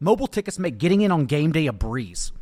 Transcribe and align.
mobile 0.00 0.26
tickets 0.26 0.58
make 0.58 0.78
getting 0.78 1.02
in 1.02 1.12
on 1.12 1.26
game 1.26 1.52
day 1.52 1.66
a 1.66 1.72
breeze. 1.72 2.32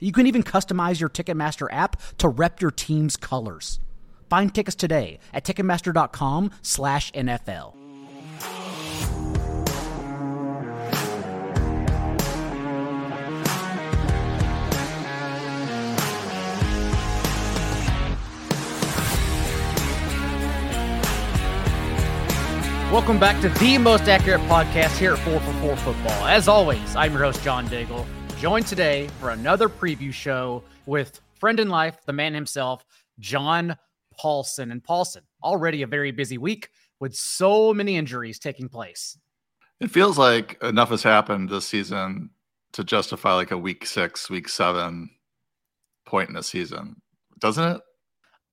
You 0.00 0.12
can 0.12 0.26
even 0.26 0.42
customize 0.42 1.00
your 1.00 1.08
Ticketmaster 1.08 1.72
app 1.72 1.96
to 2.18 2.28
rep 2.28 2.60
your 2.60 2.72
team's 2.72 3.16
colors. 3.16 3.80
Find 4.28 4.54
tickets 4.54 4.74
today 4.74 5.20
at 5.32 5.44
ticketmaster.com/nfl. 5.44 7.83
Welcome 22.94 23.18
back 23.18 23.42
to 23.42 23.48
the 23.48 23.76
most 23.76 24.02
accurate 24.02 24.40
podcast 24.42 24.96
here 24.98 25.14
at 25.14 25.18
4 25.18 25.40
for 25.40 25.52
4 25.54 25.76
Football. 25.78 26.26
As 26.28 26.46
always, 26.46 26.94
I'm 26.94 27.12
your 27.12 27.24
host, 27.24 27.42
John 27.42 27.66
Daigle, 27.66 28.06
joined 28.38 28.68
today 28.68 29.08
for 29.18 29.30
another 29.30 29.68
preview 29.68 30.12
show 30.12 30.62
with 30.86 31.20
friend 31.40 31.58
in 31.58 31.68
life, 31.68 31.96
the 32.06 32.12
man 32.12 32.34
himself, 32.34 32.84
John 33.18 33.76
Paulsen. 34.16 34.70
And 34.70 34.80
Paulsen, 34.80 35.22
already 35.42 35.82
a 35.82 35.88
very 35.88 36.12
busy 36.12 36.38
week 36.38 36.68
with 37.00 37.16
so 37.16 37.74
many 37.74 37.96
injuries 37.96 38.38
taking 38.38 38.68
place. 38.68 39.18
It 39.80 39.90
feels 39.90 40.16
like 40.16 40.56
enough 40.62 40.90
has 40.90 41.02
happened 41.02 41.48
this 41.48 41.66
season 41.66 42.30
to 42.74 42.84
justify 42.84 43.32
like 43.32 43.50
a 43.50 43.58
week 43.58 43.86
six, 43.86 44.30
week 44.30 44.48
seven 44.48 45.10
point 46.06 46.28
in 46.28 46.36
the 46.36 46.44
season, 46.44 47.02
doesn't 47.40 47.72
it? 47.72 47.80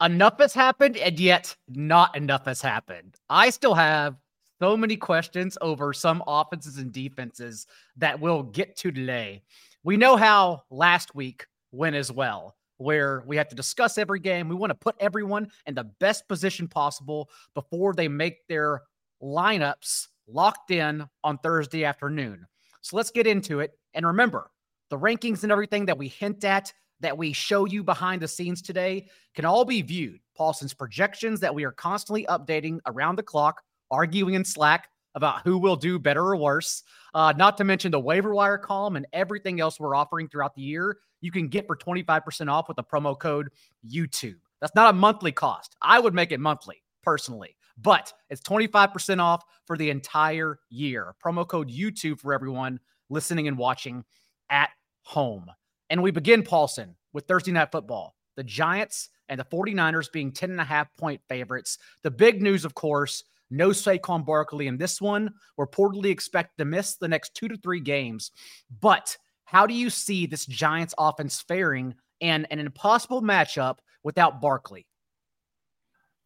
Enough 0.01 0.39
has 0.39 0.55
happened, 0.55 0.97
and 0.97 1.19
yet 1.19 1.55
not 1.69 2.17
enough 2.17 2.45
has 2.45 2.59
happened. 2.59 3.17
I 3.29 3.51
still 3.51 3.75
have 3.75 4.15
so 4.61 4.77
many 4.77 4.95
questions 4.95 5.57
over 5.59 5.91
some 5.91 6.21
offenses 6.27 6.77
and 6.77 6.91
defenses 6.91 7.65
that 7.97 8.19
we'll 8.19 8.43
get 8.43 8.75
to 8.75 8.91
today. 8.91 9.41
We 9.83 9.97
know 9.97 10.15
how 10.15 10.61
last 10.69 11.15
week 11.15 11.47
went 11.71 11.95
as 11.95 12.11
well, 12.11 12.55
where 12.77 13.23
we 13.25 13.37
have 13.37 13.47
to 13.47 13.55
discuss 13.55 13.97
every 13.97 14.19
game. 14.19 14.47
We 14.47 14.53
want 14.53 14.69
to 14.69 14.75
put 14.75 14.95
everyone 14.99 15.49
in 15.65 15.73
the 15.73 15.85
best 15.99 16.27
position 16.27 16.67
possible 16.67 17.31
before 17.55 17.95
they 17.95 18.07
make 18.07 18.47
their 18.47 18.83
lineups 19.19 20.09
locked 20.27 20.69
in 20.69 21.07
on 21.23 21.39
Thursday 21.39 21.83
afternoon. 21.83 22.45
So 22.81 22.97
let's 22.97 23.09
get 23.09 23.25
into 23.25 23.61
it. 23.61 23.71
And 23.95 24.05
remember, 24.05 24.51
the 24.91 24.99
rankings 24.99 25.41
and 25.41 25.51
everything 25.51 25.87
that 25.87 25.97
we 25.97 26.07
hint 26.07 26.43
at, 26.43 26.71
that 26.99 27.17
we 27.17 27.33
show 27.33 27.65
you 27.65 27.83
behind 27.83 28.21
the 28.21 28.27
scenes 28.27 28.61
today, 28.61 29.07
can 29.33 29.43
all 29.43 29.65
be 29.65 29.81
viewed. 29.81 30.19
Paulsen's 30.37 30.75
projections 30.75 31.39
that 31.39 31.55
we 31.55 31.63
are 31.63 31.71
constantly 31.71 32.27
updating 32.27 32.79
around 32.85 33.15
the 33.15 33.23
clock 33.23 33.63
arguing 33.91 34.33
in 34.33 34.45
Slack 34.45 34.89
about 35.15 35.41
who 35.43 35.57
will 35.57 35.75
do 35.75 35.99
better 35.99 36.23
or 36.23 36.37
worse. 36.37 36.83
Uh, 37.13 37.33
not 37.35 37.57
to 37.57 37.63
mention 37.63 37.91
the 37.91 37.99
waiver 37.99 38.33
wire 38.33 38.57
column 38.57 38.95
and 38.95 39.05
everything 39.13 39.59
else 39.59 39.79
we're 39.79 39.95
offering 39.95 40.27
throughout 40.27 40.55
the 40.55 40.61
year. 40.61 40.97
You 41.19 41.31
can 41.31 41.49
get 41.49 41.67
for 41.67 41.75
25% 41.75 42.49
off 42.49 42.67
with 42.67 42.77
the 42.77 42.83
promo 42.83 43.19
code 43.19 43.49
YouTube. 43.87 44.39
That's 44.61 44.75
not 44.75 44.91
a 44.91 44.97
monthly 44.97 45.31
cost. 45.31 45.75
I 45.81 45.99
would 45.99 46.13
make 46.13 46.31
it 46.31 46.39
monthly 46.39 46.81
personally, 47.03 47.57
but 47.77 48.13
it's 48.29 48.41
25% 48.41 49.19
off 49.19 49.43
for 49.65 49.77
the 49.77 49.89
entire 49.89 50.59
year. 50.69 51.13
Promo 51.23 51.47
code 51.47 51.69
YouTube 51.69 52.19
for 52.19 52.33
everyone 52.33 52.79
listening 53.09 53.47
and 53.47 53.57
watching 53.57 54.05
at 54.49 54.69
home. 55.03 55.47
And 55.89 56.01
we 56.01 56.11
begin, 56.11 56.43
Paulsen, 56.43 56.95
with 57.11 57.27
Thursday 57.27 57.51
Night 57.51 57.71
Football. 57.71 58.15
The 58.37 58.43
Giants 58.43 59.09
and 59.27 59.39
the 59.39 59.45
49ers 59.45 60.11
being 60.11 60.31
10 60.31 60.51
and 60.51 60.61
a 60.61 60.65
half 60.65 60.87
point 60.97 61.21
favorites. 61.27 61.77
The 62.03 62.11
big 62.11 62.41
news, 62.41 62.63
of 62.63 62.73
course, 62.75 63.23
no 63.51 63.69
Saquon 63.69 64.25
Barkley 64.25 64.67
in 64.67 64.77
this 64.77 64.99
one. 65.01 65.31
Reportedly 65.59 66.05
expect 66.05 66.57
to 66.57 66.65
miss 66.65 66.95
the 66.95 67.07
next 67.07 67.33
two 67.35 67.47
to 67.47 67.57
three 67.57 67.79
games. 67.79 68.31
But 68.79 69.15
how 69.45 69.67
do 69.67 69.73
you 69.73 69.89
see 69.89 70.25
this 70.25 70.45
Giants 70.45 70.95
offense 70.97 71.41
faring 71.41 71.93
in 72.21 72.45
an 72.45 72.59
impossible 72.59 73.21
matchup 73.21 73.77
without 74.03 74.41
Barkley? 74.41 74.87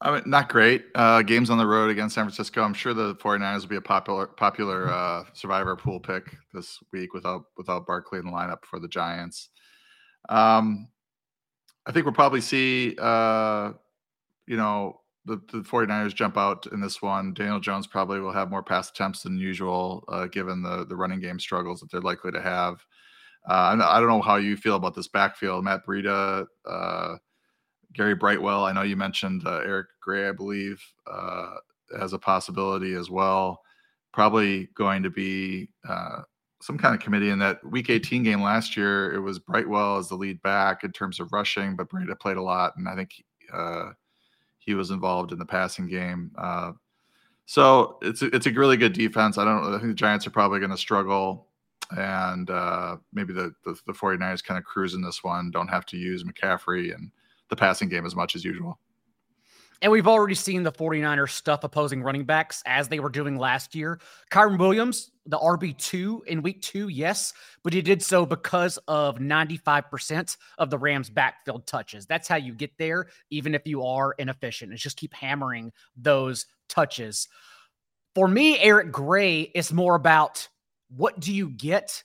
I 0.02 0.12
mean, 0.12 0.24
not 0.26 0.50
great. 0.50 0.86
Uh, 0.94 1.22
games 1.22 1.50
on 1.50 1.58
the 1.58 1.66
road 1.66 1.90
against 1.90 2.16
San 2.16 2.26
Francisco. 2.26 2.62
I'm 2.62 2.74
sure 2.74 2.94
the 2.94 3.16
49ers 3.16 3.62
will 3.62 3.70
be 3.70 3.76
a 3.78 3.82
popular 3.82 4.28
popular 4.28 4.90
uh, 4.92 5.24
survivor 5.34 5.76
pool 5.76 6.00
pick 6.00 6.36
this 6.54 6.80
week 6.92 7.14
without 7.14 7.46
without 7.58 7.88
Barkley 7.88 8.20
in 8.20 8.26
the 8.26 8.32
lineup 8.32 8.66
for 8.66 8.80
the 8.80 8.90
Giants. 8.90 9.50
Um, 10.28 10.90
I 11.86 11.92
think 11.92 12.06
we'll 12.06 12.14
probably 12.14 12.42
see, 12.42 12.96
uh, 13.00 13.72
you 14.48 14.58
know, 14.58 15.02
the, 15.26 15.42
the 15.52 15.60
49ers 15.60 16.14
jump 16.14 16.38
out 16.38 16.68
in 16.72 16.80
this 16.80 17.02
one. 17.02 17.34
Daniel 17.34 17.60
Jones 17.60 17.88
probably 17.88 18.20
will 18.20 18.32
have 18.32 18.50
more 18.50 18.64
pass 18.64 18.90
attempts 18.90 19.24
than 19.24 19.38
usual, 19.38 20.04
uh, 20.08 20.28
given 20.28 20.62
the 20.62 20.86
the 20.86 20.96
running 20.96 21.20
game 21.20 21.40
struggles 21.40 21.80
that 21.80 21.92
they're 21.92 22.02
likely 22.02 22.32
to 22.32 22.42
have. 22.42 22.86
Uh, 23.48 23.78
I 23.82 24.00
don't 24.00 24.10
know 24.10 24.22
how 24.22 24.38
you 24.38 24.58
feel 24.58 24.76
about 24.76 24.96
this 24.96 25.08
backfield. 25.08 25.64
Matt 25.64 25.86
Breida, 25.86 26.46
uh, 26.68 27.16
Gary 27.94 28.16
Brightwell. 28.16 28.66
I 28.66 28.72
know 28.72 28.82
you 28.82 28.96
mentioned 28.96 29.44
uh, 29.46 29.62
Eric 29.64 29.88
Gray, 30.02 30.28
I 30.28 30.32
believe, 30.32 30.82
uh, 31.06 31.56
as 32.00 32.14
a 32.14 32.20
possibility 32.20 32.94
as 32.94 33.10
well. 33.10 33.62
Probably 34.14 34.70
going 34.76 35.04
to 35.04 35.12
be 35.12 35.70
uh, 35.88 36.22
some 36.62 36.78
kind 36.78 36.96
of 36.96 37.02
committee 37.02 37.30
in 37.30 37.38
that 37.40 37.60
Week 37.70 37.90
18 37.92 38.24
game 38.24 38.42
last 38.42 38.76
year. 38.76 39.14
It 39.14 39.20
was 39.20 39.38
Brightwell 39.38 39.98
as 39.98 40.10
the 40.10 40.16
lead 40.16 40.42
back 40.42 40.84
in 40.84 40.92
terms 40.92 41.20
of 41.20 41.32
rushing, 41.32 41.76
but 41.76 41.90
Breida 41.90 42.20
played 42.20 42.38
a 42.38 42.42
lot, 42.42 42.74
and 42.78 42.90
I 42.90 42.96
think 42.96 43.12
he 44.66 44.74
was 44.74 44.92
involved 44.92 45.32
in 45.32 45.40
the 45.40 45.46
passing 45.46 45.88
game. 45.88 46.32
Uh, 46.38 46.72
so 47.46 47.98
it's 48.02 48.22
a, 48.22 48.36
it's 48.36 48.48
a 48.48 48.52
really 48.52 48.78
good 48.78 48.94
defense. 48.94 49.38
I 49.38 49.46
don't. 49.46 49.64
I 49.74 49.78
think 49.78 49.90
the 49.90 49.94
Giants 49.94 50.26
are 50.26 50.32
probably 50.32 50.60
going 50.60 50.72
to 50.72 50.78
struggle, 50.78 51.48
and 51.96 52.50
uh, 52.50 52.98
maybe 53.14 53.34
the, 53.34 53.54
the 53.64 53.76
the 53.86 53.94
49ers 53.94 54.44
kind 54.44 54.58
of 54.58 54.64
cruise 54.64 54.96
in 54.96 55.02
this 55.02 55.24
one. 55.24 55.52
Don't 55.52 55.68
have 55.68 55.86
to 55.88 55.98
use 55.98 56.24
McCaffrey 56.24 56.94
and 56.94 57.12
the 57.50 57.56
passing 57.56 57.88
game 57.88 58.06
as 58.06 58.16
much 58.16 58.36
as 58.36 58.44
usual. 58.44 58.80
And 59.82 59.92
we've 59.92 60.08
already 60.08 60.36
seen 60.36 60.64
the 60.64 60.72
49ers 60.72 61.32
stuff 61.32 61.64
opposing 61.64 62.02
running 62.02 62.24
backs 62.24 62.64
as 62.66 62.88
they 62.88 63.00
were 63.00 63.10
doing 63.10 63.38
last 63.38 63.76
year. 63.76 64.00
Kyren 64.32 64.58
Williams, 64.58 65.12
the 65.26 65.38
RB2 65.38 66.26
in 66.28 66.42
week 66.42 66.62
two, 66.62 66.88
yes, 66.88 67.34
but 67.64 67.74
he 67.74 67.82
did 67.82 68.02
so 68.02 68.26
because 68.26 68.78
of 68.88 69.18
95% 69.18 70.38
of 70.58 70.70
the 70.70 70.78
Rams' 70.78 71.10
backfield 71.10 71.68
touches. 71.68 72.06
That's 72.06 72.28
how 72.28 72.38
you 72.38 72.54
get 72.54 72.72
there, 72.78 73.08
even 73.30 73.54
if 73.54 73.68
you 73.68 73.84
are 73.84 74.14
inefficient. 74.18 74.72
It's 74.72 74.82
just 74.82 74.98
keep 74.98 75.14
hammering 75.14 75.72
those 75.98 76.46
touches. 76.70 77.28
For 78.14 78.28
me, 78.28 78.58
Eric 78.60 78.92
Gray 78.92 79.42
is 79.42 79.74
more 79.74 79.96
about 79.96 80.48
what 80.90 81.20
do 81.20 81.34
you 81.34 81.50
get 81.50 82.04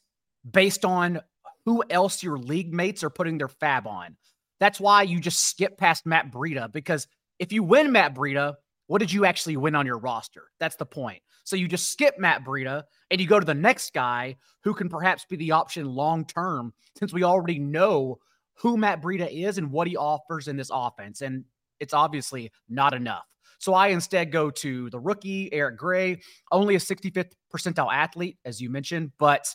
based 0.50 0.84
on 0.84 1.20
who 1.64 1.84
else 1.90 2.22
your 2.22 2.38
league 2.38 2.72
mates 2.72 3.04
are 3.04 3.10
putting 3.10 3.38
their 3.38 3.48
FAAB 3.48 3.86
on. 3.86 4.16
That's 4.58 4.80
why 4.80 5.02
you 5.02 5.20
just 5.20 5.46
skip 5.46 5.78
past 5.78 6.04
Matt 6.06 6.30
Breida 6.32 6.70
because 6.72 7.06
if 7.40 7.52
you 7.52 7.64
win 7.64 7.90
Matt 7.90 8.14
Breida, 8.14 8.54
what 8.86 8.98
did 8.98 9.12
you 9.12 9.24
actually 9.24 9.56
win 9.56 9.74
on 9.74 9.86
your 9.86 9.98
roster? 9.98 10.50
That's 10.60 10.76
the 10.76 10.86
point. 10.86 11.20
So 11.44 11.56
you 11.56 11.66
just 11.66 11.90
skip 11.90 12.18
Matt 12.18 12.44
Breida 12.44 12.84
and 13.10 13.20
you 13.20 13.26
go 13.26 13.40
to 13.40 13.46
the 13.46 13.54
next 13.54 13.92
guy 13.94 14.36
who 14.62 14.74
can 14.74 14.88
perhaps 14.88 15.24
be 15.24 15.36
the 15.36 15.52
option 15.52 15.86
long 15.86 16.24
term, 16.26 16.72
since 16.96 17.12
we 17.12 17.24
already 17.24 17.58
know 17.58 18.18
who 18.54 18.76
Matt 18.76 19.02
Breida 19.02 19.28
is 19.32 19.58
and 19.58 19.72
what 19.72 19.88
he 19.88 19.96
offers 19.96 20.48
in 20.48 20.56
this 20.56 20.70
offense. 20.72 21.22
And 21.22 21.44
it's 21.80 21.94
obviously 21.94 22.52
not 22.68 22.92
enough. 22.92 23.24
So 23.58 23.74
I 23.74 23.88
instead 23.88 24.32
go 24.32 24.50
to 24.50 24.90
the 24.90 25.00
rookie, 25.00 25.52
Eric 25.52 25.78
Gray, 25.78 26.20
only 26.52 26.74
a 26.74 26.78
65th 26.78 27.32
percentile 27.54 27.92
athlete, 27.92 28.38
as 28.44 28.60
you 28.60 28.70
mentioned, 28.70 29.12
but 29.18 29.54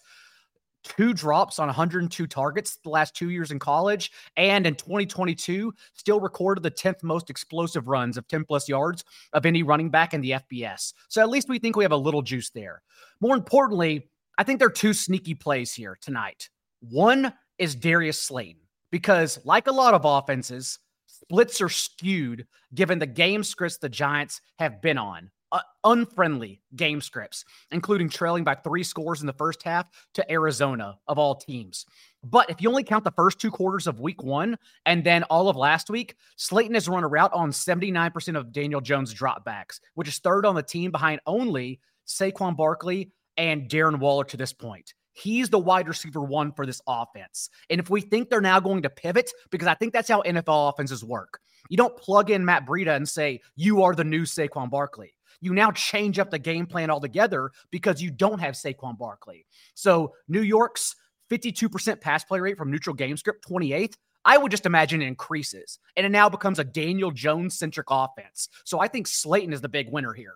two 0.86 1.14
drops 1.14 1.60
on 1.60 1.68
102 1.68 2.28
targets 2.28 2.78
the 2.78 2.90
last 2.90 3.16
two 3.16 3.30
years 3.30 3.52
in 3.52 3.60
college. 3.60 4.12
And 4.38 4.66
in 4.66 4.76
2022, 4.76 5.74
still 5.94 6.20
recorded 6.20 6.64
the 6.64 6.72
10th 6.72 7.04
most 7.04 7.30
explosive 7.30 7.88
runs 7.88 8.18
of 8.18 8.28
10 8.28 8.46
plus 8.46 8.70
yards 8.70 9.04
of 9.34 9.46
any 9.46 9.64
running 9.64 9.90
back 9.90 10.14
in 10.14 10.22
the 10.22 10.32
FBS. 10.32 10.94
So 11.08 11.22
at 11.22 11.30
least 11.30 11.50
we 11.50 11.60
think 11.60 11.76
we 11.76 11.84
have 11.84 11.92
a 11.92 11.98
little 11.98 12.22
juice 12.22 12.50
there. 12.50 12.82
More 13.20 13.36
importantly, 13.36 14.10
I 14.38 14.44
think 14.44 14.60
there 14.60 14.68
are 14.68 14.72
two 14.72 14.94
sneaky 14.94 15.34
plays 15.34 15.74
here 15.74 15.98
tonight. 16.02 16.50
One 16.82 17.34
is 17.58 17.76
Darius 17.76 18.22
Slayton, 18.22 18.62
because 18.92 19.44
like 19.46 19.68
a 19.68 19.72
lot 19.72 19.94
of 19.94 20.06
offenses, 20.06 20.80
splits 21.08 21.62
are 21.62 21.70
skewed 21.70 22.46
given 22.74 23.00
the 23.00 23.06
game 23.06 23.44
scripts 23.44 23.78
the 23.78 23.90
Giants 23.90 24.42
have 24.60 24.82
been 24.82 24.98
on. 24.98 25.32
Uh, 25.52 25.62
unfriendly 25.84 26.62
game 26.76 27.02
scripts, 27.02 27.46
including 27.72 28.10
trailing 28.10 28.44
by 28.44 28.56
three 28.56 28.84
scores 28.84 29.22
in 29.22 29.28
the 29.28 29.34
first 29.34 29.64
half 29.64 29.90
to 30.14 30.32
Arizona, 30.32 30.98
of 31.08 31.18
all 31.18 31.36
teams. 31.36 31.86
But 32.24 32.50
if 32.50 32.62
you 32.62 32.70
only 32.70 32.84
count 32.84 33.04
the 33.04 33.12
first 33.12 33.40
two 33.40 33.52
quarters 33.52 33.86
of 33.86 34.00
week 34.00 34.24
one 34.24 34.58
and 34.86 35.04
then 35.04 35.24
all 35.24 35.48
of 35.48 35.56
last 35.56 35.90
week, 35.90 36.16
Slayton 36.38 36.74
has 36.74 36.90
run 36.90 37.04
a 37.04 37.08
route 37.08 37.34
on 37.34 37.52
79% 37.52 38.36
of 38.36 38.52
Daniel 38.52 38.82
Jones' 38.82 39.14
dropbacks, 39.14 39.80
which 39.94 40.08
is 40.08 40.18
third 40.18 40.46
on 40.46 40.56
the 40.56 40.64
team 40.64 40.92
behind 40.92 41.22
only 41.28 41.80
Saquon 42.08 42.58
Barkley 42.58 43.12
and 43.38 43.70
Darren 43.70 44.00
Waller 44.00 44.24
to 44.26 44.38
this 44.38 44.54
point. 44.54 44.94
He's 45.14 45.50
the 45.50 45.60
wide 45.60 45.88
receiver 45.88 46.22
one 46.22 46.52
for 46.52 46.66
this 46.66 46.82
offense. 46.88 47.50
And 47.70 47.80
if 47.80 47.90
we 47.90 48.02
think 48.02 48.30
they're 48.30 48.42
now 48.42 48.60
going 48.60 48.82
to 48.82 48.90
pivot, 48.90 49.32
because 49.50 49.68
I 49.68 49.76
think 49.76 49.94
that's 49.94 50.10
how 50.10 50.22
NFL 50.24 50.74
offenses 50.74 51.06
work, 51.06 51.40
you 51.70 51.78
don't 51.78 51.96
plug 51.96 52.32
in 52.32 52.44
Matt 52.44 52.66
Breida 52.66 52.96
and 52.96 53.08
say, 53.08 53.42
you 53.56 53.84
are 53.84 53.96
the 53.96 54.04
new 54.04 54.24
Saquon 54.24 54.70
Barkley 54.70 55.15
you 55.42 55.54
now 55.54 55.72
change 55.72 56.20
up 56.20 56.32
the 56.32 56.40
game 56.40 56.66
plan 56.66 56.90
altogether 56.90 57.52
because 57.72 58.02
you 58.02 58.12
don't 58.12 58.40
have 58.40 58.56
Saquon 58.56 58.98
Barkley. 58.98 59.46
So 59.74 60.14
New 60.28 60.42
York's 60.42 60.96
52% 61.32 62.02
pass 62.02 62.24
play 62.24 62.40
rate 62.40 62.58
from 62.58 62.72
neutral 62.72 62.96
game 62.96 63.18
script, 63.18 63.46
28th. 63.50 63.96
I 64.26 64.38
would 64.38 64.52
just 64.52 64.66
imagine 64.66 65.02
it 65.02 65.08
increases 65.08 65.80
and 65.96 66.06
it 66.06 66.10
now 66.10 66.30
becomes 66.30 66.58
a 66.58 66.64
Daniel 66.64 67.12
Jones 67.12 67.58
centric 67.58 67.88
offense. 67.90 68.50
So 68.64 68.80
I 68.80 68.88
think 68.88 69.08
Slayton 69.08 69.54
is 69.54 69.62
the 69.62 69.70
big 69.70 69.92
winner 69.92 70.14
here. 70.14 70.36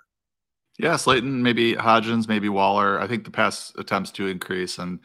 Yeah, 0.78 0.96
Slayton, 0.96 1.44
maybe 1.44 1.74
Hodgins, 1.74 2.30
maybe 2.30 2.48
Waller. 2.48 3.02
I 3.02 3.08
think 3.08 3.26
the 3.26 3.32
pass 3.32 3.74
attempts 3.78 4.12
do 4.12 4.28
increase, 4.28 4.78
and 4.78 5.00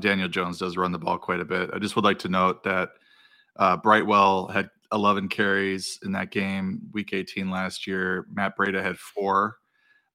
Daniel 0.00 0.28
Jones 0.28 0.58
does 0.58 0.78
run 0.78 0.90
the 0.90 0.98
ball 0.98 1.18
quite 1.18 1.40
a 1.40 1.44
bit. 1.44 1.68
I 1.70 1.78
just 1.78 1.96
would 1.96 2.04
like 2.04 2.18
to 2.20 2.30
note 2.30 2.64
that 2.64 2.92
uh, 3.56 3.76
Brightwell 3.76 4.48
had 4.48 4.70
11 4.92 5.28
carries 5.28 5.98
in 6.04 6.12
that 6.12 6.30
game, 6.30 6.80
week 6.92 7.12
18 7.12 7.50
last 7.50 7.86
year. 7.86 8.26
Matt 8.32 8.56
Breida 8.56 8.82
had 8.82 8.98
four. 8.98 9.56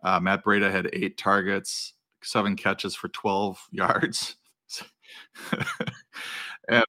Uh, 0.03 0.19
Matt 0.19 0.43
Breida 0.43 0.71
had 0.71 0.89
eight 0.93 1.17
targets, 1.17 1.93
seven 2.21 2.55
catches 2.55 2.95
for 2.95 3.09
12 3.09 3.59
yards. 3.71 4.35
and 6.69 6.83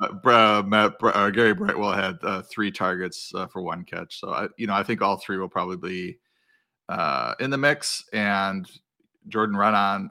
uh, 0.00 0.62
Matt 0.66 0.94
uh, 1.02 1.30
Gary 1.30 1.54
Brightwell 1.54 1.92
had 1.92 2.18
uh, 2.22 2.42
three 2.42 2.70
targets 2.70 3.32
uh, 3.34 3.46
for 3.46 3.62
one 3.62 3.84
catch. 3.84 4.20
So 4.20 4.30
I, 4.30 4.48
you 4.56 4.66
know, 4.66 4.74
I 4.74 4.82
think 4.82 5.02
all 5.02 5.16
three 5.16 5.38
will 5.38 5.48
probably 5.48 5.76
be 5.76 6.18
uh, 6.88 7.34
in 7.40 7.50
the 7.50 7.58
mix. 7.58 8.04
And 8.12 8.68
Jordan 9.28 9.56
Ronan, 9.56 10.10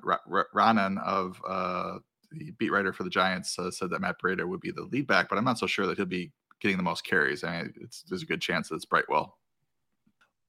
Raanan 0.56 1.02
of 1.04 1.42
uh, 1.48 1.98
the 2.32 2.52
beat 2.52 2.72
writer 2.72 2.94
for 2.94 3.04
the 3.04 3.10
Giants 3.10 3.58
said 3.72 3.90
that 3.90 4.02
Matt 4.02 4.22
Breida 4.24 4.48
would 4.48 4.62
be 4.62 4.72
the 4.72 4.84
lead 4.84 5.08
back, 5.08 5.28
but 5.30 5.38
I'm 5.38 5.44
not 5.44 5.60
so 5.60 5.68
sure 5.68 5.86
that 5.88 5.98
he'll 5.98 6.06
be 6.06 6.32
getting 6.62 6.78
the 6.78 6.84
most 6.84 7.04
carries. 7.04 7.44
I 7.44 7.64
mean, 7.64 7.74
there's 8.08 8.22
a 8.22 8.26
good 8.26 8.42
chance 8.42 8.70
that 8.70 8.76
it's 8.76 8.86
Brightwell. 8.86 9.38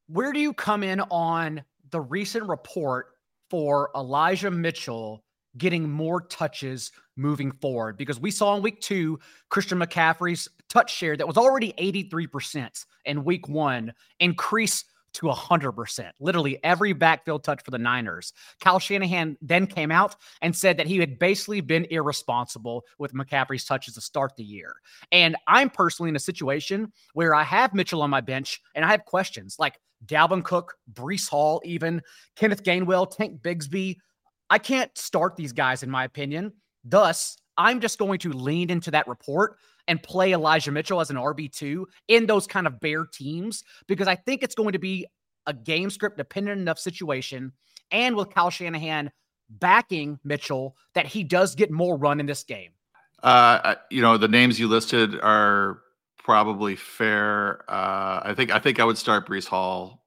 Where 0.08 0.32
do 0.32 0.40
you 0.40 0.52
come 0.52 0.82
in 0.82 1.00
on 1.00 1.62
the 1.90 2.00
recent 2.00 2.48
report 2.48 3.06
for 3.50 3.90
Elijah 3.96 4.50
Mitchell 4.50 5.24
getting 5.58 5.90
more 5.90 6.20
touches 6.20 6.92
moving 7.16 7.50
forward? 7.52 7.96
Because 7.96 8.20
we 8.20 8.30
saw 8.30 8.56
in 8.56 8.62
week 8.62 8.80
two, 8.80 9.18
Christian 9.48 9.78
McCaffrey's 9.78 10.48
touch 10.68 10.94
share 10.94 11.16
that 11.16 11.26
was 11.26 11.36
already 11.36 11.72
83% 11.78 12.84
in 13.04 13.24
week 13.24 13.48
one 13.48 13.92
increase 14.20 14.84
to 15.14 15.26
100%. 15.26 16.10
Literally 16.20 16.58
every 16.64 16.92
backfield 16.92 17.44
touch 17.44 17.62
for 17.64 17.70
the 17.70 17.78
Niners. 17.78 18.32
Kyle 18.60 18.78
Shanahan 18.78 19.36
then 19.40 19.66
came 19.66 19.90
out 19.90 20.16
and 20.40 20.54
said 20.54 20.76
that 20.76 20.86
he 20.86 20.98
had 20.98 21.18
basically 21.18 21.60
been 21.60 21.86
irresponsible 21.90 22.84
with 22.98 23.14
McCaffrey's 23.14 23.64
touches 23.64 23.94
to 23.94 24.00
start 24.00 24.32
the 24.36 24.44
year. 24.44 24.74
And 25.10 25.36
I'm 25.46 25.70
personally 25.70 26.10
in 26.10 26.16
a 26.16 26.20
situation 26.20 26.92
where 27.14 27.34
I 27.34 27.42
have 27.42 27.74
Mitchell 27.74 28.02
on 28.02 28.10
my 28.10 28.20
bench 28.20 28.60
and 28.74 28.84
I 28.84 28.90
have 28.90 29.04
questions 29.04 29.56
like 29.58 29.78
Dalvin 30.06 30.44
Cook, 30.44 30.74
Breece 30.92 31.28
Hall, 31.28 31.60
even 31.64 32.02
Kenneth 32.36 32.62
Gainwell, 32.62 33.10
Tank 33.10 33.40
Bigsby. 33.42 33.96
I 34.50 34.58
can't 34.58 34.96
start 34.98 35.36
these 35.36 35.52
guys, 35.52 35.82
in 35.82 35.90
my 35.90 36.04
opinion. 36.04 36.52
Thus, 36.84 37.36
I'm 37.56 37.80
just 37.80 37.98
going 37.98 38.18
to 38.20 38.32
lean 38.32 38.70
into 38.70 38.90
that 38.92 39.08
report 39.08 39.56
and 39.88 40.02
play 40.02 40.32
Elijah 40.32 40.72
Mitchell 40.72 41.00
as 41.00 41.10
an 41.10 41.16
RB2 41.16 41.84
in 42.08 42.26
those 42.26 42.46
kind 42.46 42.66
of 42.66 42.80
bare 42.80 43.04
teams 43.06 43.64
because 43.86 44.08
I 44.08 44.14
think 44.14 44.42
it's 44.42 44.54
going 44.54 44.72
to 44.72 44.78
be 44.78 45.06
a 45.46 45.52
game 45.52 45.90
script 45.90 46.16
dependent 46.16 46.60
enough 46.60 46.78
situation. 46.78 47.52
And 47.90 48.16
with 48.16 48.30
Kyle 48.30 48.50
Shanahan 48.50 49.10
backing 49.48 50.18
Mitchell, 50.24 50.76
that 50.94 51.06
he 51.06 51.24
does 51.24 51.54
get 51.54 51.70
more 51.70 51.96
run 51.96 52.20
in 52.20 52.26
this 52.26 52.44
game. 52.44 52.70
Uh, 53.22 53.76
you 53.90 54.02
know, 54.02 54.16
the 54.16 54.28
names 54.28 54.58
you 54.58 54.68
listed 54.68 55.20
are 55.20 55.80
probably 56.18 56.76
fair. 56.76 57.64
Uh, 57.68 58.20
I 58.24 58.34
think 58.36 58.50
I 58.50 58.58
think 58.58 58.80
I 58.80 58.84
would 58.84 58.98
start 58.98 59.28
Breece 59.28 59.46
Hall. 59.46 60.04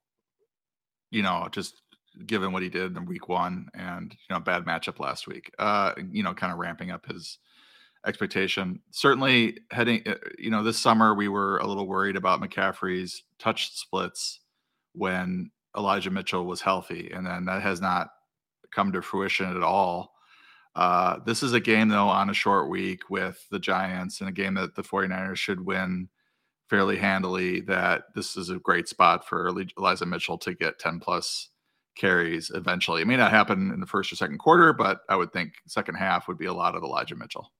You 1.12 1.21
know, 1.21 1.48
just 1.51 1.81
given 2.25 2.51
what 2.51 2.63
he 2.63 2.69
did 2.69 2.95
in 2.95 3.06
week 3.06 3.27
one 3.27 3.67
and 3.73 4.12
you 4.12 4.33
know 4.33 4.39
bad 4.39 4.65
matchup 4.65 5.00
last 5.00 5.27
week. 5.27 5.51
Uh, 5.59 5.94
you 6.12 6.23
know, 6.23 6.33
kind 6.33 6.53
of 6.53 6.59
ramping 6.59 6.91
up 6.91 7.06
his 7.06 7.39
expectation. 8.06 8.79
Certainly 8.91 9.59
heading, 9.71 10.03
uh, 10.06 10.15
you 10.38 10.50
know, 10.50 10.63
this 10.63 10.79
summer 10.79 11.13
we 11.15 11.27
were 11.27 11.57
a 11.57 11.67
little 11.67 11.88
worried 11.88 12.15
about 12.15 12.41
McCaffrey's 12.41 13.23
touch 13.39 13.75
splits 13.75 14.39
when 14.94 15.51
Elijah 15.77 16.12
Mitchell 16.12 16.45
was 16.45 16.62
healthy, 16.62 17.12
and 17.13 17.25
then 17.25 17.45
that 17.45 17.62
has 17.62 17.81
not 17.81 18.09
come 18.71 18.91
to 18.91 19.01
fruition 19.01 19.56
at 19.56 19.63
all. 19.63 20.13
Uh, 20.75 21.19
this 21.25 21.41
is 21.41 21.53
a 21.53 21.59
game, 21.59 21.88
though, 21.88 22.07
on 22.07 22.29
a 22.29 22.33
short 22.33 22.69
week 22.69 23.09
with 23.09 23.45
the 23.50 23.59
Giants, 23.59 24.19
and 24.19 24.29
a 24.29 24.33
game 24.33 24.56
that 24.56 24.75
the 24.75 24.83
49ers 24.83 25.38
should 25.38 25.65
win 25.65 26.09
fairly 26.69 26.97
handily. 26.97 27.62
That 27.62 28.03
this 28.13 28.35
is 28.35 28.50
a 28.50 28.59
great 28.59 28.88
spot 28.88 29.27
for 29.27 29.50
Elijah 29.77 30.06
Mitchell 30.06 30.38
to 30.39 30.53
get 30.53 30.79
10 30.79 31.00
plus 31.00 31.50
carries 31.95 32.51
eventually. 32.53 33.01
It 33.01 33.07
may 33.07 33.18
not 33.18 33.31
happen 33.31 33.71
in 33.71 33.80
the 33.80 33.86
first 33.86 34.12
or 34.12 34.15
second 34.15 34.38
quarter, 34.38 34.74
but 34.74 35.00
I 35.09 35.15
would 35.15 35.31
think 35.31 35.53
second 35.68 35.95
half 35.95 36.27
would 36.27 36.38
be 36.38 36.45
a 36.45 36.53
lot 36.53 36.75
of 36.75 36.83
Elijah 36.83 37.15
Mitchell. 37.15 37.51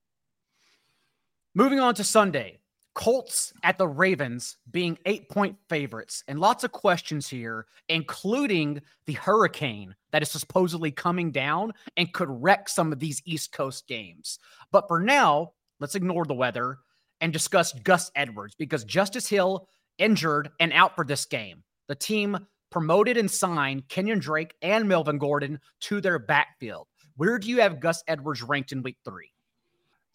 Moving 1.54 1.80
on 1.80 1.94
to 1.94 2.04
Sunday, 2.04 2.60
Colts 2.94 3.52
at 3.62 3.76
the 3.76 3.86
Ravens 3.86 4.56
being 4.70 4.98
eight 5.04 5.28
point 5.28 5.56
favorites, 5.68 6.24
and 6.28 6.38
lots 6.38 6.64
of 6.64 6.72
questions 6.72 7.28
here, 7.28 7.66
including 7.88 8.80
the 9.06 9.12
hurricane 9.12 9.94
that 10.12 10.22
is 10.22 10.30
supposedly 10.30 10.90
coming 10.90 11.30
down 11.30 11.72
and 11.96 12.12
could 12.12 12.28
wreck 12.30 12.68
some 12.68 12.92
of 12.92 12.98
these 12.98 13.20
East 13.26 13.52
Coast 13.52 13.86
games. 13.86 14.38
But 14.72 14.88
for 14.88 14.98
now, 14.98 15.52
let's 15.78 15.94
ignore 15.94 16.24
the 16.24 16.34
weather 16.34 16.78
and 17.20 17.32
discuss 17.32 17.72
Gus 17.72 18.10
Edwards 18.16 18.54
because 18.54 18.84
Justice 18.84 19.28
Hill 19.28 19.68
injured 19.98 20.50
and 20.60 20.72
out 20.72 20.96
for 20.96 21.04
this 21.04 21.26
game. 21.26 21.62
The 21.88 21.94
team 21.94 22.46
promoted 22.76 23.16
and 23.16 23.30
signed 23.30 23.88
Kenyon 23.88 24.18
Drake 24.18 24.54
and 24.60 24.86
Melvin 24.86 25.16
Gordon 25.16 25.60
to 25.80 25.98
their 26.02 26.18
backfield. 26.18 26.88
Where 27.16 27.38
do 27.38 27.48
you 27.48 27.62
have 27.62 27.80
Gus 27.80 28.04
Edwards 28.06 28.42
ranked 28.42 28.70
in 28.70 28.82
week 28.82 28.98
three? 29.02 29.32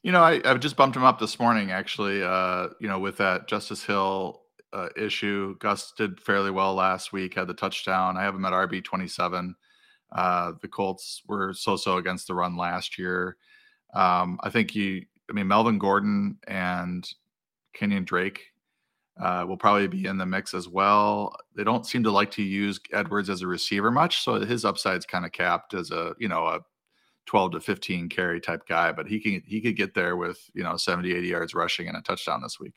You 0.04 0.12
know, 0.12 0.22
I, 0.22 0.40
I 0.46 0.54
just 0.58 0.76
bumped 0.76 0.96
him 0.96 1.04
up 1.04 1.18
this 1.18 1.40
morning, 1.40 1.72
actually. 1.72 2.22
Uh, 2.22 2.68
you 2.80 2.88
know, 2.88 3.00
with 3.00 3.18
that 3.18 3.48
Justice 3.48 3.84
Hill 3.84 4.44
uh, 4.74 4.90
issue, 4.96 5.58
Gus 5.58 5.92
did 5.98 6.20
fairly 6.20 6.52
well 6.52 6.76
last 6.76 7.12
week, 7.12 7.34
had 7.34 7.48
the 7.48 7.56
touchdown. 7.56 8.16
I 8.16 8.22
have 8.22 8.36
him 8.36 8.46
at 8.46 8.54
RB 8.54 8.84
27. 8.84 9.56
Uh, 10.12 10.52
the 10.62 10.68
Colts 10.68 11.24
were 11.26 11.56
so 11.56 11.76
so 11.76 11.98
against 11.98 12.28
the 12.28 12.36
run 12.36 12.56
last 12.56 13.00
year. 13.00 13.38
Um, 13.96 14.40
I 14.44 14.52
think 14.52 14.76
you, 14.76 15.04
I 15.28 15.34
mean, 15.34 15.48
Melvin 15.48 15.80
Gordon 15.80 16.38
and 16.48 17.10
Kenyon 17.74 18.04
Drake 18.04 18.51
uh, 19.22 19.46
will 19.48 19.58
probably 19.58 19.88
be 19.88 20.06
in 20.06 20.18
the 20.18 20.26
mix 20.26 20.54
as 20.54 20.68
well. 20.68 21.36
They 21.56 21.64
don't 21.64 21.86
seem 21.86 22.04
to 22.04 22.12
like 22.12 22.32
to 22.32 22.44
use 22.44 22.80
Edwards 22.92 23.30
as 23.30 23.42
a 23.42 23.48
receiver 23.48 23.92
much, 23.92 24.24
so 24.24 24.40
his 24.40 24.66
upside's 24.66 25.06
kind 25.06 25.26
of 25.26 25.32
capped 25.32 25.74
as 25.74 25.92
a 25.92 26.16
you 26.18 26.28
know 26.28 26.48
a 26.48 26.60
12 27.28 27.52
to 27.54 27.60
15 27.60 28.10
carry 28.10 28.42
type 28.42 28.68
guy, 28.68 28.92
but 28.92 29.08
he 29.08 29.20
can 29.20 29.42
he 29.46 29.62
could 29.62 29.76
get 29.76 29.94
there 29.94 30.16
with, 30.18 30.40
you 30.54 30.64
know, 30.64 30.76
70, 30.76 31.14
80 31.14 31.28
yards 31.28 31.54
rushing 31.54 31.88
and 31.88 31.98
a 31.98 32.02
touchdown 32.02 32.42
this 32.42 32.60
week. 32.60 32.74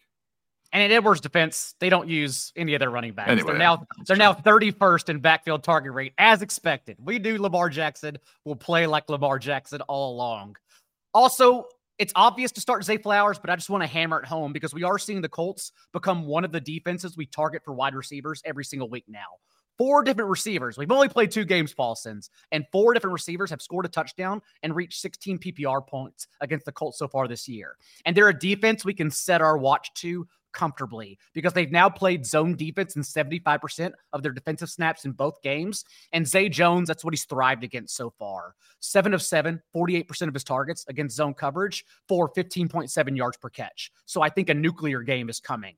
And 0.73 0.83
in 0.83 0.91
Edwards' 0.91 1.21
defense, 1.21 1.75
they 1.79 1.89
don't 1.89 2.09
use 2.09 2.53
any 2.57 2.75
other 2.75 2.91
running 2.91 3.15
backs. 3.15 3.31
Anyway, 3.31 3.53
they're 3.53 3.59
now 3.59 3.87
they're 4.07 4.17
now 4.17 4.35
31st 4.35 5.09
in 5.09 5.21
backfield 5.21 5.63
target 5.63 5.93
rate, 5.93 6.15
as 6.19 6.43
expected. 6.43 6.97
We 6.99 7.19
do 7.21 7.39
Lamar 7.39 7.69
Jackson 7.69 8.19
will 8.45 8.57
play 8.57 8.87
like 8.87 9.09
Lamar 9.09 9.39
Jackson 9.39 9.81
all 9.83 10.15
along. 10.15 10.57
Also, 11.13 11.67
it's 11.99 12.13
obvious 12.17 12.53
to 12.53 12.61
start 12.61 12.85
Zay 12.85 12.97
Flowers, 12.99 13.39
but 13.39 13.51
I 13.51 13.57
just 13.57 13.71
want 13.71 13.83
to 13.83 13.87
hammer 13.87 14.19
it 14.19 14.27
home 14.27 14.53
because 14.53 14.75
we 14.75 14.83
are 14.83 14.99
seeing 14.99 15.21
the 15.21 15.29
Colts 15.29 15.73
become 15.93 16.27
one 16.27 16.45
of 16.45 16.53
the 16.53 16.61
defenses 16.61 17.17
we 17.17 17.27
target 17.27 17.63
for 17.65 17.73
wide 17.75 17.95
receivers 17.95 18.43
every 18.45 18.65
single 18.65 18.89
week 18.89 19.05
now 19.09 19.39
four 19.79 20.03
different 20.03 20.31
receivers. 20.31 20.79
We've 20.79 20.91
only 20.91 21.09
played 21.09 21.31
two 21.31 21.45
games, 21.45 21.73
Paul 21.73 21.95
Paulsens, 21.95 22.31
and 22.53 22.65
four 22.73 22.95
different 22.95 23.13
receivers 23.13 23.51
have 23.51 23.63
scored 23.63 23.85
a 23.85 23.89
touchdown 23.89 24.41
and 24.63 24.75
reached 24.75 25.01
16 25.01 25.39
PPR 25.39 25.87
points 25.87 26.29
against 26.41 26.65
the 26.65 26.73
Colts 26.73 26.99
so 26.99 27.09
far 27.09 27.29
this 27.29 27.49
year. 27.49 27.77
And 28.07 28.17
they're 28.17 28.29
a 28.29 28.39
defense 28.39 28.85
we 28.85 28.95
can 28.95 29.11
set 29.11 29.43
our 29.43 29.59
watch 29.59 29.93
to 29.95 30.27
comfortably 30.55 31.19
because 31.35 31.53
they've 31.53 31.71
now 31.71 31.91
played 31.91 32.25
zone 32.25 32.57
defense 32.57 32.97
in 32.97 33.03
75% 33.03 33.93
of 34.13 34.23
their 34.23 34.33
defensive 34.33 34.71
snaps 34.71 35.05
in 35.05 35.13
both 35.13 35.43
games. 35.43 35.85
And 36.13 36.27
Zay 36.27 36.49
Jones, 36.49 36.89
that's 36.89 37.05
what 37.05 37.13
he's 37.13 37.25
thrived 37.25 37.65
against 37.65 37.97
so 37.97 38.11
far. 38.19 38.55
Seven 38.81 39.13
of 39.13 39.23
seven, 39.23 39.61
48% 39.75 40.29
of 40.29 40.35
his 40.35 40.45
targets 40.45 40.85
against 40.89 41.17
zone 41.17 41.35
coverage 41.35 41.85
for 42.09 42.33
15.7 42.33 43.17
yards 43.17 43.37
per 43.37 43.51
catch. 43.51 43.91
So 44.07 44.23
I 44.23 44.31
think 44.31 44.49
a 44.49 44.55
nuclear 44.55 45.03
game 45.03 45.29
is 45.29 45.41
coming. 45.41 45.75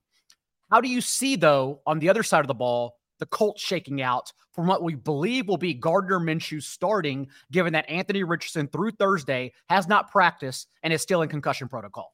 How 0.71 0.81
do 0.81 0.89
you 0.89 1.01
see, 1.01 1.37
though, 1.37 1.81
on 1.87 1.99
the 1.99 2.09
other 2.09 2.23
side 2.23 2.41
of 2.41 2.49
the 2.49 2.55
ball, 2.55 2.97
the 3.19 3.27
Colts 3.27 3.63
shaking 3.63 4.03
out 4.03 4.33
from 4.53 4.67
what 4.67 4.83
we 4.83 4.95
believe 4.95 5.49
will 5.49 5.57
be 5.57 5.75
Gardner 5.75 6.19
Minshew 6.19 6.63
starting, 6.63 7.29
given 7.51 7.73
that 7.73 7.89
Anthony 7.89 8.25
Richardson 8.25 8.69
through 8.69 8.93
Thursday 8.93 9.53
has 9.69 9.89
not 9.89 10.11
practiced 10.11 10.69
and 10.83 10.93
is 10.93 11.03
still 11.03 11.23
in 11.23 11.29
concussion 11.29 11.69
protocol? 11.69 12.13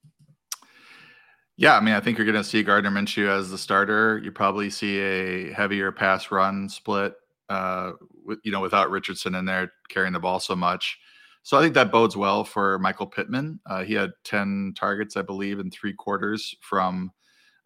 Yeah, 1.56 1.76
I 1.76 1.80
mean, 1.80 1.94
I 1.94 2.00
think 2.00 2.16
you're 2.18 2.24
going 2.24 2.42
to 2.42 2.44
see 2.44 2.62
Gardner 2.62 2.90
Minshew 2.90 3.28
as 3.28 3.50
the 3.50 3.58
starter. 3.58 4.18
You 4.24 4.32
probably 4.32 4.70
see 4.70 4.98
a 5.00 5.52
heavier 5.52 5.92
pass 5.92 6.30
run 6.30 6.68
split, 6.68 7.14
uh, 7.48 7.92
with, 8.24 8.38
you 8.42 8.50
know, 8.52 8.60
without 8.60 8.90
Richardson 8.90 9.34
in 9.34 9.44
there 9.44 9.72
carrying 9.88 10.14
the 10.14 10.20
ball 10.20 10.40
so 10.40 10.56
much. 10.56 10.98
So 11.42 11.58
I 11.58 11.60
think 11.60 11.74
that 11.74 11.92
bodes 11.92 12.16
well 12.16 12.44
for 12.44 12.78
Michael 12.78 13.06
Pittman. 13.06 13.60
Uh, 13.66 13.82
he 13.84 13.94
had 13.94 14.12
10 14.24 14.74
targets, 14.76 15.16
I 15.16 15.22
believe, 15.22 15.58
in 15.58 15.70
three 15.70 15.92
quarters 15.92 16.54
from 16.60 17.10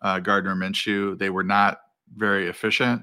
uh, 0.00 0.18
Gardner 0.18 0.56
Minshew. 0.56 1.18
They 1.18 1.30
were 1.30 1.44
not 1.44 1.78
very 2.16 2.48
efficient 2.48 3.02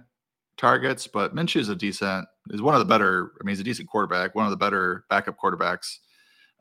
targets, 0.57 1.07
but 1.07 1.35
Minshew 1.35 1.61
is 1.61 1.69
a 1.69 1.75
decent, 1.75 2.27
is 2.49 2.61
one 2.61 2.75
of 2.75 2.79
the 2.79 2.85
better. 2.85 3.31
I 3.39 3.45
mean, 3.45 3.53
he's 3.53 3.59
a 3.59 3.63
decent 3.63 3.87
quarterback, 3.87 4.35
one 4.35 4.45
of 4.45 4.51
the 4.51 4.57
better 4.57 5.05
backup 5.09 5.37
quarterbacks 5.37 5.99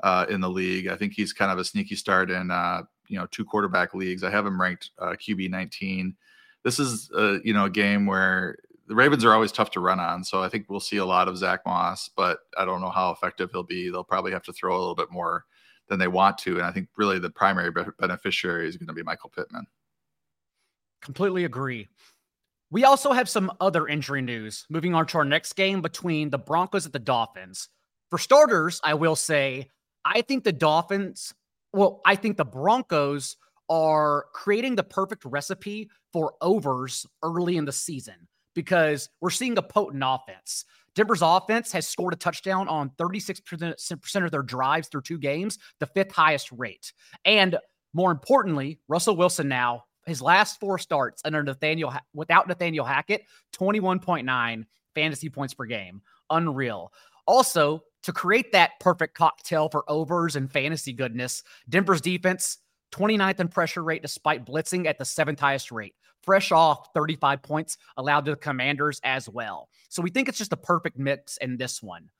uh, 0.02 0.26
in 0.28 0.40
the 0.40 0.50
league. 0.50 0.88
I 0.88 0.96
think 0.96 1.14
he's 1.14 1.32
kind 1.32 1.50
of 1.50 1.58
a 1.58 1.64
sneaky 1.64 1.96
start 1.96 2.30
in 2.30 2.50
uh, 2.50 2.82
you 3.12 3.18
know 3.18 3.26
two 3.30 3.44
quarterback 3.44 3.94
leagues. 3.94 4.24
I 4.24 4.30
have 4.30 4.46
him 4.46 4.60
ranked 4.60 4.90
uh, 4.98 5.10
QB 5.10 5.50
19. 5.50 6.16
This 6.64 6.78
is 6.78 7.10
uh, 7.14 7.38
you 7.44 7.52
know 7.52 7.66
a 7.66 7.70
game 7.70 8.06
where 8.06 8.56
the 8.88 8.94
Ravens 8.94 9.24
are 9.24 9.32
always 9.32 9.52
tough 9.52 9.70
to 9.72 9.80
run 9.80 10.00
on, 10.00 10.24
so 10.24 10.42
I 10.42 10.48
think 10.48 10.66
we'll 10.68 10.80
see 10.80 10.96
a 10.96 11.04
lot 11.04 11.28
of 11.28 11.36
Zack 11.36 11.60
Moss, 11.66 12.10
but 12.16 12.38
I 12.58 12.64
don't 12.64 12.80
know 12.80 12.90
how 12.90 13.10
effective 13.10 13.50
he'll 13.52 13.62
be. 13.62 13.90
They'll 13.90 14.02
probably 14.02 14.32
have 14.32 14.42
to 14.44 14.52
throw 14.52 14.76
a 14.76 14.80
little 14.80 14.94
bit 14.94 15.10
more 15.10 15.44
than 15.88 15.98
they 15.98 16.08
want 16.08 16.38
to, 16.38 16.56
and 16.56 16.62
I 16.62 16.72
think 16.72 16.88
really 16.96 17.18
the 17.18 17.30
primary 17.30 17.70
beneficiary 18.00 18.68
is 18.68 18.76
going 18.76 18.88
to 18.88 18.94
be 18.94 19.02
Michael 19.02 19.30
Pittman. 19.30 19.66
Completely 21.02 21.44
agree. 21.44 21.88
We 22.70 22.84
also 22.84 23.12
have 23.12 23.28
some 23.28 23.52
other 23.60 23.86
injury 23.86 24.22
news 24.22 24.64
moving 24.70 24.94
on 24.94 25.06
to 25.08 25.18
our 25.18 25.24
next 25.26 25.52
game 25.52 25.82
between 25.82 26.30
the 26.30 26.38
Broncos 26.38 26.86
and 26.86 26.94
the 26.94 26.98
Dolphins. 26.98 27.68
For 28.08 28.18
starters, 28.18 28.80
I 28.82 28.94
will 28.94 29.16
say, 29.16 29.68
I 30.04 30.22
think 30.22 30.44
the 30.44 30.52
Dolphins, 30.52 31.34
well, 31.72 32.00
I 32.04 32.16
think 32.16 32.36
the 32.36 32.44
Broncos 32.44 33.36
are 33.68 34.26
creating 34.32 34.76
the 34.76 34.82
perfect 34.82 35.24
recipe 35.24 35.90
for 36.12 36.34
overs 36.40 37.06
early 37.22 37.56
in 37.56 37.64
the 37.64 37.72
season 37.72 38.28
because 38.54 39.08
we're 39.20 39.30
seeing 39.30 39.56
a 39.56 39.62
potent 39.62 40.02
offense. 40.04 40.64
Denver's 40.94 41.22
offense 41.22 41.72
has 41.72 41.88
scored 41.88 42.12
a 42.12 42.16
touchdown 42.16 42.68
on 42.68 42.90
36% 42.90 44.24
of 44.24 44.30
their 44.30 44.42
drives 44.42 44.88
through 44.88 45.02
two 45.02 45.18
games, 45.18 45.58
the 45.80 45.86
fifth 45.86 46.12
highest 46.12 46.52
rate. 46.52 46.92
And 47.24 47.56
more 47.94 48.10
importantly, 48.10 48.78
Russell 48.88 49.16
Wilson 49.16 49.48
now 49.48 49.84
his 50.06 50.20
last 50.20 50.58
four 50.58 50.78
starts 50.78 51.22
under 51.24 51.42
Nathaniel 51.42 51.92
without 52.12 52.48
Nathaniel 52.48 52.84
Hackett, 52.84 53.22
21.9 53.54 54.64
fantasy 54.94 55.28
points 55.28 55.54
per 55.54 55.64
game. 55.64 56.02
Unreal. 56.30 56.92
Also, 57.26 57.82
to 58.02 58.12
create 58.12 58.52
that 58.52 58.72
perfect 58.80 59.14
cocktail 59.14 59.68
for 59.68 59.88
overs 59.88 60.36
and 60.36 60.50
fantasy 60.50 60.92
goodness, 60.92 61.42
Denver's 61.68 62.00
defense, 62.00 62.58
29th 62.92 63.40
in 63.40 63.48
pressure 63.48 63.82
rate 63.82 64.02
despite 64.02 64.44
blitzing 64.44 64.86
at 64.86 64.98
the 64.98 65.04
seventh 65.04 65.40
highest 65.40 65.72
rate. 65.72 65.94
Fresh 66.22 66.52
off 66.52 66.88
35 66.94 67.42
points 67.42 67.78
allowed 67.96 68.24
to 68.24 68.32
the 68.32 68.36
commanders 68.36 69.00
as 69.02 69.28
well. 69.28 69.68
So 69.88 70.02
we 70.02 70.10
think 70.10 70.28
it's 70.28 70.38
just 70.38 70.52
a 70.52 70.56
perfect 70.56 70.98
mix 70.98 71.36
in 71.38 71.56
this 71.56 71.82
one. 71.82 72.10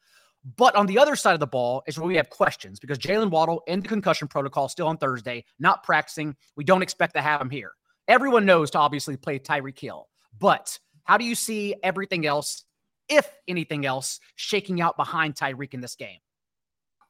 But 0.57 0.75
on 0.75 0.87
the 0.87 0.99
other 0.99 1.15
side 1.15 1.35
of 1.35 1.41
the 1.41 1.47
ball 1.47 1.85
is 1.87 1.99
where 1.99 2.09
we 2.09 2.17
have 2.17 2.29
questions 2.31 2.81
because 2.81 2.99
Jaylen 2.99 3.31
Waddle 3.31 3.63
in 3.69 3.81
the 3.81 3.89
concussion 3.89 4.27
protocol 4.27 4.69
still 4.69 4.89
on 4.89 4.97
Thursday, 4.97 5.45
not 5.61 5.85
practicing. 5.85 6.35
We 6.57 6.65
don't 6.65 6.83
expect 6.83 7.15
to 7.15 7.23
have 7.23 7.41
him 7.41 7.51
here. 7.51 7.73
Everyone 8.09 8.45
knows 8.45 8.71
to 8.73 8.79
obviously 8.79 9.17
play 9.17 9.39
Tyreek 9.39 9.79
Hill, 9.79 10.09
but 10.41 10.77
how 11.05 11.17
do 11.17 11.25
you 11.25 11.37
see 11.37 11.77
everything 11.85 12.27
else, 12.27 12.65
if 13.09 13.31
anything 13.49 13.87
else, 13.87 14.21
shaking 14.37 14.81
out 14.81 14.97
behind 14.97 15.35
Tyreek 15.35 15.75
in 15.75 15.81
this 15.81 15.95
game? 15.95 16.19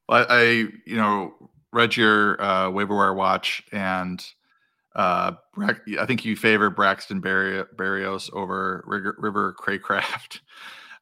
Well, 0.09 0.27
I, 0.29 0.69
you 0.87 0.97
know, 0.97 1.35
read 1.73 1.97
your 1.97 2.43
uh, 2.43 2.71
waiver 2.71 2.97
wire 2.97 3.15
watch 3.15 3.63
and 3.73 4.25
uh, 4.95 5.33
I 5.59 6.07
think 6.07 6.25
you 6.25 6.37
favor 6.37 6.69
Braxton 6.71 7.23
Berrios 7.23 8.33
over 8.33 8.85
River 8.87 9.55
Cracraft. 9.59 10.41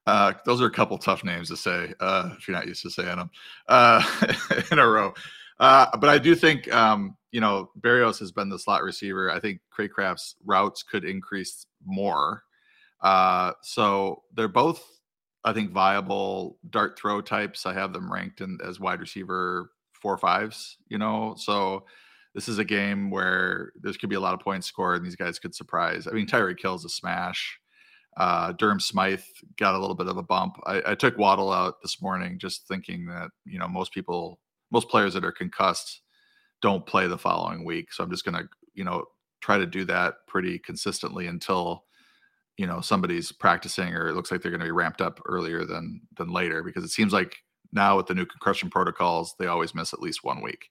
Uh, 0.07 0.33
those 0.47 0.63
are 0.63 0.67
a 0.67 0.73
couple 0.73 0.97
tough 0.97 1.23
names 1.23 1.49
to 1.49 1.57
say 1.57 1.93
uh, 2.01 2.31
if 2.37 2.49
you're 2.49 2.57
not 2.57 2.67
used 2.67 2.83
to 2.83 2.91
saying 2.91 3.19
them 3.19 3.31
uh, 3.69 4.03
in 4.73 4.79
a 4.79 4.87
row. 4.87 5.13
Uh, 5.61 5.95
but 5.99 6.09
I 6.09 6.19
do 6.19 6.35
think, 6.35 6.73
um, 6.73 7.17
you 7.33 7.41
know, 7.41 7.71
Barrios 7.77 8.19
has 8.19 8.33
been 8.33 8.49
the 8.49 8.59
slot 8.59 8.83
receiver. 8.83 9.31
I 9.31 9.39
think 9.39 9.61
Cracraft's 9.71 10.37
routes 10.45 10.83
could 10.83 11.05
increase 11.05 11.67
more. 11.85 12.43
Uh, 13.03 13.53
so 13.63 14.23
they're 14.35 14.49
both, 14.49 14.85
I 15.45 15.53
think, 15.53 15.73
viable 15.73 16.59
dart 16.69 16.99
throw 16.99 17.21
types. 17.21 17.67
I 17.67 17.73
have 17.73 17.93
them 17.93 18.13
ranked 18.13 18.41
in, 18.41 18.59
as 18.67 18.81
wide 18.81 19.01
receiver 19.01 19.71
four 19.95 20.19
fives, 20.19 20.77
you 20.89 20.99
know. 20.99 21.35
So 21.37 21.85
this 22.35 22.49
is 22.49 22.59
a 22.59 22.65
game 22.65 23.11
where 23.11 23.73
there 23.81 23.93
could 23.93 24.11
be 24.11 24.17
a 24.17 24.21
lot 24.21 24.35
of 24.35 24.41
points 24.41 24.67
scored 24.67 24.99
and 24.99 25.07
these 25.07 25.17
guys 25.17 25.39
could 25.39 25.55
surprise. 25.55 26.07
I 26.07 26.13
mean, 26.13 26.27
Tyreek 26.27 26.61
Hill's 26.61 26.85
a 26.85 26.89
smash. 26.89 27.59
Uh, 28.17 28.53
Durham 28.53 28.81
Smythe 28.81 29.23
got 29.57 29.75
a 29.75 29.79
little 29.79 29.95
bit 29.95 30.09
of 30.09 30.17
a 30.17 30.23
bump. 30.23 30.57
I, 30.67 30.83
I, 30.89 30.95
took 30.95 31.17
Waddle 31.17 31.53
out 31.53 31.81
this 31.81 32.03
morning, 32.03 32.39
just 32.39 32.67
thinking 32.67 33.07
that 33.07 33.31
you 33.47 33.59
know 33.59 33.69
most 33.69 33.93
people, 33.93 34.41
most 34.73 34.89
players 34.89 35.15
that 35.15 35.25
are 35.25 35.33
concussed, 35.33 36.03
don't 36.61 36.85
play 36.85 37.07
the 37.07 37.17
following 37.17 37.65
week. 37.65 37.93
So 37.93 38.03
I'm 38.03 38.11
just 38.11 38.25
gonna 38.25 38.49
you 38.75 38.83
know 38.83 39.05
try 39.41 39.59
to 39.59 39.67
do 39.67 39.85
that 39.85 40.15
pretty 40.27 40.59
consistently 40.59 41.29
until 41.29 41.85
you 42.61 42.67
know 42.67 42.83
somebody's 42.83 43.33
practicing 43.33 43.95
or 43.95 44.09
it 44.09 44.15
looks 44.15 44.31
like 44.31 44.43
they're 44.43 44.51
going 44.51 44.61
to 44.61 44.67
be 44.67 44.71
ramped 44.71 45.01
up 45.01 45.19
earlier 45.25 45.65
than 45.65 45.99
than 46.19 46.29
later 46.29 46.63
because 46.63 46.85
it 46.85 46.91
seems 46.91 47.11
like 47.11 47.39
now 47.73 47.97
with 47.97 48.07
the 48.07 48.15
new 48.15 48.27
concussion 48.27 48.69
protocols 48.69 49.35
they 49.39 49.47
always 49.47 49.75
miss 49.75 49.95
at 49.95 50.01
least 50.01 50.23
one 50.23 50.43
week. 50.43 50.69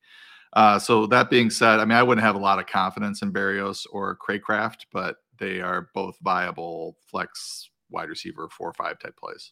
Uh, 0.54 0.80
so 0.80 1.06
that 1.08 1.32
being 1.32 1.50
said, 1.50 1.80
I 1.80 1.86
mean 1.86 1.98
I 1.98 2.04
wouldn't 2.04 2.24
have 2.24 2.36
a 2.36 2.40
lot 2.40 2.60
of 2.60 2.68
confidence 2.68 3.24
in 3.24 3.34
Berrios 3.34 3.88
or 3.92 4.16
Cracraft 4.16 4.86
but 4.94 5.16
they 5.40 5.62
are 5.62 5.90
both 5.96 6.16
viable 6.22 6.96
flex 7.10 7.72
wide 7.90 8.10
receiver 8.10 8.48
four 8.50 8.70
or 8.70 8.74
five 8.74 9.00
type 9.00 9.18
plays. 9.18 9.52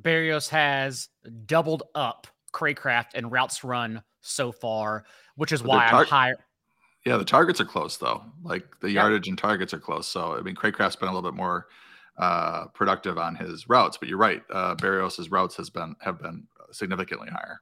Berrios 0.00 0.48
has 0.50 1.08
doubled 1.46 1.82
up 1.96 2.28
Cracraft 2.52 3.14
and 3.16 3.32
routes 3.32 3.64
run 3.64 4.04
so 4.20 4.52
far, 4.52 5.04
which 5.34 5.50
is 5.50 5.62
but 5.62 5.68
why 5.70 5.88
tar- 5.88 6.00
I'm 6.02 6.06
higher. 6.06 6.45
Yeah, 7.06 7.16
the 7.16 7.24
targets 7.24 7.60
are 7.60 7.64
close 7.64 7.96
though. 7.96 8.22
Like 8.42 8.80
the 8.80 8.90
yardage 8.90 9.28
and 9.28 9.38
targets 9.38 9.72
are 9.72 9.78
close. 9.78 10.06
So 10.08 10.36
I 10.36 10.42
mean, 10.42 10.54
Cracraft's 10.54 10.96
been 10.96 11.08
a 11.08 11.14
little 11.14 11.30
bit 11.30 11.36
more 11.36 11.68
uh, 12.18 12.66
productive 12.74 13.16
on 13.16 13.36
his 13.36 13.68
routes, 13.68 13.96
but 13.96 14.08
you're 14.08 14.18
right. 14.18 14.42
Uh, 14.52 14.74
Berrios's 14.74 15.30
routes 15.30 15.56
has 15.56 15.70
been 15.70 15.96
have 16.00 16.20
been 16.20 16.46
significantly 16.72 17.28
higher 17.30 17.60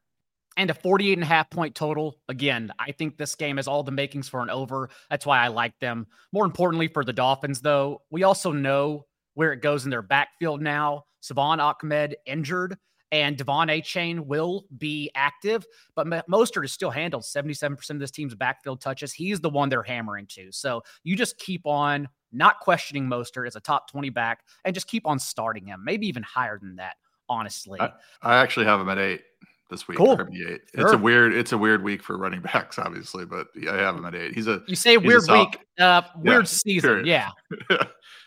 and 0.56 0.70
a 0.70 0.74
48 0.74 1.14
and 1.14 1.22
a 1.22 1.26
half 1.26 1.50
point 1.50 1.74
total. 1.74 2.16
Again, 2.28 2.72
I 2.78 2.92
think 2.92 3.16
this 3.16 3.34
game 3.34 3.56
has 3.56 3.68
all 3.68 3.82
the 3.82 3.92
makings 3.92 4.28
for 4.28 4.42
an 4.42 4.50
over. 4.50 4.88
That's 5.10 5.26
why 5.26 5.38
I 5.38 5.48
like 5.48 5.78
them. 5.80 6.06
More 6.32 6.44
importantly, 6.44 6.88
for 6.88 7.04
the 7.04 7.12
Dolphins, 7.12 7.60
though, 7.60 8.02
we 8.10 8.22
also 8.22 8.52
know 8.52 9.06
where 9.34 9.52
it 9.52 9.62
goes 9.62 9.84
in 9.84 9.90
their 9.90 10.02
backfield 10.02 10.62
now. 10.62 11.04
Salvon 11.20 11.60
Ahmed 11.60 12.16
injured, 12.26 12.76
and 13.12 13.37
De'Von 13.37 13.70
Achane 13.70 14.20
will 14.20 14.66
be 14.78 15.11
active, 15.14 15.64
but 15.94 16.06
Mostert 16.28 16.62
has 16.62 16.73
still 16.73 16.90
handled 16.90 17.23
77% 17.23 17.90
of 17.90 17.99
this 17.99 18.11
team's 18.11 18.34
backfield 18.34 18.80
touches. 18.80 19.12
He's 19.12 19.40
the 19.40 19.50
one 19.50 19.68
they're 19.68 19.82
hammering 19.82 20.26
to. 20.28 20.50
So 20.50 20.82
you 21.04 21.16
just 21.16 21.38
keep 21.38 21.66
on 21.66 22.08
not 22.32 22.61
questioning 22.61 23.06
Mostert 23.06 23.46
as 23.46 23.56
a 23.56 23.61
top 23.61 23.90
20 23.90 24.11
back 24.11 24.40
and 24.64 24.75
just 24.75 24.88
keep 24.88 25.06
on 25.06 25.18
starting 25.18 25.66
him, 25.66 25.82
maybe 25.84 26.06
even 26.08 26.23
higher 26.23 26.58
than 26.58 26.76
that, 26.76 26.96
honestly. 27.28 27.80
I, 27.80 27.92
I 28.23 28.37
actually 28.37 28.66
have 28.66 28.80
him 28.80 28.88
at 28.88 28.99
eight 28.99 29.23
this 29.70 29.88
week. 29.88 29.99
Cool. 29.99 30.16
RB8. 30.16 30.30
Sure. 30.37 30.58
It's 30.75 30.92
a 30.92 30.99
weird. 30.99 31.34
It's 31.34 31.52
a 31.52 31.58
weird 31.58 31.82
week 31.82 32.02
for 32.02 32.16
running 32.16 32.40
backs, 32.52 32.78
obviously, 32.78 33.25
but 33.25 33.49
I 33.68 33.76
have 33.76 33.96
him 33.96 34.04
at 34.04 34.14
eight. 34.14 34.34
He's 34.34 34.46
a. 34.46 34.62
You 34.66 34.76
say 34.76 34.96
weird 34.96 35.25
week, 35.30 35.58
uh, 35.78 36.02
weird 36.16 36.42
yeah, 36.42 36.44
season. 36.44 36.90
Period. 36.90 37.06
Yeah. 37.06 37.30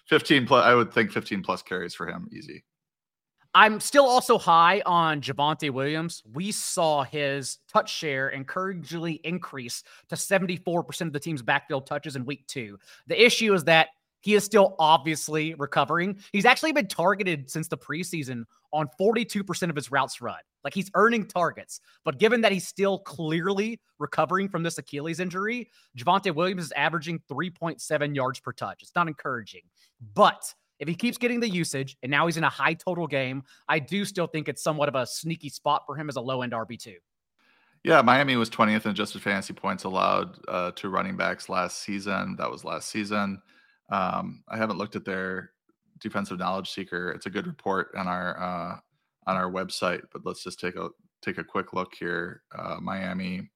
fifteen 0.07 0.46
plus. 0.46 0.65
I 0.65 0.74
would 0.74 0.93
think 0.93 1.12
fifteen 1.12 1.41
plus 1.41 1.62
carries 1.62 1.93
for 1.93 2.07
him, 2.07 2.27
easy. 2.31 2.63
I'm 3.54 3.80
still 3.80 4.06
also 4.06 4.38
high 4.38 4.82
on 4.86 5.22
Javonte 5.22 5.70
Williams. 5.70 6.24
We 6.34 6.51
saw 6.51 7.04
his 7.04 7.60
touch 7.68 7.92
share 7.94 8.32
encouragingly 8.32 9.22
increase 9.24 9.84
to 10.10 10.16
74% 10.16 11.01
of 11.01 11.13
the 11.13 11.20
team's 11.20 11.42
backfield 11.42 11.86
touches 11.86 12.16
in 12.16 12.25
week 12.25 12.46
two. 12.48 12.77
The 13.08 13.24
issue 13.24 13.54
is 13.54 13.63
that 13.66 13.89
he 14.22 14.36
is 14.36 14.44
still 14.44 14.75
obviously 14.80 15.54
recovering. 15.56 16.20
He's 16.32 16.46
actually 16.46 16.72
been 16.72 16.88
targeted 16.88 17.50
since 17.50 17.68
the 17.68 17.77
preseason 17.77 18.44
on 18.74 18.88
42% 19.00 19.70
of 19.70 19.75
his 19.75 19.92
routes 19.92 20.22
run. 20.22 20.39
Like 20.63 20.74
he's 20.74 20.92
earning 20.96 21.27
targets. 21.27 21.80
But 22.04 22.20
given 22.20 22.42
that 22.42 22.51
he's 22.51 22.68
still 22.68 23.00
clearly 23.00 23.80
recovering 24.00 24.50
from 24.50 24.63
this 24.63 24.77
Achilles 24.77 25.20
injury, 25.20 25.70
Javonte 25.98 26.34
Williams 26.36 26.66
is 26.66 26.72
averaging 26.74 27.22
3.7 27.32 28.16
yards 28.16 28.39
per 28.39 28.51
touch. 28.51 28.82
It's 28.82 28.96
not 28.96 29.08
encouraging. 29.08 29.62
But 30.13 30.54
if 30.79 30.88
he 30.88 30.96
keeps 30.96 31.17
getting 31.17 31.39
the 31.39 31.50
usage 31.50 31.98
and 32.03 32.10
now 32.10 32.25
he's 32.25 32.38
in 32.38 32.43
a 32.43 32.50
high 32.50 32.74
total 32.74 33.07
game, 33.07 33.43
I 33.67 33.79
do 33.79 34.05
still 34.05 34.27
think 34.27 34.48
it's 34.48 34.63
somewhat 34.63 34.89
of 34.89 34.96
a 34.96 35.05
sneaky 35.05 35.50
spot 35.50 35.84
for 35.86 35.96
him 35.96 36.10
as 36.10 36.15
a 36.15 36.22
low 36.22 36.41
end 36.41 36.53
RB2. 36.53 36.96
Yeah, 37.84 38.01
Miami 38.01 38.36
was 38.36 38.50
20th 38.50 38.86
in 38.86 38.91
adjusted 38.91 39.22
fantasy 39.22 39.53
points 39.53 39.84
allowed 39.84 40.38
uh, 40.48 40.72
to 40.72 40.89
running 40.89 41.15
backs 41.15 41.48
last 41.48 41.84
season. 41.84 42.36
That 42.38 42.51
was 42.51 42.63
last 42.63 42.89
season. 42.89 43.41
Um, 43.89 44.43
I 44.50 44.57
haven't 44.57 44.77
looked 44.77 44.96
at 44.96 45.05
their 45.05 45.51
defensive 46.00 46.39
knowledge 46.39 46.69
seeker. 46.69 47.12
It's 47.12 47.25
a 47.25 47.29
good 47.29 47.48
report 47.48 47.91
on 47.96 48.07
our 48.07 48.39
uh, 48.39 48.77
on 49.27 49.38
our 49.38 49.50
website. 49.50 50.01
But 50.12 50.25
let's 50.25 50.43
just 50.43 50.60
take 50.60 50.75
a 50.75 50.89
take 51.22 51.38
a 51.38 51.43
quick 51.43 51.74
look 51.74 51.93
here. 51.96 52.43
Uh, 52.53 52.77
Miami 52.81 53.50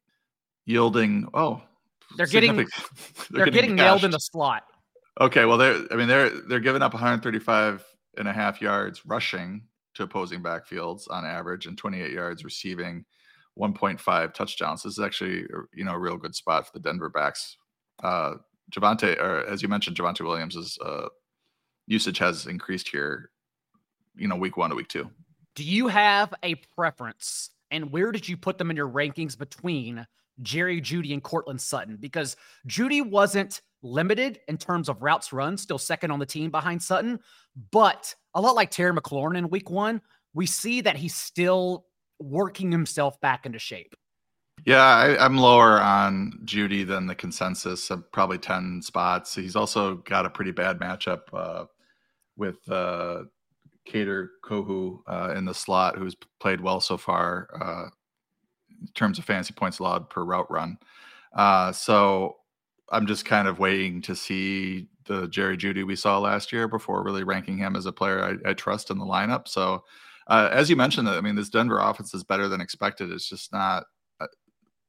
yielding. 0.66 1.28
Oh, 1.34 1.62
they're 2.16 2.26
getting 2.26 2.56
they're, 2.56 2.66
they're 3.32 3.46
getting, 3.46 3.54
getting 3.54 3.76
nailed 3.76 4.04
in 4.04 4.12
the 4.12 4.20
slot. 4.20 4.64
Okay, 5.20 5.46
well 5.46 5.58
they're 5.58 5.82
I 5.92 5.96
mean 5.96 6.08
they're 6.08 6.30
they're 6.30 6.60
giving 6.60 6.82
up 6.82 6.94
135 6.94 7.84
and 8.18 8.28
a 8.28 8.34
half 8.34 8.62
yards 8.62 9.06
rushing 9.06 9.64
to 9.96 10.04
opposing 10.04 10.42
backfields 10.42 11.04
on 11.10 11.26
average 11.26 11.66
and 11.66 11.78
28 11.78 12.12
yards 12.12 12.44
receiving 12.46 13.04
1.5 13.60 14.34
touchdowns. 14.34 14.84
This 14.84 14.94
is 14.94 15.04
actually 15.04 15.46
you 15.74 15.84
know 15.84 15.94
a 15.94 16.00
real 16.00 16.18
good 16.18 16.36
spot 16.36 16.66
for 16.66 16.72
the 16.74 16.80
Denver 16.80 17.10
backs. 17.10 17.58
Uh 18.02 18.36
Javonte 18.72 19.20
or 19.20 19.46
as 19.48 19.62
you 19.62 19.68
mentioned 19.68 19.98
Javonte 19.98 20.22
Williams' 20.22 20.78
uh, 20.80 21.08
usage 21.88 22.18
has 22.20 22.48
increased 22.48 22.88
here 22.88 23.32
you 24.16 24.28
know 24.28 24.38
week 24.38 24.56
1 24.56 24.70
to 24.70 24.76
week 24.76 24.88
2. 24.88 25.10
Do 25.56 25.64
you 25.66 25.90
have 25.90 26.34
a 26.42 26.56
preference 26.56 27.50
and 27.70 27.92
where 27.92 28.14
did 28.14 28.30
you 28.30 28.38
put 28.38 28.58
them 28.58 28.72
in 28.72 28.78
your 28.78 28.88
rankings 28.88 29.38
between 29.38 30.08
Jerry 30.42 30.82
Jeudy 30.82 31.14
and 31.14 31.24
Courtland 31.24 31.62
Sutton 31.62 31.98
because 32.00 32.36
Jeudy 32.68 33.02
wasn't 33.02 33.62
limited 33.84 34.40
in 34.48 34.58
terms 34.58 34.90
of 34.90 35.02
routes 35.02 35.34
run, 35.34 35.58
still 35.58 35.78
second 35.78 36.12
on 36.12 36.20
the 36.20 36.26
team 36.26 36.52
behind 36.52 36.82
Sutton. 36.82 37.20
But 37.72 38.14
a 38.34 38.42
lot 38.42 38.56
like 38.56 38.72
Terry 38.72 38.94
McLaurin 38.94 39.38
in 39.38 39.50
week 39.50 39.70
one, 39.70 40.02
we 40.34 40.46
see 40.46 40.82
that 40.82 40.96
he's 40.96 41.16
still 41.16 41.86
working 42.20 42.72
himself 42.72 43.20
back 43.22 43.46
into 43.46 43.60
shape. 43.60 43.96
Yeah, 44.66 44.84
I, 44.84 45.26
am 45.26 45.38
lower 45.38 45.82
on 45.82 46.40
Jeudy 46.46 46.86
than 46.86 47.08
the 47.08 47.16
consensus 47.16 47.90
of 47.90 48.12
probably 48.12 48.38
10 48.38 48.82
spots. 48.84 49.34
He's 49.34 49.56
also 49.56 49.96
got 49.96 50.28
a 50.28 50.30
pretty 50.30 50.52
bad 50.52 50.80
matchup 50.80 51.22
uh, 51.34 51.66
with 52.38 52.58
uh, 52.70 53.24
Kader 53.86 54.30
Kohou 54.46 55.00
uh, 55.08 55.34
in 55.36 55.46
the 55.46 55.54
slot, 55.54 55.98
who's 55.98 56.16
played 56.40 56.62
well 56.62 56.80
so 56.80 56.96
far. 56.96 57.92
Terms 58.96 59.20
of 59.20 59.26
fantasy 59.26 59.54
points 59.54 59.80
allowed 59.80 60.10
per 60.10 60.24
route 60.24 60.50
run. 60.50 60.78
Uh, 61.34 61.72
so 61.72 62.38
I'm 62.92 63.08
just 63.08 63.26
kind 63.26 63.48
of 63.48 63.60
waiting 63.60 64.02
to 64.04 64.16
see 64.16 64.88
the 65.06 65.28
Jerry 65.28 65.58
Jeudy 65.58 65.86
we 65.86 65.96
saw 65.96 66.20
last 66.20 66.52
year 66.52 66.68
before 66.68 67.04
really 67.04 67.24
ranking 67.24 67.58
him 67.58 67.76
as 67.76 67.86
a 67.86 67.92
player 67.92 68.24
I, 68.46 68.50
I 68.50 68.54
trust 68.54 68.92
in 68.92 69.00
the 69.00 69.06
lineup. 69.06 69.48
So, 69.48 69.84
uh, 70.28 70.50
as 70.52 70.70
you 70.70 70.76
mentioned, 70.76 71.10
I 71.10 71.22
mean, 71.22 71.36
this 71.36 71.50
Denver 71.50 71.80
offense 71.80 72.14
is 72.14 72.24
better 72.24 72.48
than 72.48 72.62
expected. 72.62 73.12
It's 73.12 73.28
just 73.28 73.52
not. 73.52 73.86
Uh, 74.20 74.28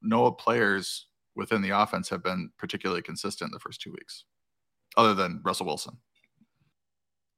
no 0.02 0.30
players 0.30 1.06
within 1.34 1.62
the 1.62 1.70
offense 1.70 2.08
have 2.08 2.22
been 2.22 2.50
particularly 2.58 3.02
consistent 3.02 3.52
the 3.52 3.58
first 3.58 3.80
two 3.80 3.92
weeks, 3.92 4.24
other 4.96 5.14
than 5.14 5.40
Russell 5.44 5.66
Wilson. 5.66 5.96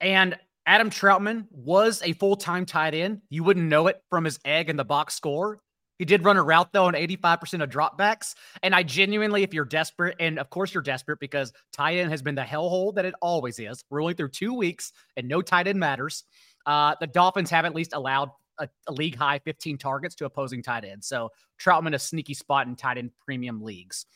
And 0.00 0.36
Adam 0.66 0.90
Trautman 0.90 1.46
was 1.50 2.02
a 2.02 2.12
full 2.14 2.36
time 2.36 2.66
tight 2.66 2.94
end. 2.94 3.20
You 3.28 3.44
wouldn't 3.44 3.68
know 3.68 3.86
it 3.86 4.02
from 4.10 4.24
his 4.24 4.38
egg 4.44 4.70
in 4.70 4.76
the 4.76 4.84
box 4.84 5.14
score. 5.14 5.60
He 5.98 6.04
did 6.04 6.24
run 6.24 6.36
a 6.36 6.42
route 6.42 6.72
though 6.72 6.86
on 6.86 6.94
85% 6.94 7.62
of 7.62 7.70
dropbacks. 7.70 8.34
And 8.62 8.74
I 8.74 8.82
genuinely, 8.82 9.42
if 9.42 9.54
you're 9.54 9.64
desperate, 9.64 10.16
and 10.18 10.38
of 10.38 10.50
course 10.50 10.74
you're 10.74 10.82
desperate 10.82 11.20
because 11.20 11.52
tight 11.72 11.98
end 11.98 12.10
has 12.10 12.22
been 12.22 12.34
the 12.34 12.42
hellhole 12.42 12.94
that 12.94 13.04
it 13.04 13.14
always 13.22 13.58
is. 13.58 13.84
We're 13.90 14.02
only 14.02 14.14
through 14.14 14.30
two 14.30 14.54
weeks 14.54 14.92
and 15.16 15.28
no 15.28 15.42
tight 15.42 15.66
end 15.66 15.78
matters. 15.78 16.24
Uh, 16.66 16.94
the 17.00 17.06
Dolphins 17.06 17.50
have 17.50 17.64
at 17.64 17.74
least 17.74 17.92
allowed 17.92 18.30
a, 18.58 18.68
a, 18.86 18.92
league 18.92 19.16
high 19.16 19.38
15 19.40 19.78
targets 19.78 20.14
to 20.16 20.24
opposing 20.24 20.62
tight 20.62 20.84
ends. 20.84 21.06
So 21.06 21.30
Trautman 21.60 21.94
a 21.94 21.98
sneaky 21.98 22.34
spot 22.34 22.66
in 22.66 22.76
tight 22.76 22.98
end 22.98 23.10
premium 23.24 23.62
leagues. 23.62 24.06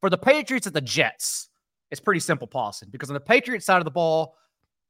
For 0.00 0.10
the 0.10 0.18
Patriots 0.18 0.66
at 0.66 0.74
the 0.74 0.80
Jets, 0.80 1.48
it's 1.90 2.00
pretty 2.00 2.20
simple, 2.20 2.46
Paulsen, 2.46 2.90
because 2.90 3.08
on 3.08 3.14
the 3.14 3.20
Patriots 3.20 3.64
side 3.64 3.78
of 3.78 3.84
the 3.84 3.90
ball, 3.90 4.36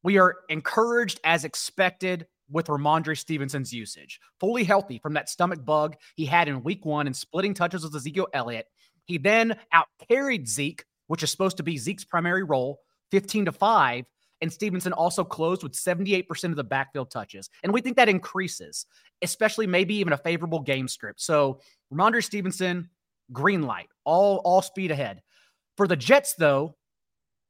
we 0.03 0.19
are 0.19 0.37
encouraged 0.49 1.21
as 1.25 1.45
expected 1.45 2.27
with 2.51 2.67
Rhamondre 2.67 3.19
Stevenson's 3.19 3.73
usage. 3.73 4.21
Fully 4.41 4.65
healthy 4.65 4.99
from 4.99 5.15
that 5.15 5.29
stomach 5.29 5.65
bug 5.65 5.97
he 6.15 6.27
had 6.27 6.49
in 6.49 6.63
week 6.63 6.85
one 6.85 7.07
and 7.07 7.17
splitting 7.17 7.55
touches 7.55 7.85
with 7.85 7.95
Ezekiel 7.95 8.29
Elliott. 8.33 8.67
He 9.07 9.19
then 9.19 9.59
out 9.73 9.87
carried 10.09 10.49
Zeke, 10.49 10.85
which 11.07 11.23
is 11.23 11.31
supposed 11.31 11.59
to 11.59 11.63
be 11.63 11.79
Zeke's 11.79 12.05
primary 12.05 12.43
role, 12.43 12.81
15 13.11 13.47
to 13.47 13.53
5. 13.53 14.05
And 14.41 14.53
Stevenson 14.53 14.93
also 14.93 15.25
closed 15.25 15.63
with 15.63 15.73
78% 15.73 16.45
of 16.45 16.57
the 16.57 16.65
backfield 16.65 17.11
touches. 17.11 17.49
And 17.63 17.73
we 17.73 17.81
think 17.81 17.97
that 17.97 18.09
increases, 18.09 18.85
especially 19.23 19.67
maybe 19.67 19.95
even 19.97 20.13
a 20.13 20.19
favorable 20.19 20.61
game 20.61 20.89
script. 20.89 21.23
So 21.23 21.61
Rhamondre 21.93 22.23
Stevenson, 22.23 22.91
green 23.33 23.63
light, 23.63 23.89
all, 24.05 24.43
all 24.45 24.61
speed 24.61 24.91
ahead. 24.91 25.23
For 25.77 25.89
the 25.89 25.97
Jets, 25.97 26.35
though, 26.35 26.77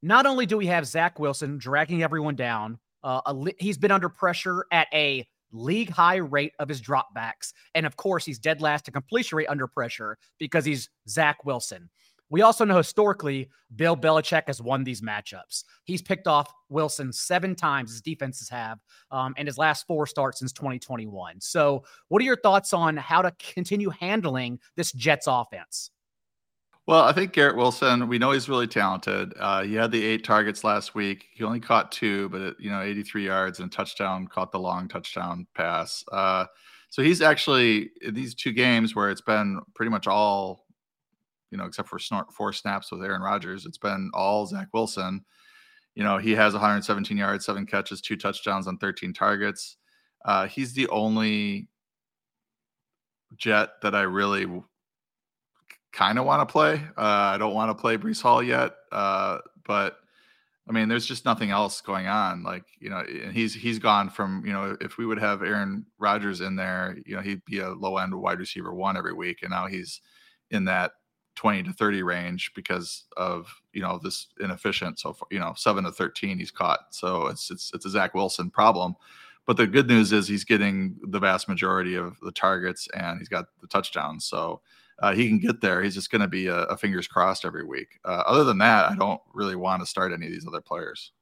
not 0.02 0.26
only 0.26 0.46
do 0.46 0.56
we 0.56 0.66
have 0.66 0.86
Zach 0.86 1.18
Wilson 1.18 1.58
dragging 1.58 2.02
everyone 2.02 2.36
down, 2.36 2.78
uh, 3.04 3.32
li- 3.32 3.54
he's 3.58 3.78
been 3.78 3.92
under 3.92 4.08
pressure 4.08 4.64
at 4.72 4.88
a 4.92 5.26
league 5.52 5.90
high 5.90 6.16
rate 6.16 6.52
of 6.58 6.68
his 6.68 6.82
dropbacks. 6.82 7.52
And 7.74 7.86
of 7.86 7.96
course, 7.96 8.24
he's 8.24 8.38
dead 8.38 8.60
last 8.60 8.86
to 8.86 8.90
completion 8.90 9.36
rate 9.36 9.48
under 9.48 9.68
pressure 9.68 10.18
because 10.38 10.64
he's 10.64 10.90
Zach 11.08 11.44
Wilson. 11.44 11.88
We 12.30 12.42
also 12.42 12.64
know 12.64 12.78
historically, 12.78 13.50
Bill 13.76 13.96
Belichick 13.96 14.44
has 14.48 14.60
won 14.60 14.82
these 14.82 15.02
matchups. 15.02 15.62
He's 15.84 16.02
picked 16.02 16.26
off 16.26 16.52
Wilson 16.68 17.12
seven 17.12 17.54
times, 17.54 17.92
his 17.92 18.00
defenses 18.00 18.48
have, 18.48 18.80
um, 19.10 19.34
and 19.36 19.46
his 19.46 19.58
last 19.58 19.86
four 19.86 20.06
starts 20.06 20.40
since 20.40 20.52
2021. 20.52 21.40
So, 21.40 21.84
what 22.08 22.20
are 22.20 22.24
your 22.24 22.40
thoughts 22.40 22.72
on 22.72 22.96
how 22.96 23.22
to 23.22 23.32
continue 23.38 23.90
handling 23.90 24.58
this 24.74 24.90
Jets 24.92 25.26
offense? 25.28 25.90
Well, 26.86 27.02
I 27.02 27.12
think 27.12 27.32
Garrett 27.32 27.56
Wilson, 27.56 28.08
we 28.08 28.18
know 28.18 28.32
he's 28.32 28.48
really 28.48 28.66
talented. 28.66 29.32
Uh, 29.38 29.62
he 29.62 29.74
had 29.74 29.90
the 29.90 30.04
eight 30.04 30.22
targets 30.22 30.64
last 30.64 30.94
week. 30.94 31.28
He 31.32 31.42
only 31.42 31.60
caught 31.60 31.90
two, 31.90 32.28
but 32.28 32.42
it, 32.42 32.56
you 32.58 32.70
know, 32.70 32.82
83 32.82 33.24
yards 33.24 33.58
and 33.58 33.72
a 33.72 33.74
touchdown, 33.74 34.26
caught 34.26 34.52
the 34.52 34.58
long 34.58 34.86
touchdown 34.88 35.46
pass. 35.54 36.04
Uh, 36.12 36.44
so 36.90 37.02
he's 37.02 37.22
actually 37.22 37.90
these 38.10 38.34
two 38.34 38.52
games 38.52 38.94
where 38.94 39.10
it's 39.10 39.22
been 39.22 39.60
pretty 39.74 39.88
much 39.88 40.06
all, 40.06 40.66
you 41.50 41.56
know, 41.56 41.64
except 41.64 41.88
for 41.88 41.98
four 42.32 42.52
snaps 42.52 42.92
with 42.92 43.02
Aaron 43.02 43.22
Rodgers, 43.22 43.64
it's 43.64 43.78
been 43.78 44.10
all 44.12 44.44
Zach 44.44 44.68
Wilson. 44.74 45.24
You 45.94 46.04
know, 46.04 46.18
he 46.18 46.32
has 46.32 46.52
117 46.52 47.16
yards, 47.16 47.46
seven 47.46 47.64
catches, 47.64 48.02
two 48.02 48.16
touchdowns 48.16 48.66
on 48.66 48.76
13 48.76 49.14
targets. 49.14 49.78
Uh, 50.24 50.48
he's 50.48 50.74
the 50.74 50.88
only 50.88 51.68
jet 53.36 53.70
that 53.82 53.94
I 53.94 54.02
really 54.02 54.46
kind 55.94 56.18
of 56.18 56.26
want 56.26 56.46
to 56.46 56.52
play. 56.52 56.74
Uh, 56.98 57.00
I 57.34 57.38
don't 57.38 57.54
want 57.54 57.70
to 57.70 57.80
play 57.80 57.96
Breece 57.96 58.20
Hall 58.20 58.42
yet, 58.42 58.74
uh, 58.92 59.38
but 59.64 59.96
I 60.68 60.72
mean, 60.72 60.88
there's 60.88 61.06
just 61.06 61.24
nothing 61.24 61.50
else 61.50 61.80
going 61.80 62.06
on. 62.06 62.42
Like 62.42 62.64
you 62.80 62.90
know, 62.90 63.04
he's 63.32 63.54
he's 63.54 63.78
gone 63.78 64.10
from 64.10 64.42
you 64.44 64.52
know, 64.52 64.76
if 64.80 64.98
we 64.98 65.06
would 65.06 65.18
have 65.18 65.42
Aaron 65.42 65.86
Rodgers 65.98 66.40
in 66.40 66.56
there, 66.56 66.98
you 67.06 67.14
know, 67.14 67.22
he'd 67.22 67.44
be 67.44 67.60
a 67.60 67.70
low 67.70 67.96
end 67.96 68.14
wide 68.14 68.40
receiver 68.40 68.74
one 68.74 68.96
every 68.96 69.14
week, 69.14 69.38
and 69.42 69.50
now 69.50 69.66
he's 69.66 70.00
in 70.50 70.64
that 70.66 70.92
20 71.36 71.64
to 71.64 71.72
30 71.72 72.02
range 72.02 72.52
because 72.54 73.04
of 73.16 73.48
you 73.72 73.82
know 73.82 73.98
this 74.02 74.28
inefficient 74.40 75.00
so 75.00 75.12
far 75.12 75.26
you 75.32 75.38
know 75.38 75.52
7 75.56 75.82
to 75.82 75.90
13 75.90 76.38
he's 76.38 76.52
caught 76.52 76.80
so 76.90 77.26
it's 77.26 77.50
it's 77.50 77.72
it's 77.74 77.86
a 77.86 77.90
Zach 77.90 78.14
Wilson 78.14 78.50
problem 78.50 78.94
but 79.44 79.56
the 79.56 79.66
good 79.66 79.88
news 79.88 80.12
is 80.12 80.28
he's 80.28 80.44
getting 80.44 80.96
the 81.02 81.18
vast 81.18 81.48
majority 81.48 81.96
of 81.96 82.20
the 82.20 82.30
targets 82.30 82.86
and 82.94 83.18
he's 83.18 83.28
got 83.28 83.46
the 83.60 83.66
touchdowns 83.66 84.24
so 84.24 84.60
uh, 85.00 85.14
he 85.14 85.28
can 85.28 85.38
get 85.38 85.60
there. 85.60 85.82
He's 85.82 85.94
just 85.94 86.10
going 86.10 86.22
to 86.22 86.28
be 86.28 86.46
a, 86.46 86.62
a, 86.64 86.76
fingers 86.76 87.06
crossed 87.06 87.44
every 87.44 87.64
week. 87.64 87.98
Uh, 88.04 88.22
other 88.26 88.44
than 88.44 88.58
that, 88.58 88.90
I 88.90 88.94
don't 88.94 89.20
really 89.32 89.56
want 89.56 89.82
to 89.82 89.86
start 89.86 90.12
any 90.12 90.26
of 90.26 90.32
these 90.32 90.46
other 90.46 90.60
players. 90.60 91.12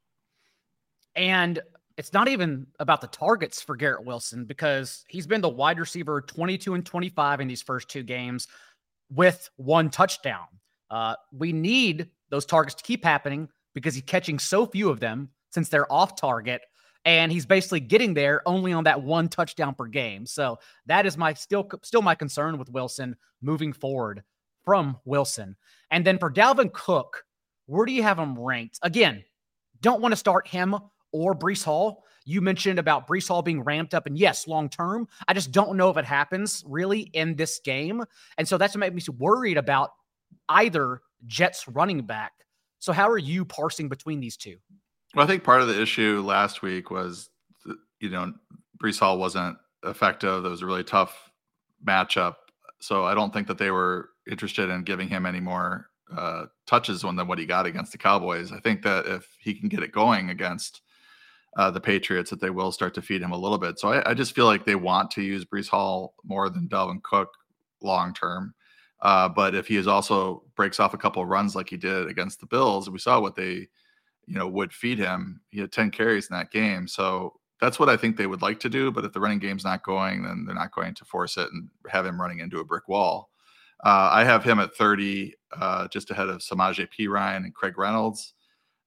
And 1.17 1.61
it's 1.97 2.13
not 2.13 2.29
even 2.29 2.67
about 2.81 3.01
the 3.01 3.07
targets 3.09 3.61
for 3.61 3.77
Garrett 3.77 4.05
Wilson 4.05 4.45
because 4.45 5.05
he's 5.09 5.27
been 5.27 5.41
the 5.41 5.49
wide 5.49 5.79
receiver 5.79 6.21
22 6.21 6.75
and 6.75 6.85
25 6.85 7.41
in 7.41 7.49
these 7.49 7.63
first 7.63 7.89
two 7.89 8.03
games 8.03 8.49
with 9.11 9.49
one 9.57 9.91
touchdown. 9.91 10.47
Uh, 10.91 11.17
we 11.33 11.53
need 11.53 12.11
those 12.31 12.47
targets 12.47 12.75
to 12.75 12.83
keep 12.83 13.05
happening 13.05 13.49
because 13.75 13.95
he's 13.95 14.05
catching 14.05 14.39
so 14.39 14.67
few 14.67 14.91
of 14.91 15.01
them 15.01 15.29
since 15.51 15.69
they're 15.69 15.91
off 15.93 16.17
target 16.17 16.63
and 17.05 17.33
he's 17.33 17.47
basically 17.47 17.81
getting 17.81 18.15
there 18.15 18.43
only 18.47 18.73
on 18.73 18.85
that 18.85 19.03
one 19.03 19.29
touchdown 19.29 19.75
per 19.75 19.87
game. 19.87 20.27
So 20.27 20.59
that 20.87 21.07
is 21.07 21.17
my 21.17 21.35
still 21.35 21.69
still 21.83 22.03
my 22.03 22.15
concern 22.15 22.59
with 22.59 22.71
Wilson 22.71 23.17
moving 23.41 23.73
forward 23.73 24.23
from 24.65 24.97
Wilson. 25.05 25.57
And 25.91 26.07
then 26.07 26.19
for 26.19 26.31
Dalvin 26.31 26.73
Cook, 26.73 27.25
where 27.67 27.87
do 27.87 27.93
you 27.93 28.03
have 28.03 28.19
him 28.19 28.39
ranked? 28.39 28.79
Again, 28.83 29.25
don't 29.81 30.01
want 30.01 30.13
to 30.13 30.17
start 30.17 30.47
him 30.47 30.77
or 31.13 31.35
Breece 31.35 31.65
Hall. 31.65 32.05
You 32.25 32.41
mentioned 32.41 32.79
about 32.79 33.09
Breece 33.09 33.27
Hall 33.27 33.43
being 33.43 33.63
ramped 33.63 33.95
up, 33.95 34.07
and 34.07 34.17
yes, 34.17 34.47
long 34.47 34.69
term. 34.69 35.09
I 35.27 35.35
just 35.35 35.51
don't 35.51 35.77
know 35.77 35.91
if 35.91 35.97
it 35.97 36.05
happens 36.05 36.63
really 36.67 37.01
in 37.01 37.35
this 37.35 37.59
game, 37.59 38.05
and 38.39 38.47
so 38.47 38.57
that's 38.57 38.75
what 38.75 38.93
makes 38.93 39.09
me 39.09 39.17
worried 39.19 39.59
about 39.59 39.91
either 40.49 41.01
Jets 41.27 41.67
running 41.67 42.03
back. 42.03 42.33
So 42.79 42.93
how 42.93 43.09
are 43.11 43.19
you 43.19 43.45
parsing 43.45 43.89
between 43.89 44.21
these 44.21 44.37
two? 44.37 44.57
Well, 45.15 45.25
I 45.25 45.29
think 45.29 45.45
part 45.45 45.63
of 45.63 45.69
the 45.69 45.81
issue 45.81 46.23
last 46.25 46.63
week 46.63 46.91
was, 46.91 47.29
you 48.01 48.11
know, 48.11 48.33
Breece 48.83 48.99
Hall 48.99 49.19
wasn't 49.19 49.59
effective. 49.85 50.43
That 50.43 50.49
was 50.49 50.63
a 50.63 50.67
really 50.67 50.85
tough 50.85 51.31
matchup. 51.87 52.37
So 52.81 53.05
I 53.05 53.15
don't 53.15 53.33
think 53.33 53.47
that 53.49 53.59
they 53.59 53.71
were 53.71 54.11
interested 54.31 54.71
in 54.71 54.85
giving 54.85 55.09
him 55.09 55.27
any 55.27 55.41
more 55.41 55.89
uh, 56.17 56.47
touches 56.67 57.03
than 57.03 57.17
what 57.27 57.39
he 57.39 57.47
got 57.47 57.67
against 57.67 57.93
the 57.93 57.99
Cowboys. 57.99 58.53
I 58.53 58.61
think 58.61 58.83
that 58.83 59.07
if 59.07 59.37
he 59.39 59.55
can 59.55 59.69
get 59.69 59.83
it 59.83 59.93
going 59.93 60.31
against 60.31 60.83
uh, 61.57 61.71
the 61.71 61.81
Patriots 61.81 62.31
that 62.31 62.41
they 62.41 62.51
will 62.51 62.73
start 62.73 62.95
to 62.95 63.03
feed 63.03 63.23
him 63.23 63.33
a 63.33 63.37
little 63.37 63.59
bit. 63.59 63.79
So 63.79 63.93
I, 63.93 64.11
I, 64.11 64.15
just 64.15 64.35
feel 64.35 64.47
like 64.47 64.65
they 64.65 64.75
want 64.75 65.11
to 65.13 65.23
use 65.23 65.45
Breece 65.45 65.69
Hall 65.69 66.15
more 66.25 66.49
than 66.49 66.67
Dalvin 66.67 67.03
Cook 67.03 67.29
long 67.83 68.15
term. 68.15 68.55
Uh, 69.03 69.29
but 69.29 69.55
if 69.55 69.67
he 69.67 69.77
is 69.77 69.87
also 69.87 70.45
breaks 70.57 70.81
off 70.81 70.95
a 70.95 70.99
couple 70.99 71.25
runs 71.27 71.55
like 71.55 71.69
he 71.69 71.77
did 71.77 72.09
against 72.09 72.41
the 72.41 72.47
Bills, 72.47 72.89
we 72.89 72.99
saw 72.99 73.21
what 73.21 73.35
they, 73.35 73.69
you 74.27 74.35
know, 74.35 74.49
would 74.49 74.73
feed 74.73 74.99
him. 74.99 75.41
He 75.51 75.61
had 75.61 75.73
10 75.73 75.91
carries 75.91 76.29
in 76.31 76.37
that 76.37 76.51
game. 76.51 76.87
So 76.87 77.35
that's 77.61 77.79
what 77.79 77.89
I 77.89 77.97
think 77.97 78.17
they 78.17 78.27
would 78.27 78.43
like 78.43 78.61
to 78.61 78.69
do. 78.69 78.91
But 78.91 79.05
if 79.05 79.13
the 79.13 79.21
running 79.21 79.39
game's 79.39 79.65
not 79.65 79.85
going, 79.85 80.23
then 80.23 80.45
they're 80.45 80.55
not 80.55 80.75
going 80.75 80.95
to 80.95 81.05
force 81.05 81.37
it 81.37 81.49
and 81.53 81.69
have 81.89 82.07
him 82.07 82.21
running 82.21 82.41
into 82.41 82.61
a 82.61 82.65
brick 82.65 82.89
wall. 82.89 83.31
Uh, 83.85 84.11
I 84.13 84.25
have 84.25 84.45
him 84.45 84.61
at 84.61 84.75
30, 84.75 85.35
uh, 85.61 85.89
just 85.89 86.11
ahead 86.11 86.29
of 86.29 86.39
Samaje 86.39 86.89
Ryan 87.09 87.45
and 87.45 87.55
Craig 87.55 87.79
Reynolds. 87.79 88.35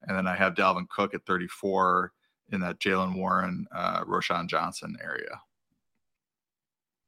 And 0.04 0.18
then 0.18 0.28
I 0.28 0.36
have 0.36 0.56
Dalvin 0.56 0.88
Cook 0.90 1.14
at 1.14 1.26
34 1.26 2.12
in 2.52 2.62
that 2.62 2.80
Jaylen 2.80 3.16
Warren, 3.16 3.66
uh, 3.74 4.04
Roschon 4.04 4.48
Johnson 4.48 4.96
area. 5.04 5.42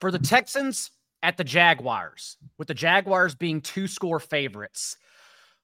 For 0.02 0.12
the 0.12 0.20
Texans 0.20 0.92
at 1.24 1.38
the 1.38 1.44
Jaguars, 1.44 2.38
with 2.58 2.68
the 2.68 2.74
Jaguars 2.74 3.36
being 3.36 3.62
two 3.62 3.88
score 3.88 4.20
favorites, 4.20 4.98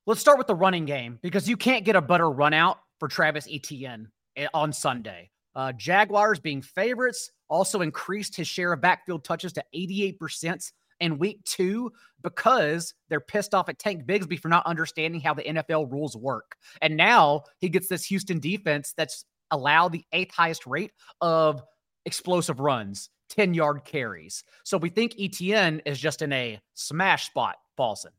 let's 0.06 0.22
start 0.22 0.38
with 0.38 0.48
the 0.48 0.56
running 0.56 0.86
game 0.86 1.20
because 1.22 1.48
you 1.48 1.58
can't 1.58 1.86
get 1.86 1.96
a 1.96 2.02
better 2.02 2.30
run 2.30 2.54
out 2.54 2.80
for 3.00 3.08
Travis 3.08 3.48
Etienne 3.52 4.10
eh, 4.36 4.48
on 4.54 4.74
Sunday. 4.74 5.30
Uh, 5.56 5.72
Jaguars 5.72 6.40
being 6.40 6.62
favorites 6.62 7.32
also 7.48 7.82
increased 7.82 8.36
his 8.36 8.48
share 8.48 8.74
of 8.74 8.82
backfield 8.82 9.24
touches 9.24 9.54
to 9.54 9.64
88% 9.76 10.72
in 11.00 11.20
week 11.20 11.44
two 11.46 11.92
because 12.22 12.94
they're 13.10 13.20
pissed 13.20 13.54
off 13.54 13.70
at 13.70 13.78
Tank 13.78 14.06
Bigsby 14.06 14.40
for 14.40 14.48
not 14.48 14.66
understanding 14.66 15.22
how 15.22 15.34
the 15.34 15.44
NFL 15.44 15.92
rules 15.92 16.16
work. 16.16 16.56
And 16.82 16.98
now 16.98 17.44
he 17.60 17.70
gets 17.70 17.88
this 17.88 18.06
Houston 18.06 18.40
defense 18.40 18.94
that's 18.96 19.26
allowed 19.52 19.92
the 19.92 20.06
eighth 20.14 20.34
highest 20.34 20.66
rate 20.66 20.92
of 21.22 21.62
explosive 22.06 22.60
runs, 22.60 23.10
10 23.30 23.54
yard 23.54 23.86
carries. 23.86 24.44
So 24.64 24.78
we 24.78 24.90
think 24.90 25.14
Etienne 25.20 25.82
is 25.86 26.00
just 26.00 26.22
in 26.22 26.34
a 26.34 26.60
smash 26.74 27.28
spot, 27.28 27.58
Paulsen. 27.78 28.12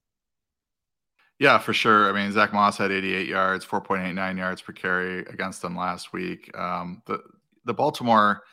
Yeah, 1.44 1.58
for 1.58 1.74
sure. 1.74 2.08
I 2.08 2.12
mean, 2.14 2.32
Zack 2.32 2.54
Moss 2.54 2.78
had 2.78 2.90
88 2.90 3.28
yards, 3.28 3.66
4.89 3.66 4.38
yards 4.38 4.62
per 4.62 4.72
carry 4.72 5.18
against 5.26 5.60
them 5.60 5.76
last 5.76 6.14
week. 6.14 6.50
Um, 6.56 7.02
the 7.04 7.20
the 7.66 7.74
Baltimore 7.74 8.44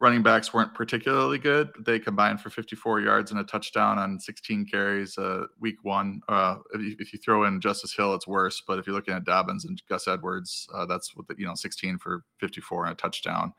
running 0.00 0.24
backs 0.24 0.52
weren't 0.52 0.74
particularly 0.74 1.38
good. 1.38 1.70
They 1.86 2.00
combined 2.00 2.40
for 2.40 2.50
54 2.50 3.00
yards 3.00 3.30
and 3.30 3.38
a 3.38 3.44
touchdown 3.44 3.96
on 3.96 4.18
16 4.18 4.66
carries 4.66 5.16
uh, 5.18 5.44
week 5.60 5.76
one. 5.84 6.20
Uh, 6.28 6.56
if, 6.74 6.80
you, 6.80 6.96
if, 6.98 7.12
you, 7.12 7.20
throw 7.20 7.44
in 7.44 7.60
Justice 7.60 7.94
Hill, 7.94 8.12
it's 8.12 8.26
worse. 8.26 8.60
But 8.66 8.80
if 8.80 8.88
you're 8.88 8.96
looking 8.96 9.14
at 9.14 9.22
Dobbins 9.22 9.64
and 9.64 9.80
Gus 9.88 10.08
Edwards, 10.08 10.66
uh, 10.74 10.84
that's 10.84 11.14
what 11.14 11.28
the, 11.28 11.36
you 11.38 11.46
know 11.46 11.54
16 11.54 11.98
for 11.98 12.24
54 12.40 12.86
and 12.86 12.92
a 12.92 12.96
touchdown. 12.96 13.52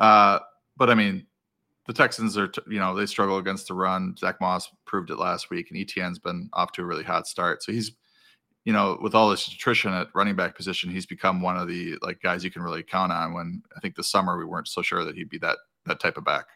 Uh, 0.00 0.38
but 0.78 0.88
I 0.88 0.94
mean, 0.94 1.26
the 1.86 1.92
Texans 1.92 2.38
are, 2.38 2.50
you 2.70 2.78
know, 2.78 2.94
they 2.94 3.04
struggle 3.04 3.36
against 3.36 3.68
the 3.68 3.74
run. 3.74 4.16
Zack 4.16 4.40
Moss 4.40 4.70
proved 4.86 5.10
it 5.10 5.18
last 5.18 5.50
week, 5.50 5.70
and 5.70 5.78
Etienne's 5.78 6.18
been 6.18 6.48
off 6.54 6.72
to 6.72 6.80
a 6.80 6.86
really 6.86 7.04
hot 7.04 7.26
start. 7.26 7.62
So 7.62 7.70
he's, 7.70 7.92
you 8.64 8.72
know, 8.72 8.98
with 9.00 9.14
all 9.14 9.28
this 9.28 9.46
attrition 9.46 9.92
at 9.92 10.08
running 10.14 10.36
back 10.36 10.56
position, 10.56 10.90
he's 10.90 11.06
become 11.06 11.42
one 11.42 11.56
of 11.56 11.68
the 11.68 11.96
like 12.02 12.20
guys 12.22 12.42
you 12.42 12.50
can 12.50 12.62
really 12.62 12.82
count 12.82 13.12
on. 13.12 13.34
When 13.34 13.62
I 13.76 13.80
think 13.80 13.94
this 13.94 14.10
summer 14.10 14.38
we 14.38 14.44
weren't 14.44 14.68
so 14.68 14.82
sure 14.82 15.04
that 15.04 15.14
he'd 15.14 15.28
be 15.28 15.38
that 15.38 15.58
that 15.86 16.00
type 16.00 16.16
of 16.16 16.24
back. 16.24 16.46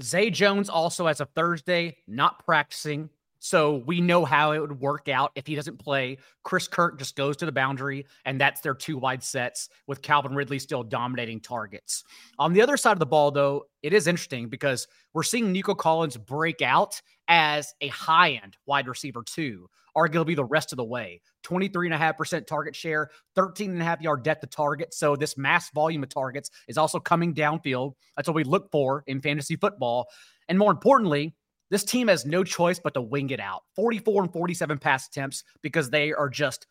Zay 0.00 0.30
Jones 0.30 0.68
also 0.68 1.06
as 1.06 1.20
of 1.20 1.28
Thursday 1.30 1.96
not 2.06 2.44
practicing. 2.44 3.10
So 3.40 3.82
we 3.84 4.00
know 4.00 4.24
how 4.24 4.52
it 4.52 4.60
would 4.60 4.80
work 4.80 5.06
out 5.06 5.30
if 5.34 5.46
he 5.46 5.54
doesn't 5.54 5.78
play. 5.78 6.16
Chris 6.44 6.66
Kirk 6.66 6.98
just 6.98 7.14
goes 7.14 7.36
to 7.36 7.44
the 7.44 7.52
boundary, 7.52 8.06
and 8.24 8.40
that's 8.40 8.62
their 8.62 8.72
two 8.72 8.96
wide 8.96 9.22
sets 9.22 9.68
with 9.86 10.00
Calvin 10.00 10.34
Ridley 10.34 10.58
still 10.58 10.82
dominating 10.82 11.40
targets. 11.40 12.04
On 12.38 12.54
the 12.54 12.62
other 12.62 12.78
side 12.78 12.92
of 12.92 13.00
the 13.00 13.06
ball, 13.06 13.30
though, 13.30 13.66
it 13.82 13.92
is 13.92 14.06
interesting 14.06 14.48
because 14.48 14.88
we're 15.12 15.24
seeing 15.24 15.52
Nico 15.52 15.74
Collins 15.74 16.16
break 16.16 16.62
out 16.62 17.02
as 17.28 17.74
a 17.80 17.88
high 17.88 18.40
end 18.42 18.56
wide 18.66 18.88
receiver, 18.88 19.22
too, 19.22 19.68
arguably 19.96 20.36
the 20.36 20.44
rest 20.44 20.72
of 20.72 20.76
the 20.76 20.84
way. 20.84 21.20
23.5% 21.44 22.46
target 22.46 22.74
share, 22.74 23.10
13.5 23.36 24.02
yard 24.02 24.22
depth 24.22 24.42
of 24.42 24.50
target. 24.50 24.92
So 24.94 25.16
this 25.16 25.36
mass 25.36 25.70
volume 25.70 26.02
of 26.02 26.08
targets 26.08 26.50
is 26.68 26.78
also 26.78 26.98
coming 26.98 27.34
downfield. 27.34 27.92
That's 28.16 28.28
what 28.28 28.34
we 28.34 28.44
look 28.44 28.70
for 28.70 29.04
in 29.06 29.20
fantasy 29.20 29.56
football. 29.56 30.08
And 30.48 30.58
more 30.58 30.70
importantly, 30.70 31.34
this 31.70 31.84
team 31.84 32.08
has 32.08 32.26
no 32.26 32.44
choice 32.44 32.78
but 32.78 32.94
to 32.94 33.00
wing 33.00 33.30
it 33.30 33.40
out. 33.40 33.62
44 33.76 34.24
and 34.24 34.32
47 34.32 34.78
pass 34.78 35.06
attempts 35.06 35.44
because 35.62 35.90
they 35.90 36.12
are 36.12 36.28
just 36.28 36.66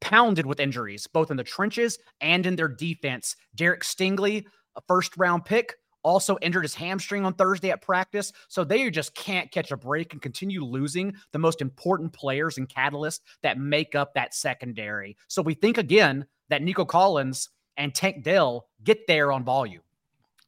pounded 0.00 0.46
with 0.46 0.60
injuries, 0.60 1.06
both 1.06 1.30
in 1.30 1.36
the 1.36 1.44
trenches 1.44 1.98
and 2.20 2.44
in 2.46 2.56
their 2.56 2.68
defense. 2.68 3.36
Derek 3.54 3.82
Stingley, 3.82 4.44
a 4.76 4.82
first 4.88 5.16
round 5.16 5.44
pick, 5.44 5.76
also 6.06 6.38
injured 6.40 6.62
his 6.62 6.74
hamstring 6.74 7.26
on 7.26 7.34
Thursday 7.34 7.70
at 7.70 7.82
practice. 7.82 8.32
So 8.48 8.62
they 8.62 8.88
just 8.90 9.14
can't 9.14 9.50
catch 9.50 9.72
a 9.72 9.76
break 9.76 10.12
and 10.12 10.22
continue 10.22 10.64
losing 10.64 11.14
the 11.32 11.38
most 11.38 11.60
important 11.60 12.12
players 12.12 12.56
and 12.56 12.68
catalysts 12.68 13.20
that 13.42 13.58
make 13.58 13.94
up 13.96 14.14
that 14.14 14.32
secondary. 14.32 15.16
So 15.26 15.42
we 15.42 15.54
think 15.54 15.78
again 15.78 16.26
that 16.48 16.62
Nico 16.62 16.84
Collins 16.84 17.50
and 17.76 17.92
Tank 17.92 18.22
Dell 18.22 18.68
get 18.84 19.06
there 19.08 19.32
on 19.32 19.44
volume. 19.44 19.82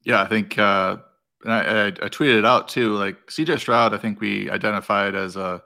Yeah, 0.05 0.23
I 0.23 0.27
think 0.27 0.57
uh, 0.59 0.99
and 1.45 1.53
I, 1.53 1.59
I, 1.59 1.87
I, 1.89 2.09
tweeted 2.09 2.39
it 2.39 2.45
out 2.47 2.69
too. 2.69 2.95
Like 2.95 3.27
CJ 3.27 3.59
Stroud, 3.59 3.93
I 3.93 3.99
think 3.99 4.21
we 4.21 4.49
identified 4.49 5.15
as 5.15 5.37
a 5.37 5.61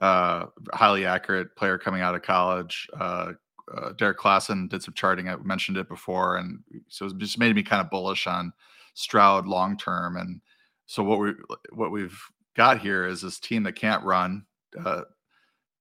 uh, 0.00 0.46
highly 0.72 1.04
accurate 1.04 1.56
player 1.56 1.78
coming 1.78 2.00
out 2.00 2.14
of 2.14 2.22
college. 2.22 2.88
Uh, 2.98 3.32
uh, 3.74 3.92
Derrik 3.94 4.16
Klassen 4.16 4.68
did 4.68 4.82
some 4.82 4.94
charting. 4.94 5.28
I 5.28 5.36
mentioned 5.36 5.76
it 5.76 5.88
before, 5.88 6.36
and 6.36 6.60
so 6.88 7.06
it 7.06 7.18
just 7.18 7.38
made 7.38 7.56
me 7.56 7.64
kind 7.64 7.80
of 7.80 7.90
bullish 7.90 8.26
on 8.28 8.52
Stroud 8.96 9.46
long 9.46 9.76
term. 9.76 10.16
And 10.16 10.40
so 10.86 11.02
what 11.02 11.18
we 11.20 11.34
what 11.72 11.92
we've 11.92 12.18
got 12.56 12.80
here 12.80 13.06
is 13.06 13.20
this 13.20 13.38
team 13.38 13.62
that 13.64 13.76
can't 13.76 14.02
run. 14.02 14.46
Uh, 14.84 15.02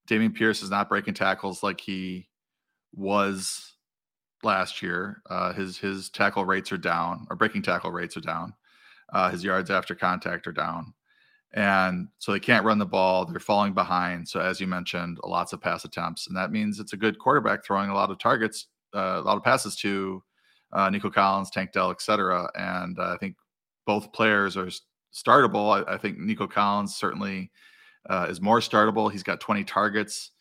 Dameon 0.07 0.35
Pierce 0.35 0.61
is 0.61 0.69
not 0.69 0.89
breaking 0.89 1.13
tackles 1.13 1.63
like 1.63 1.79
he 1.79 2.27
was 2.93 3.73
last 4.43 4.81
year. 4.81 5.21
Uh, 5.29 5.53
his 5.53 5.77
his 5.77 6.09
tackle 6.09 6.43
rates 6.43 6.73
are 6.73 6.77
down, 6.77 7.25
or 7.29 7.37
breaking 7.37 7.61
tackle 7.61 7.91
rates 7.91 8.17
are 8.17 8.21
down. 8.21 8.53
Uh, 9.13 9.29
his 9.29 9.43
yards 9.45 9.71
after 9.71 9.95
contact 9.95 10.45
are 10.45 10.51
down. 10.51 10.93
And 11.53 12.09
so 12.19 12.33
they 12.33 12.39
can't 12.41 12.65
run 12.65 12.79
the 12.79 12.85
ball. 12.85 13.25
They're 13.25 13.39
falling 13.39 13.73
behind. 13.73 14.27
So, 14.27 14.41
as 14.41 14.59
you 14.59 14.67
mentioned, 14.67 15.19
lots 15.23 15.53
of 15.53 15.61
pass 15.61 15.85
attempts. 15.85 16.27
And 16.27 16.35
that 16.35 16.51
means 16.51 16.81
it's 16.81 16.91
a 16.91 16.97
good 16.97 17.17
quarterback 17.17 17.63
throwing 17.63 17.89
a 17.89 17.93
lot 17.93 18.11
of 18.11 18.19
targets, 18.19 18.67
uh, 18.93 19.21
a 19.21 19.21
lot 19.21 19.37
of 19.37 19.43
passes 19.43 19.77
to 19.77 20.21
uh, 20.75 20.89
Nico 20.89 21.09
Collins, 21.09 21.49
Tank 21.49 21.71
Dell, 21.71 21.89
et 21.89 22.01
cetera. 22.01 22.49
And 22.55 22.99
uh, 22.99 23.13
I 23.13 23.17
think 23.17 23.35
both 23.87 24.13
players 24.13 24.55
are 24.55 24.69
startable. 25.13 25.87
I, 25.87 25.95
I 25.95 25.97
think 25.97 26.19
Nico 26.19 26.45
Collins 26.45 26.95
certainly 26.95 27.51
uh, 28.07 28.27
is 28.29 28.39
more 28.39 28.59
startable. 28.59 29.11
He's 29.11 29.23
got 29.23 29.39
20 29.39 29.63
targets 29.63 30.31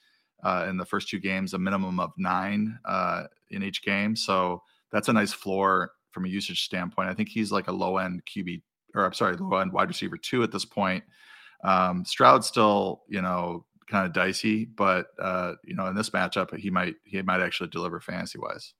uh, 0.42 0.66
in 0.68 0.76
the 0.76 0.84
first 0.84 1.08
two 1.08 1.18
games, 1.18 1.54
a 1.54 1.58
minimum 1.58 1.98
of 1.98 2.12
nine 2.18 2.78
uh, 2.84 3.24
in 3.50 3.62
each 3.62 3.82
game. 3.82 4.14
So, 4.14 4.62
that's 4.92 5.08
a 5.08 5.12
nice 5.12 5.32
floor 5.32 5.90
from 6.12 6.24
a 6.24 6.28
usage 6.28 6.64
standpoint. 6.64 7.08
I 7.08 7.14
think 7.14 7.28
he's 7.28 7.50
like 7.50 7.66
a 7.66 7.72
low 7.72 7.96
end 7.96 8.22
QB 8.26 8.62
or 8.94 9.04
I'm 9.04 9.12
sorry, 9.12 9.36
low 9.36 9.58
end 9.58 9.72
wide 9.72 9.88
receiver 9.88 10.16
two 10.16 10.42
at 10.42 10.52
this 10.52 10.64
point. 10.64 11.04
Um, 11.64 12.04
Stroud's 12.04 12.46
still, 12.46 13.02
you 13.08 13.20
know, 13.20 13.64
kind 13.88 14.06
of 14.06 14.12
dicey, 14.12 14.64
but 14.64 15.08
uh, 15.18 15.54
you 15.64 15.74
know, 15.74 15.86
in 15.86 15.94
this 15.94 16.10
matchup, 16.10 16.56
he 16.56 16.70
might 16.70 16.94
he 17.04 17.20
might 17.22 17.40
actually 17.40 17.70
deliver 17.70 18.00
fantasy 18.00 18.38
wise. 18.38 18.72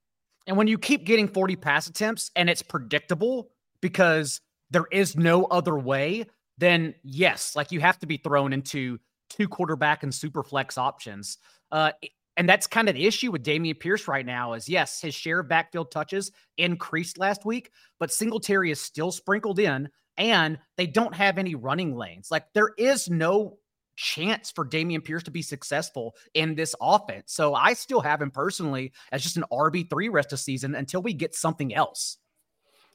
And 0.47 0.57
when 0.57 0.67
you 0.67 0.79
keep 0.79 1.05
getting 1.05 1.29
40 1.29 1.57
pass 1.57 1.87
attempts 1.87 2.31
and 2.37 2.51
it's 2.51 2.63
predictable 2.63 3.51
because 3.81 4.41
there 4.71 4.87
is 4.91 5.17
no 5.17 5.45
other 5.45 5.79
way, 5.79 6.27
then 6.59 6.95
yes, 7.03 7.57
like 7.57 7.73
you 7.73 7.81
have 7.81 7.99
to 8.01 8.07
be 8.07 8.19
thrown 8.19 8.53
into 8.53 8.99
two 9.31 9.49
quarterback 9.49 10.03
and 10.03 10.15
super 10.15 10.43
flex 10.43 10.77
options. 10.77 11.39
Uh, 11.73 11.93
and 12.37 12.49
that's 12.49 12.67
kind 12.67 12.89
of 12.89 12.95
the 12.95 13.07
issue 13.07 13.31
with 13.31 13.45
Dameon 13.45 13.79
Pierce 13.79 14.09
right 14.09 14.27
now 14.27 14.55
is 14.55 14.69
yes, 14.69 15.01
his 15.01 15.15
share 15.15 15.41
of 15.41 15.49
backfield 15.49 15.91
touches 15.91 16.33
increased 16.59 17.19
last 17.19 17.45
week, 17.45 17.71
but 17.99 18.13
Singletary 18.13 18.71
is 18.71 18.81
still 18.81 19.13
sprinkled 19.13 19.59
in 19.59 19.89
and 20.17 20.59
they 20.77 20.87
don't 20.87 21.15
have 21.15 21.39
any 21.39 21.55
running 21.55 21.97
lanes. 21.97 22.29
Like 22.31 22.47
there 22.55 22.73
is 22.77 23.09
no 23.09 23.59
chance 23.97 24.51
for 24.51 24.67
Dameon 24.67 25.05
Pierce 25.05 25.23
to 25.25 25.31
be 25.31 25.43
successful 25.43 26.15
in 26.35 26.55
this 26.55 26.75
offense. 26.81 27.33
So 27.33 27.55
I 27.55 27.75
still 27.75 28.01
have 28.01 28.21
him 28.21 28.31
personally 28.31 28.93
as 29.13 29.23
just 29.23 29.37
an 29.37 29.45
RB3 29.53 30.11
rest 30.11 30.33
of 30.33 30.41
season 30.41 30.75
until 30.75 31.03
we 31.03 31.13
get 31.13 31.35
something 31.35 31.75
else. 31.75 32.19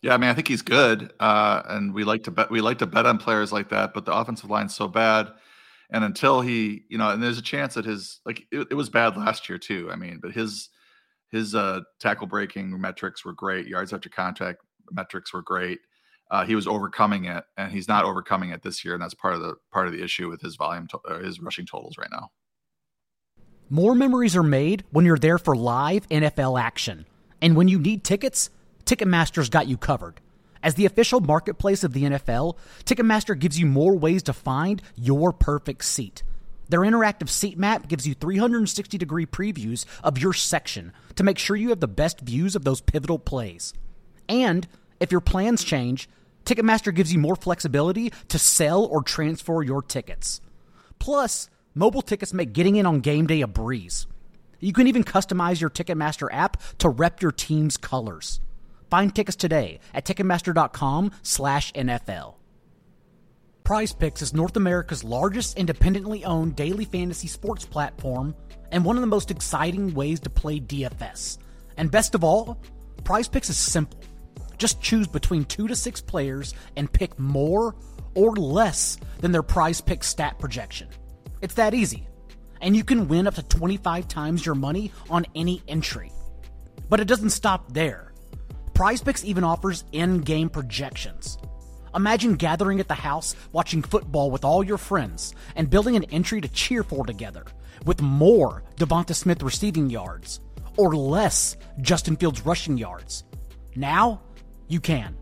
Yeah, 0.01 0.13
I 0.13 0.17
mean, 0.17 0.29
I 0.29 0.33
think 0.33 0.47
he's 0.47 0.61
good. 0.61 1.11
Uh, 1.19 1.61
and 1.67 1.93
we 1.93 2.03
like 2.03 2.23
to 2.23 2.31
bet 2.31 2.49
we 2.49 2.61
like 2.61 2.77
to 2.79 2.85
bet 2.85 3.05
on 3.05 3.17
players 3.17 3.51
like 3.51 3.69
that, 3.69 3.93
but 3.93 4.05
the 4.05 4.13
offensive 4.13 4.49
line's 4.49 4.75
so 4.75 4.87
bad 4.87 5.31
and 5.91 6.03
until 6.03 6.41
he 6.41 6.83
you 6.89 6.97
know 6.97 7.09
and 7.09 7.21
there's 7.21 7.37
a 7.37 7.43
chance 7.43 7.73
that 7.73 7.85
his 7.85 8.19
like 8.25 8.43
it, 8.51 8.67
it 8.71 8.75
was 8.75 8.89
bad 8.89 9.17
last 9.17 9.49
year 9.49 9.57
too 9.57 9.89
i 9.91 9.95
mean 9.95 10.19
but 10.21 10.31
his 10.31 10.69
his 11.31 11.55
uh 11.55 11.79
tackle 11.99 12.27
breaking 12.27 12.79
metrics 12.79 13.25
were 13.25 13.33
great 13.33 13.67
yards 13.67 13.93
after 13.93 14.09
contact 14.09 14.59
metrics 14.91 15.33
were 15.33 15.41
great 15.41 15.79
uh, 16.31 16.45
he 16.45 16.55
was 16.55 16.67
overcoming 16.67 17.25
it 17.25 17.43
and 17.57 17.71
he's 17.71 17.87
not 17.87 18.05
overcoming 18.05 18.49
it 18.51 18.61
this 18.61 18.83
year 18.85 18.93
and 18.93 19.03
that's 19.03 19.13
part 19.13 19.33
of 19.33 19.41
the 19.41 19.55
part 19.71 19.87
of 19.87 19.93
the 19.93 20.03
issue 20.03 20.29
with 20.29 20.41
his 20.41 20.55
volume 20.55 20.87
to, 20.87 20.99
his 21.23 21.39
rushing 21.39 21.65
totals 21.65 21.97
right 21.97 22.09
now 22.11 22.29
more 23.69 23.93
memories 23.93 24.35
are 24.35 24.43
made 24.43 24.83
when 24.91 25.05
you're 25.05 25.17
there 25.17 25.37
for 25.37 25.55
live 25.55 26.07
nfl 26.09 26.59
action 26.59 27.05
and 27.41 27.55
when 27.55 27.67
you 27.67 27.79
need 27.79 28.03
tickets 28.03 28.49
Ticketmaster's 28.89 29.49
got 29.49 29.67
you 29.67 29.77
covered. 29.77 30.19
As 30.63 30.73
the 30.73 30.87
official 30.87 31.21
marketplace 31.21 31.83
of 31.83 31.93
the 31.93 32.05
NFL, 32.05 32.57
Ticketmaster 32.85 33.37
gives 33.37 33.59
you 33.59 33.67
more 33.67 33.95
ways 33.95 34.23
to 34.23 34.33
find 34.33 34.81
your 34.95 35.31
perfect 35.31 35.85
seat. 35.85 36.23
Their 36.69 36.79
interactive 36.79 37.29
seat 37.29 37.55
map 37.55 37.87
gives 37.87 38.07
you 38.07 38.15
360 38.15 38.97
degree 38.97 39.27
previews 39.27 39.85
of 40.03 40.17
your 40.17 40.33
section 40.33 40.91
to 41.15 41.23
make 41.23 41.37
sure 41.37 41.55
you 41.55 41.69
have 41.69 41.81
the 41.81 41.87
best 41.87 42.21
views 42.21 42.55
of 42.55 42.63
those 42.63 42.81
pivotal 42.81 43.19
plays. 43.19 43.75
And 44.27 44.67
if 44.99 45.11
your 45.11 45.21
plans 45.21 45.63
change, 45.63 46.09
Ticketmaster 46.45 46.93
gives 46.93 47.13
you 47.13 47.19
more 47.19 47.35
flexibility 47.35 48.11
to 48.27 48.39
sell 48.39 48.85
or 48.85 49.03
transfer 49.03 49.63
your 49.63 49.81
tickets. 49.81 50.41
Plus, 50.99 51.49
mobile 51.75 52.01
tickets 52.01 52.33
make 52.33 52.53
getting 52.53 52.75
in 52.75 52.85
on 52.85 53.01
game 53.01 53.27
day 53.27 53.41
a 53.41 53.47
breeze. 53.47 54.07
You 54.59 54.73
can 54.73 54.87
even 54.87 55.03
customize 55.03 55.61
your 55.61 55.69
Ticketmaster 55.69 56.27
app 56.31 56.57
to 56.79 56.89
rep 56.89 57.21
your 57.21 57.31
team's 57.31 57.77
colors. 57.77 58.41
Find 58.89 59.15
tickets 59.15 59.37
today 59.37 59.79
at 59.93 60.05
ticketmaster.com/nfl. 60.05 62.35
Prize 63.63 63.93
Picks 63.93 64.21
is 64.23 64.33
North 64.33 64.57
America's 64.57 65.03
largest 65.03 65.55
independently 65.55 66.25
owned 66.25 66.55
daily 66.55 66.85
fantasy 66.85 67.27
sports 67.27 67.67
platform 67.67 68.33
and 68.71 68.83
one 68.83 68.97
of 68.97 69.01
the 69.01 69.07
most 69.07 69.29
exciting 69.29 69.93
ways 69.93 70.19
to 70.21 70.31
play 70.31 70.59
DFS. 70.59 71.37
And 71.77 71.91
best 71.91 72.15
of 72.15 72.23
all, 72.23 72.57
Prize 73.03 73.27
Picks 73.27 73.51
is 73.51 73.57
simple. 73.57 73.99
Just 74.59 74.81
choose 74.81 75.07
between 75.07 75.45
2 75.45 75.67
to 75.67 75.75
6 75.75 76.01
players 76.01 76.53
and 76.75 76.91
pick 76.91 77.17
more 77.17 77.75
or 78.13 78.35
less 78.35 78.97
than 79.19 79.31
their 79.31 79.41
Prize 79.41 79.81
Pick 79.81 80.03
stat 80.03 80.37
projection. 80.37 80.89
It's 81.41 81.55
that 81.55 81.73
easy. 81.73 82.07
And 82.61 82.75
you 82.75 82.83
can 82.83 83.07
win 83.07 83.25
up 83.25 83.35
to 83.35 83.43
25 83.43 84.07
times 84.07 84.45
your 84.45 84.55
money 84.55 84.91
on 85.09 85.25
any 85.33 85.63
entry. 85.67 86.11
But 86.89 86.99
it 86.99 87.07
doesn't 87.07 87.29
stop 87.29 87.73
there. 87.73 88.13
PrizePicks 88.73 89.23
even 89.23 89.43
offers 89.43 89.85
in-game 89.91 90.49
projections. 90.49 91.37
Imagine 91.95 92.35
gathering 92.35 92.79
at 92.79 92.87
the 92.87 92.93
house, 92.93 93.35
watching 93.51 93.81
football 93.81 94.29
with 94.29 94.45
all 94.45 94.63
your 94.63 94.77
friends, 94.77 95.33
and 95.55 95.69
building 95.69 95.95
an 95.95 96.03
entry 96.05 96.41
to 96.41 96.47
cheer 96.47 96.83
for 96.83 97.05
together, 97.05 97.45
with 97.85 98.01
more 98.01 98.63
Devonta 98.75 99.15
Smith 99.15 99.41
receiving 99.41 99.89
yards, 99.89 100.39
or 100.77 100.95
less 100.95 101.57
Justin 101.81 102.15
Fields 102.15 102.45
rushing 102.45 102.77
yards. 102.77 103.23
Now, 103.75 104.21
you 104.69 104.79
can. 104.79 105.15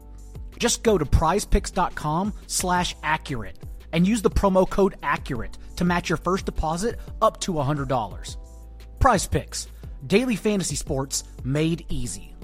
Just 0.59 0.83
go 0.83 0.97
to 0.97 1.05
prizepicks.com 1.05 2.33
slash 2.45 2.95
accurate 3.01 3.57
and 3.91 4.07
use 4.07 4.21
the 4.21 4.29
promo 4.29 4.69
code 4.69 4.95
accurate 5.01 5.57
to 5.77 5.85
match 5.85 6.09
your 6.09 6.17
first 6.17 6.45
deposit 6.45 6.99
up 7.21 7.39
to 7.41 7.53
$100. 7.53 8.37
Prize 8.99 9.27
Picks, 9.27 9.67
daily 10.05 10.35
fantasy 10.35 10.75
sports 10.75 11.23
made 11.43 11.85
easy. 11.89 12.35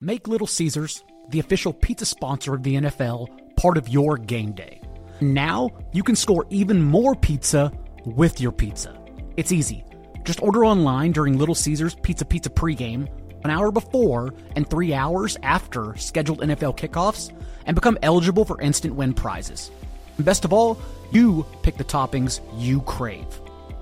Make 0.00 0.28
Little 0.28 0.46
Caesars, 0.46 1.02
the 1.30 1.40
official 1.40 1.72
pizza 1.72 2.06
sponsor 2.06 2.54
of 2.54 2.62
the 2.62 2.76
NFL, 2.76 3.56
part 3.56 3.76
of 3.76 3.88
your 3.88 4.16
game 4.16 4.52
day. 4.52 4.80
Now 5.20 5.70
you 5.92 6.04
can 6.04 6.14
score 6.14 6.46
even 6.50 6.80
more 6.82 7.14
pizza 7.16 7.72
with 8.04 8.40
your 8.40 8.52
pizza. 8.52 8.96
It's 9.36 9.52
easy. 9.52 9.84
Just 10.24 10.42
order 10.42 10.64
online 10.64 11.12
during 11.12 11.38
Little 11.38 11.54
Caesars 11.54 11.96
Pizza 11.96 12.24
Pizza 12.24 12.50
pregame, 12.50 13.08
an 13.44 13.50
hour 13.50 13.70
before 13.70 14.34
and 14.56 14.68
three 14.68 14.94
hours 14.94 15.36
after 15.42 15.96
scheduled 15.96 16.40
NFL 16.40 16.76
kickoffs, 16.76 17.32
and 17.66 17.74
become 17.74 17.98
eligible 18.02 18.44
for 18.44 18.60
instant 18.60 18.94
win 18.94 19.14
prizes. 19.14 19.70
And 20.16 20.24
best 20.24 20.44
of 20.44 20.52
all, 20.52 20.78
you 21.12 21.46
pick 21.62 21.76
the 21.76 21.84
toppings 21.84 22.40
you 22.56 22.80
crave. 22.82 23.26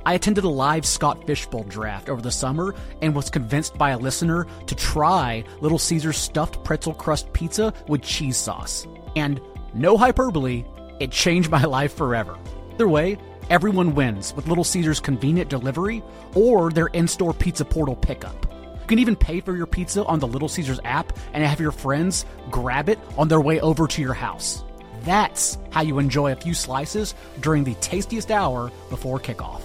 I 0.04 0.14
attended 0.14 0.44
a 0.44 0.48
live 0.48 0.86
Scott 0.86 1.26
Fishbowl 1.26 1.64
draft 1.64 2.08
over 2.08 2.22
the 2.22 2.30
summer 2.30 2.76
and 3.02 3.12
was 3.12 3.28
convinced 3.28 3.76
by 3.76 3.90
a 3.90 3.98
listener 3.98 4.46
to 4.66 4.74
try 4.76 5.42
Little 5.60 5.80
Caesars 5.80 6.16
stuffed 6.16 6.62
pretzel 6.62 6.94
crust 6.94 7.32
pizza 7.32 7.74
with 7.88 8.02
cheese 8.02 8.36
sauce. 8.36 8.86
And 9.16 9.40
no 9.74 9.96
hyperbole, 9.96 10.64
it 11.00 11.10
changed 11.10 11.50
my 11.50 11.64
life 11.64 11.96
forever. 11.96 12.38
Either 12.74 12.86
way, 12.86 13.18
everyone 13.50 13.96
wins 13.96 14.32
with 14.34 14.46
Little 14.46 14.62
Caesars 14.62 15.00
convenient 15.00 15.50
delivery 15.50 16.04
or 16.36 16.70
their 16.70 16.86
in 16.88 17.08
store 17.08 17.34
pizza 17.34 17.64
portal 17.64 17.96
pickup. 17.96 18.46
You 18.86 18.88
can 18.88 19.00
even 19.00 19.16
pay 19.16 19.40
for 19.40 19.56
your 19.56 19.66
pizza 19.66 20.04
on 20.04 20.20
the 20.20 20.28
Little 20.28 20.48
Caesars 20.48 20.78
app 20.84 21.12
and 21.32 21.42
have 21.42 21.58
your 21.58 21.72
friends 21.72 22.24
grab 22.52 22.88
it 22.88 23.00
on 23.18 23.26
their 23.26 23.40
way 23.40 23.58
over 23.58 23.88
to 23.88 24.00
your 24.00 24.14
house. 24.14 24.62
That's 25.00 25.58
how 25.70 25.82
you 25.82 25.98
enjoy 25.98 26.30
a 26.30 26.36
few 26.36 26.54
slices 26.54 27.16
during 27.40 27.64
the 27.64 27.74
tastiest 27.80 28.30
hour 28.30 28.70
before 28.88 29.18
kickoff. 29.18 29.60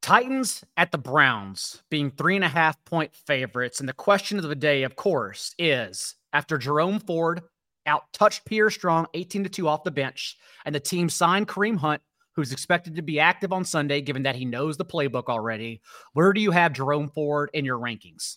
Titans 0.00 0.64
at 0.78 0.90
the 0.90 0.96
Browns 0.96 1.82
being 1.90 2.10
three 2.10 2.34
and 2.34 2.46
a 2.46 2.48
half 2.48 2.82
point 2.86 3.14
favorites. 3.14 3.78
And 3.78 3.86
the 3.86 3.92
question 3.92 4.38
of 4.38 4.44
the 4.44 4.54
day, 4.54 4.84
of 4.84 4.96
course, 4.96 5.54
is 5.58 6.14
after 6.32 6.56
Jerome 6.56 6.98
Ford 6.98 7.42
out 7.84 8.10
touched 8.14 8.46
Pierre 8.46 8.70
Strong 8.70 9.08
18 9.12 9.44
to 9.44 9.50
2 9.50 9.68
off 9.68 9.84
the 9.84 9.90
bench, 9.90 10.38
and 10.64 10.74
the 10.74 10.80
team 10.80 11.10
signed 11.10 11.46
Kareem 11.46 11.76
Hunt, 11.76 12.00
who's 12.38 12.52
expected 12.52 12.94
to 12.94 13.02
be 13.02 13.18
active 13.18 13.52
on 13.52 13.64
Sunday, 13.64 14.00
given 14.00 14.22
that 14.22 14.36
he 14.36 14.44
knows 14.44 14.76
the 14.76 14.84
playbook 14.84 15.24
already. 15.24 15.80
Where 16.12 16.32
do 16.32 16.40
you 16.40 16.52
have 16.52 16.72
Jerome 16.72 17.08
Ford 17.08 17.50
in 17.52 17.64
your 17.64 17.80
rankings? 17.80 18.36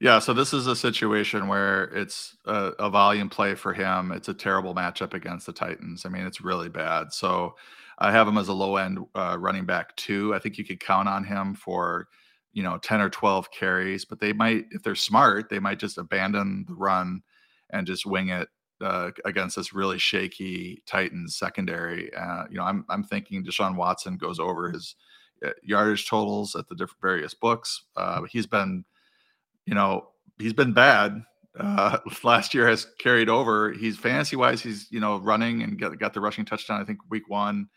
Yeah, 0.00 0.20
so 0.20 0.32
this 0.32 0.54
is 0.54 0.66
a 0.66 0.74
situation 0.74 1.46
where 1.46 1.84
it's 1.84 2.34
a, 2.46 2.72
a, 2.78 2.88
volume 2.88 3.28
play 3.28 3.54
for 3.54 3.74
him. 3.74 4.10
It's 4.10 4.30
a 4.30 4.34
terrible 4.34 4.74
matchup 4.74 5.12
against 5.12 5.44
the 5.44 5.52
Titans. 5.52 6.06
I 6.06 6.08
mean, 6.08 6.24
it's 6.24 6.40
really 6.40 6.70
bad. 6.70 7.12
So 7.12 7.56
I 7.98 8.10
have 8.10 8.26
him 8.26 8.38
as 8.38 8.48
a 8.48 8.54
low 8.54 8.76
end 8.76 9.00
uh, 9.14 9.36
running 9.38 9.66
back 9.66 9.94
too. 9.96 10.34
I 10.34 10.38
think 10.38 10.56
you 10.56 10.64
could 10.64 10.80
count 10.80 11.06
on 11.06 11.22
him 11.22 11.54
for, 11.54 12.08
you 12.54 12.62
know, 12.62 12.78
10 12.78 13.02
or 13.02 13.10
12 13.10 13.50
carries, 13.50 14.06
but 14.06 14.18
they 14.18 14.32
might, 14.32 14.64
if 14.70 14.82
they're 14.82 14.94
smart, 14.94 15.50
they 15.50 15.58
might 15.58 15.78
just 15.78 15.98
abandon 15.98 16.64
the 16.66 16.74
run 16.74 17.20
and 17.68 17.86
just 17.86 18.06
wing 18.06 18.30
it 18.30 18.48
uh, 18.80 19.10
against 19.24 19.56
this 19.56 19.72
really 19.72 19.98
shaky 19.98 20.82
Titans 20.86 21.36
secondary. 21.36 22.12
Uh, 22.14 22.44
you 22.50 22.56
know, 22.56 22.64
I'm, 22.64 22.84
I'm 22.88 23.04
thinking 23.04 23.44
Deshaun 23.44 23.76
Watson 23.76 24.16
goes 24.16 24.38
over 24.38 24.70
his 24.70 24.96
uh, 25.44 25.50
yardage 25.62 26.08
totals 26.08 26.54
at 26.54 26.68
the 26.68 26.74
different 26.74 27.00
various 27.00 27.34
books. 27.34 27.84
Uh, 27.96 28.22
he's 28.24 28.46
been, 28.46 28.84
you 29.66 29.74
know, 29.74 30.08
he's 30.38 30.52
been 30.52 30.72
bad. 30.72 31.22
Uh, 31.58 31.98
last 32.24 32.54
year 32.54 32.68
has 32.68 32.86
carried 32.98 33.28
over. 33.28 33.72
He's 33.72 33.98
fantasy 33.98 34.36
wise, 34.36 34.62
he's 34.62 34.86
you 34.90 35.00
know 35.00 35.18
running 35.18 35.62
and 35.62 35.78
got, 35.78 35.98
got 35.98 36.14
the 36.14 36.20
rushing 36.20 36.44
touchdown. 36.44 36.80
I 36.80 36.84
think 36.84 36.98
week 37.10 37.28
one 37.28 37.68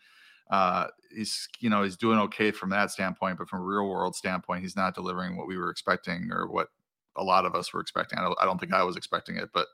uh, 0.50 0.88
he's 1.14 1.48
you 1.60 1.70
know 1.70 1.82
he's 1.82 1.96
doing 1.96 2.18
okay 2.18 2.50
from 2.50 2.70
that 2.70 2.90
standpoint, 2.90 3.38
but 3.38 3.48
from 3.48 3.60
a 3.60 3.64
real 3.64 3.88
world 3.88 4.14
standpoint, 4.14 4.62
he's 4.62 4.76
not 4.76 4.94
delivering 4.94 5.36
what 5.36 5.46
we 5.46 5.56
were 5.56 5.70
expecting 5.70 6.30
or 6.30 6.48
what 6.48 6.68
a 7.16 7.24
lot 7.24 7.46
of 7.46 7.54
us 7.54 7.72
were 7.72 7.80
expecting. 7.80 8.18
I 8.18 8.22
don't, 8.22 8.38
I 8.40 8.44
don't 8.44 8.58
think 8.58 8.72
I 8.72 8.82
was 8.82 8.96
expecting 8.96 9.36
it, 9.36 9.50
but 9.54 9.66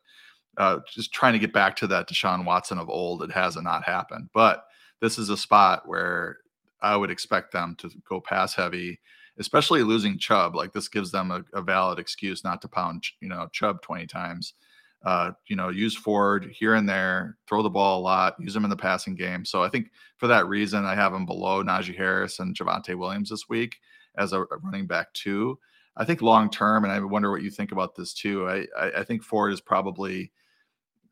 uh, 0.56 0.78
just 0.92 1.12
trying 1.12 1.32
to 1.32 1.38
get 1.38 1.52
back 1.52 1.76
to 1.76 1.86
that 1.88 2.08
Deshaun 2.08 2.44
Watson 2.44 2.78
of 2.78 2.88
old, 2.88 3.22
it 3.22 3.30
has 3.32 3.56
not 3.56 3.64
not 3.64 3.84
happened. 3.84 4.28
But 4.34 4.64
this 5.00 5.18
is 5.18 5.30
a 5.30 5.36
spot 5.36 5.82
where 5.86 6.38
I 6.82 6.96
would 6.96 7.10
expect 7.10 7.52
them 7.52 7.76
to 7.78 7.90
go 8.08 8.20
pass 8.20 8.54
heavy, 8.54 9.00
especially 9.38 9.82
losing 9.82 10.18
Chubb. 10.18 10.54
Like 10.54 10.72
this 10.72 10.88
gives 10.88 11.10
them 11.10 11.30
a, 11.30 11.44
a 11.54 11.62
valid 11.62 11.98
excuse 11.98 12.44
not 12.44 12.62
to 12.62 12.68
pound 12.68 13.04
you 13.20 13.28
know 13.28 13.48
Chubb 13.52 13.82
twenty 13.82 14.06
times 14.06 14.54
uh, 15.04 15.32
you 15.46 15.56
know, 15.56 15.70
use 15.70 15.96
Ford 15.96 16.50
here 16.52 16.74
and 16.74 16.88
there, 16.88 17.38
throw 17.48 17.62
the 17.62 17.70
ball 17.70 18.00
a 18.00 18.02
lot, 18.02 18.36
use 18.38 18.52
them 18.52 18.64
in 18.64 18.70
the 18.70 18.76
passing 18.76 19.14
game. 19.14 19.44
So 19.44 19.62
I 19.62 19.68
think 19.68 19.90
for 20.18 20.26
that 20.26 20.46
reason, 20.46 20.84
I 20.84 20.94
have 20.94 21.14
him 21.14 21.24
below 21.24 21.62
Najee 21.62 21.96
Harris 21.96 22.38
and 22.38 22.54
Javonte 22.54 22.96
Williams 22.96 23.30
this 23.30 23.48
week 23.48 23.78
as 24.18 24.32
a, 24.32 24.44
running 24.62 24.86
back 24.86 25.12
too. 25.14 25.58
I 25.96 26.04
think 26.04 26.22
long 26.22 26.50
term, 26.50 26.84
and 26.84 26.92
I 26.92 27.00
wonder 27.00 27.30
what 27.30 27.42
you 27.42 27.50
think 27.50 27.72
about 27.72 27.94
this 27.94 28.12
too. 28.12 28.46
I 28.48 28.66
I, 28.78 28.90
I 28.98 29.04
think 29.04 29.22
Ford 29.22 29.52
is 29.52 29.60
probably 29.60 30.32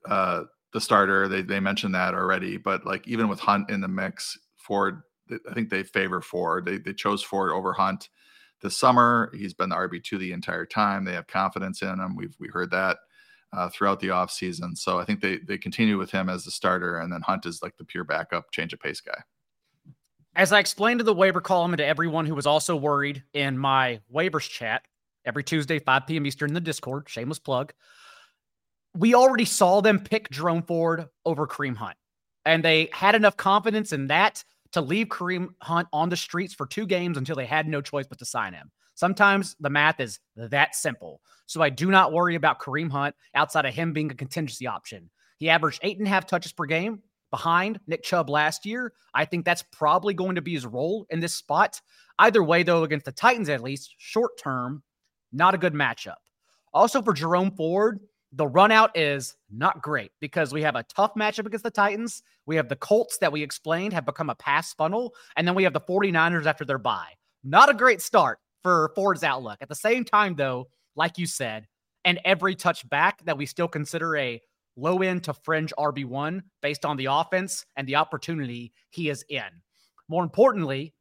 uh, 0.06 0.44
the 0.72 0.80
starter. 0.80 1.28
They 1.28 1.42
they 1.42 1.60
mentioned 1.60 1.94
that 1.94 2.14
already, 2.14 2.56
but 2.56 2.84
like 2.84 3.06
even 3.08 3.28
with 3.28 3.40
Hunt 3.40 3.70
in 3.70 3.80
the 3.80 3.88
mix, 3.88 4.38
Ford. 4.56 5.02
I 5.30 5.52
think 5.52 5.68
they 5.68 5.82
favor 5.82 6.22
Ford. 6.22 6.64
They 6.64 6.78
they 6.78 6.94
chose 6.94 7.22
Ford 7.22 7.52
over 7.52 7.74
Hunt 7.74 8.08
this 8.62 8.76
summer. 8.76 9.30
He's 9.36 9.54
been 9.54 9.68
the 9.68 9.76
RB 9.76 10.02
two 10.02 10.18
the 10.18 10.32
entire 10.32 10.64
time. 10.64 11.04
They 11.04 11.12
have 11.12 11.26
confidence 11.26 11.82
in 11.82 11.88
him. 11.88 12.16
We've 12.16 12.34
we 12.40 12.48
heard 12.48 12.70
that 12.70 12.98
uh, 13.52 13.68
throughout 13.68 14.00
the 14.00 14.08
offseason. 14.08 14.76
So 14.76 14.98
I 14.98 15.04
think 15.04 15.20
they 15.20 15.38
they 15.38 15.58
continue 15.58 15.98
with 15.98 16.10
him 16.10 16.28
as 16.28 16.44
the 16.44 16.50
starter, 16.50 16.98
and 16.98 17.12
then 17.12 17.22
Hunt 17.22 17.46
is 17.46 17.62
like 17.62 17.76
the 17.76 17.84
pure 17.84 18.04
backup, 18.04 18.50
change 18.52 18.72
of 18.72 18.80
pace 18.80 19.00
guy. 19.00 19.22
As 20.36 20.52
I 20.52 20.60
explained 20.60 21.00
to 21.00 21.04
the 21.04 21.14
waiver 21.14 21.40
column 21.40 21.72
and 21.72 21.78
to 21.78 21.86
everyone 21.86 22.26
who 22.26 22.34
was 22.34 22.46
also 22.46 22.76
worried 22.76 23.24
in 23.32 23.58
my 23.58 24.00
waivers 24.12 24.48
chat 24.48 24.82
every 25.24 25.42
Tuesday, 25.42 25.78
5 25.78 26.06
p.m. 26.06 26.26
Eastern 26.26 26.50
in 26.50 26.54
the 26.54 26.60
Discord, 26.60 27.08
shameless 27.08 27.40
plug. 27.40 27.72
We 28.98 29.14
already 29.14 29.44
saw 29.44 29.80
them 29.80 30.00
pick 30.00 30.28
Jerome 30.28 30.64
Ford 30.64 31.06
over 31.24 31.46
Kareem 31.46 31.76
Hunt, 31.76 31.96
and 32.44 32.64
they 32.64 32.88
had 32.92 33.14
enough 33.14 33.36
confidence 33.36 33.92
in 33.92 34.08
that 34.08 34.42
to 34.72 34.80
leave 34.80 35.06
Kareem 35.06 35.50
Hunt 35.62 35.86
on 35.92 36.08
the 36.08 36.16
streets 36.16 36.52
for 36.52 36.66
two 36.66 36.84
games 36.84 37.16
until 37.16 37.36
they 37.36 37.46
had 37.46 37.68
no 37.68 37.80
choice 37.80 38.08
but 38.08 38.18
to 38.18 38.24
sign 38.24 38.54
him. 38.54 38.72
Sometimes 38.96 39.54
the 39.60 39.70
math 39.70 40.00
is 40.00 40.18
that 40.34 40.74
simple. 40.74 41.20
So 41.46 41.62
I 41.62 41.70
do 41.70 41.92
not 41.92 42.12
worry 42.12 42.34
about 42.34 42.58
Kareem 42.58 42.90
Hunt 42.90 43.14
outside 43.36 43.66
of 43.66 43.72
him 43.72 43.92
being 43.92 44.10
a 44.10 44.16
contingency 44.16 44.66
option. 44.66 45.08
He 45.36 45.48
averaged 45.48 45.78
eight 45.84 45.98
and 45.98 46.06
a 46.08 46.10
half 46.10 46.26
touches 46.26 46.52
per 46.52 46.66
game 46.66 47.00
behind 47.30 47.78
Nick 47.86 48.02
Chubb 48.02 48.28
last 48.28 48.66
year. 48.66 48.92
I 49.14 49.26
think 49.26 49.44
that's 49.44 49.62
probably 49.70 50.12
going 50.12 50.34
to 50.34 50.42
be 50.42 50.54
his 50.54 50.66
role 50.66 51.06
in 51.10 51.20
this 51.20 51.36
spot. 51.36 51.80
Either 52.18 52.42
way, 52.42 52.64
though, 52.64 52.82
against 52.82 53.06
the 53.06 53.12
Titans, 53.12 53.48
at 53.48 53.62
least 53.62 53.94
short 53.96 54.32
term, 54.42 54.82
Not 55.30 55.54
a 55.54 55.58
good 55.58 55.74
matchup. 55.74 56.16
Also, 56.74 57.00
for 57.00 57.12
Jerome 57.12 57.52
Ford, 57.52 58.00
the 58.32 58.46
run 58.46 58.70
out 58.70 58.96
is 58.96 59.36
not 59.50 59.82
great 59.82 60.10
because 60.20 60.52
we 60.52 60.62
have 60.62 60.76
a 60.76 60.82
tough 60.84 61.14
matchup 61.14 61.46
against 61.46 61.64
the 61.64 61.70
Titans. 61.70 62.22
We 62.46 62.56
have 62.56 62.68
the 62.68 62.76
Colts 62.76 63.18
that 63.18 63.32
we 63.32 63.42
explained 63.42 63.92
have 63.92 64.04
become 64.04 64.30
a 64.30 64.34
pass 64.34 64.74
funnel. 64.74 65.14
And 65.36 65.46
then 65.46 65.54
we 65.54 65.64
have 65.64 65.72
the 65.72 65.80
49ers 65.80 66.46
after 66.46 66.64
their 66.64 66.78
bye. 66.78 67.12
Not 67.42 67.70
a 67.70 67.74
great 67.74 68.02
start 68.02 68.38
for 68.62 68.92
Ford's 68.94 69.24
outlook. 69.24 69.58
At 69.60 69.68
the 69.68 69.74
same 69.74 70.04
time, 70.04 70.34
though, 70.34 70.68
like 70.94 71.16
you 71.16 71.26
said, 71.26 71.66
and 72.04 72.20
every 72.24 72.54
touch 72.54 72.88
back 72.88 73.24
that 73.24 73.38
we 73.38 73.46
still 73.46 73.68
consider 73.68 74.16
a 74.16 74.40
low 74.76 74.98
end 75.02 75.24
to 75.24 75.34
fringe 75.34 75.72
RB1 75.78 76.42
based 76.62 76.84
on 76.84 76.96
the 76.96 77.06
offense 77.06 77.64
and 77.76 77.86
the 77.86 77.96
opportunity 77.96 78.72
he 78.90 79.08
is 79.08 79.24
in. 79.28 79.42
More 80.08 80.22
importantly, 80.22 80.94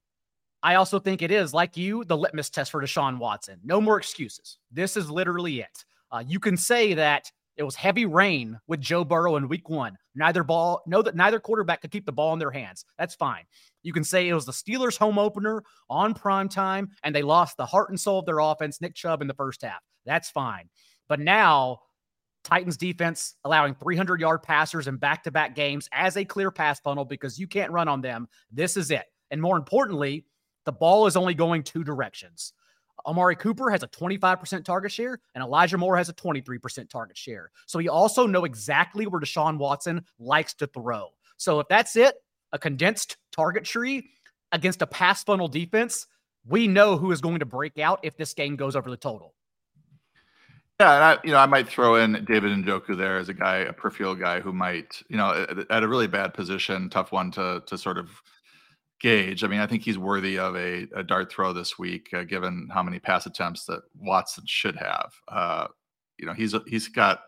I 0.63 0.75
also 0.75 0.99
think 0.99 1.21
it 1.21 1.31
is, 1.31 1.53
like 1.53 1.77
you, 1.77 2.03
the 2.03 2.17
litmus 2.17 2.49
test 2.49 2.71
for 2.71 2.81
Deshaun 2.81 3.19
Watson. 3.19 3.59
No 3.63 3.79
more 3.79 3.97
excuses. 3.97 4.57
This 4.71 4.97
is 4.97 5.09
literally 5.09 5.59
it. 5.61 5.85
Uh, 6.11 6.23
you 6.25 6.39
can 6.39 6.57
say 6.57 6.93
that 6.93 7.31
it 7.57 7.63
was 7.63 7.75
heavy 7.75 8.05
rain 8.05 8.59
with 8.67 8.79
Joe 8.79 9.03
Burrow 9.03 9.35
in 9.35 9.47
week 9.47 9.67
one. 9.67 9.97
Neither 10.15 10.43
ball, 10.43 10.81
know 10.85 11.01
that 11.01 11.15
neither 11.15 11.39
quarterback 11.39 11.81
could 11.81 11.91
keep 11.91 12.05
the 12.05 12.11
ball 12.11 12.33
in 12.33 12.39
their 12.39 12.51
hands. 12.51 12.85
That's 12.97 13.15
fine. 13.15 13.43
You 13.81 13.93
can 13.93 14.03
say 14.03 14.27
it 14.27 14.33
was 14.33 14.45
the 14.45 14.51
Steelers' 14.51 14.97
home 14.97 15.17
opener 15.17 15.63
on 15.89 16.13
prime 16.13 16.49
time, 16.49 16.89
and 17.03 17.15
they 17.15 17.23
lost 17.23 17.57
the 17.57 17.65
heart 17.65 17.89
and 17.89 17.99
soul 17.99 18.19
of 18.19 18.25
their 18.25 18.39
offense, 18.39 18.79
Nick 18.79 18.95
Chubb, 18.95 19.21
in 19.21 19.27
the 19.27 19.33
first 19.33 19.63
half. 19.63 19.81
That's 20.05 20.29
fine. 20.29 20.69
But 21.09 21.19
now, 21.19 21.79
Titans 22.43 22.77
defense 22.77 23.35
allowing 23.43 23.75
300 23.75 24.21
yard 24.21 24.43
passers 24.43 24.87
in 24.87 24.97
back 24.97 25.23
to 25.23 25.31
back 25.31 25.55
games 25.55 25.89
as 25.91 26.15
a 26.15 26.23
clear 26.23 26.51
pass 26.51 26.79
funnel 26.79 27.05
because 27.05 27.39
you 27.39 27.47
can't 27.47 27.71
run 27.71 27.87
on 27.87 28.01
them. 28.01 28.27
This 28.51 28.77
is 28.77 28.91
it. 28.91 29.05
And 29.31 29.41
more 29.41 29.57
importantly, 29.57 30.25
the 30.65 30.71
ball 30.71 31.07
is 31.07 31.17
only 31.17 31.33
going 31.33 31.63
two 31.63 31.83
directions. 31.83 32.53
Amari 33.05 33.35
Cooper 33.35 33.69
has 33.69 33.83
a 33.83 33.87
25% 33.87 34.63
target 34.65 34.91
share, 34.91 35.19
and 35.35 35.43
Elijah 35.43 35.77
Moore 35.77 35.97
has 35.97 36.09
a 36.09 36.13
23% 36.13 36.89
target 36.89 37.17
share. 37.17 37.51
So 37.65 37.77
we 37.77 37.89
also 37.89 38.25
know 38.25 38.45
exactly 38.45 39.07
where 39.07 39.21
Deshaun 39.21 39.57
Watson 39.57 40.03
likes 40.19 40.53
to 40.55 40.67
throw. 40.67 41.09
So 41.37 41.59
if 41.59 41.67
that's 41.67 41.95
it, 41.95 42.15
a 42.51 42.59
condensed 42.59 43.17
target 43.31 43.63
tree 43.63 44.09
against 44.51 44.81
a 44.81 44.87
pass 44.87 45.23
funnel 45.23 45.47
defense, 45.47 46.07
we 46.45 46.67
know 46.67 46.97
who 46.97 47.11
is 47.11 47.21
going 47.21 47.39
to 47.39 47.45
break 47.45 47.77
out 47.77 47.99
if 48.03 48.17
this 48.17 48.33
game 48.33 48.55
goes 48.55 48.75
over 48.75 48.89
the 48.89 48.97
total. 48.97 49.33
Yeah, 50.79 50.93
and 50.93 51.03
I, 51.03 51.17
you 51.23 51.31
know, 51.31 51.39
I 51.39 51.47
might 51.47 51.67
throw 51.67 51.95
in 51.95 52.23
David 52.25 52.51
Njoku 52.51 52.95
there 52.95 53.17
as 53.17 53.29
a 53.29 53.33
guy, 53.33 53.57
a 53.57 53.73
peripheral 53.73 54.13
guy 54.13 54.39
who 54.39 54.53
might, 54.53 55.01
you 55.09 55.17
know, 55.17 55.31
at, 55.49 55.71
at 55.71 55.83
a 55.83 55.87
really 55.87 56.05
bad 56.05 56.35
position, 56.35 56.89
tough 56.89 57.11
one 57.11 57.31
to 57.31 57.63
to 57.65 57.77
sort 57.77 57.97
of 57.97 58.21
gauge. 58.99 59.43
I 59.43 59.47
mean, 59.47 59.59
I 59.59 59.67
think 59.67 59.83
he's 59.83 59.97
worthy 59.97 60.37
of 60.39 60.55
a, 60.55 60.87
a 60.95 61.03
dart 61.03 61.31
throw 61.31 61.53
this 61.53 61.77
week, 61.77 62.09
uh, 62.13 62.23
given 62.23 62.69
how 62.73 62.83
many 62.83 62.99
pass 62.99 63.25
attempts 63.25 63.65
that 63.65 63.81
Watson 63.99 64.43
should 64.47 64.75
have. 64.75 65.13
Uh, 65.27 65.67
you 66.17 66.25
know, 66.25 66.33
he's 66.33 66.55
he's 66.67 66.87
got, 66.87 67.21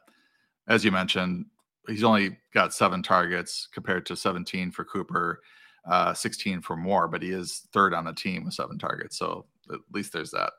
as 0.67 0.83
you 0.83 0.91
mentioned, 0.91 1.45
he's 1.87 2.03
only 2.03 2.37
got 2.53 2.73
seven 2.73 3.03
targets 3.03 3.67
compared 3.71 4.05
to 4.07 4.15
17 4.15 4.71
for 4.71 4.83
Cooper, 4.83 5.41
uh, 5.89 6.13
16 6.13 6.61
for 6.61 6.75
Moore, 6.75 7.07
but 7.07 7.21
he 7.21 7.29
is 7.29 7.67
third 7.71 7.93
on 7.93 8.05
the 8.05 8.13
team 8.13 8.45
with 8.45 8.53
seven 8.53 8.77
targets. 8.77 9.17
So 9.17 9.45
at 9.71 9.79
least 9.91 10.13
there's 10.13 10.31
that. 10.31 10.53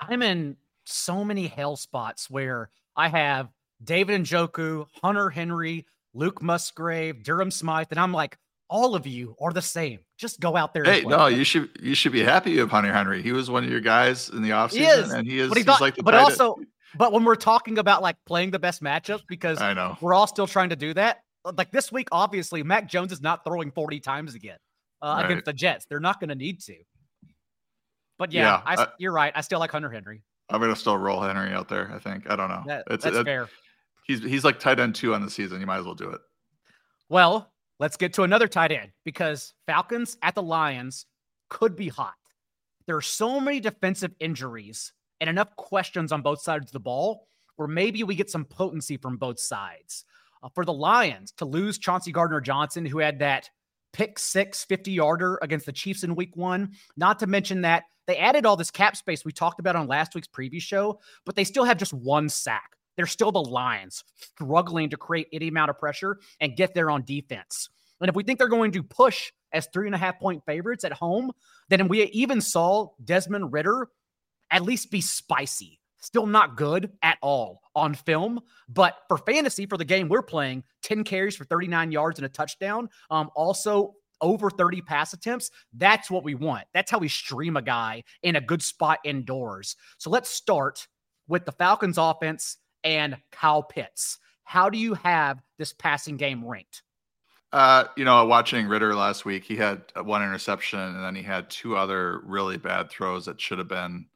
I'm 0.00 0.22
in 0.22 0.56
so 0.84 1.24
many 1.24 1.46
hell 1.46 1.76
spots 1.76 2.28
where 2.28 2.70
I 2.96 3.08
have 3.08 3.48
David 3.84 4.22
Njoku, 4.22 4.86
Hunter 5.02 5.30
Henry, 5.30 5.86
Luke 6.14 6.42
Musgrave, 6.42 7.22
Durham 7.22 7.50
Smythe, 7.50 7.88
and 7.90 8.00
I'm 8.00 8.12
like, 8.12 8.38
all 8.72 8.94
of 8.94 9.06
you 9.06 9.36
are 9.38 9.52
the 9.52 9.62
same. 9.62 10.00
Just 10.16 10.40
go 10.40 10.56
out 10.56 10.72
there. 10.72 10.82
Hey, 10.82 11.02
no, 11.02 11.26
you 11.26 11.44
should 11.44 11.68
you 11.80 11.94
should 11.94 12.10
be 12.10 12.24
happy 12.24 12.58
of 12.58 12.70
Hunter 12.70 12.92
Henry. 12.92 13.22
He 13.22 13.30
was 13.30 13.50
one 13.50 13.62
of 13.62 13.70
your 13.70 13.82
guys 13.82 14.30
in 14.30 14.40
the 14.40 14.50
offseason, 14.50 14.72
he 14.72 14.84
is, 14.84 15.12
and 15.12 15.28
he 15.28 15.38
is. 15.38 15.48
But 15.50 15.58
he's, 15.58 15.66
not, 15.66 15.80
like 15.82 15.96
but 16.02 16.14
also, 16.14 16.56
but 16.96 17.12
when 17.12 17.22
we're 17.22 17.36
talking 17.36 17.78
about 17.78 18.00
like 18.00 18.16
playing 18.24 18.50
the 18.50 18.58
best 18.58 18.82
matchups, 18.82 19.22
because 19.28 19.60
I 19.60 19.74
know 19.74 19.98
we're 20.00 20.14
all 20.14 20.26
still 20.26 20.46
trying 20.46 20.70
to 20.70 20.76
do 20.76 20.94
that. 20.94 21.18
Like 21.44 21.70
this 21.70 21.92
week, 21.92 22.08
obviously, 22.12 22.62
Mac 22.62 22.88
Jones 22.88 23.12
is 23.12 23.20
not 23.20 23.44
throwing 23.44 23.70
forty 23.70 24.00
times 24.00 24.34
again 24.34 24.56
uh, 25.02 25.16
right. 25.18 25.26
against 25.26 25.44
the 25.44 25.52
Jets. 25.52 25.84
They're 25.90 26.00
not 26.00 26.18
going 26.18 26.30
to 26.30 26.34
need 26.34 26.60
to. 26.62 26.76
But 28.18 28.32
yeah, 28.32 28.42
yeah 28.42 28.62
I, 28.64 28.82
I, 28.82 28.86
you're 28.98 29.12
right. 29.12 29.32
I 29.36 29.42
still 29.42 29.58
like 29.58 29.70
Hunter 29.70 29.90
Henry. 29.90 30.22
I'm 30.48 30.60
gonna 30.60 30.76
still 30.76 30.96
roll 30.96 31.20
Henry 31.20 31.52
out 31.52 31.68
there. 31.68 31.92
I 31.94 31.98
think. 31.98 32.30
I 32.30 32.36
don't 32.36 32.48
know. 32.48 32.62
That, 32.66 32.84
it's, 32.90 33.04
that's 33.04 33.18
fair. 33.22 33.50
He's 34.06 34.22
he's 34.22 34.44
like 34.44 34.60
tight 34.60 34.80
end 34.80 34.94
two 34.94 35.14
on 35.14 35.22
the 35.22 35.30
season. 35.30 35.60
You 35.60 35.66
might 35.66 35.78
as 35.78 35.84
well 35.84 35.94
do 35.94 36.08
it. 36.10 36.20
Well, 37.10 37.51
Let's 37.78 37.96
get 37.96 38.12
to 38.14 38.22
another 38.22 38.48
tight 38.48 38.72
end 38.72 38.92
because 39.04 39.54
Falcons 39.66 40.16
at 40.22 40.34
the 40.34 40.42
Lions 40.42 41.06
could 41.48 41.76
be 41.76 41.88
hot. 41.88 42.14
There 42.86 42.96
are 42.96 43.02
so 43.02 43.40
many 43.40 43.60
defensive 43.60 44.14
injuries 44.20 44.92
and 45.20 45.30
enough 45.30 45.54
questions 45.56 46.12
on 46.12 46.22
both 46.22 46.40
sides 46.40 46.66
of 46.66 46.72
the 46.72 46.80
ball 46.80 47.26
where 47.56 47.68
maybe 47.68 48.02
we 48.02 48.14
get 48.14 48.30
some 48.30 48.44
potency 48.44 48.96
from 48.96 49.16
both 49.16 49.38
sides. 49.38 50.04
Uh, 50.42 50.48
for 50.54 50.64
the 50.64 50.72
Lions 50.72 51.32
to 51.32 51.44
lose 51.44 51.78
Chauncey 51.78 52.10
Gardner 52.10 52.40
Johnson, 52.40 52.84
who 52.84 52.98
had 52.98 53.20
that 53.20 53.48
pick 53.92 54.18
six 54.18 54.64
50 54.64 54.90
yarder 54.90 55.38
against 55.42 55.66
the 55.66 55.72
Chiefs 55.72 56.02
in 56.02 56.16
week 56.16 56.36
one, 56.36 56.72
not 56.96 57.18
to 57.20 57.26
mention 57.26 57.62
that 57.62 57.84
they 58.06 58.16
added 58.16 58.46
all 58.46 58.56
this 58.56 58.70
cap 58.70 58.96
space 58.96 59.24
we 59.24 59.32
talked 59.32 59.60
about 59.60 59.76
on 59.76 59.86
last 59.86 60.14
week's 60.14 60.26
preview 60.26 60.60
show, 60.60 60.98
but 61.24 61.36
they 61.36 61.44
still 61.44 61.64
have 61.64 61.76
just 61.76 61.92
one 61.92 62.28
sack. 62.28 62.76
They're 62.96 63.06
still 63.06 63.32
the 63.32 63.40
Lions 63.42 64.04
struggling 64.16 64.90
to 64.90 64.96
create 64.96 65.28
any 65.32 65.48
amount 65.48 65.70
of 65.70 65.78
pressure 65.78 66.18
and 66.40 66.56
get 66.56 66.74
there 66.74 66.90
on 66.90 67.04
defense. 67.04 67.68
And 68.00 68.08
if 68.08 68.16
we 68.16 68.24
think 68.24 68.38
they're 68.38 68.48
going 68.48 68.72
to 68.72 68.82
push 68.82 69.32
as 69.52 69.68
three 69.72 69.86
and 69.86 69.94
a 69.94 69.98
half 69.98 70.18
point 70.18 70.42
favorites 70.44 70.84
at 70.84 70.92
home, 70.92 71.30
then 71.68 71.88
we 71.88 72.02
even 72.04 72.40
saw 72.40 72.88
Desmond 73.04 73.52
Ridder 73.52 73.88
at 74.50 74.62
least 74.62 74.90
be 74.90 75.00
spicy. 75.00 75.78
Still 76.00 76.26
not 76.26 76.56
good 76.56 76.90
at 77.02 77.18
all 77.22 77.60
on 77.76 77.94
film, 77.94 78.40
but 78.68 78.96
for 79.06 79.18
fantasy, 79.18 79.66
for 79.66 79.78
the 79.78 79.84
game 79.84 80.08
we're 80.08 80.20
playing, 80.20 80.64
10 80.82 81.04
carries 81.04 81.36
for 81.36 81.44
39 81.44 81.92
yards 81.92 82.18
and 82.18 82.26
a 82.26 82.28
touchdown. 82.28 82.88
Um, 83.08 83.30
also 83.36 83.94
over 84.20 84.50
30 84.50 84.82
pass 84.82 85.12
attempts. 85.12 85.50
That's 85.72 86.10
what 86.10 86.24
we 86.24 86.34
want. 86.34 86.64
That's 86.74 86.90
how 86.90 86.98
we 86.98 87.08
stream 87.08 87.56
a 87.56 87.62
guy 87.62 88.02
in 88.22 88.36
a 88.36 88.40
good 88.40 88.62
spot 88.62 88.98
indoors. 89.04 89.76
So 89.98 90.10
let's 90.10 90.30
start 90.30 90.88
with 91.28 91.44
the 91.44 91.52
Falcons 91.52 91.98
offense 91.98 92.56
and 92.84 93.16
Kyle 93.30 93.62
Pitts. 93.62 94.18
How 94.44 94.68
do 94.68 94.78
you 94.78 94.94
have 94.94 95.42
this 95.58 95.72
passing 95.72 96.16
game 96.16 96.44
ranked? 96.44 96.82
Uh, 97.52 97.84
you 97.96 98.04
know, 98.04 98.24
watching 98.24 98.66
Ridder 98.66 98.94
last 98.94 99.24
week, 99.24 99.44
he 99.44 99.56
had 99.56 99.82
one 100.02 100.22
interception 100.22 100.80
and 100.80 101.04
then 101.04 101.14
he 101.14 101.22
had 101.22 101.50
two 101.50 101.76
other 101.76 102.20
really 102.24 102.56
bad 102.56 102.90
throws 102.90 103.26
that 103.26 103.40
should 103.40 103.58
have 103.58 103.68
been 103.68 104.06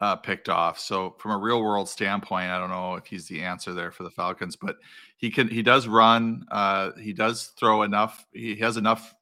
uh, 0.00 0.16
picked 0.16 0.48
off. 0.48 0.78
So 0.78 1.14
from 1.18 1.32
a 1.32 1.38
real 1.38 1.62
world 1.62 1.88
standpoint, 1.88 2.50
I 2.50 2.58
don't 2.58 2.70
know 2.70 2.94
if 2.94 3.06
he's 3.06 3.26
the 3.26 3.42
answer 3.42 3.74
there 3.74 3.90
for 3.90 4.02
the 4.02 4.10
Falcons, 4.10 4.56
but 4.56 4.76
he 5.16 5.30
can 5.30 5.48
he 5.48 5.62
does 5.62 5.88
run. 5.88 6.46
Uh, 6.50 6.92
he 7.00 7.12
does 7.12 7.52
throw 7.58 7.82
enough. 7.82 8.26
He 8.32 8.56
has 8.56 8.76
enough 8.76 9.14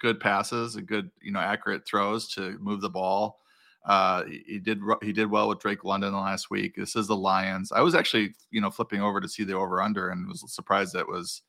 good 0.00 0.20
passes 0.20 0.76
and 0.76 0.86
good 0.86 1.10
you 1.20 1.32
know 1.32 1.40
accurate 1.40 1.86
throws 1.86 2.28
to 2.34 2.58
move 2.60 2.80
the 2.80 2.90
ball. 2.90 3.40
Uh, 3.86 4.24
he 4.24 4.58
did 4.58 4.80
he 5.02 5.12
did 5.12 5.30
well 5.30 5.48
with 5.48 5.60
Drake 5.60 5.84
London 5.84 6.12
last 6.12 6.50
week. 6.50 6.74
This 6.76 6.96
is 6.96 7.06
the 7.06 7.16
Lions. 7.16 7.72
I 7.72 7.80
was 7.80 7.94
actually 7.94 8.34
you 8.50 8.60
know 8.60 8.70
flipping 8.70 9.00
over 9.00 9.20
to 9.20 9.28
see 9.28 9.44
the 9.44 9.54
over 9.54 9.80
under 9.80 10.10
and 10.10 10.28
was 10.28 10.44
surprised 10.52 10.92
that 10.94 11.08
was 11.08 11.42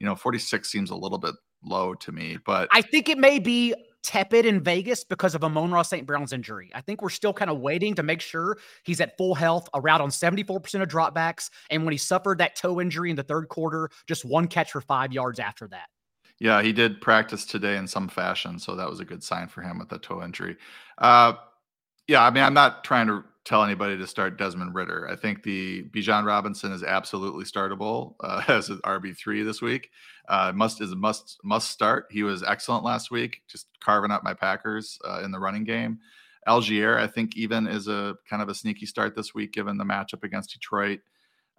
you 0.00 0.06
know 0.06 0.14
46 0.14 0.70
seems 0.70 0.90
a 0.90 0.96
little 0.96 1.18
bit 1.18 1.34
low 1.62 1.94
to 1.94 2.12
me. 2.12 2.38
But 2.44 2.68
I 2.72 2.82
think 2.82 3.08
it 3.08 3.18
may 3.18 3.38
be 3.38 3.74
tepid 4.02 4.44
in 4.44 4.60
Vegas 4.60 5.02
because 5.02 5.34
of 5.34 5.42
Amon-Ra 5.42 5.82
St. 5.82 6.06
Brown's 6.06 6.32
injury. 6.32 6.70
I 6.74 6.82
think 6.82 7.00
we're 7.00 7.08
still 7.08 7.32
kind 7.32 7.50
of 7.50 7.58
waiting 7.60 7.94
to 7.94 8.02
make 8.02 8.20
sure 8.20 8.58
he's 8.84 9.00
at 9.00 9.16
full 9.16 9.34
health, 9.34 9.66
around 9.74 10.02
on 10.02 10.10
74% 10.10 10.82
of 10.82 10.88
dropbacks. 10.88 11.48
And 11.70 11.84
when 11.84 11.92
he 11.92 11.98
suffered 11.98 12.38
that 12.38 12.54
toe 12.54 12.80
injury 12.80 13.08
in 13.08 13.16
the 13.16 13.22
third 13.22 13.48
quarter, 13.48 13.88
just 14.06 14.24
one 14.24 14.46
catch 14.46 14.72
for 14.72 14.82
five 14.82 15.12
yards 15.12 15.40
after 15.40 15.66
that. 15.68 15.88
Yeah, 16.38 16.62
he 16.62 16.72
did 16.72 17.00
practice 17.00 17.46
today 17.46 17.76
in 17.76 17.86
some 17.86 18.08
fashion. 18.08 18.58
So 18.58 18.76
that 18.76 18.90
was 18.90 19.00
a 19.00 19.04
good 19.04 19.22
sign 19.22 19.48
for 19.48 19.62
him 19.62 19.78
with 19.78 19.88
the 19.88 19.98
toe 19.98 20.22
injury. 20.22 20.56
Uh, 20.98 21.34
yeah, 22.08 22.24
I 22.24 22.30
mean, 22.30 22.42
I'm 22.42 22.54
not 22.54 22.84
trying 22.84 23.06
to 23.06 23.24
tell 23.44 23.62
anybody 23.62 23.96
to 23.98 24.06
start 24.06 24.38
Desmond 24.38 24.74
Ridder. 24.74 25.08
I 25.10 25.16
think 25.16 25.42
the 25.42 25.84
Bijan 25.90 26.24
Robinson 26.24 26.72
is 26.72 26.82
absolutely 26.82 27.44
startable 27.44 28.14
uh, 28.20 28.42
as 28.48 28.70
an 28.70 28.78
RB 28.84 29.16
three 29.16 29.42
this 29.42 29.60
week. 29.60 29.90
Uh, 30.28 30.52
must 30.54 30.80
is 30.80 30.92
a 30.92 30.96
must 30.96 31.38
must 31.44 31.70
start. 31.70 32.06
He 32.10 32.22
was 32.22 32.42
excellent 32.42 32.84
last 32.84 33.10
week, 33.10 33.42
just 33.48 33.66
carving 33.80 34.10
up 34.10 34.24
my 34.24 34.34
Packers 34.34 34.98
uh, 35.06 35.20
in 35.22 35.30
the 35.30 35.38
running 35.38 35.64
game. 35.64 35.98
Allgeier, 36.48 36.98
I 36.98 37.06
think, 37.06 37.36
even 37.36 37.66
is 37.66 37.88
a 37.88 38.16
kind 38.28 38.42
of 38.42 38.48
a 38.48 38.54
sneaky 38.54 38.86
start 38.86 39.14
this 39.14 39.34
week, 39.34 39.52
given 39.52 39.78
the 39.78 39.84
matchup 39.84 40.24
against 40.24 40.52
Detroit. 40.52 41.00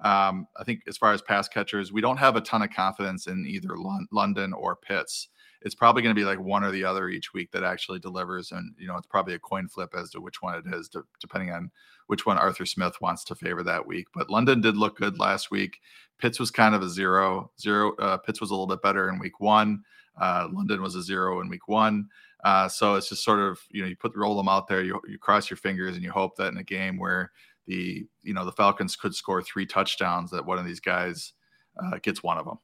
Um, 0.03 0.47
I 0.57 0.63
think 0.63 0.81
as 0.87 0.97
far 0.97 1.13
as 1.13 1.21
pass 1.21 1.47
catchers, 1.47 1.91
we 1.91 2.01
don't 2.01 2.17
have 2.17 2.35
a 2.35 2.41
ton 2.41 2.61
of 2.61 2.69
confidence 2.69 3.27
in 3.27 3.45
either 3.47 3.75
London 4.11 4.53
or 4.53 4.75
Pitts 4.75 5.29
it's 5.61 5.75
probably 5.75 6.01
going 6.01 6.15
to 6.15 6.19
be 6.19 6.25
like 6.25 6.39
one 6.39 6.63
or 6.63 6.71
the 6.71 6.83
other 6.83 7.09
each 7.09 7.33
week 7.33 7.51
that 7.51 7.63
actually 7.63 7.99
delivers. 7.99 8.51
And, 8.51 8.73
you 8.77 8.87
know, 8.87 8.95
it's 8.97 9.07
probably 9.07 9.33
a 9.33 9.39
coin 9.39 9.67
flip 9.67 9.93
as 9.97 10.09
to 10.11 10.21
which 10.21 10.41
one 10.41 10.55
it 10.55 10.73
is, 10.73 10.89
to, 10.89 11.05
depending 11.19 11.51
on 11.51 11.71
which 12.07 12.25
one 12.25 12.37
Arthur 12.37 12.65
Smith 12.65 12.99
wants 13.01 13.23
to 13.25 13.35
favor 13.35 13.63
that 13.63 13.85
week. 13.85 14.07
But 14.13 14.29
London 14.29 14.61
did 14.61 14.77
look 14.77 14.97
good 14.97 15.19
last 15.19 15.51
week. 15.51 15.79
Pitts 16.17 16.39
was 16.39 16.51
kind 16.51 16.75
of 16.75 16.81
a 16.81 16.89
zero. 16.89 17.51
Zero. 17.59 17.95
Uh, 17.95 18.17
Pitts 18.17 18.41
was 18.41 18.51
a 18.51 18.53
little 18.53 18.67
bit 18.67 18.81
better 18.81 19.09
in 19.09 19.19
week 19.19 19.39
one. 19.39 19.83
Uh, 20.19 20.47
London 20.51 20.81
was 20.81 20.95
a 20.95 21.03
zero 21.03 21.41
in 21.41 21.49
week 21.49 21.67
one. 21.67 22.07
Uh, 22.43 22.67
so 22.67 22.95
it's 22.95 23.09
just 23.09 23.23
sort 23.23 23.39
of, 23.39 23.59
you 23.71 23.81
know, 23.81 23.87
you 23.87 23.95
put 23.95 24.15
roll 24.15 24.37
them 24.37 24.47
out 24.47 24.67
there, 24.67 24.83
you, 24.83 25.01
you 25.07 25.17
cross 25.17 25.49
your 25.49 25.57
fingers 25.57 25.95
and 25.95 26.03
you 26.03 26.11
hope 26.11 26.35
that 26.35 26.51
in 26.51 26.57
a 26.57 26.63
game 26.63 26.99
where 26.99 27.31
the 27.67 28.05
you 28.23 28.33
know 28.33 28.45
the 28.45 28.51
Falcons 28.51 28.95
could 28.95 29.15
score 29.15 29.41
three 29.41 29.65
touchdowns 29.65 30.31
that 30.31 30.45
one 30.45 30.57
of 30.57 30.65
these 30.65 30.79
guys 30.79 31.33
uh, 31.81 31.97
gets 32.01 32.23
one 32.23 32.37
of 32.37 32.45
them. 32.45 32.59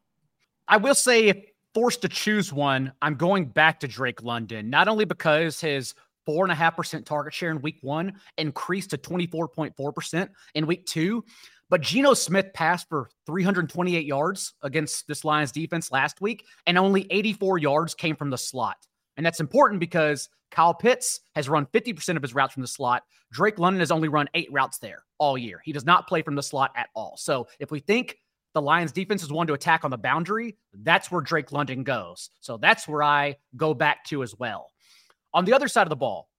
I 0.68 0.78
will 0.78 0.96
say, 0.96 1.51
forced 1.74 2.02
to 2.02 2.10
choose 2.10 2.52
one, 2.52 2.92
I'm 3.02 3.16
going 3.16 3.46
back 3.46 3.80
to 3.82 3.88
Drake 3.88 4.24
London, 4.24 4.70
not 4.70 4.88
only 4.88 5.06
because 5.06 5.60
his 5.60 5.94
four 6.26 6.46
and 6.46 6.52
a 6.52 6.56
half 6.56 6.76
percent 6.76 7.06
target 7.06 7.34
share 7.34 7.52
in 7.52 7.62
week 7.62 7.80
one 7.82 8.14
increased 8.38 8.92
to 8.92 8.98
24.4% 8.98 10.30
in 10.56 10.68
week 10.68 10.86
two, 10.86 11.24
but 11.70 11.82
Geno 11.82 12.14
Smith 12.14 12.48
passed 12.54 12.90
for 12.90 13.10
328 13.26 14.06
yards 14.06 14.54
against 14.62 15.08
this 15.08 15.24
Lions 15.24 15.54
defense 15.54 15.92
last 15.92 16.20
week, 16.20 16.46
and 16.68 16.78
only 16.78 17.08
84 17.10 17.60
yards 17.60 17.96
came 17.96 18.16
from 18.16 18.30
the 18.30 18.38
slot. 18.38 18.76
And 19.16 19.26
that's 19.26 19.40
important 19.40 19.80
because 19.80 20.30
Kyle 20.52 20.74
Pitts 20.74 21.22
has 21.36 21.48
run 21.48 21.66
50% 21.68 22.18
of 22.18 22.22
his 22.22 22.36
routes 22.36 22.54
from 22.54 22.62
the 22.62 22.68
slot. 22.68 23.04
Drake 23.32 23.58
London 23.58 23.80
has 23.80 23.92
only 23.92 24.10
run 24.10 24.28
eight 24.34 24.52
routes 24.52 24.80
there 24.80 25.04
all 25.18 25.38
year. 25.38 25.62
He 25.64 25.72
does 25.72 25.86
not 25.86 26.08
play 26.08 26.22
from 26.22 26.36
the 26.36 26.44
slot 26.44 26.72
at 26.76 26.90
all. 26.94 27.16
So 27.18 27.48
if 27.60 27.72
we 27.72 27.80
think 27.80 28.18
the 28.54 28.62
Lions 28.62 28.92
defense 28.92 29.24
is 29.24 29.32
one 29.32 29.48
to 29.48 29.54
attack 29.54 29.84
on 29.84 29.92
the 29.92 29.98
boundary, 29.98 30.58
that's 30.74 31.12
where 31.12 31.22
Drake 31.22 31.52
London 31.52 31.84
goes. 31.84 32.30
So 32.42 32.58
that's 32.58 32.88
where 32.88 33.04
I 33.04 33.38
go 33.56 33.74
back 33.74 34.04
to 34.06 34.24
as 34.24 34.38
well. 34.38 34.72
On 35.34 35.46
the 35.46 35.54
other 35.54 35.68
side 35.68 35.84
of 35.84 35.90
the 35.90 35.96
ball, 35.96 36.30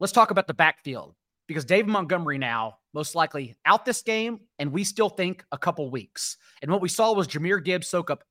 let's 0.00 0.12
talk 0.12 0.30
about 0.30 0.46
the 0.46 0.54
backfield 0.54 1.14
because 1.46 1.64
David 1.64 1.88
Montgomery 1.88 2.38
now 2.38 2.78
most 2.94 3.14
likely 3.14 3.56
out 3.64 3.84
this 3.84 4.02
game, 4.02 4.40
and 4.58 4.72
we 4.72 4.84
still 4.84 5.08
think 5.08 5.44
a 5.52 5.58
couple 5.58 5.90
weeks. 5.90 6.36
And 6.60 6.70
what 6.70 6.82
we 6.82 6.88
saw 6.88 7.12
was 7.12 7.28
Jahmyr 7.28 7.64
Gibbs 7.64 7.88
soak 7.88 8.10
up 8.10 8.24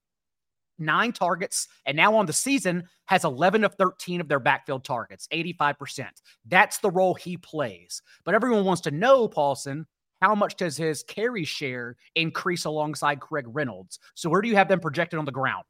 nine 0.78 1.12
targets, 1.12 1.68
and 1.86 1.96
now 1.96 2.16
on 2.16 2.26
the 2.26 2.34
season 2.34 2.84
has 3.06 3.24
11 3.24 3.64
of 3.64 3.76
13 3.76 4.22
of 4.22 4.28
their 4.28 4.40
backfield 4.40 4.84
targets, 4.84 5.28
85%. 5.32 6.08
That's 6.48 6.80
the 6.80 6.92
role 6.92 7.14
he 7.14 7.38
plays. 7.38 8.02
But 8.26 8.36
everyone 8.36 8.66
wants 8.66 8.82
to 8.82 8.92
know, 8.92 9.28
Paulsen, 9.28 9.86
how 10.22 10.36
much 10.36 10.56
does 10.56 10.78
his 10.78 11.04
carry 11.04 11.44
share 11.44 11.96
increase 12.16 12.66
alongside 12.66 13.20
Craig 13.20 13.46
Reynolds? 13.48 14.00
So 14.14 14.30
where 14.30 14.42
do 14.42 14.48
you 14.48 14.56
have 14.56 14.68
them 14.68 14.80
projected 14.80 15.20
on 15.20 15.26
the 15.26 15.32
ground? 15.32 15.64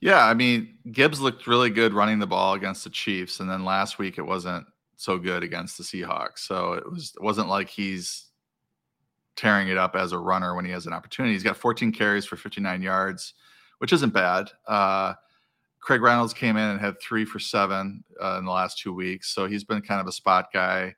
Yeah, 0.00 0.24
I 0.24 0.34
mean, 0.34 0.76
Gibbs 0.90 1.20
looked 1.20 1.46
really 1.46 1.70
good 1.70 1.94
running 1.94 2.18
the 2.18 2.26
ball 2.26 2.54
against 2.54 2.84
the 2.84 2.90
Chiefs, 2.90 3.40
and 3.40 3.48
then 3.48 3.64
last 3.64 3.98
week 3.98 4.18
it 4.18 4.22
wasn't 4.22 4.66
so 4.96 5.18
good 5.18 5.42
against 5.42 5.78
the 5.78 5.84
Seahawks. 5.84 6.40
So 6.40 6.74
it 6.74 6.90
was 6.90 7.14
it 7.16 7.22
wasn't 7.22 7.48
like 7.48 7.68
he's 7.68 8.26
tearing 9.36 9.68
it 9.68 9.78
up 9.78 9.96
as 9.96 10.12
a 10.12 10.18
runner 10.18 10.54
when 10.54 10.64
he 10.64 10.70
has 10.72 10.86
an 10.86 10.92
opportunity. 10.92 11.34
He's 11.34 11.42
got 11.42 11.56
14 11.56 11.90
carries 11.92 12.24
for 12.24 12.36
59 12.36 12.82
yards 12.82 13.34
which 13.78 13.92
isn't 13.92 14.14
bad. 14.14 14.50
Uh, 14.66 15.14
Craig 15.80 16.00
Reynolds 16.00 16.32
came 16.32 16.56
in 16.56 16.70
and 16.70 16.80
had 16.80 16.98
three 17.00 17.24
for 17.24 17.38
seven 17.38 18.02
uh, 18.18 18.36
in 18.38 18.44
the 18.44 18.50
last 18.50 18.78
two 18.78 18.94
weeks, 18.94 19.28
so 19.28 19.46
he's 19.46 19.64
been 19.64 19.82
kind 19.82 20.00
of 20.00 20.06
a 20.06 20.12
spot 20.12 20.46
guy. 20.52 20.94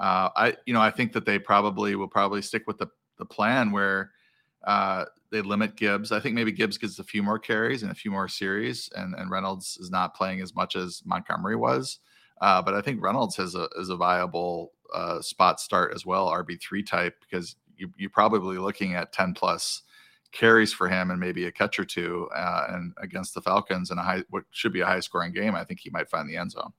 Uh, 0.00 0.30
I, 0.34 0.56
you 0.64 0.72
know, 0.72 0.80
I 0.80 0.90
think 0.90 1.12
that 1.12 1.26
they 1.26 1.38
probably 1.38 1.94
will 1.94 2.08
probably 2.08 2.42
stick 2.42 2.64
with 2.66 2.78
the 2.78 2.88
the 3.18 3.26
plan 3.26 3.70
where 3.70 4.12
uh, 4.66 5.04
they 5.30 5.42
limit 5.42 5.76
Gibbs. 5.76 6.10
I 6.10 6.20
think 6.20 6.34
maybe 6.34 6.52
Gibbs 6.52 6.78
gets 6.78 6.98
a 6.98 7.04
few 7.04 7.22
more 7.22 7.38
carries 7.38 7.82
and 7.82 7.92
a 7.92 7.94
few 7.94 8.10
more 8.10 8.26
series, 8.26 8.88
and, 8.96 9.14
and 9.14 9.30
Reynolds 9.30 9.76
is 9.78 9.90
not 9.90 10.16
playing 10.16 10.40
as 10.40 10.54
much 10.54 10.74
as 10.74 11.02
Montgomery 11.04 11.56
was. 11.56 11.98
Uh, 12.40 12.62
but 12.62 12.74
I 12.74 12.80
think 12.80 13.02
Reynolds 13.02 13.36
has 13.36 13.54
a 13.54 13.68
is 13.78 13.90
a 13.90 13.96
viable 13.96 14.72
uh, 14.94 15.20
spot 15.20 15.60
start 15.60 15.92
as 15.94 16.06
well, 16.06 16.28
RB 16.28 16.60
three 16.60 16.82
type, 16.82 17.14
because 17.20 17.56
you, 17.76 17.92
you're 17.98 18.08
probably 18.10 18.56
looking 18.56 18.94
at 18.94 19.12
ten 19.12 19.34
plus 19.34 19.82
carries 20.32 20.72
for 20.72 20.88
him 20.88 21.10
and 21.10 21.20
maybe 21.20 21.44
a 21.46 21.52
catch 21.52 21.78
or 21.78 21.84
two, 21.84 22.28
uh, 22.34 22.68
and 22.70 22.94
against 23.02 23.34
the 23.34 23.42
Falcons 23.42 23.90
in 23.90 23.98
a 23.98 24.02
high 24.02 24.22
what 24.30 24.44
should 24.50 24.72
be 24.72 24.80
a 24.80 24.86
high 24.86 25.00
scoring 25.00 25.32
game, 25.32 25.54
I 25.54 25.64
think 25.64 25.80
he 25.80 25.90
might 25.90 26.08
find 26.08 26.28
the 26.28 26.38
end 26.38 26.52
zone. 26.52 26.72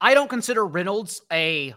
I 0.00 0.12
don't 0.12 0.28
consider 0.28 0.66
Reynolds 0.66 1.22
a 1.32 1.74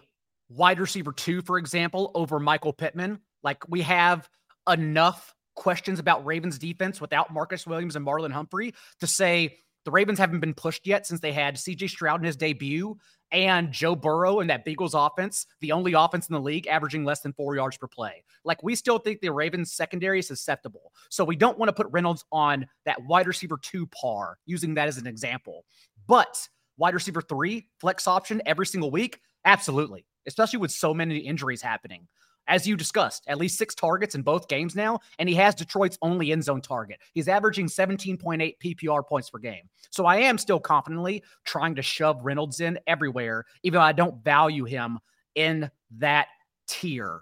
wide 0.48 0.80
receiver 0.80 1.12
two, 1.12 1.42
for 1.42 1.58
example, 1.58 2.10
over 2.14 2.38
Michael 2.38 2.72
Pittman. 2.72 3.20
Like 3.42 3.68
we 3.68 3.82
have 3.82 4.28
enough 4.68 5.34
questions 5.54 5.98
about 5.98 6.24
Ravens 6.24 6.58
defense 6.58 7.00
without 7.00 7.32
Marcus 7.32 7.66
Williams 7.66 7.96
and 7.96 8.06
Marlon 8.06 8.32
Humphrey 8.32 8.74
to 9.00 9.06
say 9.06 9.58
the 9.84 9.90
Ravens 9.90 10.18
haven't 10.18 10.40
been 10.40 10.54
pushed 10.54 10.86
yet 10.86 11.06
since 11.06 11.20
they 11.20 11.32
had 11.32 11.56
CJ 11.56 11.88
Stroud 11.88 12.20
in 12.20 12.26
his 12.26 12.36
debut 12.36 12.96
and 13.30 13.72
Joe 13.72 13.94
Burrow 13.94 14.40
and 14.40 14.50
that 14.50 14.64
Bengals 14.64 14.92
offense, 14.94 15.46
the 15.60 15.72
only 15.72 15.92
offense 15.94 16.28
in 16.28 16.34
the 16.34 16.40
league 16.40 16.66
averaging 16.66 17.04
less 17.04 17.20
than 17.20 17.32
four 17.32 17.56
yards 17.56 17.76
per 17.76 17.86
play. 17.86 18.22
Like 18.44 18.62
we 18.62 18.74
still 18.74 18.98
think 18.98 19.20
the 19.20 19.32
Ravens 19.32 19.72
secondary 19.72 20.18
is 20.18 20.26
susceptible. 20.26 20.92
So 21.10 21.24
we 21.24 21.36
don't 21.36 21.58
want 21.58 21.68
to 21.68 21.72
put 21.72 21.90
Reynolds 21.90 22.24
on 22.32 22.66
that 22.84 23.02
wide 23.06 23.26
receiver 23.26 23.58
two 23.60 23.86
par, 23.86 24.38
using 24.46 24.74
that 24.74 24.88
as 24.88 24.98
an 24.98 25.06
example. 25.06 25.64
But 26.06 26.48
wide 26.76 26.94
receiver 26.94 27.22
three, 27.22 27.68
flex 27.80 28.06
option 28.06 28.42
every 28.46 28.66
single 28.66 28.90
week, 28.90 29.20
absolutely, 29.44 30.06
especially 30.28 30.60
with 30.60 30.70
so 30.70 30.94
many 30.94 31.18
injuries 31.18 31.60
happening 31.60 32.06
as 32.48 32.66
you 32.66 32.76
discussed, 32.76 33.24
at 33.28 33.38
least 33.38 33.58
six 33.58 33.74
targets 33.74 34.14
in 34.14 34.22
both 34.22 34.48
games 34.48 34.74
now, 34.74 34.98
and 35.18 35.28
he 35.28 35.34
has 35.36 35.54
Detroit's 35.54 35.98
only 36.02 36.32
end 36.32 36.42
zone 36.42 36.62
target. 36.62 36.98
He's 37.12 37.28
averaging 37.28 37.66
17.8 37.66 38.54
PPR 38.58 39.06
points 39.06 39.30
per 39.30 39.38
game. 39.38 39.68
So 39.90 40.06
I 40.06 40.16
am 40.16 40.38
still 40.38 40.58
confidently 40.58 41.22
trying 41.44 41.74
to 41.76 41.82
shove 41.82 42.24
Reynolds 42.24 42.60
in 42.60 42.78
everywhere, 42.86 43.44
even 43.62 43.78
though 43.78 43.84
I 43.84 43.92
don't 43.92 44.24
value 44.24 44.64
him 44.64 44.98
in 45.34 45.70
that 45.98 46.28
tier. 46.66 47.20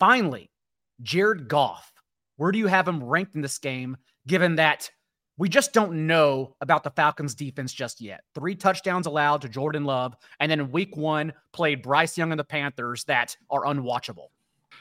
Finally, 0.00 0.50
Jared 1.02 1.48
Goff. 1.48 1.90
Where 2.36 2.50
do 2.50 2.58
you 2.58 2.66
have 2.66 2.88
him 2.88 3.04
ranked 3.04 3.36
in 3.36 3.42
this 3.42 3.58
game, 3.58 3.96
given 4.26 4.56
that 4.56 4.90
we 5.42 5.48
just 5.48 5.72
don't 5.72 6.06
know 6.06 6.54
about 6.60 6.84
the 6.84 6.90
Falcons 6.90 7.34
defense 7.34 7.72
just 7.72 8.00
yet. 8.00 8.20
Three 8.32 8.54
touchdowns 8.54 9.08
allowed 9.08 9.42
to 9.42 9.48
Jordan 9.48 9.84
Love, 9.84 10.14
and 10.38 10.48
then 10.48 10.70
week 10.70 10.96
one, 10.96 11.32
played 11.50 11.82
Bryce 11.82 12.16
Young 12.16 12.30
and 12.30 12.38
the 12.38 12.44
Panthers 12.44 13.02
that 13.06 13.36
are 13.50 13.64
unwatchable. 13.64 14.28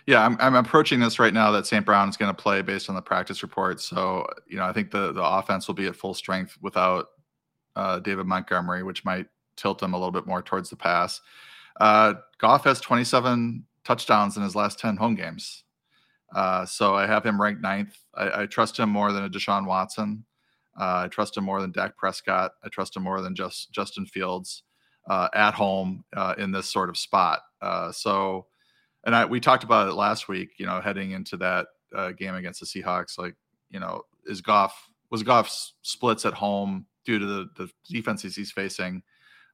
Yeah, 0.06 0.24
I'm, 0.24 0.38
I'm 0.40 0.54
approaching 0.54 1.00
this 1.00 1.18
right 1.18 1.34
now 1.34 1.50
that 1.50 1.66
St. 1.66 1.84
Brown 1.84 2.10
is 2.10 2.16
going 2.16 2.30
to 2.30 2.40
play 2.40 2.62
based 2.62 2.90
on 2.90 2.96
the 2.96 3.02
practice 3.02 3.42
report. 3.42 3.82
So, 3.82 4.28
you 4.46 4.58
know, 4.58 4.66
I 4.66 4.72
think 4.72 4.92
the, 4.92 5.12
the 5.12 5.24
offense 5.24 5.68
will 5.68 5.74
be 5.74 5.88
at 5.88 5.96
full 5.96 6.14
strength 6.14 6.56
without 6.62 7.08
uh, 7.76 7.98
David 7.98 8.28
Montgomery, 8.28 8.84
which 8.84 9.04
might 9.04 9.26
tilt 9.56 9.80
them 9.80 9.96
a 9.96 9.98
little 9.98 10.12
bit 10.12 10.28
more 10.28 10.44
towards 10.44 10.70
the 10.70 10.76
pass. 10.76 11.22
Uh, 11.80 12.14
Goff 12.38 12.66
has 12.66 12.80
27 12.80 13.66
touchdowns 13.84 14.38
in 14.38 14.44
his 14.44 14.56
last 14.56 14.78
10 14.78 14.98
home 14.98 15.16
games. 15.16 15.64
Uh, 16.36 16.68
so 16.68 16.94
I 16.94 17.08
have 17.08 17.26
him 17.26 17.42
ranked 17.42 17.64
ninth. 17.64 17.98
I, 18.14 18.44
I, 18.44 18.46
trust 18.46 18.78
him 18.78 18.90
more 18.90 19.12
than 19.12 19.26
a 19.26 19.30
Deshaun 19.30 19.66
Watson. 19.66 20.24
Uh, 20.80 21.04
I 21.06 21.08
trust 21.08 21.38
him 21.38 21.44
more 21.44 21.62
than 21.62 21.72
Dak 21.72 21.98
Prescott. 21.98 22.52
I 22.64 22.70
trust 22.70 22.96
him 22.96 23.04
more 23.04 23.22
than 23.22 23.36
just 23.36 23.72
Justin 23.72 24.06
Fields 24.06 24.64
uh, 25.10 25.28
at 25.34 25.54
home 25.54 26.04
uh, 26.16 26.36
in 26.38 26.52
this 26.52 26.68
sort 26.68 26.90
of 26.90 26.98
spot. 26.98 27.40
Uh, 27.62 27.92
so, 27.92 28.48
and 29.06 29.16
I, 29.16 29.26
we 29.26 29.40
talked 29.40 29.64
about 29.64 29.88
it 29.88 29.94
last 29.94 30.28
week. 30.28 30.52
You 30.58 30.66
know, 30.66 30.80
heading 30.82 31.12
into 31.12 31.38
that 31.38 31.68
uh, 31.96 32.12
game 32.12 32.36
against 32.36 32.60
the 32.60 32.66
Seahawks, 32.66 33.18
like 33.18 33.36
you 33.70 33.80
know, 33.80 34.04
is 34.26 34.42
Goff 34.42 34.90
was 35.10 35.24
Goff's 35.24 35.74
splits 35.82 36.26
at 36.26 36.34
home 36.34 36.86
due 37.06 37.20
to 37.20 37.26
the 37.26 37.50
the 37.58 37.70
defenses 37.90 38.36
he's 38.36 38.52
facing, 38.52 39.04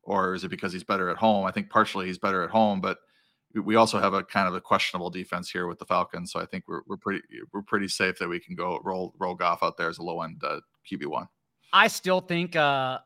or 0.03 0.36
is 0.36 0.43
it 0.43 0.49
because 0.49 0.74
he's 0.74 0.84
better 0.84 1.09
at 1.09 1.18
home? 1.18 1.45
I 1.45 1.51
think 1.51 1.70
partially 1.70 2.07
he's 2.07 2.20
better 2.20 2.43
at 2.43 2.49
home, 2.49 2.82
but 2.82 2.97
we 3.63 3.76
also 3.76 3.99
have 3.99 4.13
a 4.13 4.24
kind 4.24 4.47
of 4.47 4.55
a 4.55 4.61
questionable 4.61 5.09
defense 5.09 5.49
here 5.49 5.68
with 5.68 5.80
the 5.80 5.86
Falcons. 5.86 6.32
So 6.32 6.39
I 6.39 6.45
think 6.45 6.65
we're, 6.68 6.82
we're 6.88 6.97
pretty 6.97 7.22
we're 7.53 7.61
pretty 7.61 7.88
safe 7.88 8.20
that 8.20 8.30
we 8.30 8.39
can 8.39 8.55
go 8.55 8.80
roll 8.84 9.13
roll 9.18 9.36
Goff 9.36 9.63
out 9.63 9.78
there 9.78 9.89
as 9.89 9.97
a 9.97 10.03
low 10.03 10.22
end 10.22 10.41
uh, 10.43 10.59
QB 10.92 11.08
one. 11.08 11.28
I 11.74 11.88
still 11.88 12.22
think 12.22 12.56
uh, 12.56 13.00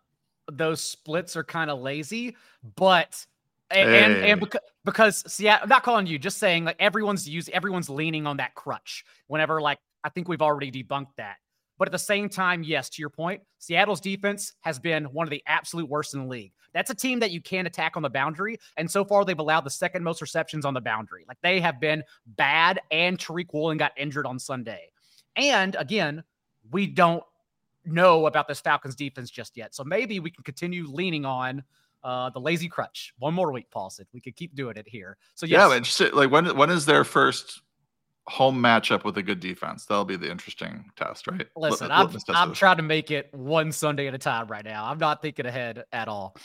those 0.52 0.84
splits 0.84 1.36
are 1.36 1.44
kind 1.44 1.70
of 1.70 1.80
lazy, 1.80 2.36
but 2.76 3.26
and 3.70 3.90
hey. 3.90 4.04
and, 4.04 4.14
and 4.14 4.40
because, 4.40 4.62
because 4.86 5.34
see, 5.34 5.50
I'm 5.50 5.68
not 5.68 5.84
calling 5.84 6.08
you, 6.08 6.20
just 6.20 6.38
saying 6.38 6.66
like 6.66 6.78
everyone's 6.80 7.28
using 7.28 7.54
everyone's 7.54 7.90
leaning 7.90 8.28
on 8.28 8.38
that 8.38 8.56
crutch. 8.56 9.04
Whenever 9.28 9.62
like 9.62 9.80
I 10.04 10.10
think 10.10 10.28
we've 10.28 10.42
already 10.42 10.72
debunked 10.72 11.16
that. 11.18 11.38
But 11.78 11.88
at 11.88 11.94
the 11.94 12.00
same 12.00 12.30
time, 12.30 12.64
yes, 12.64 12.90
to 12.92 13.02
your 13.02 13.10
point, 13.10 13.42
Seattle's 13.58 14.02
defense 14.02 14.54
has 14.62 14.78
been 14.78 15.06
one 15.06 15.26
of 15.26 15.32
the 15.32 15.42
absolute 15.48 15.90
worst 15.90 16.14
in 16.14 16.20
the 16.20 16.28
league. 16.28 16.52
That's 16.74 16.92
a 16.92 16.96
team 16.96 17.20
that 17.20 17.32
you 17.32 17.42
can 17.42 17.66
attack 17.66 17.98
on 17.98 18.04
the 18.04 18.10
boundary. 18.10 18.60
And 18.78 18.90
so 18.90 19.04
far, 19.04 19.26
they've 19.26 19.40
allowed 19.40 19.62
the 19.62 19.72
second 19.72 20.04
most 20.04 20.22
receptions 20.22 20.64
on 20.64 20.76
the 20.76 20.82
boundary. 20.82 21.26
Like 21.28 21.40
they 21.42 21.60
have 21.60 21.80
been 21.80 22.04
bad, 22.28 22.80
and 22.92 23.18
Tariq 23.18 23.48
Woolen 23.52 23.78
got 23.78 23.94
injured 23.98 24.28
on 24.28 24.38
Sunday. 24.38 24.92
And 25.36 25.76
again, 25.76 26.24
we 26.72 26.86
don't 26.88 27.24
know 27.86 28.26
about 28.28 28.48
this 28.48 28.60
Falcons 28.60 28.96
defense 28.96 29.30
just 29.30 29.58
yet. 29.58 29.74
So 29.74 29.84
maybe 29.84 30.20
we 30.20 30.30
can 30.32 30.44
continue 30.44 30.88
leaning 30.88 31.26
on 31.26 31.64
uh, 32.04 32.30
the 32.32 32.40
lazy 32.40 32.68
crutch. 32.68 33.14
One 33.20 33.34
more 33.34 33.52
week, 33.52 33.68
Paulsen. 33.74 34.06
We 34.14 34.22
could 34.22 34.36
keep 34.36 34.56
doing 34.56 34.78
it 34.78 34.88
here. 34.88 35.18
So 35.36 35.46
yes. 35.46 35.72
yeah, 35.72 35.80
just 35.80 36.14
like 36.14 36.32
when 36.32 36.56
when 36.56 36.70
is 36.70 36.86
their 36.86 37.04
first 37.04 37.62
home 38.28 38.62
matchup 38.62 39.04
with 39.04 39.18
a 39.18 39.24
good 39.24 39.40
defense? 39.40 39.86
That'll 39.86 40.06
be 40.06 40.16
the 40.16 40.30
interesting 40.30 40.86
test, 40.96 41.28
right? 41.28 41.48
Listen, 41.56 41.90
let, 41.90 41.98
I'm 41.98 42.18
I'm 42.30 42.54
trying 42.54 42.78
to 42.78 42.84
make 42.84 43.12
it 43.12 43.30
one 43.34 43.72
Sunday 43.72 44.08
at 44.08 44.14
a 44.14 44.20
time 44.20 44.48
right 44.48 44.66
now. 44.66 44.86
I'm 44.86 45.00
not 45.00 45.22
thinking 45.22 45.46
ahead 45.46 45.84
at 45.92 46.08
all. 46.08 46.36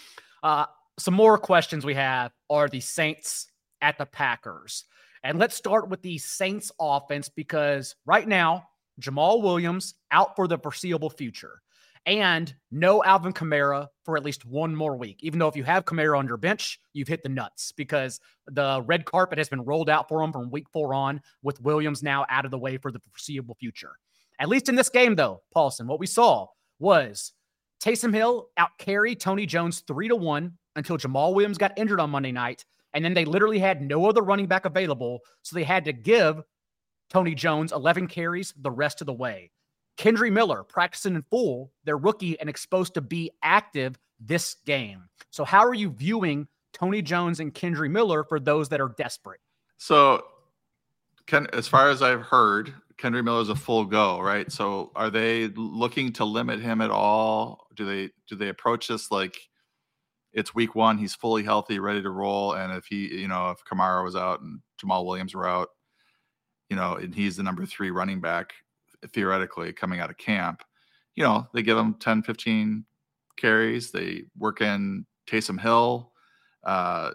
Uh, 0.43 0.67
some 0.99 1.15
more 1.15 1.39
questions 1.39 1.85
we 1.85 1.95
have 1.95 2.33
are 2.49 2.69
the 2.69 2.81
Saints 2.81 3.51
at 3.83 3.99
the 3.99 4.07
Packers. 4.07 4.85
And 5.23 5.39
let's 5.39 5.57
start 5.57 5.89
with 5.89 6.03
the 6.03 6.19
Saints 6.19 6.71
offense 6.81 7.29
because 7.29 7.97
right 8.07 8.27
now 8.27 8.69
Jamaal 9.01 9.43
Williams 9.43 9.95
out 10.11 10.37
for 10.37 10.49
the 10.49 10.59
foreseeable 10.59 11.11
future. 11.11 11.61
and 12.07 12.55
no 12.71 13.03
Alvin 13.03 13.33
Kamara 13.33 13.89
for 14.05 14.17
at 14.17 14.25
least 14.25 14.47
one 14.47 14.75
more 14.75 14.97
week. 14.97 15.19
Even 15.23 15.39
though 15.41 15.49
if 15.49 15.57
you 15.57 15.65
have 15.65 15.85
Kamara 15.85 16.17
on 16.17 16.27
your 16.29 16.37
bench, 16.37 16.81
you've 16.93 17.09
hit 17.09 17.23
the 17.25 17.29
nuts 17.29 17.73
because 17.73 18.21
the 18.47 18.81
red 18.87 19.05
carpet 19.05 19.39
has 19.39 19.49
been 19.49 19.65
rolled 19.65 19.91
out 19.91 20.09
for 20.09 20.23
him 20.23 20.33
from 20.33 20.51
week 20.51 20.69
four 20.73 20.95
on, 20.95 21.21
with 21.43 21.61
Williams 21.61 22.03
now 22.03 22.25
out 22.31 22.45
of 22.45 22.53
the 22.53 22.59
way 22.59 22.77
for 22.79 22.93
the 22.93 23.01
foreseeable 23.01 23.57
future. 23.57 23.93
At 24.39 24.49
least 24.49 24.69
in 24.69 24.77
this 24.77 24.89
game, 24.89 25.17
though, 25.17 25.43
Paulsen, 25.55 25.87
what 25.87 25.99
we 25.99 26.07
saw 26.07 26.47
was 26.79 27.33
Taysom 27.83 28.15
Hill 28.15 28.49
out 28.57 28.71
carry 28.79 29.17
Tony 29.17 29.45
Jones 29.47 29.81
three 29.81 30.09
to 30.09 30.17
one 30.17 30.53
until 30.77 30.99
Jamaal 30.99 31.35
Williams 31.35 31.59
got 31.59 31.77
injured 31.77 32.01
on 32.01 32.11
Monday 32.11 32.33
night. 32.33 32.65
And 32.95 33.05
then 33.05 33.15
they 33.15 33.25
literally 33.25 33.59
had 33.59 33.83
no 33.83 34.07
other 34.07 34.23
running 34.23 34.47
back 34.47 34.65
available. 34.65 35.21
So 35.43 35.57
they 35.57 35.65
had 35.65 35.85
to 35.87 35.93
give 35.93 36.41
Tony 37.11 37.35
Jones 37.35 37.73
11 37.73 38.09
carries 38.09 38.53
the 38.57 38.71
rest 38.71 39.01
of 39.01 39.07
the 39.07 39.13
way. 39.13 39.51
Kendre 39.97 40.31
Miller 40.31 40.63
practicing 40.63 41.15
in 41.15 41.23
full, 41.31 41.73
their 41.85 41.97
rookie 41.97 42.39
and 42.39 42.49
exposed 42.49 42.95
to 42.95 43.01
be 43.01 43.31
active 43.43 43.99
this 44.21 44.57
game. 44.67 45.09
So, 45.31 45.45
how 45.45 45.65
are 45.65 45.75
you 45.75 45.91
viewing 45.91 46.49
Tony 46.73 47.03
Jones 47.03 47.41
and 47.41 47.55
Kendre 47.55 47.91
Miller 47.91 48.25
for 48.25 48.39
those 48.39 48.69
that 48.69 48.81
are 48.81 48.95
desperate? 48.99 49.41
So, 49.79 50.25
Ken, 51.27 51.47
as 51.53 51.67
far 51.67 51.91
as 51.91 52.03
I've 52.03 52.23
heard, 52.23 52.75
Kendre 52.99 53.25
Miller 53.25 53.43
is 53.43 53.49
a 53.49 53.55
full 53.55 53.85
go, 53.85 54.21
right? 54.21 54.51
So, 54.53 54.93
are 54.95 55.11
they 55.11 55.49
looking 55.49 56.13
to 56.15 56.25
limit 56.25 56.61
him 56.61 56.81
at 56.81 56.91
all? 56.91 57.67
Do 57.75 57.87
they 57.87 58.11
do 58.29 58.37
they 58.37 58.49
approach 58.49 58.89
this 58.89 59.11
like 59.11 59.39
it's 60.33 60.55
week 60.55 60.75
one, 60.75 60.99
he's 60.99 61.15
fully 61.15 61.43
healthy, 61.43 61.79
ready 61.79 62.03
to 62.03 62.11
roll, 62.11 62.53
and 62.53 62.71
if 62.75 62.85
he, 62.85 63.21
you 63.21 63.27
know, 63.27 63.51
if 63.51 63.65
Kamara 63.65 64.05
was 64.05 64.15
out 64.15 64.43
and 64.43 64.61
Jamaal 64.79 65.07
Williams 65.07 65.35
were 65.35 65.49
out, 65.49 65.71
you 66.71 66.77
know, 66.77 66.95
and 66.95 67.15
he's 67.15 67.37
the 67.37 67.43
number 67.43 67.65
three 67.67 67.91
running 67.91 68.21
back, 68.21 68.53
theoretically 69.13 69.73
coming 69.73 70.01
out 70.01 70.11
of 70.11 70.17
camp, 70.17 70.63
you 71.15 71.25
know, 71.25 71.49
they 71.55 71.63
give 71.63 71.79
him 71.79 71.95
10, 71.95 72.23
15 72.23 72.85
carries. 73.37 73.91
They 73.91 74.25
work 74.39 74.61
in 74.61 75.07
Taysom 75.27 75.61
Hill. 75.61 76.13
Uh, 76.63 77.13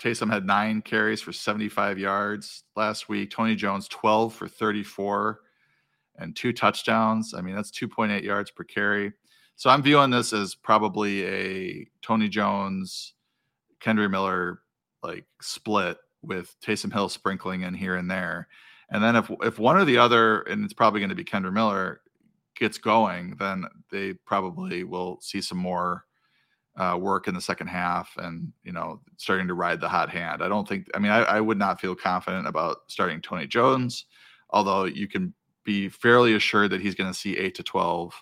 Taysom 0.00 0.32
had 0.32 0.46
nine 0.46 0.80
carries 0.80 1.20
for 1.20 1.32
75 1.32 1.98
yards 1.98 2.64
last 2.76 3.08
week. 3.08 3.30
Tony 3.30 3.54
Jones, 3.54 3.88
12 3.88 4.32
for 4.32 4.48
34 4.48 5.40
and 6.16 6.34
two 6.34 6.52
touchdowns. 6.52 7.34
I 7.34 7.40
mean, 7.40 7.54
that's 7.54 7.70
2.8 7.70 8.22
yards 8.22 8.50
per 8.50 8.64
carry. 8.64 9.12
So 9.56 9.68
I'm 9.68 9.82
viewing 9.82 10.10
this 10.10 10.32
as 10.32 10.54
probably 10.54 11.26
a 11.26 11.86
Tony 12.00 12.28
Jones, 12.28 13.14
Kendre 13.80 14.10
Miller 14.10 14.60
like 15.02 15.24
split 15.42 15.98
with 16.22 16.56
Taysom 16.60 16.92
Hill 16.92 17.08
sprinkling 17.08 17.62
in 17.62 17.74
here 17.74 17.96
and 17.96 18.10
there. 18.10 18.48
And 18.90 19.02
then 19.02 19.16
if 19.16 19.30
if 19.42 19.58
one 19.58 19.76
or 19.76 19.84
the 19.84 19.98
other, 19.98 20.42
and 20.42 20.64
it's 20.64 20.74
probably 20.74 21.00
going 21.00 21.10
to 21.10 21.16
be 21.16 21.24
Kendre 21.24 21.52
Miller, 21.52 22.00
gets 22.56 22.78
going, 22.78 23.36
then 23.38 23.64
they 23.90 24.12
probably 24.12 24.84
will 24.84 25.18
see 25.20 25.40
some 25.40 25.58
more 25.58 26.04
uh, 26.76 26.96
work 26.98 27.28
in 27.28 27.34
the 27.34 27.40
second 27.40 27.68
half, 27.68 28.12
and 28.16 28.52
you 28.62 28.72
know, 28.72 29.00
starting 29.16 29.48
to 29.48 29.54
ride 29.54 29.80
the 29.80 29.88
hot 29.88 30.10
hand. 30.10 30.42
I 30.42 30.48
don't 30.48 30.68
think. 30.68 30.88
I 30.94 30.98
mean, 30.98 31.12
I, 31.12 31.20
I 31.22 31.40
would 31.40 31.58
not 31.58 31.80
feel 31.80 31.94
confident 31.94 32.46
about 32.46 32.78
starting 32.88 33.20
Tony 33.20 33.46
Jones, 33.46 34.06
although 34.50 34.84
you 34.84 35.08
can 35.08 35.34
be 35.64 35.88
fairly 35.88 36.34
assured 36.34 36.70
that 36.70 36.80
he's 36.80 36.94
going 36.94 37.10
to 37.10 37.18
see 37.18 37.36
eight 37.36 37.54
to 37.56 37.62
twelve 37.62 38.14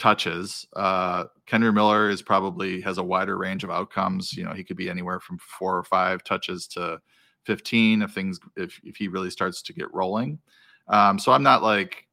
touches. 0.00 0.66
Uh, 0.74 1.24
Kendre 1.46 1.72
Miller 1.72 2.08
is 2.08 2.22
probably 2.22 2.80
has 2.80 2.98
a 2.98 3.02
wider 3.02 3.36
range 3.36 3.62
of 3.62 3.70
outcomes. 3.70 4.32
You 4.32 4.44
know, 4.44 4.52
he 4.52 4.64
could 4.64 4.76
be 4.76 4.90
anywhere 4.90 5.20
from 5.20 5.38
four 5.38 5.76
or 5.76 5.84
five 5.84 6.24
touches 6.24 6.66
to 6.68 6.98
15 7.44 8.02
if 8.02 8.10
things 8.12 8.40
if 8.56 8.80
if 8.82 8.96
he 8.96 9.06
really 9.06 9.30
starts 9.30 9.62
to 9.62 9.72
get 9.72 9.92
rolling. 9.94 10.38
Um, 10.88 11.18
so 11.18 11.32
I'm 11.32 11.42
not 11.42 11.62
like 11.62 12.08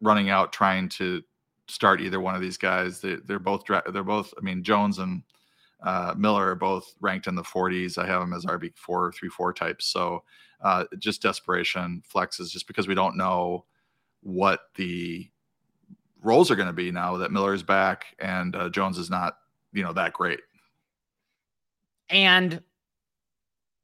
running 0.00 0.30
out 0.30 0.52
trying 0.52 0.88
to 0.88 1.22
start 1.68 2.00
either 2.00 2.20
one 2.20 2.34
of 2.34 2.40
these 2.40 2.56
guys. 2.56 3.00
They, 3.00 3.16
they're 3.16 3.38
both 3.38 3.64
they're 3.66 4.02
both. 4.02 4.32
I 4.36 4.40
mean 4.40 4.64
Jones 4.64 4.98
and 4.98 5.22
uh, 5.82 6.14
Miller 6.16 6.50
are 6.50 6.56
both 6.56 6.94
ranked 7.00 7.26
in 7.26 7.34
the 7.34 7.42
40s. 7.42 7.98
I 7.98 8.06
have 8.06 8.20
them 8.20 8.32
as 8.32 8.46
RB 8.46 8.74
four 8.76 9.12
three 9.12 9.28
four 9.28 9.52
types. 9.52 9.84
So 9.86 10.24
uh, 10.62 10.84
just 10.98 11.20
desperation 11.20 12.02
flexes 12.12 12.50
just 12.50 12.66
because 12.66 12.88
we 12.88 12.94
don't 12.94 13.16
know 13.16 13.66
what 14.22 14.60
the 14.74 15.28
roles 16.26 16.50
are 16.50 16.56
going 16.56 16.66
to 16.66 16.72
be 16.72 16.90
now 16.90 17.16
that 17.18 17.30
Miller 17.30 17.54
is 17.54 17.62
back 17.62 18.06
and 18.18 18.54
uh, 18.56 18.68
Jones 18.68 18.98
is 18.98 19.08
not 19.08 19.38
you 19.72 19.82
know 19.82 19.92
that 19.92 20.12
great. 20.12 20.40
And 22.10 22.62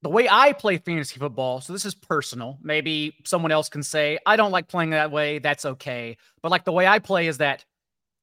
the 0.03 0.09
way 0.09 0.29
I 0.29 0.53
play 0.53 0.79
fantasy 0.79 1.19
football, 1.19 1.61
so 1.61 1.73
this 1.73 1.85
is 1.85 1.95
personal. 1.95 2.59
Maybe 2.61 3.17
someone 3.25 3.53
else 3.53 3.69
can 3.69 3.83
say, 3.83 4.19
I 4.27 4.37
don't 4.37 4.51
like 4.51 4.67
playing 4.67 4.91
that 4.91 5.13
way. 5.13 5.39
That's 5.39 5.65
okay. 5.65 6.17
But 6.43 6.51
like 6.51 6.65
the 6.65 6.73
way 6.73 6.87
I 6.87 6.99
play 6.99 7.29
is 7.29 7.39
that 7.39 7.65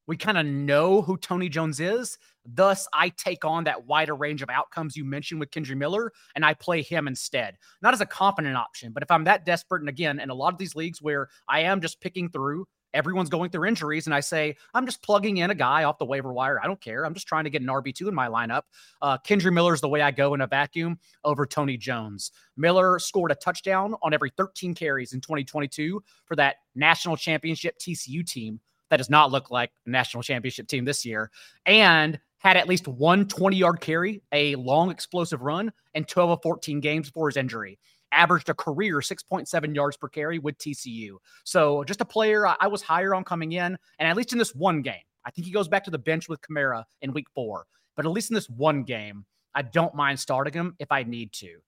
we 0.06 0.16
kind 0.16 0.36
of 0.36 0.44
know 0.44 1.00
who 1.00 1.16
Tony 1.16 1.48
Jones 1.48 1.80
is. 1.80 2.18
Thus, 2.44 2.86
I 2.92 3.10
take 3.10 3.44
on 3.44 3.64
that 3.64 3.86
wider 3.86 4.14
range 4.14 4.42
of 4.42 4.50
outcomes 4.50 4.96
you 4.96 5.04
mentioned 5.04 5.40
with 5.40 5.50
Kendre 5.50 5.76
Miller 5.76 6.12
and 6.34 6.44
I 6.44 6.52
play 6.52 6.82
him 6.82 7.06
instead. 7.06 7.56
Not 7.80 7.94
as 7.94 8.00
a 8.00 8.06
confident 8.06 8.56
option, 8.56 8.92
but 8.92 9.02
if 9.02 9.10
I'm 9.10 9.24
that 9.24 9.46
desperate, 9.46 9.80
and 9.80 9.88
again, 9.88 10.18
in 10.18 10.28
a 10.28 10.34
lot 10.34 10.52
of 10.52 10.58
these 10.58 10.74
leagues 10.74 11.00
where 11.00 11.28
I 11.48 11.60
am 11.60 11.80
just 11.80 12.00
picking 12.00 12.28
through, 12.28 12.66
everyone's 12.94 13.28
going 13.28 13.50
through 13.50 13.66
injuries, 13.66 14.06
and 14.06 14.14
I 14.14 14.20
say, 14.20 14.56
I'm 14.74 14.86
just 14.86 15.02
plugging 15.02 15.38
in 15.38 15.50
a 15.50 15.54
guy 15.54 15.84
off 15.84 15.98
the 15.98 16.04
waiver 16.04 16.32
wire. 16.32 16.60
I 16.62 16.66
don't 16.66 16.80
care. 16.80 17.04
I'm 17.04 17.14
just 17.14 17.26
trying 17.26 17.44
to 17.44 17.50
get 17.50 17.62
an 17.62 17.68
RB2 17.68 18.08
in 18.08 18.14
my 18.14 18.28
lineup. 18.28 18.62
Uh, 19.02 19.18
Kendre 19.18 19.52
Miller's 19.52 19.80
the 19.80 19.88
way 19.88 20.02
I 20.02 20.10
go 20.10 20.34
in 20.34 20.40
a 20.40 20.46
vacuum 20.46 20.98
over 21.24 21.46
Tony 21.46 21.76
Jones. 21.76 22.32
Miller 22.56 22.98
scored 22.98 23.30
a 23.30 23.36
touchdown 23.36 23.94
on 24.02 24.12
every 24.12 24.30
13 24.36 24.74
carries 24.74 25.12
in 25.12 25.20
2022 25.20 26.02
for 26.26 26.36
that 26.36 26.56
national 26.74 27.16
championship 27.16 27.78
TCU 27.78 28.26
team. 28.26 28.60
That 28.90 28.96
does 28.96 29.10
not 29.10 29.30
look 29.30 29.50
like 29.50 29.70
a 29.86 29.90
national 29.90 30.22
championship 30.22 30.66
team 30.66 30.84
this 30.84 31.04
year. 31.04 31.30
And 31.64 32.18
had 32.38 32.56
at 32.56 32.68
least 32.68 32.88
one 32.88 33.28
20 33.28 33.56
yard 33.56 33.80
carry, 33.80 34.22
a 34.32 34.56
long 34.56 34.90
explosive 34.90 35.42
run, 35.42 35.72
and 35.94 36.08
12 36.08 36.30
of 36.30 36.42
14 36.42 36.80
games 36.80 37.08
before 37.08 37.28
his 37.28 37.36
injury 37.36 37.78
averaged 38.12 38.48
a 38.48 38.54
career 38.54 38.96
6.7 38.96 39.74
yards 39.74 39.96
per 39.96 40.08
carry 40.08 40.38
with 40.38 40.58
TCU. 40.58 41.16
So 41.44 41.84
just 41.84 42.00
a 42.00 42.04
player 42.04 42.46
I 42.46 42.66
was 42.66 42.82
higher 42.82 43.14
on 43.14 43.24
coming 43.24 43.52
in, 43.52 43.76
and 43.98 44.08
at 44.08 44.16
least 44.16 44.32
in 44.32 44.38
this 44.38 44.54
one 44.54 44.82
game, 44.82 45.02
I 45.24 45.30
think 45.30 45.46
he 45.46 45.52
goes 45.52 45.68
back 45.68 45.84
to 45.84 45.90
the 45.90 45.98
bench 45.98 46.28
with 46.28 46.40
Kamara 46.40 46.84
in 47.02 47.12
week 47.12 47.28
four. 47.34 47.66
But 47.96 48.06
at 48.06 48.12
least 48.12 48.30
in 48.30 48.34
this 48.34 48.48
one 48.48 48.84
game, 48.84 49.24
I 49.54 49.62
don't 49.62 49.94
mind 49.94 50.18
starting 50.18 50.54
him 50.54 50.74
if 50.78 50.90
I 50.90 51.02
need 51.02 51.32
to. 51.34 51.58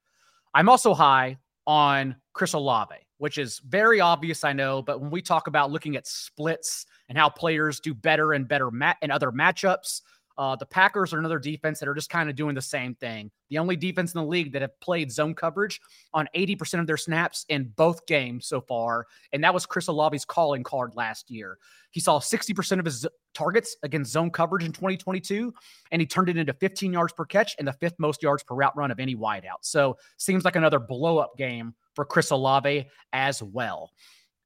I'm 0.55 0.69
also 0.69 0.95
high 0.95 1.39
on 1.67 2.17
Chris 2.33 2.53
Olave, 2.53 2.95
which 3.19 3.39
is 3.39 3.61
very 3.67 4.01
obvious, 4.01 4.45
I 4.45 4.53
know. 4.53 4.83
But 4.83 5.01
when 5.01 5.11
we 5.11 5.23
talk 5.23 5.47
about 5.47 5.71
looking 5.71 5.97
at 5.97 6.07
splits 6.07 6.87
and 7.09 7.17
how 7.17 7.29
players 7.29 7.81
do 7.81 7.95
better 7.95 8.33
and 8.33 8.49
better 8.49 8.71
mat 8.71 8.97
and 9.03 9.13
other 9.13 9.31
matchups, 9.31 10.03
uh, 10.39 10.57
the 10.57 10.67
Packers 10.67 11.13
are 11.13 11.19
another 11.19 11.39
defense 11.39 11.79
that 11.81 11.89
are 11.89 11.95
just 11.95 12.11
kind 12.11 12.29
of 12.31 12.37
doing 12.37 12.55
the 12.55 12.63
same 12.63 12.95
thing. 12.95 13.31
The 13.51 13.59
only 13.59 13.77
defense 13.77 14.15
in 14.15 14.21
the 14.21 14.27
league 14.27 14.53
that 14.53 14.63
have 14.63 14.79
played 14.81 15.13
zone 15.13 15.35
coverage 15.35 15.81
on 16.15 16.29
80% 16.35 16.81
of 16.81 16.87
their 16.87 16.97
snaps 16.97 17.45
in 17.49 17.73
both 17.77 18.07
games 18.07 18.47
so 18.47 18.61
far. 18.61 19.07
And 19.33 19.45
that 19.45 19.55
was 19.55 19.67
Chris 19.67 19.89
Olave's 19.89 20.25
calling 20.25 20.63
card 20.63 20.95
last 20.95 21.31
year. 21.31 21.59
He 21.91 22.01
saw 22.01 22.19
60% 22.19 22.79
of 22.79 22.87
his 22.87 23.07
targets 23.35 23.77
against 23.83 24.13
zone 24.13 24.31
coverage 24.31 24.65
in 24.65 24.73
2022, 24.73 25.53
and 25.91 26.01
he 26.01 26.07
turned 26.07 26.31
it 26.31 26.39
into 26.39 26.55
15 26.55 26.93
yards 26.93 27.13
per 27.13 27.27
catch 27.27 27.55
and 27.59 27.69
the 27.69 27.73
fifth 27.75 27.99
most 27.99 28.23
yards 28.23 28.43
per 28.43 28.55
route 28.55 28.77
run 28.77 28.91
of 28.91 28.99
any 28.99 29.15
wideout. 29.15 29.61
So 29.61 29.99
seems 30.17 30.45
like 30.45 30.57
another 30.57 30.79
blow 30.79 31.19
up 31.19 31.37
game 31.37 31.75
for 31.95 32.07
Chris 32.07 32.31
Olave 32.31 32.89
as 33.13 33.43
well. 33.43 33.91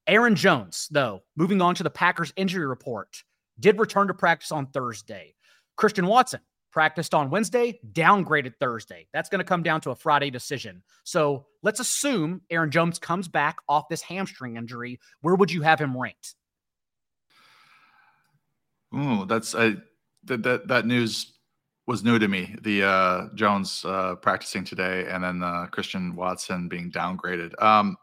Aaron 0.09 0.34
Jones, 0.34 0.89
though, 0.91 1.22
moving 1.37 1.62
on 1.62 1.74
to 1.76 1.82
the 1.82 1.91
Packers 1.91 2.32
injury 2.37 2.66
report, 2.66 3.22
did 3.59 3.78
return 3.78 4.09
to 4.09 4.14
practice 4.14 4.53
on 4.53 4.66
Thursday. 4.66 5.34
Christian 5.76 6.06
Watson 6.06 6.40
practiced 6.72 7.14
on 7.14 7.30
Wednesday, 7.30 7.80
downgraded 7.92 8.54
Thursday. 8.60 9.06
That's 9.12 9.30
going 9.30 9.38
to 9.38 9.44
come 9.44 9.62
down 9.62 9.80
to 9.82 9.90
a 9.90 9.94
Friday 9.94 10.28
decision. 10.30 10.82
So 11.04 11.46
let's 11.62 11.80
assume 11.80 12.42
Aaron 12.50 12.70
Jones 12.70 12.98
comes 12.98 13.28
back 13.28 13.56
off 13.68 13.88
this 13.88 14.02
hamstring 14.02 14.56
injury. 14.56 15.00
Where 15.22 15.34
would 15.34 15.50
you 15.50 15.62
have 15.62 15.80
him 15.80 15.96
ranked? 15.96 16.34
Oh, 18.92 19.24
that's 19.24 19.54
I 19.54 19.76
that 20.24 20.42
that 20.42 20.68
that 20.68 20.86
news 20.86 21.32
was 21.86 22.04
new 22.04 22.18
to 22.18 22.28
me. 22.28 22.54
The 22.62 22.82
uh, 22.84 23.28
Jones 23.34 23.84
uh, 23.84 24.16
practicing 24.16 24.64
today, 24.64 25.06
and 25.08 25.22
then 25.22 25.42
uh, 25.42 25.66
Christian 25.66 26.16
Watson 26.16 26.68
being 26.68 26.90
downgraded. 26.90 27.60
Um, 27.62 27.96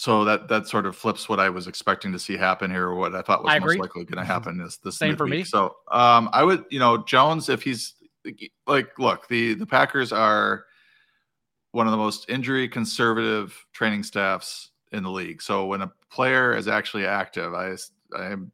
so 0.00 0.24
that 0.24 0.48
that 0.48 0.66
sort 0.66 0.86
of 0.86 0.96
flips 0.96 1.28
what 1.28 1.38
I 1.38 1.50
was 1.50 1.66
expecting 1.66 2.10
to 2.12 2.18
see 2.18 2.34
happen 2.34 2.70
here, 2.70 2.86
or 2.86 2.94
what 2.94 3.14
I 3.14 3.20
thought 3.20 3.44
was 3.44 3.60
most 3.60 3.78
likely 3.78 4.06
going 4.06 4.16
to 4.16 4.24
happen 4.24 4.58
is 4.62 4.78
this 4.78 4.96
same 4.96 5.14
for 5.14 5.26
me. 5.26 5.44
So 5.44 5.76
um, 5.92 6.30
I 6.32 6.42
would, 6.42 6.64
you 6.70 6.78
know, 6.78 7.04
Jones, 7.04 7.50
if 7.50 7.62
he's 7.62 7.96
like, 8.66 8.98
look, 8.98 9.28
the 9.28 9.52
the 9.52 9.66
Packers 9.66 10.10
are 10.10 10.64
one 11.72 11.86
of 11.86 11.90
the 11.90 11.98
most 11.98 12.30
injury 12.30 12.66
conservative 12.66 13.54
training 13.74 14.02
staffs 14.02 14.70
in 14.90 15.02
the 15.02 15.10
league. 15.10 15.42
So 15.42 15.66
when 15.66 15.82
a 15.82 15.92
player 16.10 16.56
is 16.56 16.66
actually 16.66 17.04
active, 17.04 17.52
I 17.52 17.76
I 18.16 18.30
am 18.30 18.52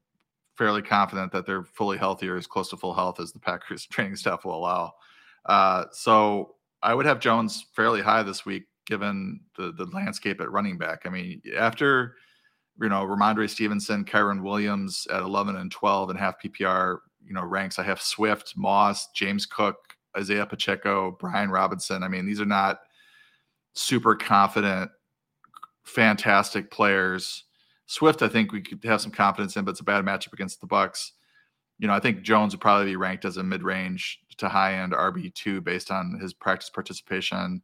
fairly 0.57 0.83
confident 0.83 1.31
that 1.31 1.47
they're 1.47 1.63
fully 1.63 1.97
healthy 1.97 2.29
or 2.29 2.37
as 2.37 2.49
close 2.49 2.71
to 2.71 2.77
full 2.77 2.93
health 2.93 3.21
as 3.21 3.31
the 3.31 3.39
Packers 3.39 3.87
training 3.93 4.17
staff 4.17 4.45
will 4.45 4.57
allow. 4.57 4.95
Uh, 5.45 5.85
so 5.93 6.57
I 6.83 6.93
would 6.93 7.07
have 7.07 7.21
Jones 7.21 7.67
fairly 7.73 8.03
high 8.03 8.25
this 8.25 8.45
week 8.45 8.65
given 8.87 9.41
the 9.57 9.73
the 9.73 9.87
landscape 9.87 10.41
at 10.41 10.51
running 10.51 10.79
back. 10.79 11.03
I 11.05 11.11
mean, 11.11 11.43
after 11.57 12.17
you 12.81 12.89
know, 12.89 13.07
Rhamondre 13.07 13.49
Stevenson, 13.49 14.05
Kyren 14.05 14.43
Williams 14.43 15.07
at 15.11 15.23
11 15.23 15.57
and 15.57 15.71
12 15.71 16.11
and 16.11 16.19
half 16.19 16.41
PPR, 16.43 16.99
you 17.27 17.33
know, 17.33 17.45
ranks. 17.45 17.79
I 17.79 17.83
have 17.85 18.01
Swift, 18.01 18.55
Moss, 18.57 19.09
James 19.15 19.47
Cook, 19.47 19.77
Isiah 20.19 20.47
Pacheco, 20.47 21.17
Brian 21.19 21.51
Robinson. 21.51 22.03
I 22.03 22.09
mean, 22.09 22.27
these 22.27 22.41
are 22.41 22.47
not 22.47 22.81
super 23.73 24.15
confident, 24.15 24.91
fantastic 25.85 26.71
players. 26.71 27.45
Swift, 27.87 28.23
I 28.23 28.29
think 28.29 28.53
we 28.53 28.61
could 28.61 28.83
have 28.85 29.01
some 29.01 29.13
confidence 29.13 29.57
in, 29.57 29.65
but 29.65 29.73
it's 29.73 29.81
a 29.81 29.85
bad 29.85 30.05
matchup 30.05 30.33
against 30.33 30.61
the 30.61 30.67
Bucs. 30.67 31.13
You 31.79 31.87
know, 31.87 31.95
I 31.95 32.01
think 32.01 32.23
Jones 32.23 32.53
would 32.53 32.61
probably 32.61 32.87
be 32.87 32.97
ranked 32.97 33.25
as 33.25 33.37
a 33.37 33.43
mid-range 33.43 34.19
to 34.39 34.49
high-end 34.49 34.93
RB 34.93 35.33
two 35.35 35.61
based 35.61 35.91
on 35.91 36.19
his 36.21 36.35
practice 36.35 36.71
participation 36.71 37.63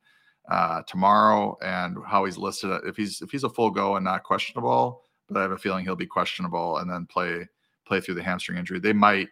uh, 0.50 0.82
tomorrow 0.86 1.56
and 1.62 1.96
how 2.06 2.24
he's 2.24 2.38
listed. 2.38 2.70
If 2.84 2.96
he's 2.96 3.20
if 3.22 3.30
he's 3.30 3.44
a 3.44 3.48
full 3.48 3.70
go 3.70 3.96
and 3.96 4.04
not 4.04 4.24
questionable, 4.24 5.02
but 5.28 5.38
I 5.38 5.42
have 5.42 5.52
a 5.52 5.58
feeling 5.58 5.84
he'll 5.84 5.96
be 5.96 6.06
questionable 6.06 6.78
and 6.78 6.90
then 6.90 7.06
play 7.06 7.46
play 7.86 8.00
through 8.00 8.14
the 8.14 8.22
hamstring 8.22 8.58
injury. 8.58 8.80
They 8.80 8.92
might 8.92 9.28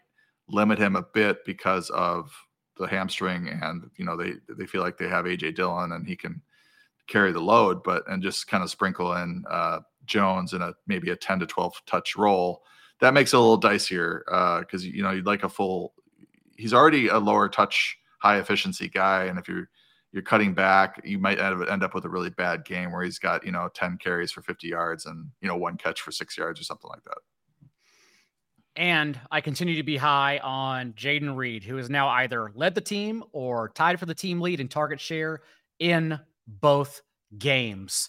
limit 0.49 0.79
him 0.79 0.97
a 0.97 1.03
bit 1.15 1.45
because 1.45 1.91
of 1.91 2.33
the 2.77 2.87
hamstring, 2.87 3.49
and 3.49 3.91
you 3.97 4.05
know 4.05 4.17
they 4.17 4.35
they 4.49 4.67
feel 4.67 4.83
like 4.83 4.99
they 4.99 5.09
have 5.09 5.25
AJ 5.25 5.57
Dillon 5.57 5.93
and 5.93 6.07
he 6.07 6.17
can 6.17 6.41
carry 7.07 7.33
the 7.33 7.41
load, 7.41 7.83
but 7.83 8.09
and 8.09 8.23
just 8.23 8.47
kind 8.47 8.63
of 8.63 8.71
sprinkle 8.71 9.15
in 9.15 9.45
uh, 9.51 9.81
Jones 10.07 10.53
in 10.53 10.63
a 10.63 10.75
maybe 10.87 11.11
a 11.11 11.17
ten 11.17 11.39
to 11.41 11.47
twelve 11.47 11.81
touch 11.87 12.17
role. 12.17 12.63
That 13.01 13.15
makes 13.15 13.33
it 13.33 13.37
a 13.37 13.41
little 13.41 13.61
dicier 13.61 14.21
because 14.25 14.59
uh, 14.59 14.61
because 14.61 14.87
you 14.87 15.03
know 15.03 15.11
you'd 15.11 15.27
like 15.27 15.45
a 15.45 15.49
full. 15.49 15.95
He's 16.57 16.75
already 16.75 17.09
a 17.09 17.19
lower 17.19 17.49
touch, 17.49 17.99
high 18.19 18.39
efficiency 18.39 18.89
guy, 18.89 19.25
and 19.25 19.39
if 19.39 19.49
you're 19.49 19.69
you're 20.13 20.23
cutting 20.23 20.55
back, 20.55 21.01
you 21.05 21.19
might 21.19 21.39
end 21.39 21.83
up 21.83 21.95
with 21.95 22.05
a 22.05 22.09
really 22.09 22.31
bad 22.31 22.65
game 22.65 22.91
where 22.93 23.03
he's 23.03 23.19
got, 23.19 23.45
you 23.45 23.53
know, 23.53 23.69
10 23.73 23.99
carries 23.99 24.33
for 24.33 24.43
50 24.43 24.67
yards 24.67 25.07
and, 25.07 25.31
you 25.41 25.49
know, 25.49 25.57
one 25.57 25.77
catch 25.77 26.01
for 26.01 26.11
six 26.11 26.37
yards 26.37 26.61
or 26.61 26.65
something 26.65 26.91
like 26.91 27.05
that. 27.05 27.19
And 28.77 29.19
I 29.31 29.41
continue 29.41 29.77
to 29.77 29.83
be 29.83 29.97
high 29.97 30.39
on 30.39 30.95
Jayden 30.95 31.37
Reed, 31.37 31.63
who 31.63 31.77
has 31.77 31.91
now 31.91 32.09
either 32.09 32.51
led 32.55 32.75
the 32.75 32.81
team 32.81 33.23
or 33.33 33.69
tied 33.69 34.01
for 34.01 34.07
the 34.07 34.15
team 34.15 34.41
lead 34.41 34.61
in 34.61 34.69
target 34.69 35.01
share 35.01 35.43
in 35.79 36.19
both 36.47 37.03
games. 37.39 38.09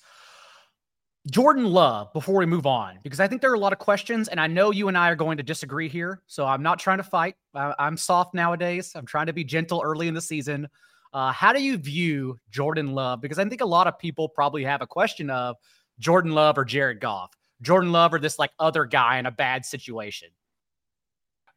Jordan 1.29 1.65
Love, 1.65 2.11
before 2.13 2.39
we 2.39 2.47
move 2.47 2.65
on, 2.65 2.97
because 3.03 3.19
I 3.19 3.27
think 3.27 3.41
there 3.41 3.51
are 3.51 3.55
a 3.55 3.59
lot 3.59 3.73
of 3.73 3.79
questions, 3.79 4.27
and 4.27 4.39
I 4.39 4.47
know 4.47 4.71
you 4.71 4.87
and 4.87 4.97
I 4.97 5.09
are 5.09 5.15
going 5.15 5.37
to 5.37 5.43
disagree 5.43 5.87
here. 5.87 6.23
So 6.25 6.47
I'm 6.47 6.63
not 6.63 6.79
trying 6.79 6.97
to 6.97 7.03
fight. 7.03 7.35
I'm 7.53 7.95
soft 7.95 8.33
nowadays. 8.33 8.93
I'm 8.95 9.05
trying 9.05 9.27
to 9.27 9.33
be 9.33 9.43
gentle 9.43 9.81
early 9.83 10.07
in 10.07 10.15
the 10.15 10.21
season. 10.21 10.67
Uh, 11.13 11.31
how 11.31 11.51
do 11.53 11.61
you 11.61 11.77
view 11.77 12.37
Jordan 12.49 12.93
Love? 12.93 13.21
Because 13.21 13.39
I 13.39 13.47
think 13.47 13.61
a 13.61 13.65
lot 13.65 13.87
of 13.87 13.99
people 13.99 14.29
probably 14.29 14.63
have 14.63 14.81
a 14.81 14.87
question 14.87 15.29
of 15.29 15.57
Jordan 15.99 16.31
Love 16.31 16.57
or 16.57 16.65
Jared 16.65 16.99
Goff. 16.99 17.31
Jordan 17.61 17.91
Love 17.91 18.13
or 18.13 18.19
this 18.19 18.39
like 18.39 18.51
other 18.59 18.85
guy 18.85 19.19
in 19.19 19.25
a 19.25 19.31
bad 19.31 19.65
situation. 19.65 20.29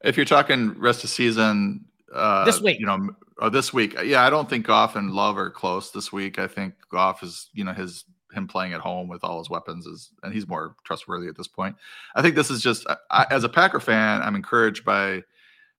If 0.03 0.17
you're 0.17 0.27
talking 0.27 0.79
rest 0.79 1.03
of 1.05 1.11
season, 1.11 1.87
uh, 2.13 2.45
this 2.45 2.61
week, 2.61 2.79
you 2.79 2.87
know, 2.87 3.11
or 3.39 3.49
this 3.49 3.73
week, 3.73 3.97
yeah, 4.05 4.25
I 4.25 4.31
don't 4.31 4.49
think 4.49 4.67
Goff 4.67 4.97
and 4.97 5.13
Love 5.13 5.39
are 5.39 5.51
close 5.51 5.91
this 5.91 6.13
week. 6.13 6.39
I 6.39 6.47
think 6.47 6.75
Goff 6.91 7.23
is, 7.23 7.49
you 7.55 7.65
know, 7.65 7.73
his 7.73 8.05
him 8.35 8.47
playing 8.49 8.73
at 8.73 8.81
home 8.81 9.09
with 9.09 9.25
all 9.25 9.39
his 9.39 9.49
weapons 9.49 9.87
is, 9.87 10.11
and 10.23 10.33
he's 10.33 10.47
more 10.47 10.75
trustworthy 10.85 11.29
at 11.29 11.37
this 11.37 11.49
point. 11.49 11.77
I 12.15 12.23
think 12.23 12.35
this 12.35 12.51
is 12.51 12.61
just, 12.61 12.87
I, 13.11 13.27
as 13.31 13.45
a 13.45 13.49
Packer 13.49 13.81
fan, 13.81 14.23
I'm 14.23 14.35
encouraged 14.35 14.85
by 14.85 15.23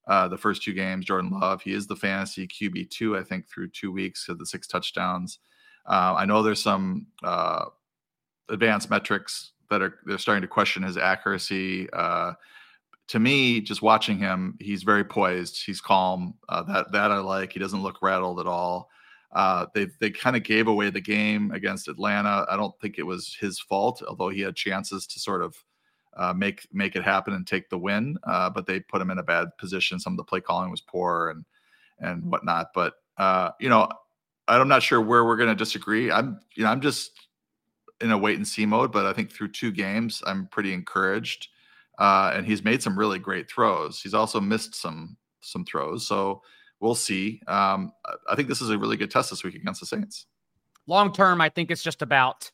uh, 0.08 0.28
the 0.28 0.38
first 0.38 0.64
two 0.64 0.74
games. 0.74 1.06
Jordan 1.06 1.32
Love, 1.32 1.62
he 1.62 1.74
is 1.74 1.88
the 1.88 1.96
fantasy 1.96 2.48
QB 2.48 2.90
two, 2.90 3.18
I 3.18 3.24
think, 3.24 3.48
through 3.48 3.70
two 3.70 3.92
weeks 3.92 4.30
of 4.30 4.38
the 4.38 4.46
six 4.46 4.68
touchdowns. 4.68 5.40
Uh, 5.88 6.16
I 6.18 6.26
know 6.26 6.42
there's 6.42 6.62
some 6.62 7.08
uh, 7.24 7.66
advanced 8.50 8.90
metrics 8.90 9.52
that 9.70 9.82
are 9.82 10.00
they're 10.06 10.18
starting 10.18 10.42
to 10.42 10.48
question 10.48 10.84
his 10.84 10.98
accuracy. 10.98 11.90
Uh, 11.92 12.34
to 13.08 13.20
me, 13.20 13.62
just 13.62 13.82
watching 13.82 14.18
him, 14.18 14.58
he's 14.60 14.84
very 14.84 15.04
poised. 15.04 15.64
He's 15.64 15.82
calm. 15.82 16.36
Uh, 16.50 16.64
that 16.64 16.92
that 16.92 17.12
I 17.12 17.20
like. 17.20 17.54
He 17.54 17.60
doesn't 17.60 17.84
look 17.84 18.02
rattled 18.02 18.40
at 18.40 18.48
all. 18.48 18.90
Uh, 19.32 19.66
they 19.74 19.88
they 20.00 20.10
kind 20.10 20.36
of 20.36 20.44
gave 20.44 20.68
away 20.68 20.90
the 20.90 21.02
game 21.02 21.52
against 21.52 21.88
Atlanta. 21.88 22.46
I 22.50 22.56
don't 22.56 22.78
think 22.80 22.98
it 22.98 23.06
was 23.06 23.36
his 23.40 23.60
fault, 23.60 24.02
although 24.08 24.30
he 24.30 24.42
had 24.42 24.56
chances 24.56 25.06
to 25.08 25.20
sort 25.20 25.42
of 25.42 25.56
uh, 26.16 26.34
make 26.34 26.68
make 26.72 26.96
it 26.96 27.04
happen 27.04 27.34
and 27.34 27.46
take 27.46 27.70
the 27.70 27.78
win. 27.78 28.18
Uh, 28.24 28.50
but 28.50 28.66
they 28.66 28.80
put 28.80 29.02
him 29.02 29.12
in 29.12 29.18
a 29.18 29.24
bad 29.24 29.50
position. 29.58 30.00
Some 30.00 30.14
of 30.14 30.18
the 30.18 30.24
play 30.24 30.42
calling 30.42 30.72
was 30.72 30.82
poor 30.82 31.30
and 31.30 31.46
and 32.00 32.24
whatnot. 32.32 32.68
But 32.74 32.94
uh, 33.18 33.52
you 33.60 33.70
know, 33.70 33.90
I'm 34.48 34.68
not 34.68 34.84
sure 34.84 35.02
where 35.02 35.26
we're 35.26 35.38
going 35.38 35.50
to 35.50 35.56
disagree. 35.56 36.12
I'm 36.12 36.40
you 36.56 36.64
know 36.64 36.70
I'm 36.70 36.82
just 36.82 37.12
in 38.02 38.12
a 38.12 38.18
wait 38.18 38.38
and 38.38 38.48
see 38.48 38.66
mode. 38.66 38.92
But 38.92 39.06
I 39.06 39.14
think 39.14 39.32
through 39.32 39.50
two 39.50 39.72
games, 39.72 40.22
I'm 40.26 40.48
pretty 40.48 40.74
encouraged. 40.74 41.50
Uh, 41.98 42.34
and 42.36 42.46
he's 42.46 42.64
made 42.64 42.84
some 42.84 43.00
really 43.00 43.20
great 43.20 43.50
throws. 43.50 44.02
He's 44.02 44.14
also 44.14 44.42
missed 44.42 44.76
some 44.76 45.18
some 45.42 45.66
throws. 45.66 46.08
So 46.08 46.42
we'll 46.80 46.96
see. 46.96 47.42
Um, 47.48 47.94
I 48.30 48.36
think 48.36 48.50
this 48.50 48.62
is 48.62 48.70
a 48.70 48.78
really 48.78 48.98
good 48.98 49.12
test 49.12 49.30
this 49.30 49.44
week 49.44 49.56
against 49.56 49.80
the 49.80 49.86
Saints. 49.86 50.26
Long 50.88 51.14
term, 51.14 51.42
I 51.42 51.50
think 51.50 51.72
it's 51.72 51.84
just 51.84 52.02
about 52.02 52.52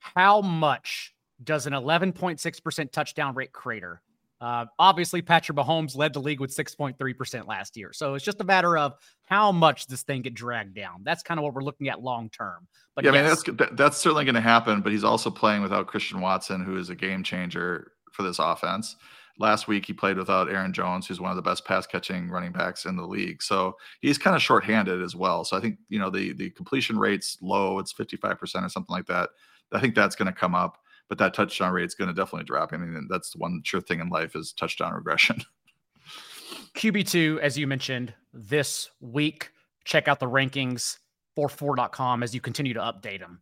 how 0.00 0.40
much 0.40 1.14
does 1.42 1.66
an 1.66 1.72
11.6% 1.72 2.92
touchdown 2.92 3.34
rate 3.34 3.52
crater. 3.52 4.02
Uh, 4.40 4.64
obviously, 4.78 5.20
Patrick 5.20 5.58
Mahomes 5.58 5.94
led 5.94 6.14
the 6.14 6.20
league 6.20 6.40
with 6.40 6.54
6.3% 6.54 7.46
last 7.46 7.76
year. 7.76 7.92
So 7.92 8.14
it's 8.14 8.24
just 8.24 8.40
a 8.40 8.44
matter 8.44 8.78
of 8.78 8.94
how 9.26 9.52
much 9.52 9.86
this 9.86 10.02
thing 10.02 10.22
get 10.22 10.34
dragged 10.34 10.74
down. 10.74 11.02
That's 11.04 11.22
kind 11.22 11.38
of 11.38 11.44
what 11.44 11.52
we're 11.52 11.62
looking 11.62 11.88
at 11.88 12.00
long 12.00 12.30
term. 12.30 12.66
But 12.94 13.04
yeah, 13.04 13.12
yes. 13.12 13.44
I 13.46 13.50
mean, 13.50 13.56
that's 13.58 13.72
that's 13.74 13.96
certainly 13.98 14.24
going 14.24 14.34
to 14.36 14.40
happen. 14.40 14.80
But 14.80 14.92
he's 14.92 15.04
also 15.04 15.30
playing 15.30 15.60
without 15.60 15.88
Christian 15.88 16.22
Watson, 16.22 16.64
who 16.64 16.78
is 16.78 16.88
a 16.88 16.94
game 16.94 17.22
changer 17.22 17.92
for 18.12 18.22
this 18.22 18.38
offense. 18.38 18.96
Last 19.38 19.68
week, 19.68 19.86
he 19.86 19.92
played 19.92 20.16
without 20.16 20.50
Aaron 20.50 20.72
Jones, 20.72 21.06
who's 21.06 21.20
one 21.20 21.30
of 21.30 21.36
the 21.36 21.42
best 21.42 21.66
pass 21.66 21.86
catching 21.86 22.30
running 22.30 22.52
backs 22.52 22.86
in 22.86 22.96
the 22.96 23.06
league. 23.06 23.42
So 23.42 23.76
he's 24.00 24.18
kind 24.18 24.36
of 24.36 24.42
shorthanded 24.42 25.02
as 25.02 25.14
well. 25.14 25.44
So 25.44 25.56
I 25.56 25.60
think, 25.60 25.78
you 25.88 25.98
know, 25.98 26.10
the, 26.10 26.32
the 26.34 26.50
completion 26.50 26.98
rate's 26.98 27.38
low. 27.40 27.78
It's 27.78 27.92
55% 27.92 28.36
or 28.42 28.68
something 28.68 28.84
like 28.88 29.06
that. 29.06 29.30
I 29.72 29.80
think 29.80 29.94
that's 29.94 30.16
going 30.16 30.26
to 30.26 30.38
come 30.38 30.54
up 30.54 30.79
but 31.10 31.18
that 31.18 31.34
touchdown 31.34 31.72
rate 31.72 31.84
is 31.84 31.96
going 31.96 32.08
to 32.08 32.14
definitely 32.14 32.46
drop. 32.46 32.72
I 32.72 32.76
mean, 32.76 33.08
that's 33.10 33.32
the 33.32 33.38
one 33.38 33.60
sure 33.64 33.80
thing 33.80 33.98
in 33.98 34.08
life 34.08 34.36
is 34.36 34.52
touchdown 34.52 34.94
regression. 34.94 35.42
QB2, 36.74 37.40
as 37.40 37.58
you 37.58 37.66
mentioned, 37.66 38.14
this 38.32 38.88
week. 39.00 39.50
Check 39.84 40.06
out 40.06 40.20
the 40.20 40.30
rankings 40.30 40.98
4for4.com 41.36 42.22
as 42.22 42.32
you 42.32 42.40
continue 42.40 42.74
to 42.74 42.80
update 42.80 43.18
them. 43.18 43.40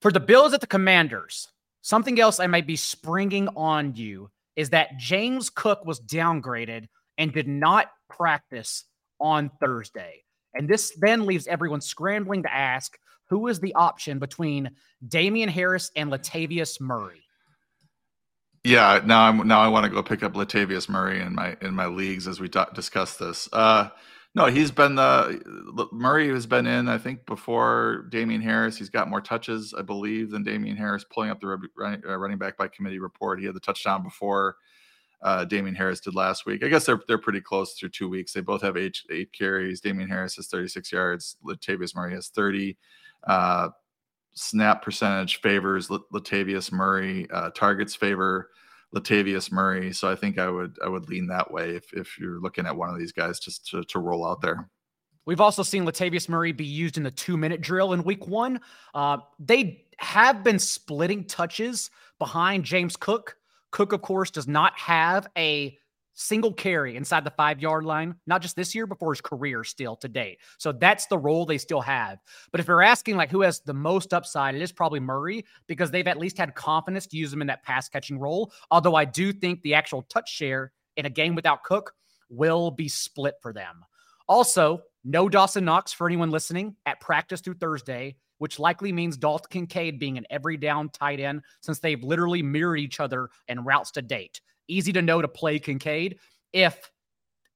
For 0.00 0.12
the 0.12 0.20
Bills 0.20 0.54
at 0.54 0.60
the 0.60 0.66
Commanders, 0.68 1.48
something 1.82 2.20
else 2.20 2.38
I 2.38 2.46
might 2.46 2.68
be 2.68 2.76
springing 2.76 3.48
on 3.56 3.96
you 3.96 4.30
is 4.54 4.70
that 4.70 4.96
James 4.96 5.50
Cook 5.50 5.84
was 5.84 6.00
downgraded 6.00 6.86
and 7.16 7.32
did 7.32 7.48
not 7.48 7.90
practice 8.08 8.84
on 9.20 9.50
Thursday. 9.58 10.22
And 10.54 10.68
this 10.68 10.92
then 11.00 11.26
leaves 11.26 11.48
everyone 11.48 11.80
scrambling 11.80 12.44
to 12.44 12.54
ask 12.54 12.96
who 13.28 13.46
is 13.48 13.60
the 13.60 13.74
option 13.74 14.18
between 14.18 14.70
Damien 15.06 15.48
Harris 15.48 15.90
and 15.96 16.10
Latavius 16.10 16.80
Murray? 16.80 17.22
Yeah, 18.64 19.00
now 19.04 19.22
I'm 19.22 19.46
now 19.46 19.60
I 19.60 19.68
want 19.68 19.84
to 19.84 19.90
go 19.90 20.02
pick 20.02 20.22
up 20.22 20.34
Latavius 20.34 20.88
Murray 20.88 21.20
in 21.20 21.34
my 21.34 21.56
in 21.62 21.74
my 21.74 21.86
leagues 21.86 22.26
as 22.26 22.40
we 22.40 22.50
discuss 22.74 23.16
this. 23.16 23.48
Uh, 23.52 23.88
no, 24.34 24.46
he's 24.46 24.70
been 24.70 24.94
the 24.94 25.88
Murray 25.92 26.28
has 26.28 26.46
been 26.46 26.66
in 26.66 26.88
I 26.88 26.98
think 26.98 27.24
before 27.24 28.06
Damien 28.10 28.40
Harris. 28.42 28.76
He's 28.76 28.90
got 28.90 29.08
more 29.08 29.20
touches, 29.20 29.74
I 29.76 29.82
believe, 29.82 30.30
than 30.30 30.42
Damien 30.42 30.76
Harris. 30.76 31.04
Pulling 31.04 31.30
up 31.30 31.40
the 31.40 31.58
running, 31.76 32.02
uh, 32.06 32.16
running 32.16 32.38
back 32.38 32.56
by 32.56 32.68
committee 32.68 32.98
report, 32.98 33.40
he 33.40 33.46
had 33.46 33.54
the 33.54 33.60
touchdown 33.60 34.02
before 34.02 34.56
uh, 35.22 35.44
Damien 35.44 35.74
Harris 35.74 36.00
did 36.00 36.14
last 36.14 36.46
week. 36.46 36.62
I 36.62 36.68
guess 36.68 36.86
they're 36.86 37.00
they're 37.08 37.18
pretty 37.18 37.40
close 37.40 37.74
through 37.74 37.90
two 37.90 38.08
weeks. 38.08 38.32
They 38.32 38.40
both 38.40 38.62
have 38.62 38.76
eight 38.76 38.98
eight 39.10 39.32
carries. 39.32 39.80
Damien 39.80 40.08
Harris 40.08 40.36
has 40.36 40.48
36 40.48 40.92
yards. 40.92 41.36
Latavius 41.44 41.94
Murray 41.94 42.14
has 42.14 42.28
30. 42.28 42.76
Uh, 43.26 43.68
snap 44.34 44.82
percentage 44.82 45.40
favors 45.40 45.88
Latavius 45.88 46.72
Murray. 46.72 47.26
Uh, 47.30 47.50
targets 47.50 47.94
favor 47.94 48.50
Latavius 48.94 49.52
Murray. 49.52 49.92
So 49.92 50.10
I 50.10 50.14
think 50.14 50.38
I 50.38 50.48
would 50.48 50.76
I 50.84 50.88
would 50.88 51.08
lean 51.08 51.26
that 51.28 51.50
way 51.50 51.70
if 51.76 51.92
if 51.92 52.18
you're 52.18 52.40
looking 52.40 52.66
at 52.66 52.76
one 52.76 52.90
of 52.90 52.98
these 52.98 53.12
guys 53.12 53.38
just 53.38 53.66
to, 53.68 53.82
to 53.84 53.98
roll 53.98 54.26
out 54.26 54.40
there. 54.40 54.68
We've 55.26 55.42
also 55.42 55.62
seen 55.62 55.84
Latavius 55.84 56.28
Murray 56.28 56.52
be 56.52 56.64
used 56.64 56.96
in 56.96 57.02
the 57.02 57.10
two 57.10 57.36
minute 57.36 57.60
drill 57.60 57.92
in 57.92 58.02
week 58.02 58.26
one. 58.26 58.60
Uh, 58.94 59.18
they 59.38 59.84
have 59.98 60.42
been 60.42 60.58
splitting 60.58 61.24
touches 61.24 61.90
behind 62.18 62.64
James 62.64 62.96
Cook. 62.96 63.36
Cook, 63.70 63.92
of 63.92 64.00
course, 64.00 64.30
does 64.30 64.48
not 64.48 64.72
have 64.78 65.28
a 65.36 65.76
single 66.18 66.52
carry 66.52 66.96
inside 66.96 67.24
the 67.24 67.30
five 67.30 67.60
yard 67.60 67.84
line, 67.84 68.14
not 68.26 68.42
just 68.42 68.56
this 68.56 68.74
year, 68.74 68.86
before 68.86 69.12
his 69.12 69.20
career 69.20 69.62
still 69.62 69.94
to 69.96 70.08
date. 70.08 70.38
So 70.58 70.72
that's 70.72 71.06
the 71.06 71.16
role 71.16 71.46
they 71.46 71.58
still 71.58 71.80
have. 71.80 72.18
But 72.50 72.60
if 72.60 72.66
you're 72.66 72.82
asking 72.82 73.16
like 73.16 73.30
who 73.30 73.42
has 73.42 73.60
the 73.60 73.72
most 73.72 74.12
upside, 74.12 74.54
it 74.54 74.62
is 74.62 74.72
probably 74.72 75.00
Murray 75.00 75.44
because 75.68 75.90
they've 75.90 76.06
at 76.06 76.18
least 76.18 76.36
had 76.36 76.54
confidence 76.54 77.06
to 77.06 77.16
use 77.16 77.32
him 77.32 77.40
in 77.40 77.46
that 77.46 77.62
pass 77.62 77.88
catching 77.88 78.18
role. 78.18 78.52
Although 78.70 78.96
I 78.96 79.04
do 79.04 79.32
think 79.32 79.62
the 79.62 79.74
actual 79.74 80.02
touch 80.02 80.28
share 80.28 80.72
in 80.96 81.06
a 81.06 81.10
game 81.10 81.34
without 81.34 81.62
Cook 81.62 81.94
will 82.28 82.70
be 82.70 82.88
split 82.88 83.34
for 83.40 83.52
them. 83.52 83.84
Also, 84.28 84.82
no 85.04 85.28
Dawson 85.28 85.64
Knox 85.64 85.92
for 85.92 86.06
anyone 86.06 86.30
listening 86.30 86.74
at 86.84 87.00
practice 87.00 87.40
through 87.40 87.54
Thursday 87.54 88.16
which 88.38 88.60
likely 88.60 88.92
means 88.92 89.16
Dalton 89.16 89.48
Kincaid 89.50 89.98
being 89.98 90.16
an 90.16 90.24
every 90.30 90.56
down 90.56 90.90
tight 90.90 91.18
end 91.18 91.42
since 91.60 91.80
they've 91.80 92.02
literally 92.02 92.40
mirrored 92.40 92.78
each 92.78 93.00
other 93.00 93.30
in 93.48 93.64
routes 93.64 93.90
to 93.92 94.02
date. 94.02 94.40
Easy 94.68 94.92
to 94.92 95.02
know 95.02 95.20
to 95.22 95.28
play 95.28 95.58
Kincaid 95.58 96.18
if 96.52 96.90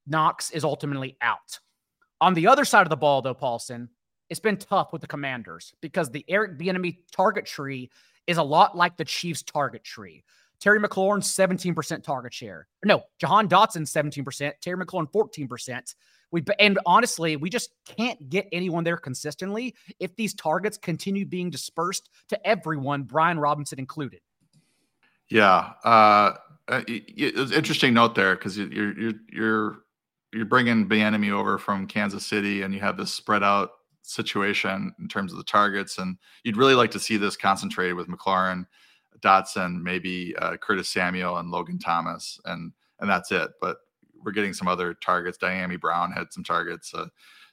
Knox 0.07 0.51
is 0.51 0.65
ultimately 0.65 1.17
out. 1.21 1.59
On 2.21 2.35
the 2.35 2.47
other 2.47 2.65
side 2.65 2.83
of 2.83 2.91
the 2.91 2.97
ball, 2.97 3.23
though, 3.23 3.35
Paulsen, 3.35 3.89
it's 4.31 4.41
been 4.41 4.57
tough 4.57 4.93
with 4.93 5.01
the 5.03 5.07
commanders 5.07 5.75
because 5.81 6.11
the 6.11 6.25
Eric 6.29 6.59
Bieniemy 6.59 6.99
target 7.13 7.47
tree 7.47 7.91
is 8.27 8.39
a 8.39 8.43
lot 8.43 8.77
like 8.77 8.97
the 8.97 9.05
Chiefs 9.05 9.43
target 9.43 9.85
tree. 9.85 10.25
Terry 10.61 10.79
McLaurin, 10.79 11.19
17% 11.19 12.05
target 12.05 12.33
share. 12.33 12.69
No, 12.85 13.03
Jahan 13.19 13.49
Dotson, 13.49 13.83
17%. 13.83 14.53
Terry 14.61 14.77
McLaurin, 14.77 15.11
14%. 15.11 15.95
We 16.31 16.43
and 16.61 16.79
honestly, 16.87 17.37
we 17.37 17.51
just 17.51 17.71
can't 17.85 18.31
get 18.31 18.49
anyone 18.53 18.85
there 18.85 18.97
consistently 18.97 19.75
if 20.01 20.17
these 20.17 20.33
targets 20.35 20.79
continue 20.79 21.27
being 21.27 21.51
dispersed 21.51 22.09
to 22.29 22.47
everyone, 22.47 23.03
Brian 23.03 23.39
Robinson 23.39 23.79
included. 23.79 24.21
Yeah, 25.29 25.73
uh, 25.85 26.35
uh 26.69 26.83
it's 26.89 27.53
interesting 27.53 27.95
note 27.95 28.15
there 28.15 28.37
because 28.37 28.57
you're 28.57 28.99
you're 28.99 29.13
you're 29.33 29.79
you're 30.33 30.45
bringing 30.47 30.89
Bieniemy 30.89 31.31
over 31.31 31.59
from 31.59 31.87
Kansas 31.87 32.27
City, 32.27 32.63
and 32.63 32.73
you 32.73 32.81
have 32.81 32.97
this 32.97 33.13
spread 33.13 33.43
out 33.43 33.71
situation 34.03 34.95
in 34.99 35.09
terms 35.09 35.33
of 35.33 35.39
the 35.39 35.45
targets, 35.45 35.99
and 35.99 36.17
you'd 36.45 36.57
really 36.57 36.75
like 36.75 36.91
to 36.93 37.01
see 37.01 37.17
this 37.17 37.37
concentrated 37.37 37.95
with 37.95 38.09
McLaurin, 38.09 38.67
Dotson, 39.21 39.83
maybe 39.83 40.35
uh, 40.39 40.57
Curtis 40.57 40.89
Samuel, 40.89 41.37
and 41.37 41.51
Logan 41.51 41.79
Thomas, 41.79 42.41
and 42.45 42.73
and 43.01 43.11
that's 43.11 43.31
it. 43.31 43.51
But 43.61 43.79
we're 44.23 44.33
getting 44.33 44.55
some 44.55 44.69
other 44.69 44.95
targets. 44.95 45.39
Dyami 45.39 45.81
Brown 45.81 46.13
had 46.13 46.33
some 46.33 46.45
targets, 46.45 46.95
uh, 46.95 47.07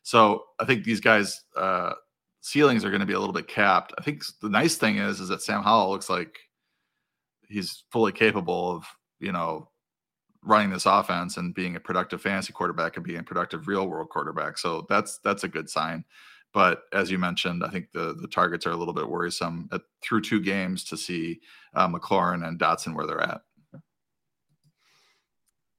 so 0.04 0.46
I 0.60 0.66
think 0.66 0.84
these 0.84 1.02
guys' 1.02 1.44
uh, 1.56 1.94
ceilings 2.42 2.86
are 2.86 2.90
going 2.90 3.02
to 3.02 3.06
be 3.06 3.14
a 3.14 3.20
little 3.20 3.34
bit 3.34 3.48
capped. 3.48 3.94
I 3.98 4.04
think 4.04 4.24
the 4.42 4.50
nice 4.50 4.76
thing 4.76 4.98
is 4.98 5.20
is 5.20 5.30
that 5.30 5.42
Sam 5.42 5.64
Howell 5.64 5.92
looks 5.92 6.10
like 6.10 6.40
he's 7.48 7.84
fully 7.92 8.12
capable 8.12 8.72
of 8.72 8.86
you 9.20 9.32
know 9.32 9.70
running 10.44 10.70
this 10.70 10.86
offense 10.86 11.38
and 11.38 11.54
being 11.54 11.76
a 11.76 11.80
productive 11.80 12.22
fantasy 12.22 12.54
quarterback 12.54 12.96
and 12.96 13.06
being 13.06 13.20
a 13.20 13.24
productive 13.24 13.68
real 13.68 13.88
world 13.88 14.10
quarterback. 14.10 14.58
So 14.58 14.86
that's 14.90 15.20
that's 15.24 15.44
a 15.44 15.50
good 15.50 15.70
sign. 15.70 16.06
But 16.54 16.84
as 16.94 17.12
you 17.12 17.18
mentioned, 17.18 17.64
I 17.64 17.70
think 17.70 17.92
the 17.92 18.16
the 18.20 18.28
targets 18.28 18.66
are 18.66 18.72
a 18.72 18.78
little 18.78 18.94
bit 18.94 19.10
worrisome 19.10 19.70
at, 19.72 19.82
through 20.02 20.22
two 20.22 20.42
games 20.42 20.84
to 20.86 20.98
see 20.98 21.42
uh, 21.76 21.88
McLaurin 21.88 22.48
and 22.48 22.60
Dotson 22.60 22.96
where 22.96 23.06
they're 23.06 23.22
at. 23.22 23.42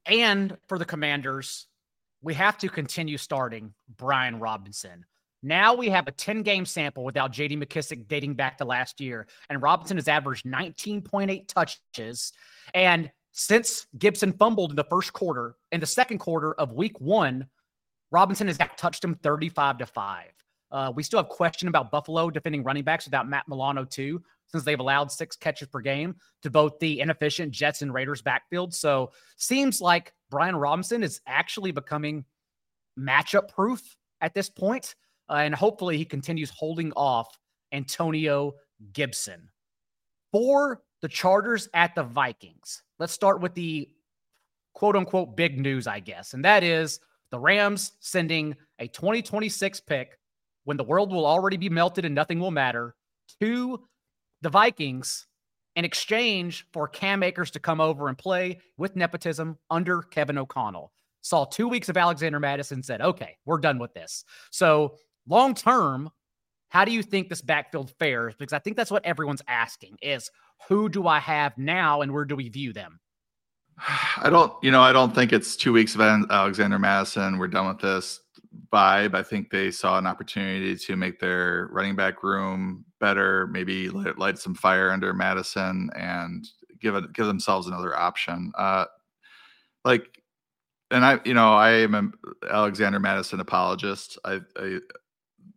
And 0.05 0.57
for 0.67 0.77
the 0.77 0.85
Commanders, 0.85 1.67
we 2.21 2.33
have 2.33 2.57
to 2.59 2.69
continue 2.69 3.17
starting 3.17 3.73
Brian 3.97 4.39
Robinson. 4.39 5.05
Now 5.43 5.73
we 5.73 5.89
have 5.89 6.07
a 6.07 6.11
10 6.11 6.43
game 6.43 6.65
sample 6.65 7.03
without 7.03 7.33
JD 7.33 7.63
McKissic 7.63 8.07
dating 8.07 8.35
back 8.35 8.59
to 8.59 8.65
last 8.65 9.01
year. 9.01 9.27
And 9.49 9.61
Robinson 9.61 9.97
has 9.97 10.07
averaged 10.07 10.45
19.8 10.45 11.47
touches. 11.47 12.31
And 12.73 13.11
since 13.31 13.87
Gibson 13.97 14.33
fumbled 14.33 14.71
in 14.71 14.75
the 14.75 14.83
first 14.83 15.13
quarter, 15.13 15.55
in 15.71 15.79
the 15.79 15.85
second 15.85 16.17
quarter 16.17 16.53
of 16.55 16.73
week 16.73 16.99
one, 16.99 17.47
Robinson 18.11 18.47
has 18.47 18.57
touched 18.77 19.03
him 19.03 19.15
35 19.15 19.79
to 19.79 19.85
5. 19.85 20.25
Uh, 20.71 20.91
we 20.95 21.03
still 21.03 21.19
have 21.19 21.29
question 21.29 21.67
about 21.67 21.91
Buffalo 21.91 22.29
defending 22.29 22.63
running 22.63 22.83
backs 22.83 23.05
without 23.05 23.27
Matt 23.27 23.47
Milano, 23.47 23.83
too, 23.83 24.21
since 24.47 24.63
they've 24.63 24.79
allowed 24.79 25.11
six 25.11 25.35
catches 25.35 25.67
per 25.67 25.79
game 25.79 26.15
to 26.43 26.49
both 26.49 26.77
the 26.79 26.99
inefficient 26.99 27.51
Jets 27.51 27.81
and 27.81 27.93
Raiders 27.93 28.21
backfield. 28.21 28.73
So 28.73 29.11
seems 29.37 29.81
like 29.81 30.13
Brian 30.29 30.55
Robinson 30.55 31.03
is 31.03 31.21
actually 31.27 31.71
becoming 31.71 32.25
matchup 32.99 33.49
proof 33.49 33.81
at 34.21 34.33
this 34.33 34.49
point, 34.49 34.95
uh, 35.29 35.35
and 35.35 35.55
hopefully 35.55 35.97
he 35.97 36.05
continues 36.05 36.49
holding 36.49 36.91
off 36.93 37.37
Antonio 37.71 38.53
Gibson. 38.93 39.49
For 40.31 40.81
the 41.01 41.07
Chargers 41.07 41.67
at 41.73 41.95
the 41.95 42.03
Vikings, 42.03 42.83
let's 42.99 43.13
start 43.13 43.41
with 43.41 43.53
the 43.53 43.89
quote 44.73 44.95
unquote 44.95 45.35
big 45.35 45.59
news, 45.59 45.87
I 45.87 45.99
guess, 45.99 46.33
and 46.33 46.45
that 46.45 46.63
is 46.63 46.99
the 47.31 47.39
Rams 47.39 47.93
sending 47.99 48.55
a 48.79 48.87
2026 48.87 49.79
pick 49.81 50.19
when 50.63 50.77
the 50.77 50.83
world 50.83 51.11
will 51.11 51.25
already 51.25 51.57
be 51.57 51.69
melted 51.69 52.05
and 52.05 52.13
nothing 52.13 52.39
will 52.39 52.51
matter 52.51 52.95
to 53.39 53.81
the 54.41 54.49
Vikings 54.49 55.27
in 55.75 55.85
exchange 55.85 56.67
for 56.73 56.87
Cam 56.87 57.23
Akers 57.23 57.51
to 57.51 57.59
come 57.59 57.79
over 57.79 58.07
and 58.07 58.17
play 58.17 58.59
with 58.77 58.95
nepotism 58.95 59.57
under 59.69 60.01
Kevin 60.01 60.37
O'Connell. 60.37 60.91
Saw 61.21 61.45
two 61.45 61.67
weeks 61.67 61.87
of 61.87 61.97
Alexander 61.97 62.39
Mattison, 62.39 62.83
said, 62.83 63.01
okay, 63.01 63.37
we're 63.45 63.59
done 63.59 63.79
with 63.79 63.93
this. 63.93 64.25
So, 64.49 64.95
long 65.27 65.53
term, 65.53 66.09
how 66.71 66.85
do 66.85 66.93
you 66.93 67.03
think 67.03 67.27
this 67.27 67.41
backfield 67.41 67.91
fares? 67.99 68.33
Because 68.39 68.53
I 68.53 68.59
think 68.59 68.77
that's 68.77 68.89
what 68.89 69.05
everyone's 69.05 69.41
asking 69.45 69.97
is 70.01 70.31
who 70.69 70.87
do 70.87 71.05
I 71.05 71.19
have 71.19 71.57
now 71.57 72.01
and 72.01 72.13
where 72.13 72.23
do 72.23 72.37
we 72.37 72.47
view 72.47 72.71
them? 72.71 73.01
I 74.17 74.29
don't, 74.29 74.53
you 74.63 74.71
know, 74.71 74.81
I 74.81 74.93
don't 74.93 75.13
think 75.13 75.33
it's 75.33 75.57
two 75.57 75.73
weeks 75.73 75.95
of 75.95 76.01
Alexander 76.01 76.79
Mattison. 76.79 77.37
We're 77.37 77.49
done 77.49 77.67
with 77.67 77.79
this 77.79 78.21
vibe. 78.71 79.15
I 79.15 79.21
think 79.21 79.49
they 79.49 79.69
saw 79.69 79.97
an 79.97 80.07
opportunity 80.07 80.77
to 80.77 80.95
make 80.95 81.19
their 81.19 81.67
running 81.73 81.97
back 81.97 82.23
room 82.23 82.85
better, 83.01 83.47
maybe 83.47 83.89
light, 83.89 84.17
light 84.17 84.39
some 84.39 84.55
fire 84.55 84.91
under 84.91 85.13
Mattison 85.13 85.89
and 85.93 86.47
give 86.79 86.95
it 86.95 87.11
give 87.11 87.27
themselves 87.27 87.67
another 87.67 87.99
option. 87.99 88.53
Uh, 88.57 88.85
like, 89.83 90.21
and 90.89 91.03
I, 91.03 91.19
you 91.25 91.33
know, 91.33 91.53
I 91.53 91.71
am 91.71 91.95
an 91.95 92.13
Alexander 92.49 92.99
Mattison 92.99 93.41
apologist. 93.41 94.17
I, 94.23 94.39
I 94.55 94.79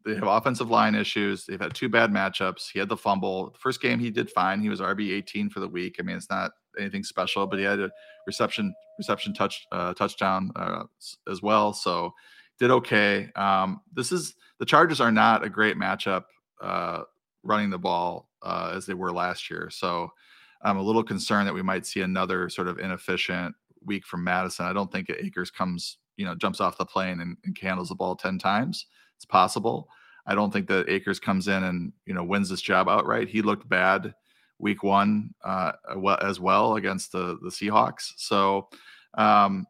they 0.04 0.14
have 0.14 0.24
offensive 0.24 0.70
line 0.70 0.94
issues. 0.94 1.46
They've 1.46 1.60
had 1.60 1.74
two 1.74 1.88
bad 1.88 2.10
matchups. 2.10 2.70
He 2.70 2.78
had 2.78 2.88
the 2.88 2.96
fumble. 2.96 3.50
The 3.50 3.58
first 3.58 3.80
game 3.80 3.98
he 3.98 4.10
did 4.10 4.30
fine. 4.30 4.60
He 4.60 4.68
was 4.68 4.80
RB 4.80 5.12
18 5.12 5.48
for 5.48 5.60
the 5.60 5.68
week. 5.68 5.96
I 5.98 6.02
mean, 6.02 6.16
it's 6.16 6.30
not 6.30 6.52
anything 6.78 7.04
special, 7.04 7.46
but 7.46 7.58
he 7.58 7.64
had 7.64 7.80
a 7.80 7.90
reception 8.26 8.74
reception 8.98 9.34
touch 9.34 9.66
uh, 9.72 9.94
touchdown 9.94 10.50
uh, 10.56 10.84
as 11.30 11.42
well. 11.42 11.72
So 11.72 12.12
did 12.58 12.70
okay. 12.70 13.30
Um, 13.34 13.80
this 13.92 14.12
is 14.12 14.34
the 14.58 14.66
Chargers 14.66 15.00
are 15.00 15.12
not 15.12 15.44
a 15.44 15.48
great 15.48 15.76
matchup 15.76 16.24
uh, 16.60 17.02
running 17.42 17.70
the 17.70 17.78
ball 17.78 18.28
uh, 18.42 18.72
as 18.74 18.86
they 18.86 18.94
were 18.94 19.12
last 19.12 19.50
year. 19.50 19.68
So 19.70 20.10
I'm 20.62 20.76
a 20.76 20.82
little 20.82 21.02
concerned 21.02 21.48
that 21.48 21.54
we 21.54 21.62
might 21.62 21.86
see 21.86 22.00
another 22.00 22.48
sort 22.48 22.68
of 22.68 22.78
inefficient 22.78 23.54
week 23.84 24.06
from 24.06 24.24
Mattison. 24.24 24.66
I 24.66 24.72
don't 24.72 24.90
think 24.90 25.10
Akers 25.10 25.50
comes, 25.50 25.98
you 26.16 26.24
know, 26.24 26.34
jumps 26.34 26.60
off 26.60 26.78
the 26.78 26.86
plane 26.86 27.20
and, 27.20 27.36
and 27.44 27.56
handles 27.58 27.88
the 27.88 27.94
ball 27.94 28.16
10 28.16 28.38
times. 28.38 28.86
It's 29.24 29.30
possible. 29.30 29.88
I 30.26 30.34
don't 30.34 30.52
think 30.52 30.68
that 30.68 30.90
Akers 30.90 31.18
comes 31.18 31.48
in 31.48 31.64
and, 31.64 31.92
you 32.04 32.12
know, 32.12 32.22
wins 32.22 32.50
this 32.50 32.60
job 32.60 32.90
outright. 32.90 33.28
He 33.28 33.40
looked 33.40 33.66
bad 33.66 34.14
week 34.58 34.82
one 34.82 35.34
uh, 35.42 35.72
as 36.20 36.40
well 36.40 36.76
against 36.76 37.12
the, 37.12 37.38
the 37.42 37.48
Seahawks. 37.48 38.12
So, 38.18 38.68
um, 39.14 39.66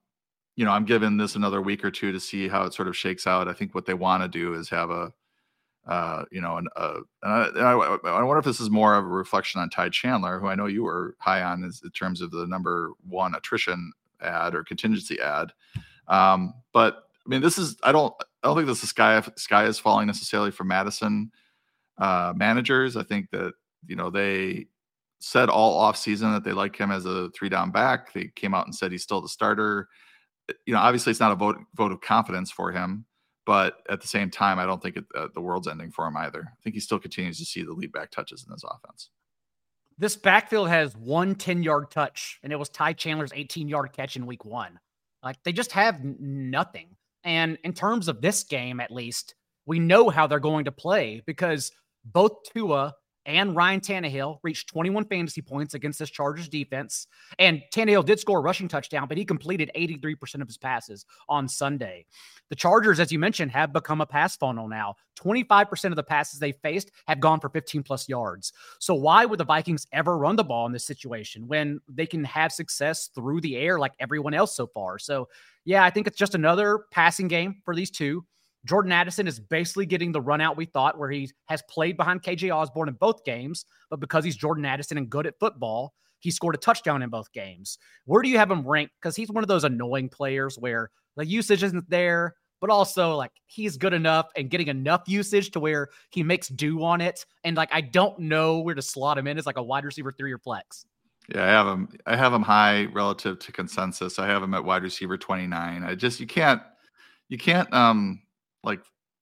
you 0.57 0.65
know, 0.65 0.73
I'm 0.73 0.85
giving 0.85 1.17
this 1.17 1.37
another 1.37 1.63
week 1.63 1.85
or 1.85 1.91
two 1.93 2.11
to 2.11 2.19
see 2.19 2.49
how 2.49 2.65
it 2.65 2.75
sort 2.75 2.89
of 2.89 2.97
shakes 2.97 3.29
out. 3.29 3.47
I 3.47 3.53
think 3.53 3.77
what 3.77 3.87
they 3.87 3.95
want 3.95 4.25
to 4.25 4.29
do 4.29 4.55
is 4.55 4.69
have 4.71 4.91
a, 4.91 5.13
uh, 5.87 6.25
you 6.33 6.41
know, 6.41 6.61
uh, 6.75 7.01
and 7.23 7.33
I, 7.33 7.47
and 7.47 7.61
I, 7.61 7.73
I, 7.73 8.23
wonder 8.23 8.39
if 8.39 8.45
this 8.45 8.61
is 8.61 8.71
more 8.71 8.97
of 8.97 9.05
a 9.05 9.09
reflection 9.09 9.61
on 9.61 9.71
Ty 9.71 9.91
Chandler, 9.91 10.41
who 10.41 10.49
I 10.49 10.57
know 10.57 10.67
you 10.67 10.83
were 10.83 11.15
high 11.21 11.43
on 11.43 11.63
in 11.63 11.91
terms 11.91 12.21
of 12.21 12.33
the 12.33 12.47
number 12.47 12.93
one 13.09 13.37
attrition 13.37 13.93
ad 14.21 14.55
or 14.55 14.65
contingency 14.65 15.21
ad. 15.21 15.53
Um, 16.09 16.55
but 16.73 17.05
I 17.25 17.29
mean, 17.29 17.41
this 17.41 17.59
is 17.59 17.77
I 17.83 17.93
don't 17.93 18.15
I 18.45 18.49
don't 18.49 18.57
think 18.57 18.69
this 18.69 18.83
is 18.83 18.91
sky 18.91 19.23
sky 19.37 19.65
is 19.65 19.79
falling 19.79 20.07
necessarily 20.07 20.51
for 20.51 20.65
Mattison 20.65 21.33
uh, 21.99 22.33
managers. 22.37 22.97
I 22.97 23.03
think 23.03 23.31
that 23.31 23.55
you 23.87 23.97
know 23.97 24.11
they 24.11 24.67
said 25.21 25.49
all 25.49 25.79
off 25.79 25.97
season 25.97 26.33
that 26.33 26.45
they 26.45 26.53
like 26.53 26.77
him 26.77 26.91
as 26.91 27.07
a 27.07 27.31
three 27.31 27.49
down 27.49 27.71
back. 27.71 28.13
They 28.13 28.31
came 28.37 28.55
out 28.55 28.67
and 28.67 28.75
said 28.75 28.93
he's 28.93 29.03
still 29.03 29.21
the 29.21 29.29
starter 29.29 29.89
you 30.67 30.75
know, 30.75 30.81
obviously 30.81 31.11
it's 31.11 31.21
not 31.21 31.33
a 31.33 31.37
vote 31.37 31.59
vote 31.75 31.93
of 31.93 32.01
confidence 32.01 32.51
for 32.51 32.73
him, 32.73 33.05
but 33.47 33.79
at 33.89 34.01
the 34.01 34.09
same 34.09 34.31
time, 34.31 34.59
I 34.59 34.67
don't 34.67 34.83
think 34.83 34.97
it, 34.97 35.05
uh, 35.15 35.29
the 35.35 35.41
world's 35.41 35.69
ending 35.69 35.91
for 35.91 36.07
him 36.07 36.17
either. 36.17 36.41
I 36.41 36.57
think 36.63 36.75
he 36.75 36.81
still 36.81 36.99
continues 36.99 37.39
to 37.39 37.45
see 37.45 37.63
the 37.63 37.73
lead 37.73 37.93
back 37.93 38.11
touches 38.11 38.45
in 38.47 38.53
this 38.53 38.65
offense. 38.65 39.11
This 39.97 40.17
backfield 40.17 40.69
has 40.69 40.97
one 40.97 41.35
10 41.35 41.63
yard 41.63 41.91
touch, 41.91 42.41
and 42.43 42.53
it 42.53 42.57
was 42.57 42.69
Ty 42.69 42.95
Chandler's 42.95 43.33
18 43.35 43.69
yard 43.69 43.93
catch 43.93 44.17
in 44.17 44.27
week 44.27 44.45
one. 44.45 44.79
Like 45.23 45.43
they 45.45 45.53
just 45.53 45.73
have 45.73 46.05
nothing. 46.05 46.97
And 47.25 47.59
in 47.64 47.72
terms 47.72 48.09
of 48.09 48.20
this 48.20 48.45
game, 48.45 48.81
at 48.81 48.91
least, 48.91 49.35
we 49.66 49.79
know 49.79 50.11
how 50.11 50.27
they're 50.27 50.39
going 50.41 50.66
to 50.66 50.72
play 50.72 51.22
because 51.27 51.70
both 52.05 52.33
Tua 52.53 52.95
and 53.27 53.57
Ryan 53.57 53.81
Tannehill 53.81 54.39
reached 54.43 54.68
21 54.68 55.07
fantasy 55.07 55.43
points 55.43 55.75
against 55.75 55.99
this 55.99 56.11
Chargers 56.11 56.49
defense. 56.49 57.07
And 57.39 57.62
Tannehill 57.72 58.05
did 58.05 58.20
score 58.20 58.39
a 58.39 58.43
rushing 58.43 58.68
touchdown, 58.68 59.09
but 59.09 59.16
he 59.16 59.25
completed 59.25 59.70
83% 59.77 60.41
of 60.41 60.49
his 60.49 60.59
passes 60.59 61.07
on 61.29 61.49
Sunday. 61.49 62.07
The 62.51 62.57
Chargers, 62.57 63.01
as 63.01 63.11
you 63.11 63.18
mentioned, 63.18 63.51
have 63.53 63.72
become 63.72 64.01
a 64.01 64.07
pass 64.07 64.37
funnel 64.37 64.68
now. 64.68 64.97
25% 65.18 65.85
of 65.87 65.97
the 65.97 66.03
passes 66.03 66.39
they 66.39 66.53
faced 66.53 66.91
have 67.07 67.20
gone 67.20 67.41
for 67.41 67.49
15 67.49 67.83
plus 67.83 68.09
yards. 68.09 68.53
So 68.79 68.95
why 68.95 69.25
would 69.25 69.41
the 69.41 69.45
Vikings 69.45 69.87
ever 69.93 70.18
run 70.18 70.37
the 70.37 70.45
ball 70.45 70.66
in 70.66 70.72
this 70.72 70.85
situation 70.85 71.47
when 71.47 71.81
they 71.89 72.07
can 72.07 72.25
have 72.25 72.53
success 72.53 73.09
through 73.14 73.41
the 73.41 73.57
air 73.57 73.79
like 73.79 73.93
everyone 74.01 74.35
else 74.35 74.55
so 74.55 74.66
far? 74.66 74.99
So, 74.99 75.29
yeah, 75.64 75.85
I 75.85 75.91
think 75.91 76.07
it's 76.07 76.18
just 76.18 76.35
another 76.35 76.81
passing 76.91 77.29
game 77.29 77.62
for 77.64 77.75
these 77.75 77.91
two. 77.91 78.25
Jordan 78.65 78.93
Addison 78.93 79.27
is 79.27 79.39
basically 79.39 79.87
getting 79.87 80.12
the 80.12 80.21
run 80.21 80.41
out 80.41 80.57
we 80.57 80.65
thought, 80.65 80.99
where 80.99 81.11
he 81.11 81.31
has 81.47 81.62
played 81.69 81.97
behind 81.97 82.23
KJ 82.23 82.55
Osborn 82.55 82.89
in 82.89 82.95
both 82.95 83.25
games, 83.25 83.67
but 83.91 84.01
because 84.01 84.25
he's 84.25 84.37
Jordan 84.37 84.65
Addison 84.65 84.99
and 84.99 85.11
good 85.11 85.27
at 85.27 85.39
football, 85.39 85.95
he 86.21 86.31
scored 86.31 86.55
a 86.55 86.59
touchdown 86.59 87.03
in 87.03 87.11
both 87.11 87.31
games. 87.33 87.79
Where 88.07 88.23
do 88.23 88.31
you 88.31 88.39
have 88.39 88.51
him 88.51 88.67
ranked? 88.67 88.95
Because 89.01 89.15
he's 89.15 89.31
one 89.31 89.45
of 89.45 89.49
those 89.49 89.65
annoying 89.65 90.09
players 90.09 90.57
where 90.57 90.91
the 91.17 91.27
usage 91.27 91.62
isn't 91.62 91.89
there, 91.91 92.35
but 92.61 92.71
also 92.71 93.15
like 93.15 93.33
he's 93.47 93.77
good 93.77 93.93
enough 93.93 94.29
and 94.35 94.49
getting 94.49 94.69
enough 94.69 95.03
usage 95.07 95.51
to 95.51 95.61
where 95.61 95.89
he 96.11 96.23
makes 96.23 96.49
do 96.49 96.83
on 96.83 97.03
it. 97.03 97.27
And 97.45 97.57
like 97.59 97.69
I 97.73 97.83
don't 97.83 98.19
know 98.19 98.61
where 98.61 98.75
to 98.75 98.81
slot 98.81 99.19
him 99.19 99.27
in 99.27 99.37
as 99.37 99.45
like 99.45 99.59
a 99.59 99.62
wide 99.62 99.85
receiver 99.85 100.12
three 100.12 100.33
or 100.33 100.39
flex. 100.39 100.87
Yeah, 101.29 101.45
I 101.45 101.49
have 101.49 101.67
him. 101.67 101.89
I 102.07 102.17
have 102.17 102.33
him 102.33 102.43
high 102.43 102.87
relative 102.87 103.39
to 103.41 103.53
consensus. 103.53 104.19
I 104.19 104.27
have 104.27 104.43
him 104.43 104.55
at 104.55 104.65
wide 104.65 104.83
receiver 104.83 105.19
29. 105.19 105.83
I 105.83 105.95
just 105.95 106.21
you 106.21 106.27
can't 106.27 106.62
you 107.29 107.37
can't 107.37 107.71
um 107.75 108.23
like 108.65 108.81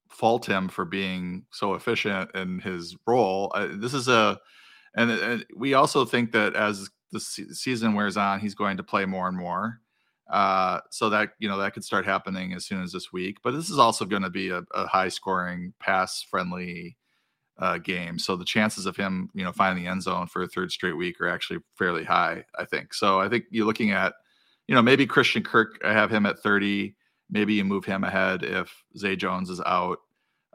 fault 0.08 0.46
him 0.46 0.68
for 0.68 0.84
being 0.84 1.44
so 1.50 1.74
efficient 1.74 2.30
in 2.34 2.60
his 2.60 2.96
role. 3.06 3.50
Uh, 3.54 3.68
this 3.72 3.94
is 3.94 4.08
a 4.08 4.38
and, 4.94 5.10
and, 5.10 5.46
we 5.56 5.74
also 5.74 6.04
think 6.04 6.32
that 6.32 6.54
as 6.54 6.90
the 7.12 7.20
season 7.20 7.94
wears 7.94 8.16
on, 8.16 8.40
he's 8.40 8.54
going 8.54 8.76
to 8.76 8.82
play 8.82 9.06
more 9.06 9.26
and 9.28 9.36
more. 9.36 9.80
Uh, 10.30 10.80
so 10.90 11.10
that 11.10 11.30
you 11.40 11.48
know 11.48 11.58
that 11.58 11.74
could 11.74 11.84
start 11.84 12.06
happening 12.06 12.54
as 12.54 12.64
soon 12.64 12.82
as 12.82 12.92
this 12.92 13.12
week. 13.12 13.38
But 13.42 13.52
this 13.52 13.68
is 13.68 13.78
also 13.78 14.04
going 14.04 14.22
to 14.22 14.30
be 14.30 14.48
a, 14.50 14.62
a 14.74 14.86
high 14.86 15.08
scoring, 15.08 15.74
pass 15.78 16.22
friendly 16.22 16.96
uh, 17.58 17.78
game. 17.78 18.18
So 18.18 18.36
the 18.36 18.44
chances 18.44 18.86
of 18.86 18.96
him, 18.96 19.28
you 19.34 19.44
know, 19.44 19.52
finding 19.52 19.84
the 19.84 19.90
end 19.90 20.02
zone 20.02 20.26
for 20.26 20.42
a 20.42 20.48
third 20.48 20.72
straight 20.72 20.96
week 20.96 21.20
are 21.20 21.28
actually 21.28 21.60
fairly 21.76 22.04
high, 22.04 22.44
I 22.58 22.64
think. 22.64 22.94
So 22.94 23.20
I 23.20 23.28
think 23.28 23.44
you're 23.50 23.66
looking 23.66 23.90
at, 23.90 24.14
you 24.68 24.74
know, 24.74 24.82
maybe 24.82 25.06
Christian 25.06 25.42
Kirk, 25.42 25.78
I 25.84 25.92
have 25.92 26.10
him 26.10 26.24
at 26.24 26.38
30. 26.38 26.94
Maybe 27.32 27.54
you 27.54 27.64
move 27.64 27.84
him 27.84 28.04
ahead 28.04 28.44
if 28.44 28.84
Zay 28.96 29.16
Jones 29.16 29.50
is 29.50 29.60
out. 29.66 29.98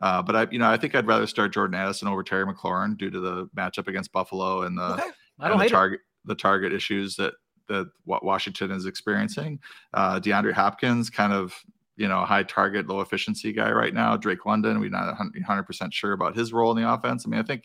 Uh, 0.01 0.21
but 0.21 0.35
I, 0.35 0.47
you 0.51 0.59
know, 0.59 0.69
I 0.69 0.77
think 0.77 0.95
I'd 0.95 1.07
rather 1.07 1.27
start 1.27 1.53
Jordan 1.53 1.75
Addison 1.75 2.07
over 2.07 2.23
Terry 2.23 2.45
McLaurin 2.45 2.97
due 2.97 3.09
to 3.09 3.19
the 3.19 3.47
matchup 3.57 3.87
against 3.87 4.11
Buffalo 4.11 4.61
and 4.61 4.77
the, 4.77 4.93
okay. 4.93 5.03
and 5.39 5.59
the 5.59 5.67
target 5.67 5.99
it. 6.01 6.27
the 6.27 6.35
target 6.35 6.71
issues 6.71 7.15
that 7.15 7.33
that 7.67 7.87
Washington 8.05 8.71
is 8.71 8.85
experiencing. 8.85 9.59
Uh, 9.93 10.19
DeAndre 10.19 10.53
Hopkins, 10.53 11.09
kind 11.09 11.33
of 11.33 11.53
you 11.97 12.07
know, 12.07 12.23
high 12.23 12.43
target, 12.43 12.87
low 12.87 13.01
efficiency 13.01 13.51
guy 13.51 13.71
right 13.71 13.93
now. 13.93 14.15
Drake 14.15 14.45
London, 14.45 14.79
we're 14.79 14.89
not 14.89 15.17
100% 15.17 15.91
sure 15.91 16.13
about 16.13 16.35
his 16.35 16.53
role 16.53 16.71
in 16.71 16.81
the 16.81 16.89
offense. 16.89 17.25
I 17.25 17.29
mean, 17.29 17.39
I 17.39 17.43
think 17.43 17.63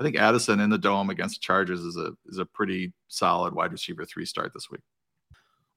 I 0.00 0.04
think 0.04 0.16
Addison 0.16 0.60
in 0.60 0.70
the 0.70 0.78
dome 0.78 1.10
against 1.10 1.36
the 1.36 1.40
Chargers 1.40 1.80
is 1.80 1.96
a 1.96 2.12
is 2.26 2.38
a 2.38 2.44
pretty 2.44 2.92
solid 3.08 3.54
wide 3.54 3.72
receiver 3.72 4.04
three 4.04 4.24
start 4.24 4.52
this 4.54 4.70
week. 4.70 4.82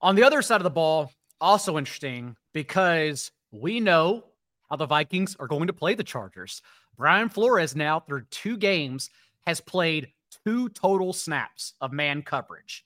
On 0.02 0.16
the 0.16 0.24
other 0.24 0.42
side 0.42 0.58
of 0.58 0.64
the 0.64 0.70
ball, 0.70 1.12
also 1.40 1.78
interesting 1.78 2.36
because 2.54 3.32
we 3.52 3.80
know 3.80 4.24
how 4.70 4.76
the 4.76 4.86
Vikings 4.86 5.36
are 5.40 5.48
going 5.48 5.68
to 5.68 5.74
play 5.74 5.96
the 5.96 6.04
Chargers. 6.04 6.62
Brian 6.98 7.30
Flores 7.30 7.76
now 7.76 8.00
through 8.00 8.26
two 8.32 8.58
games 8.58 9.10
has 9.46 9.60
played 9.60 10.12
two 10.46 10.70
total 10.70 11.14
snaps 11.14 11.74
of 11.82 11.92
man 11.92 12.22
coverage. 12.22 12.86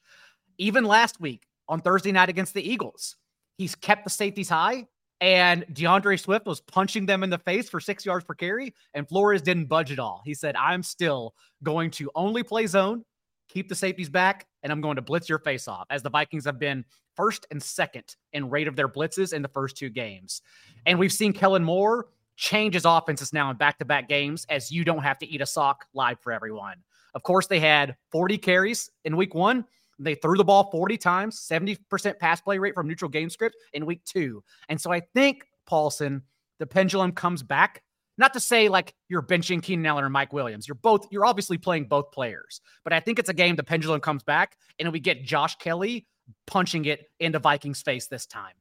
Even 0.58 0.84
last 0.84 1.20
week 1.20 1.44
on 1.68 1.82
Thursday 1.82 2.12
night 2.12 2.30
against 2.30 2.54
the 2.54 2.68
Eagles, 2.68 3.18
he's 3.58 3.76
kept 3.76 4.04
the 4.04 4.10
safeties 4.10 4.50
high 4.50 4.88
and 5.22 5.66
D'Andre 5.74 6.18
Swift 6.18 6.46
was 6.46 6.62
punching 6.62 7.06
them 7.06 7.24
in 7.24 7.30
the 7.30 7.38
face 7.38 7.70
for 7.70 7.80
six 7.80 8.06
yards 8.06 8.26
per 8.26 8.34
carry, 8.34 8.74
and 8.94 9.08
Flores 9.08 9.42
didn't 9.42 9.66
budge 9.66 9.92
at 9.92 10.00
all. 10.00 10.22
He 10.26 10.34
said, 10.34 10.56
I'm 10.56 10.84
still 10.84 11.34
going 11.64 11.92
to 11.92 12.12
only 12.16 12.44
play 12.44 12.68
zone, 12.68 13.04
keep 13.48 13.70
the 13.70 13.76
safeties 13.76 14.10
back, 14.10 14.46
and 14.62 14.72
I'm 14.72 14.82
going 14.82 14.98
to 14.98 15.02
blitz 15.02 15.30
your 15.30 15.40
face 15.40 15.68
off, 15.68 15.86
as 15.90 16.04
the 16.04 16.10
Vikings 16.10 16.46
have 16.46 16.60
been 16.60 16.84
first 17.16 17.48
and 17.52 17.62
second 17.62 18.16
in 18.34 18.50
rate 18.50 18.68
of 18.68 18.76
their 18.76 18.88
blitzes 18.88 19.34
in 19.34 19.42
the 19.42 19.48
first 19.48 19.78
two 19.78 19.90
games. 19.90 20.42
And 20.86 21.00
we've 21.00 21.14
seen 21.14 21.34
Kellen 21.34 21.64
Moore 21.64 22.08
change 22.38 22.74
his 22.74 22.86
offenses 22.86 23.34
now 23.34 23.50
in 23.50 23.58
back 23.58 23.78
to 23.80 23.86
back 23.86 24.10
games 24.10 24.46
as 24.50 24.72
you 24.72 24.84
don't 24.84 25.04
have 25.04 25.18
to 25.20 25.28
eat 25.28 25.42
a 25.42 25.46
sock 25.46 25.86
live 25.94 26.20
for 26.20 26.32
everyone. 26.32 26.76
Of 27.14 27.24
course, 27.24 27.48
they 27.48 27.60
had 27.60 27.96
40 28.12 28.38
carries 28.38 28.92
in 29.06 29.16
week 29.16 29.34
one. 29.34 29.66
They 29.98 30.16
threw 30.16 30.38
the 30.38 30.44
ball 30.44 30.70
40 30.72 30.98
times, 30.98 31.40
70% 31.50 32.20
pass 32.20 32.42
play 32.42 32.58
rate 32.60 32.74
from 32.76 32.88
neutral 32.88 33.10
game 33.10 33.30
script 33.30 33.56
in 33.74 33.86
week 33.86 34.04
two. 34.04 34.44
And 34.68 34.80
so 34.80 34.92
I 34.92 35.00
think, 35.00 35.46
Paulsen, 35.70 36.22
the 36.60 36.68
pendulum 36.68 37.14
comes 37.14 37.42
back. 37.42 37.82
Not 38.18 38.34
to 38.34 38.40
say 38.40 38.70
like 38.70 38.94
you're 39.10 39.22
benching 39.22 39.62
Keenan 39.62 39.86
Allen 39.86 40.04
or 40.04 40.10
Mike 40.10 40.32
Williams. 40.32 40.68
You're 40.68 40.76
both, 40.76 41.08
you're 41.12 41.26
obviously 41.26 41.58
playing 41.58 41.86
both 41.86 42.12
players. 42.12 42.62
But 42.84 42.94
I 42.94 43.00
think 43.00 43.20
it's 43.20 43.30
a 43.30 43.34
game 43.34 43.56
the 43.56 43.64
pendulum 43.64 44.00
comes 44.00 44.24
back 44.24 44.58
and 44.80 44.92
we 44.92 45.00
get 45.00 45.24
Josh 45.24 45.56
Kelley 45.56 46.06
punching 46.48 46.86
it 46.86 47.10
into 47.20 47.40
Vikings 47.40 47.82
face 47.82 48.08
this 48.08 48.26
time. 48.26 48.54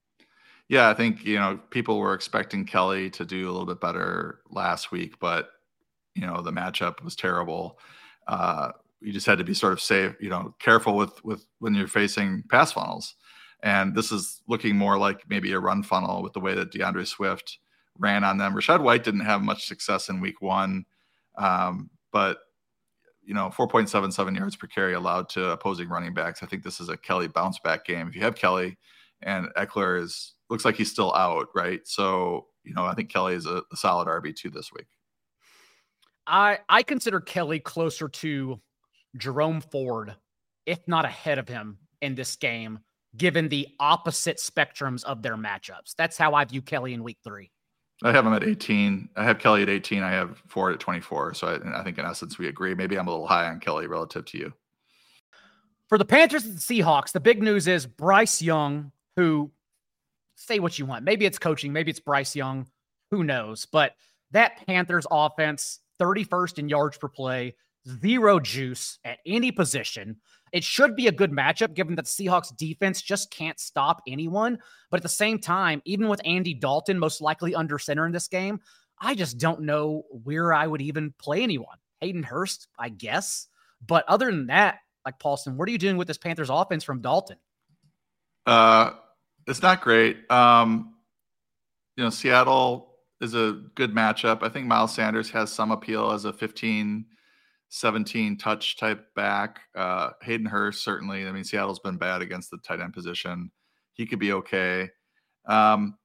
Yeah, 0.69 0.89
I 0.89 0.95
think, 0.95 1.25
you 1.25 1.37
know, 1.37 1.61
people 1.71 1.99
were 1.99 2.15
expecting 2.15 2.65
Kelley 2.65 3.11
to 3.11 3.25
do 3.25 3.49
a 3.49 3.53
little 3.53 3.67
bit 3.67 3.81
better 3.81 4.41
last 4.51 4.91
week, 4.91 5.19
but 5.19 5.51
you 6.15 6.27
know, 6.27 6.41
the 6.41 6.53
matchup 6.53 7.03
was 7.03 7.17
terrible. 7.17 7.79
Uh, 8.27 8.71
you 9.01 9.13
just 9.13 9.27
had 9.27 9.39
to 9.39 9.45
be 9.45 9.55
sort 9.55 9.73
of 9.73 9.81
safe, 9.81 10.15
you 10.21 10.31
know, 10.31 10.55
careful 10.59 10.97
with 10.97 11.23
with 11.25 11.45
when 11.59 11.75
you're 11.75 11.89
facing 11.89 12.43
pass 12.49 12.73
funnels. 12.73 13.17
And 13.63 13.95
this 13.95 14.13
is 14.13 14.43
looking 14.47 14.77
more 14.77 14.99
like 14.99 15.29
maybe 15.29 15.53
a 15.53 15.59
run 15.59 15.83
funnel 15.83 16.23
with 16.23 16.33
the 16.33 16.41
way 16.41 16.55
that 16.55 16.71
D'Andre 16.71 17.05
Swift 17.05 17.59
ran 17.99 18.25
on 18.25 18.39
them. 18.39 18.55
Rachaad 18.55 18.83
White 18.83 19.05
didn't 19.05 19.21
have 19.21 19.43
much 19.43 19.67
success 19.67 20.09
in 20.09 20.21
week 20.21 20.41
one, 20.43 20.85
um, 21.37 21.91
but 22.13 22.39
you 23.25 23.35
know, 23.35 23.49
4.77 23.49 24.37
yards 24.37 24.57
per 24.57 24.67
carry 24.67 24.95
allowed 24.95 25.29
to 25.31 25.51
opposing 25.51 25.89
running 25.89 26.15
backs. 26.15 26.43
I 26.43 26.47
think 26.47 26.63
this 26.63 26.81
is 26.81 26.89
a 26.89 26.97
Kelley 26.97 27.29
bounce 27.29 27.59
back 27.59 27.85
game. 27.85 28.09
If 28.09 28.15
you 28.15 28.23
have 28.23 28.35
Kelley 28.35 28.79
and 29.23 29.49
Ekeler 29.57 30.01
is 30.01 30.35
looks 30.51 30.65
like 30.65 30.77
he's 30.77 30.91
still 30.91 31.15
out, 31.15 31.49
right? 31.55 31.81
So, 31.85 32.47
you 32.65 32.75
know, 32.75 32.85
I 32.85 32.95
think 32.95 33.11
Kelley 33.11 33.35
is 33.35 33.47
a, 33.47 33.63
a 33.73 33.77
solid 33.77 34.09
RB2 34.09 34.53
this 34.53 34.73
week. 34.73 34.87
I 36.27 36.59
I 36.69 36.83
consider 36.83 37.21
Kelley 37.21 37.61
closer 37.61 38.09
to 38.09 38.61
Jerome 39.17 39.61
Ford, 39.61 40.15
if 40.67 40.81
not 40.87 41.05
ahead 41.05 41.39
of 41.39 41.49
him 41.49 41.79
in 42.01 42.15
this 42.15 42.37
game, 42.37 42.81
given 43.17 43.49
the 43.49 43.69
opposite 43.81 44.39
spectrums 44.39 45.05
of 45.05 45.23
their 45.23 45.37
matchups. 45.37 45.95
That's 45.97 46.19
how 46.19 46.35
I 46.35 46.45
view 46.45 46.63
Kelley 46.63 46.95
in 46.95 47.05
week 47.05 47.19
three. 47.23 47.51
I 48.03 48.13
have 48.13 48.27
him 48.27 48.33
at 48.33 48.45
18. 48.45 49.09
I 49.17 49.25
have 49.25 49.39
Kelley 49.39 49.63
at 49.63 49.69
18. 49.69 50.03
I 50.03 50.11
have 50.11 50.43
Ford 50.47 50.75
at 50.75 50.81
24. 50.81 51.35
So 51.35 51.47
I, 51.47 51.81
I 51.81 51.85
think 51.85 51.99
in 51.99 52.05
essence 52.05 52.39
we 52.39 52.49
agree. 52.49 52.75
Maybe 52.75 52.97
I'm 52.97 53.07
a 53.07 53.11
little 53.11 53.27
high 53.27 53.47
on 53.47 53.61
Kelley 53.61 53.87
relative 53.87 54.25
to 54.27 54.39
you. 54.39 54.53
For 55.89 55.99
the 55.99 56.05
Panthers 56.05 56.45
and 56.45 56.57
the 56.57 56.61
Seahawks, 56.61 57.13
the 57.13 57.21
big 57.21 57.43
news 57.43 57.69
is 57.69 57.87
Bryce 57.87 58.43
Young, 58.43 58.91
who 59.17 59.51
say 60.35 60.59
what 60.59 60.79
you 60.79 60.87
want. 60.87 61.05
Maybe 61.05 61.25
it's 61.25 61.39
coaching, 61.39 61.73
maybe 61.73 61.91
it's 61.91 62.01
Bryce 62.01 62.35
Young, 62.35 62.67
who 63.11 63.23
knows? 63.23 63.67
But 63.67 63.93
that 64.33 64.67
Panthers 64.67 65.07
offense, 65.11 65.81
31st 66.01 66.59
in 66.59 66.69
yards 66.69 66.99
per 66.99 67.09
play, 67.09 67.55
zero 68.03 68.41
juice 68.41 68.99
at 69.05 69.19
any 69.27 69.53
position. 69.53 70.17
It 70.55 70.63
should 70.63 70.95
be 70.95 71.09
a 71.09 71.13
good 71.13 71.33
matchup 71.33 71.75
given 71.75 71.97
that 71.97 72.05
the 72.05 72.09
Seahawks 72.09 72.57
defense 72.57 73.03
just 73.03 73.33
can't 73.33 73.59
stop 73.59 74.01
anyone. 74.07 74.59
But 74.89 74.99
at 74.99 75.03
the 75.03 75.09
same 75.09 75.41
time, 75.41 75.83
even 75.85 76.09
with 76.09 76.21
Andy 76.25 76.55
Dalton 76.55 76.97
most 76.97 77.21
likely 77.21 77.57
under 77.57 77.77
center 77.77 78.07
in 78.07 78.13
this 78.13 78.29
game, 78.29 78.61
I 79.01 79.17
just 79.17 79.37
don't 79.39 79.63
know 79.63 80.05
where 80.23 80.55
I 80.55 80.69
would 80.69 80.81
even 80.81 81.13
play 81.19 81.43
anyone. 81.43 81.77
Hayden 82.01 82.23
Hurst, 82.23 82.69
I 82.79 82.89
guess. 82.89 83.49
But 83.85 84.05
other 84.07 84.27
than 84.27 84.47
that, 84.47 84.79
like 85.05 85.19
Paulsen, 85.19 85.57
what 85.57 85.69
are 85.69 85.73
you 85.73 85.79
doing 85.79 85.97
with 85.97 86.07
this 86.07 86.19
Panthers 86.19 86.51
offense 86.51 86.85
from 86.85 87.01
Dalton? 87.01 87.39
Uh, 88.47 88.93
it's 89.49 89.61
not 89.61 89.81
great. 89.81 90.31
Um, 90.31 90.95
you 91.97 92.05
know, 92.05 92.11
Seattle 92.11 92.95
is 93.21 93.35
a 93.35 93.61
good 93.75 93.93
matchup. 93.93 94.45
I 94.45 94.51
think 94.51 94.69
Miles 94.69 94.95
Sanders 94.95 95.31
has 95.31 95.51
some 95.51 95.73
appeal 95.73 96.13
as 96.13 96.25
a 96.25 96.33
15 96.33 97.07
17 97.75 98.39
touch 98.39 98.77
type 98.77 99.13
back. 99.17 99.59
Uh, 99.75 100.11
Hayden 100.23 100.47
Hurst, 100.47 100.85
certainly. 100.85 101.27
I 101.27 101.33
mean, 101.33 101.43
Seattle's 101.43 101.81
been 101.81 101.97
bad 101.97 102.23
against 102.23 102.53
the 102.53 102.59
tight 102.59 102.81
end 102.81 102.93
position. 102.93 103.51
He 103.95 104.07
could 104.07 104.21
be 104.21 104.33
okay. 104.33 104.91
Um, 105.47 105.99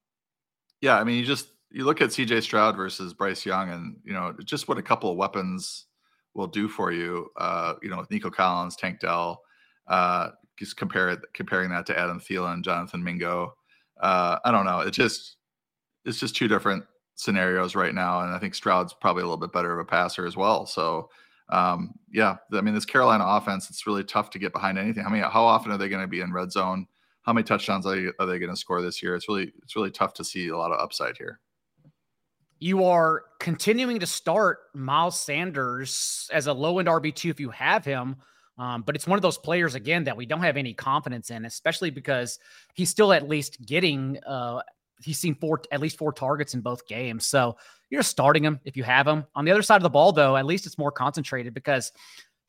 yeah, 0.81 0.97
I 0.97 1.03
mean, 1.03 1.19
you 1.19 1.25
just 1.25 1.49
you 1.69 1.85
look 1.85 2.01
at 2.01 2.09
CJ 2.09 2.41
Stroud 2.41 2.75
versus 2.75 3.13
Bryce 3.13 3.45
Young, 3.45 3.69
and 3.69 3.97
you 4.03 4.13
know 4.13 4.35
just 4.43 4.67
what 4.67 4.79
a 4.79 4.81
couple 4.81 5.11
of 5.11 5.17
weapons 5.17 5.85
will 6.33 6.47
do 6.47 6.67
for 6.67 6.91
you. 6.91 7.29
Uh, 7.37 7.75
you 7.83 7.89
know, 7.91 7.97
with 7.97 8.09
Nico 8.09 8.31
Collins, 8.31 8.75
Tank 8.75 8.99
Dell. 8.99 9.43
Uh, 9.87 10.29
just 10.57 10.75
compare 10.75 11.09
it, 11.09 11.19
comparing 11.33 11.69
that 11.69 11.85
to 11.85 11.97
Adam 11.97 12.19
Thielen, 12.19 12.63
Jonathan 12.63 13.03
Mingo. 13.03 13.53
Uh, 14.01 14.39
I 14.43 14.51
don't 14.51 14.65
know. 14.65 14.79
It 14.79 14.91
just 14.91 15.35
it's 16.03 16.19
just 16.19 16.35
two 16.35 16.47
different 16.47 16.83
scenarios 17.13 17.75
right 17.75 17.93
now, 17.93 18.21
and 18.21 18.33
I 18.33 18.39
think 18.39 18.55
Stroud's 18.55 18.95
probably 18.99 19.21
a 19.21 19.25
little 19.25 19.37
bit 19.37 19.53
better 19.53 19.71
of 19.71 19.79
a 19.79 19.85
passer 19.87 20.25
as 20.25 20.35
well. 20.35 20.65
So 20.65 21.11
um, 21.49 21.95
yeah, 22.11 22.37
I 22.53 22.61
mean, 22.61 22.73
this 22.73 22.85
Carolina 22.85 23.25
offense, 23.25 23.69
it's 23.69 23.87
really 23.87 24.03
tough 24.03 24.29
to 24.31 24.39
get 24.39 24.53
behind 24.53 24.77
anything. 24.77 25.03
How 25.03 25.09
many, 25.09 25.23
how 25.23 25.43
often 25.43 25.71
are 25.71 25.77
they 25.77 25.89
going 25.89 26.01
to 26.01 26.07
be 26.07 26.21
in 26.21 26.31
red 26.31 26.51
zone? 26.51 26.87
How 27.23 27.33
many 27.33 27.43
touchdowns 27.43 27.85
are 27.85 27.95
they, 27.95 28.11
they 28.25 28.39
going 28.39 28.49
to 28.49 28.55
score 28.55 28.81
this 28.81 29.01
year? 29.01 29.15
It's 29.15 29.27
really, 29.27 29.51
it's 29.63 29.75
really 29.75 29.91
tough 29.91 30.13
to 30.15 30.23
see 30.23 30.47
a 30.49 30.57
lot 30.57 30.71
of 30.71 30.79
upside 30.79 31.17
here. 31.17 31.39
You 32.59 32.85
are 32.85 33.23
continuing 33.39 33.99
to 33.99 34.05
start 34.05 34.59
Miles 34.73 35.19
Sanders 35.19 36.29
as 36.33 36.47
a 36.47 36.53
low 36.53 36.79
end 36.79 36.87
RB2 36.87 37.29
if 37.29 37.39
you 37.39 37.49
have 37.49 37.85
him. 37.85 38.17
Um, 38.57 38.81
but 38.81 38.95
it's 38.95 39.07
one 39.07 39.17
of 39.17 39.21
those 39.21 39.37
players, 39.37 39.73
again, 39.73 40.03
that 40.03 40.17
we 40.17 40.25
don't 40.25 40.41
have 40.41 40.57
any 40.57 40.73
confidence 40.73 41.29
in, 41.29 41.45
especially 41.45 41.91
because 41.91 42.39
he's 42.73 42.89
still 42.89 43.13
at 43.13 43.27
least 43.27 43.65
getting 43.65 44.19
uh, 44.27 44.61
he's 45.01 45.17
seen 45.17 45.35
four 45.35 45.61
at 45.71 45.79
least 45.79 45.97
four 45.97 46.11
targets 46.11 46.53
in 46.53 46.61
both 46.61 46.87
games. 46.87 47.25
So 47.25 47.57
you're 47.89 47.99
just 47.99 48.11
starting 48.11 48.43
him 48.43 48.59
if 48.65 48.77
you 48.77 48.83
have 48.83 49.07
him. 49.07 49.25
On 49.35 49.45
the 49.45 49.51
other 49.51 49.61
side 49.61 49.77
of 49.77 49.83
the 49.83 49.89
ball, 49.89 50.11
though, 50.11 50.35
at 50.35 50.45
least 50.45 50.65
it's 50.65 50.77
more 50.77 50.91
concentrated 50.91 51.53
because 51.53 51.91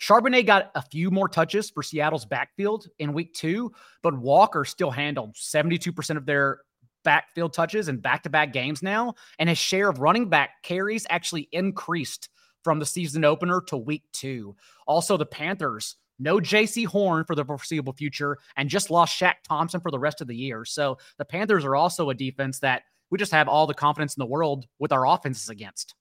Charbonnet 0.01 0.47
got 0.47 0.71
a 0.75 0.83
few 0.83 1.11
more 1.11 1.29
touches 1.29 1.71
for 1.71 1.83
Seattle's 1.83 2.25
backfield 2.25 2.89
in 2.99 3.13
week 3.13 3.35
two, 3.35 3.73
but 4.03 4.19
Walker 4.19 4.65
still 4.65 4.91
handled 4.91 5.35
72% 5.35 6.17
of 6.17 6.27
their 6.27 6.61
backfield 7.05 7.53
touches 7.53 7.89
in 7.89 7.99
back 7.99 8.23
to 8.23 8.31
back 8.31 8.53
games 8.53 8.83
now. 8.83 9.15
And 9.39 9.49
his 9.49 9.59
share 9.59 9.89
of 9.89 10.01
running 10.01 10.29
back 10.29 10.63
carries 10.63 11.07
actually 11.11 11.49
increased 11.53 12.29
from 12.63 12.79
the 12.79 12.87
season 12.87 13.25
opener 13.25 13.61
to 13.69 13.77
week 13.77 14.05
two. 14.13 14.57
Also, 14.87 15.17
the 15.17 15.27
Panthers, 15.27 15.97
no 16.21 16.39
Jaycee 16.39 16.87
Horn 16.87 17.25
for 17.25 17.35
the 17.35 17.45
foreseeable 17.45 17.95
future, 17.95 18.39
and 18.57 18.69
just 18.69 18.91
lost 18.91 19.19
Shaq 19.19 19.35
Thompson 19.49 19.81
for 19.81 19.91
the 19.91 19.99
rest 19.99 20.21
of 20.21 20.29
the 20.29 20.37
year. 20.37 20.65
So 20.65 20.99
the 21.19 21.25
Panthers 21.25 21.65
are 21.65 21.75
also 21.75 22.11
a 22.11 22.15
defense 22.15 22.61
that 22.61 22.83
we 23.11 23.19
just 23.19 23.33
have 23.33 23.49
all 23.49 23.67
the 23.67 23.75
confidence 23.75 24.17
in 24.17 24.21
the 24.21 24.27
world 24.27 24.67
with 24.79 24.93
our 24.93 25.07
offenses 25.07 25.49
against. 25.49 25.95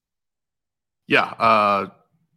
Yeah. 1.08 1.24
Uh, 1.40 1.88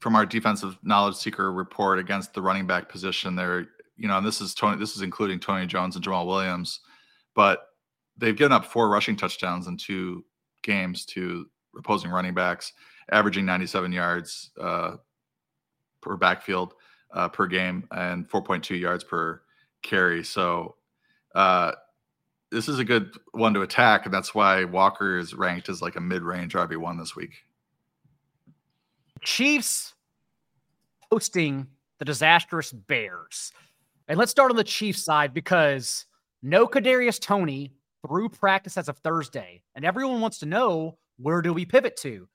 from 0.01 0.17
our 0.17 0.25
defensive 0.25 0.79
knowledge 0.83 1.17
seeker 1.17 1.53
report 1.53 1.99
against 1.99 2.33
the 2.35 2.43
running 2.43 2.67
back 2.67 2.89
position 2.89 3.37
there, 3.37 3.69
you 3.97 4.09
know, 4.09 4.17
and 4.17 4.27
this 4.27 4.41
is 4.41 4.55
Tony, 4.55 4.79
this 4.79 4.97
is 4.97 5.03
including 5.03 5.39
Tony 5.39 5.67
Jones 5.67 5.95
and 5.95 6.05
Jamaal 6.05 6.27
Williams, 6.27 6.81
but 7.35 7.67
they've 8.17 8.37
given 8.37 8.53
up 8.53 8.65
four 8.65 8.89
rushing 8.89 9.15
touchdowns 9.15 9.67
in 9.67 9.77
two 9.77 10.25
games 10.63 11.05
to 11.07 11.47
opposing 11.79 12.11
running 12.11 12.35
backs, 12.35 12.73
averaging 13.11 13.45
97 13.45 13.93
yards 13.93 14.51
uh, 14.61 14.97
per 16.01 16.17
backfield 16.17 16.75
uh, 17.13 17.29
per 17.29 17.47
game 17.47 17.87
and 17.91 18.29
4.2 18.29 18.79
yards 18.79 19.05
per 19.05 19.43
carry. 19.83 20.25
So 20.25 20.77
uh, 21.35 21.73
this 22.51 22.69
is 22.69 22.79
a 22.79 22.85
good 22.85 23.17
one 23.33 23.55
to 23.55 23.63
attack, 23.63 24.05
and 24.05 24.15
that's 24.15 24.35
why 24.35 24.65
Walker 24.65 25.19
is 25.19 25.35
ranked 25.35 25.69
as 25.69 25.83
like 25.83 25.97
a 25.97 26.01
mid-range 26.01 26.55
RB 26.55 26.77
one 26.77 26.99
this 26.99 27.17
week. 27.17 27.35
Chiefs 29.23 29.95
hosting 31.11 31.67
the 31.99 32.05
disastrous 32.05 32.73
Bears, 32.73 33.53
and 34.09 34.19
let's 34.19 34.31
start 34.31 34.51
on 34.51 34.57
the 34.57 34.65
Chiefs 34.65 35.05
side 35.05 35.33
because 35.33 36.07
no 36.43 36.67
Kadarius 36.67 37.21
Toney 37.21 37.73
through 38.07 38.29
practice 38.29 38.77
as 38.77 38.89
of 38.89 38.99
Thursday, 38.99 39.63
and 39.75 39.85
everyone 39.85 40.21
wants 40.21 40.39
to 40.41 40.47
know 40.47 40.99
where 41.19 41.41
do 41.41 41.53
we 41.53 41.65
pivot 41.65 41.97
to, 41.99 42.29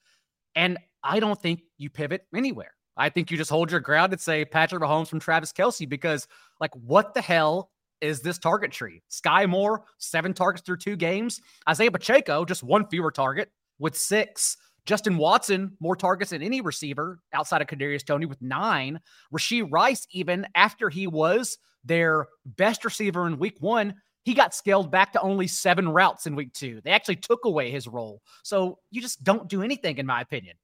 and 0.56 0.78
I 1.04 1.20
don't 1.20 1.40
think 1.40 1.62
you 1.78 1.90
pivot 1.90 2.26
anywhere. 2.34 2.77
I 2.98 3.10
think 3.10 3.30
you 3.32 3.38
just 3.38 3.50
hold 3.50 3.72
your 3.72 3.80
ground 3.80 4.12
and 4.14 4.22
say 4.22 4.44
Patrick 4.46 4.82
Mahomes 4.82 5.08
from 5.08 5.20
Travis 5.20 5.54
Kelce 5.54 5.88
because, 5.88 6.28
like, 6.60 6.74
what 6.76 7.14
the 7.14 7.22
hell 7.22 7.72
is 8.02 8.22
this 8.22 8.38
target 8.38 8.72
tree? 8.72 9.02
Sky 9.10 9.46
Moore, 9.46 9.84
seven 9.98 10.34
targets 10.34 10.66
through 10.66 10.78
two 10.78 10.96
games. 10.96 11.42
Isiah 11.70 11.92
Pacheco, 11.92 12.46
just 12.46 12.64
one 12.64 12.88
fewer 12.88 13.12
target 13.12 13.50
with 13.80 13.98
six. 13.98 14.58
Justin 14.86 15.18
Watson, 15.18 15.76
more 15.80 15.96
targets 15.96 16.32
than 16.32 16.42
any 16.42 16.62
receiver 16.62 17.20
outside 17.34 17.62
of 17.62 17.68
Kadarius 17.68 18.06
Toney 18.06 18.26
with 18.26 18.42
nine. 18.42 19.00
Rashee 19.34 19.68
Rice, 19.70 20.08
even 20.12 20.48
after 20.56 20.90
he 20.90 21.08
was 21.08 21.58
their 21.84 22.28
best 22.46 22.86
receiver 22.86 23.28
in 23.28 23.38
week 23.38 23.58
one, 23.60 23.96
he 24.24 24.34
got 24.34 24.56
scaled 24.56 24.90
back 24.92 25.14
to 25.14 25.22
only 25.22 25.48
seven 25.48 25.90
routes 25.90 26.26
in 26.26 26.36
week 26.36 26.54
two. 26.54 26.82
They 26.84 26.92
actually 26.92 27.18
took 27.18 27.46
away 27.46 27.70
his 27.70 27.88
role. 27.88 28.22
So 28.44 28.80
you 28.92 29.02
just 29.02 29.24
don't 29.24 29.48
do 29.50 29.62
anything, 29.62 29.98
in 29.98 30.06
my 30.06 30.22
opinion. 30.22 30.56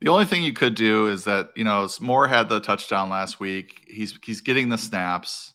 The 0.00 0.08
only 0.08 0.26
thing 0.26 0.42
you 0.42 0.52
could 0.52 0.74
do 0.74 1.06
is 1.08 1.24
that 1.24 1.50
you 1.56 1.64
know 1.64 1.88
Moore 2.00 2.28
had 2.28 2.48
the 2.48 2.60
touchdown 2.60 3.08
last 3.08 3.40
week. 3.40 3.86
He's 3.88 4.18
he's 4.22 4.40
getting 4.40 4.68
the 4.68 4.78
snaps. 4.78 5.54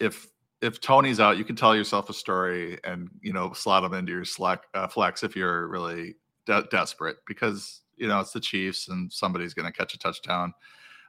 If 0.00 0.28
if 0.60 0.80
Toney's 0.80 1.20
out, 1.20 1.38
you 1.38 1.44
can 1.44 1.56
tell 1.56 1.74
yourself 1.74 2.08
a 2.10 2.14
story 2.14 2.78
and 2.84 3.08
you 3.20 3.32
know 3.32 3.52
slot 3.52 3.84
him 3.84 3.94
into 3.94 4.12
your 4.12 4.24
slack, 4.24 4.64
uh, 4.74 4.86
flex 4.86 5.22
if 5.22 5.36
you're 5.36 5.68
really 5.68 6.14
de- 6.46 6.66
desperate 6.70 7.16
because 7.26 7.82
you 7.96 8.06
know 8.06 8.20
it's 8.20 8.32
the 8.32 8.40
Chiefs 8.40 8.88
and 8.88 9.12
somebody's 9.12 9.54
going 9.54 9.66
to 9.66 9.76
catch 9.76 9.94
a 9.94 9.98
touchdown. 9.98 10.54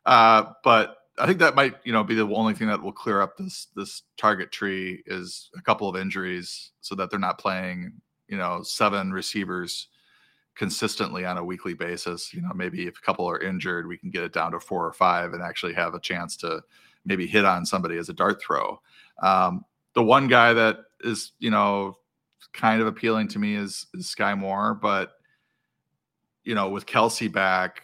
Uh, 0.05 0.45
but 0.63 0.97
I 1.19 1.27
think 1.27 1.39
that 1.39 1.55
might 1.55 1.75
you 1.83 1.93
know 1.93 2.03
be 2.03 2.15
the 2.15 2.27
only 2.27 2.55
thing 2.55 2.67
that 2.67 2.81
will 2.81 2.91
clear 2.91 3.21
up 3.21 3.37
this 3.37 3.67
this 3.75 4.03
target 4.17 4.51
tree 4.51 5.03
is 5.05 5.51
a 5.55 5.61
couple 5.61 5.87
of 5.87 5.95
injuries 5.95 6.71
so 6.81 6.95
that 6.95 7.11
they're 7.11 7.19
not 7.19 7.37
playing 7.37 7.93
you 8.27 8.37
know 8.37 8.63
seven 8.63 9.11
receivers 9.11 9.87
consistently 10.55 11.25
on 11.25 11.37
a 11.37 11.43
weekly 11.43 11.73
basis. 11.73 12.33
You 12.33 12.41
know, 12.41 12.51
maybe 12.53 12.87
if 12.87 12.97
a 12.97 13.01
couple 13.01 13.29
are 13.29 13.41
injured, 13.41 13.87
we 13.87 13.97
can 13.97 14.09
get 14.09 14.23
it 14.23 14.33
down 14.33 14.51
to 14.51 14.59
four 14.59 14.85
or 14.85 14.93
five 14.93 15.33
and 15.33 15.41
actually 15.41 15.73
have 15.73 15.93
a 15.93 15.99
chance 15.99 16.35
to 16.37 16.61
maybe 17.05 17.25
hit 17.25 17.45
on 17.45 17.65
somebody 17.65 17.97
as 17.97 18.09
a 18.09 18.13
dart 18.13 18.41
throw. 18.41 18.79
Um, 19.21 19.63
the 19.93 20.03
one 20.03 20.27
guy 20.27 20.53
that 20.53 20.79
is, 21.01 21.31
you 21.39 21.49
know, 21.49 21.97
kind 22.53 22.81
of 22.81 22.87
appealing 22.87 23.27
to 23.29 23.39
me 23.39 23.55
is, 23.55 23.87
is 23.93 24.09
Sky 24.09 24.35
Moore, 24.35 24.73
but 24.73 25.13
you 26.43 26.55
know, 26.55 26.69
with 26.69 26.85
Kelce 26.85 27.31
back, 27.31 27.83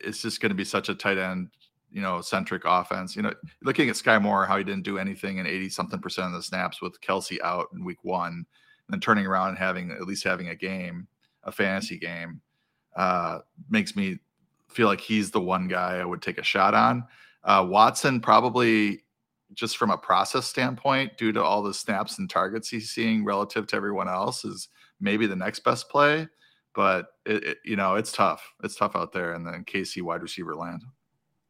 it's 0.00 0.22
just 0.22 0.40
going 0.40 0.50
to 0.50 0.56
be 0.56 0.64
such 0.64 0.88
a 0.88 0.94
tight 0.94 1.18
end, 1.18 1.48
you 1.90 2.00
know, 2.00 2.20
centric 2.20 2.62
offense. 2.64 3.16
You 3.16 3.22
know, 3.22 3.32
looking 3.62 3.88
at 3.88 3.96
Sky 3.96 4.18
Moore, 4.18 4.46
how 4.46 4.58
he 4.58 4.64
didn't 4.64 4.84
do 4.84 4.98
anything 4.98 5.38
in 5.38 5.46
80 5.46 5.70
something 5.70 6.00
percent 6.00 6.28
of 6.28 6.32
the 6.34 6.42
snaps 6.42 6.80
with 6.80 7.00
Kelce 7.00 7.40
out 7.42 7.66
in 7.74 7.84
week 7.84 8.04
one, 8.04 8.32
and 8.32 8.46
then 8.88 9.00
turning 9.00 9.26
around 9.26 9.50
and 9.50 9.58
having 9.58 9.90
at 9.90 10.02
least 10.02 10.24
having 10.24 10.48
a 10.48 10.54
game 10.54 11.08
a 11.46 11.52
fantasy 11.52 11.98
game 11.98 12.40
uh, 12.96 13.38
makes 13.70 13.96
me 13.96 14.18
feel 14.68 14.88
like 14.88 15.00
he's 15.00 15.30
the 15.30 15.40
one 15.40 15.68
guy 15.68 15.98
I 15.98 16.04
would 16.04 16.20
take 16.20 16.38
a 16.38 16.42
shot 16.42 16.74
on. 16.74 17.04
Uh, 17.44 17.66
Watson 17.66 18.20
probably 18.20 19.02
just 19.54 19.76
from 19.76 19.90
a 19.90 19.96
process 19.96 20.46
standpoint, 20.46 21.16
due 21.16 21.32
to 21.32 21.42
all 21.42 21.62
the 21.62 21.72
snaps 21.72 22.18
and 22.18 22.28
targets 22.28 22.68
he's 22.68 22.90
seeing 22.90 23.24
relative 23.24 23.66
to 23.68 23.76
everyone 23.76 24.08
else, 24.08 24.44
is 24.44 24.68
maybe 25.00 25.26
the 25.26 25.36
next 25.36 25.60
best 25.60 25.88
play. 25.88 26.28
But 26.74 27.06
it, 27.24 27.44
it, 27.44 27.58
you 27.64 27.76
know, 27.76 27.94
it's 27.94 28.12
tough. 28.12 28.52
It's 28.62 28.76
tough 28.76 28.96
out 28.96 29.12
there 29.12 29.34
in 29.34 29.44
the 29.44 29.52
KC 29.52 30.02
wide 30.02 30.20
receiver 30.20 30.54
land. 30.54 30.82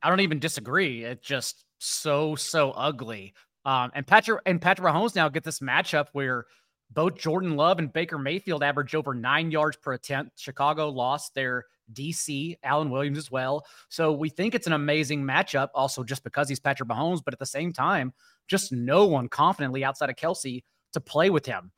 I 0.03 0.09
don't 0.09 0.21
even 0.21 0.39
disagree. 0.39 1.05
It's 1.05 1.27
just 1.27 1.65
so 1.79 2.37
so 2.37 2.71
ugly. 2.73 3.35
Um, 3.65 3.91
and 3.95 4.07
Patrick 4.07 4.41
and 4.47 4.61
Patrick 4.61 4.87
Mahomes 4.87 5.17
now 5.17 5.29
get 5.29 5.43
this 5.43 5.59
matchup 5.59 6.07
where 6.13 6.47
both 6.91 7.17
Jordan 7.17 7.57
Love 7.57 7.79
and 7.79 7.93
Baker 7.93 8.19
Mayfield 8.19 8.63
average 8.63 8.95
over 8.95 9.15
nine 9.15 9.51
yards 9.51 9.77
per 9.77 9.93
attempt. 9.93 10.39
Chicago 10.39 10.89
lost 10.89 11.35
their 11.35 11.65
DC, 11.93 12.57
Alan 12.63 12.91
Williams 12.91 13.19
as 13.19 13.31
well. 13.31 13.65
So 13.89 14.13
we 14.13 14.29
think 14.29 14.55
it's 14.55 14.67
an 14.67 14.73
amazing 14.73 15.23
matchup, 15.23 15.69
also 15.75 16.03
just 16.03 16.25
because 16.25 16.49
he's 16.49 16.61
Patrick 16.61 16.89
Mahomes, 16.89 17.23
but 17.25 17.35
at 17.35 17.39
the 17.39 17.47
same 17.47 17.73
time, 17.73 18.13
just 18.49 18.73
no 18.73 19.07
one 19.07 19.29
confidently 19.29 19.85
outside 19.85 20.11
of 20.11 20.17
Kelce 20.17 20.63
to 20.93 21.01
play 21.01 21.31
with 21.31 21.47
him. 21.47 21.71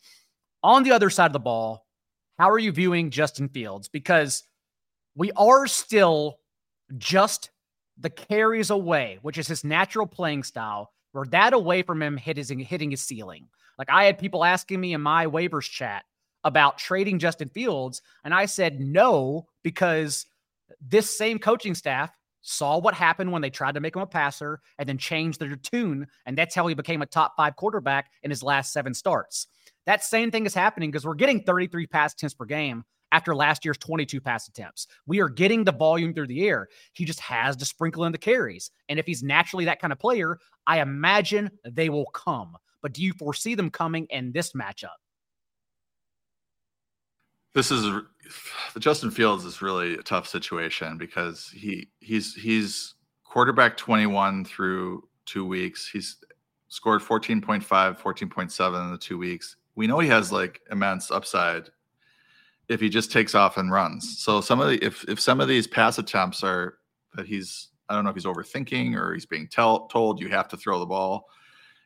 On 0.62 0.82
the 0.82 0.92
other 0.92 1.11
side 1.11 1.26
of 1.26 1.32
the 1.32 1.38
ball, 1.38 1.86
how 2.38 2.50
are 2.50 2.59
you 2.59 2.72
viewing 2.72 3.11
Justin 3.11 3.48
Fields? 3.48 3.88
Because 3.88 4.44
we 5.14 5.32
are 5.32 5.66
still 5.66 6.38
just 6.96 7.50
the 7.98 8.11
carries 8.11 8.70
away, 8.70 9.18
which 9.22 9.38
is 9.38 9.48
his 9.48 9.64
natural 9.64 10.06
playing 10.06 10.44
style. 10.44 10.92
We're 11.12 11.26
that 11.26 11.52
away 11.52 11.82
from 11.82 12.02
him 12.02 12.16
hitting, 12.16 12.61
hitting 12.61 12.90
his 12.90 13.02
ceiling. 13.02 13.48
Like 13.78 13.90
I 13.90 14.04
had 14.04 14.18
people 14.18 14.44
asking 14.44 14.80
me 14.80 14.94
in 14.94 15.00
my 15.00 15.26
waivers 15.26 15.70
chat 15.70 16.04
about 16.44 16.78
trading 16.78 17.18
Justin 17.18 17.48
Fields, 17.48 18.02
and 18.24 18.34
I 18.34 18.46
said 18.46 18.80
no 18.80 19.46
because 19.62 20.26
this 20.80 21.16
same 21.16 21.38
coaching 21.38 21.74
staff 21.74 22.10
saw 22.42 22.78
what 22.78 22.94
happened 22.94 23.30
when 23.30 23.42
they 23.42 23.50
tried 23.50 23.74
to 23.74 23.80
make 23.80 23.94
him 23.94 24.02
a 24.02 24.06
passer 24.06 24.60
and 24.78 24.88
then 24.88 24.98
changed 24.98 25.40
their 25.40 25.56
tune, 25.56 26.06
and 26.26 26.36
that's 26.36 26.54
how 26.54 26.66
he 26.66 26.74
became 26.74 27.02
a 27.02 27.06
top 27.06 27.34
five 27.36 27.56
quarterback 27.56 28.10
in 28.22 28.30
his 28.30 28.42
last 28.42 28.72
seven 28.72 28.94
starts. 28.94 29.48
That 29.86 30.04
same 30.04 30.30
thing 30.30 30.46
is 30.46 30.54
happening 30.54 30.90
because 30.90 31.06
we're 31.06 31.14
getting 31.14 31.42
33 31.42 31.86
pass 31.86 32.12
attempts 32.12 32.34
per 32.34 32.44
game 32.44 32.84
after 33.12 33.34
last 33.34 33.64
year's 33.64 33.78
22 33.78 34.20
pass 34.20 34.48
attempts. 34.48 34.86
We 35.06 35.20
are 35.20 35.28
getting 35.28 35.64
the 35.64 35.72
volume 35.72 36.12
through 36.12 36.26
the 36.26 36.46
air. 36.46 36.68
He 36.92 37.04
just 37.04 37.20
has 37.20 37.56
to 37.56 37.64
sprinkle 37.64 38.04
in 38.04 38.12
the 38.12 38.18
carries. 38.18 38.70
And 38.88 38.98
if 38.98 39.06
he's 39.06 39.22
naturally 39.22 39.64
that 39.64 39.80
kind 39.80 39.92
of 39.92 39.98
player, 39.98 40.38
I 40.66 40.80
imagine 40.80 41.50
they 41.64 41.88
will 41.88 42.06
come 42.06 42.56
but 42.82 42.92
do 42.92 43.02
you 43.02 43.12
foresee 43.12 43.54
them 43.54 43.70
coming 43.70 44.06
in 44.10 44.32
this 44.32 44.52
matchup? 44.52 44.88
This 47.54 47.70
is 47.70 47.84
Justin 48.78 49.10
Fields 49.10 49.44
is 49.44 49.62
really 49.62 49.94
a 49.94 50.02
tough 50.02 50.28
situation 50.28 50.98
because 50.98 51.48
he 51.48 51.88
he's 52.00 52.34
he's 52.34 52.94
quarterback 53.24 53.76
21 53.76 54.44
through 54.44 55.08
two 55.26 55.44
weeks. 55.44 55.88
He's 55.88 56.16
scored 56.68 57.00
14.5, 57.00 57.62
14.7 57.98 58.84
in 58.84 58.92
the 58.92 58.98
two 58.98 59.18
weeks. 59.18 59.56
We 59.74 59.86
know 59.86 59.98
he 59.98 60.08
has 60.08 60.30
like 60.30 60.60
immense 60.70 61.10
upside 61.10 61.70
if 62.68 62.80
he 62.80 62.88
just 62.88 63.10
takes 63.10 63.34
off 63.34 63.56
and 63.56 63.72
runs. 63.72 64.18
So 64.18 64.40
some 64.40 64.60
of 64.60 64.68
the 64.68 64.84
if 64.84 65.08
if 65.08 65.18
some 65.18 65.40
of 65.40 65.48
these 65.48 65.66
pass 65.66 65.98
attempts 65.98 66.44
are 66.44 66.78
that 67.14 67.26
he's 67.26 67.68
I 67.88 67.94
don't 67.94 68.04
know 68.04 68.10
if 68.10 68.16
he's 68.16 68.24
overthinking 68.26 68.94
or 68.94 69.14
he's 69.14 69.26
being 69.26 69.48
tell, 69.48 69.86
told 69.86 70.20
you 70.20 70.28
have 70.28 70.48
to 70.48 70.56
throw 70.56 70.78
the 70.78 70.86
ball 70.86 71.24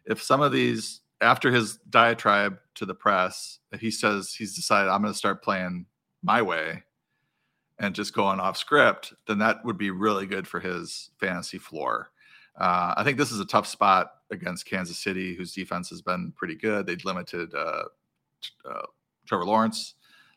if 0.07 0.23
some 0.23 0.41
of 0.41 0.53
these 0.53 1.01
after 1.21 1.53
his 1.53 1.77
diatribe 1.89 2.59
to 2.75 2.85
the 2.85 2.95
press, 2.95 3.61
he 3.79 3.91
says 3.91 4.35
he's 4.35 4.57
decided 4.57 4.91
I'm 4.91 5.03
going 5.03 5.13
to 5.13 5.19
start 5.19 5.43
playing 5.43 5.87
my 6.23 6.43
way 6.43 6.83
and 7.79 7.95
just 7.95 8.15
going 8.15 8.41
off 8.41 8.57
script, 8.57 9.13
then 9.27 9.39
that 9.39 9.65
would 9.65 9.79
be 9.79 9.91
really 9.91 10.27
good 10.27 10.47
for 10.47 10.61
his 10.61 11.11
fantasy 11.19 11.59
floor. 11.59 12.11
Uh, 12.57 12.95
I 12.97 13.05
think 13.05 13.19
this 13.19 13.33
is 13.33 13.41
a 13.41 13.47
tough 13.47 13.67
spot 13.67 14.13
against 14.31 14.67
Kansas 14.67 14.99
City, 14.99 15.35
whose 15.35 15.53
defense 15.53 15.89
has 15.91 16.03
been 16.03 16.33
pretty 16.37 16.55
good. 16.55 16.87
They'd 16.87 17.05
limited 17.05 17.55
uh, 17.55 17.85
uh, 18.69 18.87
Trevor 19.27 19.45
Lawrence 19.45 19.95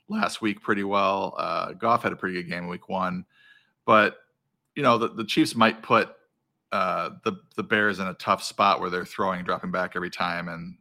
last 0.07 0.41
week 0.41 0.61
pretty 0.61 0.83
well. 0.83 1.35
Uh, 1.37 1.73
Goff 1.73 2.03
had 2.03 2.13
a 2.13 2.15
pretty 2.15 2.35
good 2.35 2.49
game 2.49 2.67
week 2.67 2.89
one, 2.89 3.25
but 3.85 4.17
you 4.75 4.83
know 4.83 4.97
the, 4.97 5.09
the 5.09 5.25
Chiefs 5.25 5.55
might 5.55 5.83
put 5.83 6.14
uh, 6.75 7.11
the 7.23 7.37
the 7.55 7.63
Bears 7.63 7.99
in 7.99 8.07
a 8.07 8.13
tough 8.15 8.43
spot 8.43 8.81
where 8.81 8.89
they're 8.89 9.05
throwing, 9.05 9.45
dropping 9.45 9.71
back 9.71 9.93
every 9.95 10.09
time, 10.09 10.49
and 10.49 10.75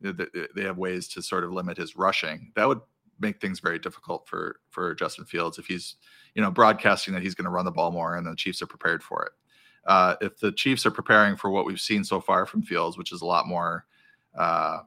they, 0.00 0.62
have 0.62 0.78
ways 0.78 1.06
to 1.08 1.20
sort 1.20 1.44
of 1.44 1.52
limit 1.52 1.76
his 1.76 1.96
rushing. 1.96 2.50
That 2.56 2.66
would 2.66 2.80
make 3.20 3.42
things 3.42 3.60
very 3.60 3.78
difficult 3.78 4.26
for 4.26 4.60
for 4.70 4.94
Justin 4.94 5.26
Fields 5.26 5.58
if 5.58 5.66
he's 5.66 5.96
you 6.34 6.40
know 6.40 6.50
broadcasting 6.50 7.12
that 7.12 7.22
he's 7.22 7.34
going 7.34 7.44
to 7.44 7.50
run 7.50 7.66
the 7.66 7.70
ball 7.70 7.90
more 7.90 8.16
and 8.16 8.26
the 8.26 8.34
Chiefs 8.34 8.62
are 8.62 8.66
prepared 8.66 9.02
for 9.02 9.22
it. 9.26 9.32
Uh, 9.86 10.16
if 10.22 10.38
the 10.38 10.50
Chiefs 10.50 10.86
are 10.86 10.90
preparing 10.90 11.36
for 11.36 11.50
what 11.50 11.66
we've 11.66 11.78
seen 11.78 12.04
so 12.04 12.22
far 12.22 12.46
from 12.46 12.62
Fields, 12.62 12.96
which 12.96 13.12
is 13.12 13.20
a 13.20 13.26
lot 13.26 13.46
more 13.46 13.84
uh, 14.38 14.78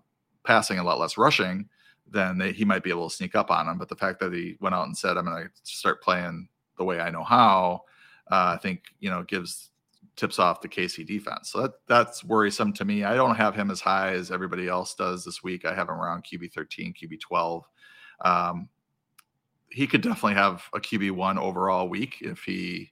passing, 0.43 0.79
a 0.79 0.83
lot 0.83 0.99
less 0.99 1.19
rushing, 1.19 1.69
then 2.09 2.39
they, 2.39 2.51
he 2.51 2.65
might 2.65 2.81
be 2.81 2.89
able 2.89 3.07
to 3.07 3.15
sneak 3.15 3.35
up 3.35 3.51
on 3.51 3.67
him. 3.67 3.77
But 3.77 3.89
the 3.89 3.95
fact 3.95 4.19
that 4.21 4.33
he 4.33 4.57
went 4.59 4.73
out 4.73 4.87
and 4.87 4.97
said, 4.97 5.17
"I'm 5.17 5.25
going 5.25 5.43
to 5.43 5.51
start 5.63 6.01
playing 6.01 6.49
the 6.79 6.83
way 6.83 6.99
I 6.99 7.11
know 7.11 7.23
how," 7.23 7.83
uh, 8.31 8.55
I 8.55 8.59
think 8.59 8.85
you 8.99 9.11
know 9.11 9.21
gives 9.21 9.69
tips 10.17 10.39
off 10.39 10.61
the 10.61 10.67
KC 10.67 11.05
defense. 11.05 11.51
So 11.51 11.61
that 11.61 11.73
that's 11.87 12.23
worrisome 12.23 12.73
to 12.73 12.85
me. 12.85 13.03
I 13.03 13.15
don't 13.15 13.35
have 13.35 13.55
him 13.55 13.71
as 13.71 13.79
high 13.79 14.13
as 14.13 14.31
everybody 14.31 14.67
else 14.67 14.95
does 14.95 15.23
this 15.23 15.43
week. 15.43 15.63
I 15.63 15.73
have 15.73 15.87
him 15.87 15.95
around 15.95 16.25
QB 16.25 16.51
13, 16.51 16.93
QB 16.93 17.19
12. 17.21 17.63
Um, 18.25 18.69
he 19.69 19.85
could 19.87 20.01
definitely 20.01 20.33
have 20.33 20.63
a 20.73 20.79
QB 20.79 21.11
one 21.11 21.37
overall 21.37 21.87
week 21.87 22.17
if 22.21 22.39
he 22.43 22.91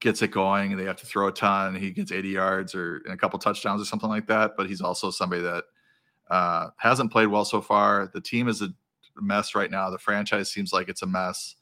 gets 0.00 0.22
it 0.22 0.30
going. 0.30 0.72
And 0.72 0.80
they 0.80 0.84
have 0.86 0.96
to 0.96 1.06
throw 1.06 1.28
a 1.28 1.32
ton. 1.32 1.74
He 1.74 1.90
gets 1.90 2.12
80 2.12 2.28
yards 2.28 2.74
or 2.74 3.02
a 3.08 3.16
couple 3.16 3.38
touchdowns 3.38 3.82
or 3.82 3.84
something 3.84 4.08
like 4.08 4.26
that. 4.28 4.52
But 4.56 4.68
he's 4.68 4.80
also 4.80 5.10
somebody 5.10 5.42
that 5.42 5.64
uh, 6.30 6.68
hasn't 6.78 7.12
played 7.12 7.26
well 7.26 7.44
so 7.44 7.60
far. 7.60 8.10
The 8.12 8.20
team 8.20 8.48
is 8.48 8.62
a 8.62 8.72
mess 9.20 9.54
right 9.54 9.70
now. 9.70 9.90
The 9.90 9.98
franchise 9.98 10.50
seems 10.50 10.72
like 10.72 10.88
it's 10.88 11.02
a 11.02 11.06
mess. 11.06 11.56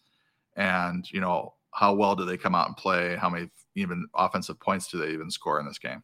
And 0.54 1.10
you 1.10 1.20
know 1.20 1.54
how 1.72 1.94
well 1.94 2.14
do 2.14 2.24
they 2.24 2.36
come 2.36 2.54
out 2.54 2.68
and 2.68 2.76
play? 2.76 3.16
How 3.16 3.28
many 3.28 3.50
even 3.76 4.06
offensive 4.14 4.58
points 4.58 4.88
do 4.88 4.98
they 4.98 5.10
even 5.10 5.30
score 5.30 5.60
in 5.60 5.66
this 5.66 5.78
game? 5.78 6.02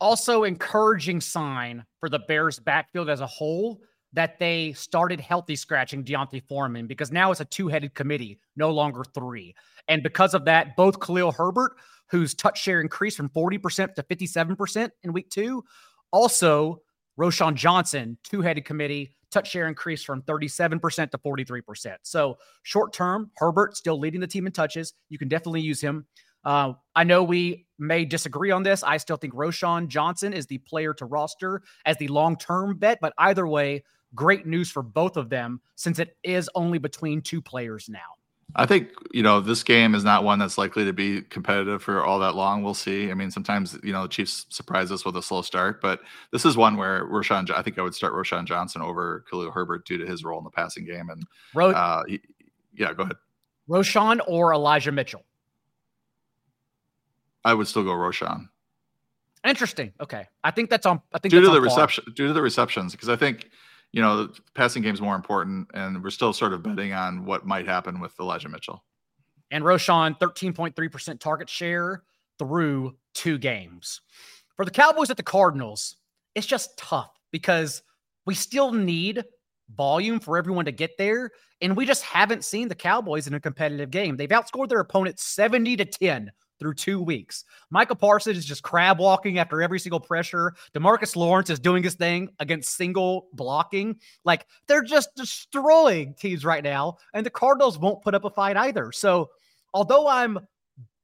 Also, 0.00 0.44
encouraging 0.44 1.20
sign 1.20 1.84
for 2.00 2.08
the 2.08 2.18
Bears 2.20 2.58
backfield 2.58 3.08
as 3.08 3.20
a 3.20 3.26
whole 3.26 3.80
that 4.12 4.38
they 4.38 4.72
started 4.72 5.20
healthy 5.20 5.56
scratching 5.56 6.04
D'Onta 6.04 6.42
Foreman 6.48 6.86
because 6.86 7.10
now 7.10 7.30
it's 7.30 7.40
a 7.40 7.44
two 7.44 7.68
headed 7.68 7.94
committee, 7.94 8.38
no 8.56 8.70
longer 8.70 9.04
three. 9.12 9.54
And 9.88 10.02
because 10.02 10.34
of 10.34 10.44
that, 10.46 10.76
both 10.76 11.00
Khalil 11.00 11.32
Herbert, 11.32 11.72
whose 12.08 12.34
touch 12.34 12.60
share 12.60 12.80
increased 12.80 13.16
from 13.16 13.28
40% 13.28 13.94
to 13.94 14.02
57% 14.02 14.90
in 15.02 15.12
week 15.12 15.30
two, 15.30 15.64
also 16.12 16.80
Roschon 17.18 17.54
Johnson, 17.54 18.16
two 18.22 18.40
headed 18.40 18.64
committee, 18.64 19.14
touch 19.34 19.50
share 19.50 19.68
increased 19.68 20.06
from 20.06 20.22
37% 20.22 21.10
to 21.10 21.18
43%. 21.18 21.96
So 22.02 22.38
short 22.62 22.92
term, 22.92 23.30
Herbert 23.36 23.76
still 23.76 23.98
leading 23.98 24.20
the 24.20 24.26
team 24.26 24.46
in 24.46 24.52
touches. 24.52 24.94
You 25.10 25.18
can 25.18 25.28
definitely 25.28 25.60
use 25.60 25.80
him. 25.80 26.06
Uh, 26.44 26.74
I 26.94 27.04
know 27.04 27.22
we 27.22 27.66
may 27.78 28.04
disagree 28.04 28.50
on 28.50 28.62
this. 28.62 28.82
I 28.82 28.98
still 28.98 29.16
think 29.16 29.34
Roschon 29.34 29.88
Johnson 29.88 30.32
is 30.32 30.46
the 30.46 30.58
player 30.58 30.94
to 30.94 31.04
roster 31.04 31.62
as 31.84 31.96
the 31.98 32.08
long 32.08 32.36
term 32.36 32.78
bet, 32.78 32.98
but 33.00 33.14
either 33.18 33.46
way, 33.46 33.84
great 34.14 34.46
news 34.46 34.70
for 34.70 34.82
both 34.82 35.16
of 35.16 35.28
them 35.28 35.60
since 35.74 35.98
it 35.98 36.16
is 36.22 36.48
only 36.54 36.78
between 36.78 37.20
two 37.20 37.42
players 37.42 37.88
now. 37.88 38.00
I 38.56 38.66
think 38.66 38.90
you 39.12 39.22
know 39.22 39.40
this 39.40 39.62
game 39.62 39.94
is 39.94 40.04
not 40.04 40.22
one 40.22 40.38
that's 40.38 40.56
likely 40.56 40.84
to 40.84 40.92
be 40.92 41.22
competitive 41.22 41.82
for 41.82 42.04
all 42.04 42.20
that 42.20 42.34
long. 42.34 42.62
We'll 42.62 42.74
see. 42.74 43.10
I 43.10 43.14
mean, 43.14 43.30
sometimes 43.30 43.76
you 43.82 43.92
know 43.92 44.02
the 44.02 44.08
Chiefs 44.08 44.46
surprise 44.48 44.92
us 44.92 45.04
with 45.04 45.16
a 45.16 45.22
slow 45.22 45.42
start, 45.42 45.80
but 45.80 46.00
this 46.30 46.44
is 46.44 46.56
one 46.56 46.76
where 46.76 47.04
Roschon. 47.06 47.50
I 47.50 47.62
think 47.62 47.78
I 47.78 47.82
would 47.82 47.94
start 47.94 48.12
Roschon 48.14 48.44
Johnson 48.44 48.80
over 48.80 49.24
Khalil 49.28 49.50
Herbert 49.50 49.86
due 49.86 49.98
to 49.98 50.06
his 50.06 50.22
role 50.22 50.38
in 50.38 50.44
the 50.44 50.50
passing 50.50 50.84
game. 50.84 51.10
And 51.10 51.24
Ro- 51.52 51.72
uh, 51.72 52.04
he, 52.06 52.20
yeah, 52.74 52.92
go 52.92 53.02
ahead. 53.02 53.16
Roschon 53.68 54.20
or 54.26 54.52
Elijah 54.52 54.92
Mitchell. 54.92 55.24
I 57.44 57.54
would 57.54 57.66
still 57.66 57.84
go 57.84 57.92
Roshan. 57.92 58.48
Interesting. 59.44 59.92
Okay, 60.00 60.26
I 60.42 60.50
think 60.50 60.70
that's 60.70 60.86
on. 60.86 61.02
I 61.12 61.18
think 61.18 61.30
due 61.32 61.40
to 61.40 61.50
the 61.50 61.60
reception, 61.60 62.04
due 62.14 62.28
to 62.28 62.32
the 62.32 62.40
receptions, 62.40 62.92
because 62.92 63.08
I 63.08 63.16
think 63.16 63.50
you 63.94 64.02
know, 64.02 64.26
the 64.26 64.40
passing 64.56 64.82
game 64.82 64.92
is 64.92 65.00
more 65.00 65.14
important, 65.14 65.70
and 65.72 66.02
we're 66.02 66.10
still 66.10 66.32
sort 66.32 66.52
of 66.52 66.62
mm-hmm. 66.62 66.74
betting 66.74 66.92
on 66.92 67.24
what 67.24 67.46
might 67.46 67.64
happen 67.64 68.00
with 68.00 68.12
Elijah 68.18 68.48
Mitchell. 68.48 68.84
And 69.52 69.62
Roschon, 69.62 70.18
13.3% 70.18 71.20
target 71.20 71.48
share 71.48 72.02
through 72.36 72.96
two 73.14 73.38
games. 73.38 74.00
For 74.56 74.64
the 74.64 74.72
Cowboys 74.72 75.10
at 75.10 75.16
the 75.16 75.22
Cardinals, 75.22 75.94
it's 76.34 76.46
just 76.46 76.76
tough 76.76 77.12
because 77.30 77.84
we 78.26 78.34
still 78.34 78.72
need 78.72 79.22
volume 79.76 80.18
for 80.18 80.36
everyone 80.36 80.64
to 80.64 80.72
get 80.72 80.98
there. 80.98 81.30
And 81.60 81.76
we 81.76 81.86
just 81.86 82.02
haven't 82.02 82.44
seen 82.44 82.66
the 82.66 82.74
Cowboys 82.74 83.28
in 83.28 83.34
a 83.34 83.40
competitive 83.40 83.92
game. 83.92 84.16
They've 84.16 84.28
outscored 84.28 84.70
their 84.70 84.80
opponents 84.80 85.22
70 85.22 85.76
to 85.76 85.84
10 85.84 86.32
through 86.58 86.74
two 86.74 87.00
weeks. 87.00 87.44
Michael 87.70 87.96
Parsons 87.96 88.38
is 88.38 88.44
just 88.44 88.62
crab 88.62 88.98
walking 88.98 89.38
after 89.38 89.62
every 89.62 89.80
single 89.80 90.00
pressure. 90.00 90.54
Demarcus 90.74 91.16
Lawrence 91.16 91.50
is 91.50 91.58
doing 91.58 91.82
his 91.82 91.94
thing 91.94 92.28
against 92.40 92.76
single 92.76 93.28
blocking. 93.32 93.96
Like 94.24 94.46
they're 94.66 94.82
just 94.82 95.10
destroying 95.16 96.14
teams 96.14 96.44
right 96.44 96.64
now, 96.64 96.96
and 97.12 97.24
the 97.24 97.30
Cardinals 97.30 97.78
won't 97.78 98.02
put 98.02 98.14
up 98.14 98.24
a 98.24 98.30
fight 98.30 98.56
either. 98.56 98.92
So, 98.92 99.30
although 99.72 100.08
I'm 100.08 100.38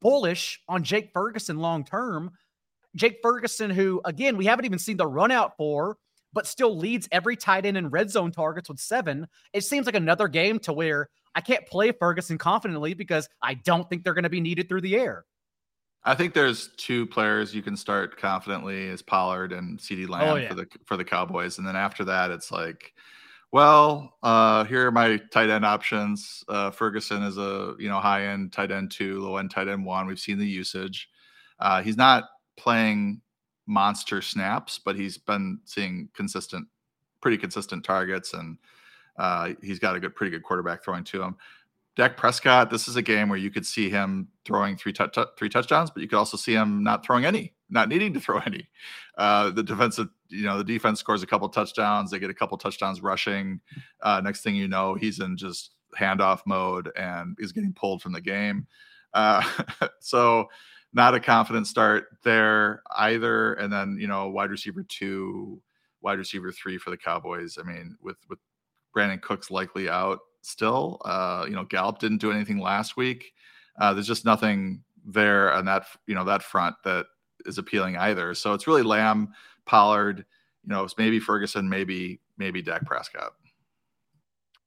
bullish 0.01 0.61
on 0.68 0.82
Jake 0.82 1.11
Ferguson 1.12 1.59
long 1.59 1.84
term, 1.84 2.30
Jake 2.96 3.18
Ferguson, 3.22 3.70
who 3.70 4.01
again 4.05 4.36
we 4.36 4.46
haven't 4.46 4.64
even 4.64 4.78
seen 4.78 4.96
the 4.96 5.07
run 5.07 5.30
out 5.30 5.57
for, 5.57 5.96
but 6.32 6.46
still 6.46 6.76
leads 6.76 7.09
every 7.12 7.36
tight 7.36 7.66
end 7.66 7.76
in 7.76 7.90
red 7.90 8.11
zone 8.11 8.32
targets 8.32 8.68
with 8.68 8.78
seven. 8.78 9.26
It 9.53 9.64
seems 9.64 9.86
like 9.86 9.94
another 9.94 10.28
game 10.28 10.59
to 10.61 10.72
where 10.72 11.09
I 11.34 11.40
can't 11.40 11.66
play 11.66 11.92
Ferguson 11.92 12.38
confidently 12.38 12.94
because 12.94 13.28
I 13.42 13.55
don't 13.55 13.88
think 13.88 14.03
they're 14.03 14.14
going 14.14 14.24
to 14.24 14.30
be 14.30 14.40
needed 14.40 14.68
through 14.68 14.80
the 14.80 14.96
air. 14.96 15.24
I 16.05 16.14
think 16.14 16.32
there's 16.32 16.68
two 16.76 17.07
players 17.07 17.55
you 17.55 17.62
can 17.62 17.76
start 17.76 18.16
confidently 18.16 18.88
as 18.88 19.03
Pollard 19.03 19.53
and 19.53 19.78
CeeDee 19.78 20.09
Lamb 20.09 20.28
oh, 20.28 20.34
yeah. 20.36 20.48
for 20.48 20.55
the 20.55 20.66
for 20.86 20.96
the 20.96 21.05
Cowboys, 21.05 21.59
and 21.59 21.66
then 21.66 21.76
after 21.76 22.05
that, 22.05 22.30
it's 22.30 22.51
like, 22.51 22.94
well, 23.53 24.16
uh, 24.22 24.64
here 24.64 24.86
are 24.86 24.92
my 24.92 25.18
tight 25.30 25.51
end 25.51 25.64
options. 25.64 26.42
Uh, 26.48 26.70
Ferguson 26.70 27.22
is 27.22 27.36
a 27.36 27.74
you 27.78 27.88
know 27.88 28.01
high 28.01 28.26
end 28.26 28.53
tight 28.53 28.70
end 28.70 28.90
two, 28.90 29.20
low 29.20 29.36
end 29.36 29.51
tight 29.51 29.68
end 29.68 29.84
one. 29.84 30.07
We've 30.07 30.18
seen 30.18 30.38
the 30.38 30.46
usage. 30.46 31.09
Uh, 31.59 31.82
he's 31.82 31.98
not 31.98 32.24
playing 32.57 33.20
monster 33.66 34.22
snaps, 34.22 34.80
but 34.82 34.96
he's 34.96 35.18
been 35.18 35.61
seeing 35.66 36.09
consistent, 36.14 36.66
pretty 37.20 37.36
consistent 37.36 37.84
targets, 37.84 38.32
and 38.32 38.57
uh, 39.18 39.51
he's 39.62 39.78
got 39.78 39.94
a 39.96 40.01
good, 40.01 40.14
pretty 40.16 40.30
good 40.30 40.42
quarterback 40.42 40.82
throwing 40.82 41.05
to 41.05 41.22
him. 41.22 41.36
Dak 41.97 42.16
Prescott, 42.16 42.70
this 42.70 42.86
is 42.86 42.97
a 42.97 43.03
game 43.03 43.28
where 43.28 43.38
you 43.38 43.51
could 43.51 43.66
see 43.66 43.91
him 43.91 44.28
throwing 44.45 44.76
three 44.76 44.93
t- 44.93 45.05
t- 45.12 45.24
three 45.36 45.49
touchdowns, 45.49 45.91
but 45.91 46.03
you 46.03 46.09
could 46.09 46.18
also 46.18 46.36
see 46.36 46.55
him 46.55 46.84
not 46.84 47.05
throwing 47.05 47.24
any, 47.24 47.55
not 47.68 47.88
needing 47.88 48.14
to 48.14 48.20
throw 48.20 48.38
any. 48.47 48.68
Uh, 49.18 49.51
the 49.51 49.62
defensive, 49.62 50.09
you 50.28 50.45
know, 50.45 50.59
the 50.59 50.64
defense 50.64 51.01
scores 51.01 51.22
a 51.22 51.26
couple 51.26 51.49
touchdowns. 51.49 52.11
They 52.11 52.18
get 52.18 52.30
a 52.30 52.34
couple 52.34 52.57
touchdowns 52.59 53.03
rushing. 53.03 53.61
Uh, 54.03 54.20
next 54.22 54.43
thing 54.43 54.55
you 54.55 54.68
know, 54.68 54.95
he's 54.95 55.18
in 55.18 55.36
just 55.36 55.72
handoff 55.99 56.43
mode 56.47 56.91
and 56.97 57.36
is 57.41 57.53
getting 57.53 57.72
pulled 57.72 58.03
from 58.03 58.12
the 58.12 58.21
game. 58.21 58.67
Uh, 59.12 59.42
so, 60.00 60.49
not 60.92 61.14
a 61.14 61.21
confident 61.21 61.67
start 61.67 62.07
there 62.22 62.83
either. 62.96 63.54
And 63.54 63.72
then 63.72 63.96
you 64.00 64.07
know, 64.07 64.29
wide 64.29 64.50
receiver 64.50 64.84
two, 64.84 65.61
wide 66.03 66.18
receiver 66.18 66.53
three 66.53 66.79
for 66.79 66.91
the 66.91 66.96
Cowboys. 66.96 67.58
I 67.61 67.64
mean, 67.64 67.96
with 68.00 68.17
with 68.29 68.38
Brandin 68.96 69.21
Cooks 69.21 69.50
likely 69.50 69.88
out 69.88 70.21
still. 70.42 71.00
Uh, 71.04 71.45
you 71.49 71.54
know, 71.54 71.64
Gallup 71.64 71.99
didn't 71.99 72.18
do 72.18 72.33
anything 72.33 72.58
last 72.58 72.96
week. 72.96 73.33
Uh, 73.79 73.95
there's 73.95 74.07
just 74.07 74.25
nothing 74.25 74.83
there 75.04 75.53
on 75.53 75.64
that 75.64 75.87
you 76.07 76.14
know 76.14 76.25
that 76.25 76.42
front 76.42 76.76
that 76.84 77.07
is 77.46 77.58
appealing 77.58 77.96
either. 77.96 78.34
So 78.34 78.53
it's 78.53 78.67
really 78.67 78.83
Lamb, 78.83 79.33
Pollard. 79.67 80.25
You 80.64 80.68
know, 80.75 80.84
it's 80.84 80.99
maybe 80.99 81.21
Ferguson, 81.21 81.68
maybe 81.68 82.21
maybe 82.37 82.62
Dak 82.62 82.84
Prescott. 82.84 83.33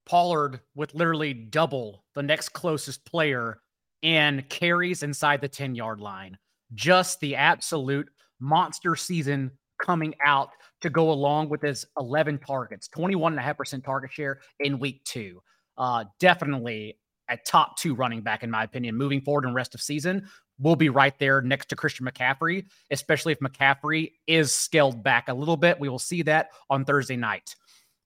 Pollard 0.06 0.60
with 0.76 0.94
literally 0.94 1.34
double 1.34 2.04
the 2.14 2.24
next 2.24 2.50
closest 2.50 3.06
player 3.06 3.62
and 4.02 4.48
carries 4.50 5.04
inside 5.04 5.40
the 5.40 5.48
10 5.48 5.76
yard 5.76 6.02
line. 6.02 6.38
Just 6.74 7.20
the 7.20 7.36
absolute 7.36 8.10
monster 8.40 8.95
season 8.95 9.52
coming 9.82 10.14
out 10.26 10.50
to 10.82 10.90
go 10.90 11.12
along 11.12 11.48
with 11.48 11.62
his 11.62 11.86
11 11.98 12.40
targets, 12.40 12.90
21.5% 12.90 13.84
target 13.84 14.12
share 14.12 14.40
in 14.60 14.80
week 14.80 15.02
two 15.06 15.41
uh, 15.78 16.06
definitely 16.20 16.98
a 17.30 17.38
top 17.38 17.78
two 17.78 17.95
running 17.95 18.22
back, 18.22 18.44
in 18.44 18.52
my 18.52 18.64
opinion, 18.64 18.95
moving 18.95 19.22
forward 19.22 19.45
in 19.45 19.54
rest 19.54 19.76
of 19.76 19.82
season. 19.82 20.28
Will 20.60 20.76
be 20.76 20.90
right 20.90 21.18
there 21.18 21.41
next 21.41 21.70
to 21.70 21.76
Christian 21.76 22.06
McCaffrey, 22.06 22.66
especially 22.91 23.32
if 23.32 23.40
McCaffrey 23.40 24.12
is 24.28 24.54
scaled 24.54 25.04
back 25.04 25.28
a 25.28 25.34
little 25.34 25.58
bit. 25.58 25.80
We 25.80 25.90
will 25.90 26.00
see 26.00 26.22
that 26.24 26.50
on 26.70 26.86
Thursday 26.86 27.18
night. 27.18 27.56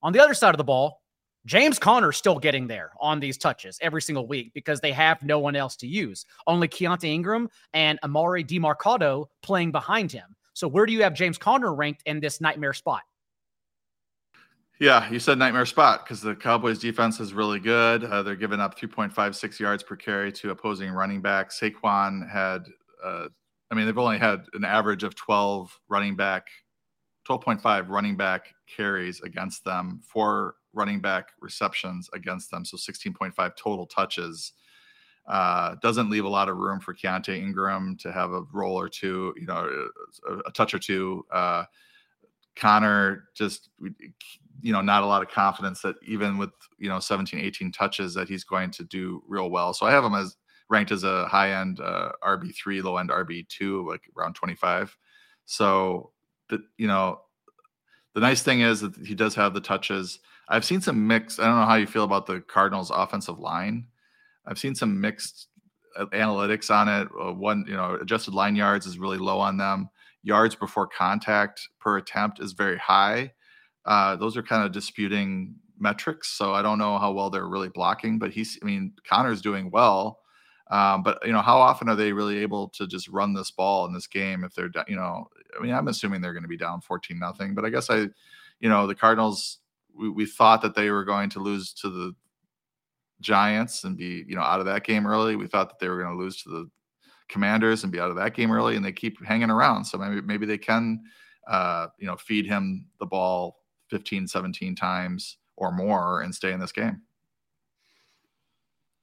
On 0.01 0.13
the 0.13 0.23
other 0.23 0.33
side 0.33 0.53
of 0.53 0.57
the 0.57 0.63
ball, 0.63 1.01
James 1.45 1.79
Conner 1.79 2.11
still 2.11 2.39
getting 2.39 2.67
there 2.67 2.91
on 2.99 3.19
these 3.19 3.37
touches 3.37 3.79
every 3.81 4.01
single 4.01 4.27
week 4.27 4.51
because 4.53 4.81
they 4.81 4.91
have 4.91 5.21
no 5.23 5.39
one 5.39 5.55
else 5.55 5.75
to 5.77 5.87
use. 5.87 6.25
Only 6.45 6.67
Keaontay 6.67 7.05
Ingram 7.05 7.49
and 7.73 7.99
Emari 8.01 8.45
Demercado 8.45 9.27
playing 9.41 9.71
behind 9.71 10.11
him. 10.11 10.35
So 10.53 10.67
where 10.67 10.85
do 10.85 10.91
you 10.91 11.03
have 11.03 11.13
James 11.13 11.37
Conner 11.37 11.73
ranked 11.73 12.03
in 12.05 12.19
this 12.19 12.41
nightmare 12.41 12.73
spot? 12.73 13.03
Yeah, 14.79 15.09
you 15.09 15.19
said 15.19 15.39
nightmare 15.39 15.65
spot 15.65 16.05
because 16.05 16.21
the 16.21 16.35
Cowboys 16.35 16.77
defense 16.77 17.19
is 17.19 17.33
really 17.33 17.59
good. 17.59 18.03
Uh, 18.03 18.21
they're 18.21 18.35
giving 18.35 18.59
up 18.59 18.79
3.56 18.79 19.59
yards 19.59 19.81
per 19.81 19.95
carry 19.95 20.31
to 20.33 20.51
opposing 20.51 20.91
running 20.91 21.19
backs. 21.19 21.59
Saquon 21.59 22.29
had, 22.29 22.67
uh, 23.03 23.27
I 23.71 23.75
mean, 23.75 23.87
they've 23.87 23.97
only 23.97 24.19
had 24.19 24.45
an 24.53 24.63
average 24.63 25.03
of 25.03 25.15
12 25.15 25.79
running 25.89 26.15
back, 26.15 26.45
12.5 27.27 27.89
running 27.89 28.15
back 28.15 28.53
carries 28.67 29.19
against 29.21 29.63
them, 29.65 29.99
four 30.03 30.55
running 30.73 31.01
back 31.01 31.29
receptions 31.41 32.07
against 32.13 32.51
them, 32.51 32.63
so 32.63 32.77
16.5 32.77 33.55
total 33.55 33.87
touches. 33.87 34.53
Uh, 35.27 35.75
doesn't 35.81 36.11
leave 36.11 36.23
a 36.23 36.29
lot 36.29 36.49
of 36.49 36.57
room 36.57 36.79
for 36.79 36.93
Keaontay 36.93 37.37
Ingram 37.37 37.97
to 37.97 38.11
have 38.11 38.31
a 38.31 38.43
roll 38.53 38.79
or 38.79 38.87
two, 38.87 39.33
you 39.37 39.47
know, 39.47 39.89
a, 40.29 40.37
a 40.47 40.51
touch 40.51 40.75
or 40.75 40.79
two. 40.79 41.25
Uh, 41.31 41.63
Conner 42.55 43.29
just 43.35 43.69
you 44.61 44.71
know 44.71 44.81
not 44.81 45.03
a 45.03 45.05
lot 45.05 45.21
of 45.21 45.29
confidence 45.29 45.81
that 45.81 45.95
even 46.05 46.37
with 46.37 46.51
you 46.77 46.89
know 46.89 46.99
17 46.99 47.39
18 47.39 47.71
touches 47.71 48.13
that 48.13 48.27
he's 48.27 48.43
going 48.43 48.71
to 48.71 48.83
do 48.83 49.21
real 49.27 49.49
well. 49.49 49.73
So 49.73 49.85
i 49.85 49.91
have 49.91 50.03
him 50.03 50.15
as 50.15 50.35
ranked 50.69 50.91
as 50.91 51.03
a 51.03 51.27
high 51.27 51.51
end 51.51 51.79
uh, 51.79 52.11
rb3 52.23 52.83
low 52.83 52.97
end 52.97 53.09
rb2 53.09 53.87
like 53.87 54.01
around 54.17 54.33
25 54.33 54.97
so 55.45 56.11
the 56.49 56.61
you 56.77 56.87
know 56.87 57.21
the 58.13 58.21
nice 58.21 58.41
thing 58.41 58.61
is 58.61 58.81
that 58.81 58.95
he 59.05 59.13
does 59.13 59.35
have 59.35 59.53
the 59.53 59.61
touches. 59.61 60.19
I've 60.49 60.65
seen 60.65 60.81
some 60.81 61.05
mixed 61.07 61.39
i 61.39 61.45
don't 61.45 61.59
know 61.59 61.65
how 61.65 61.75
you 61.75 61.87
feel 61.87 62.03
about 62.03 62.25
the 62.25 62.41
cardinals 62.41 62.91
offensive 62.91 63.39
line. 63.39 63.87
I've 64.45 64.59
seen 64.59 64.75
some 64.75 64.99
mixed 64.99 65.47
uh, 65.97 66.05
analytics 66.07 66.69
on 66.73 66.87
it. 66.87 67.07
Uh, 67.19 67.33
one 67.33 67.65
you 67.67 67.75
know 67.75 67.95
adjusted 68.01 68.33
line 68.33 68.55
yards 68.55 68.85
is 68.85 68.97
really 68.97 69.17
low 69.17 69.39
on 69.39 69.57
them. 69.57 69.89
Yards 70.23 70.55
before 70.55 70.87
contact 70.87 71.67
per 71.79 71.97
attempt 71.97 72.39
is 72.39 72.53
very 72.53 72.77
high 72.77 73.31
uh, 73.87 74.17
those 74.17 74.35
are 74.37 74.43
kind 74.43 74.63
of 74.63 74.71
disputing 74.71 75.55
metrics. 75.79 76.29
So 76.29 76.53
I 76.53 76.61
don't 76.61 76.77
know 76.77 76.99
how 76.99 77.11
well 77.13 77.29
they're 77.29 77.47
really 77.47 77.69
blocking, 77.69 78.19
but 78.19 78.31
he's, 78.31 78.59
I 78.61 78.65
mean, 78.65 78.93
Conner's 79.07 79.41
doing 79.41 79.71
well. 79.71 80.19
Um, 80.69 81.01
but 81.01 81.25
you 81.25 81.31
know, 81.31 81.41
how 81.41 81.57
often 81.59 81.87
are 81.87 81.95
they 81.95 82.11
really 82.11 82.39
able 82.39 82.67
to 82.69 82.85
just 82.85 83.07
run 83.07 83.33
this 83.33 83.51
ball 83.51 83.85
in 83.85 83.93
this 83.93 84.05
game 84.05 84.43
if 84.43 84.53
they're, 84.53 84.69
you 84.89 84.97
know, 84.97 85.27
I 85.57 85.63
mean, 85.63 85.73
I'm 85.73 85.87
assuming 85.87 86.19
they're 86.19 86.33
going 86.33 86.43
to 86.43 86.49
be 86.49 86.57
down 86.57 86.81
14 86.81 87.17
nothing, 87.17 87.55
but 87.55 87.63
I 87.63 87.69
guess 87.69 87.89
I, 87.89 88.07
you 88.59 88.67
know, 88.67 88.85
the 88.85 88.95
Cardinals, 88.95 89.59
we, 89.97 90.09
we 90.09 90.25
thought 90.25 90.61
that 90.63 90.75
they 90.75 90.91
were 90.91 91.05
going 91.05 91.29
to 91.31 91.39
lose 91.39 91.71
to 91.75 91.89
the 91.89 92.13
Giants 93.21 93.85
and 93.85 93.95
be, 93.95 94.25
you 94.27 94.35
know, 94.35 94.41
out 94.41 94.59
of 94.59 94.65
that 94.65 94.83
game 94.83 95.07
early. 95.07 95.37
We 95.37 95.47
thought 95.47 95.69
that 95.69 95.79
they 95.79 95.87
were 95.87 96.03
going 96.03 96.15
to 96.15 96.21
lose 96.21 96.43
to 96.43 96.49
the 96.49 96.69
Commanders 97.29 97.83
and 97.83 97.91
be 97.91 97.99
out 97.99 98.09
of 98.09 98.17
that 98.17 98.35
game 98.35 98.51
early, 98.51 98.75
and 98.75 98.83
they 98.83 98.91
keep 98.91 99.23
hanging 99.25 99.49
around. 99.49 99.85
So 99.85 99.97
maybe 99.97 100.21
maybe 100.21 100.45
they 100.45 100.57
can, 100.57 101.01
uh, 101.47 101.87
you 101.97 102.07
know, 102.07 102.15
feed 102.15 102.45
him 102.45 102.85
the 102.99 103.05
ball 103.05 103.56
15, 103.89 104.27
17 104.27 104.75
times 104.75 105.37
or 105.55 105.71
more 105.71 106.21
and 106.21 106.33
stay 106.33 106.51
in 106.51 106.59
this 106.59 106.71
game. 106.71 107.01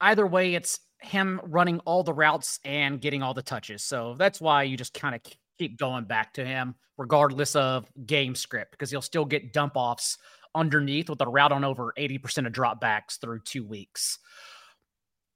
Either 0.01 0.27
way, 0.27 0.55
it's 0.55 0.81
him 1.01 1.41
running 1.45 1.81
all 1.81 2.03
the 2.03 2.13
routes 2.13 2.59
and 2.65 3.01
getting 3.01 3.23
all 3.23 3.35
the 3.35 3.43
touches. 3.43 3.83
So 3.83 4.15
that's 4.19 4.41
why 4.41 4.63
you 4.63 4.77
just 4.77 4.95
kind 4.95 5.15
of 5.15 5.21
keep 5.59 5.79
going 5.79 6.05
back 6.05 6.35
to 6.35 6.45
him, 6.45 6.75
regardless 6.97 7.57
of 7.57 7.87
game 8.07 8.35
script, 8.35 8.73
because 8.73 8.91
he'll 8.91 9.03
still 9.03 9.25
get 9.25 9.53
dump 9.53 9.73
offs 9.77 10.19
underneath 10.55 11.09
with 11.11 11.21
a 11.21 11.27
route 11.27 11.53
on 11.53 11.65
over 11.65 11.93
80% 11.99 12.47
of 12.47 12.53
dropbacks 12.53 13.19
through 13.21 13.41
two 13.41 13.65
weeks. 13.65 14.19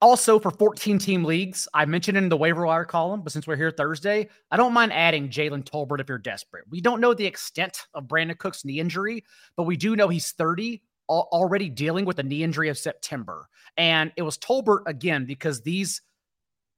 Also, 0.01 0.39
for 0.39 0.53
14 0.53 0.99
team 0.99 1.25
leagues, 1.25 1.67
I 1.75 1.85
mentioned 1.85 2.17
in 2.17 2.29
the 2.29 2.37
waiver 2.37 2.65
wire 2.65 2.85
column, 2.85 3.23
but 3.23 3.33
since 3.33 3.49
we're 3.49 3.57
here 3.57 3.73
Thursday, 3.73 4.29
I 4.51 4.57
don't 4.57 4.73
mind 4.73 4.93
adding 4.93 5.29
Jalen 5.29 5.65
Tolbert 5.65 6.01
if 6.01 6.09
you're 6.09 6.19
desperate. 6.19 6.65
We 6.71 6.81
don't 6.81 7.01
know 7.01 7.15
the 7.15 7.27
extent 7.27 7.87
of 7.95 8.05
Brandin 8.05 8.39
Cooks' 8.39 8.65
knee 8.65 8.79
injury, 8.79 9.25
but 9.57 9.65
we 9.65 9.77
do 9.77 9.97
know 9.97 10.09
he's 10.09 10.31
30, 10.31 10.81
already 11.09 11.69
dealing 11.69 12.05
with 12.05 12.21
a 12.21 12.23
knee 12.23 12.45
injury 12.45 12.69
of 12.69 12.79
September. 12.79 13.49
And 13.77 14.13
it 14.17 14.23
was 14.23 14.39
Tolbert 14.39 14.83
again 14.87 15.25
because 15.25 15.63
these 15.63 16.01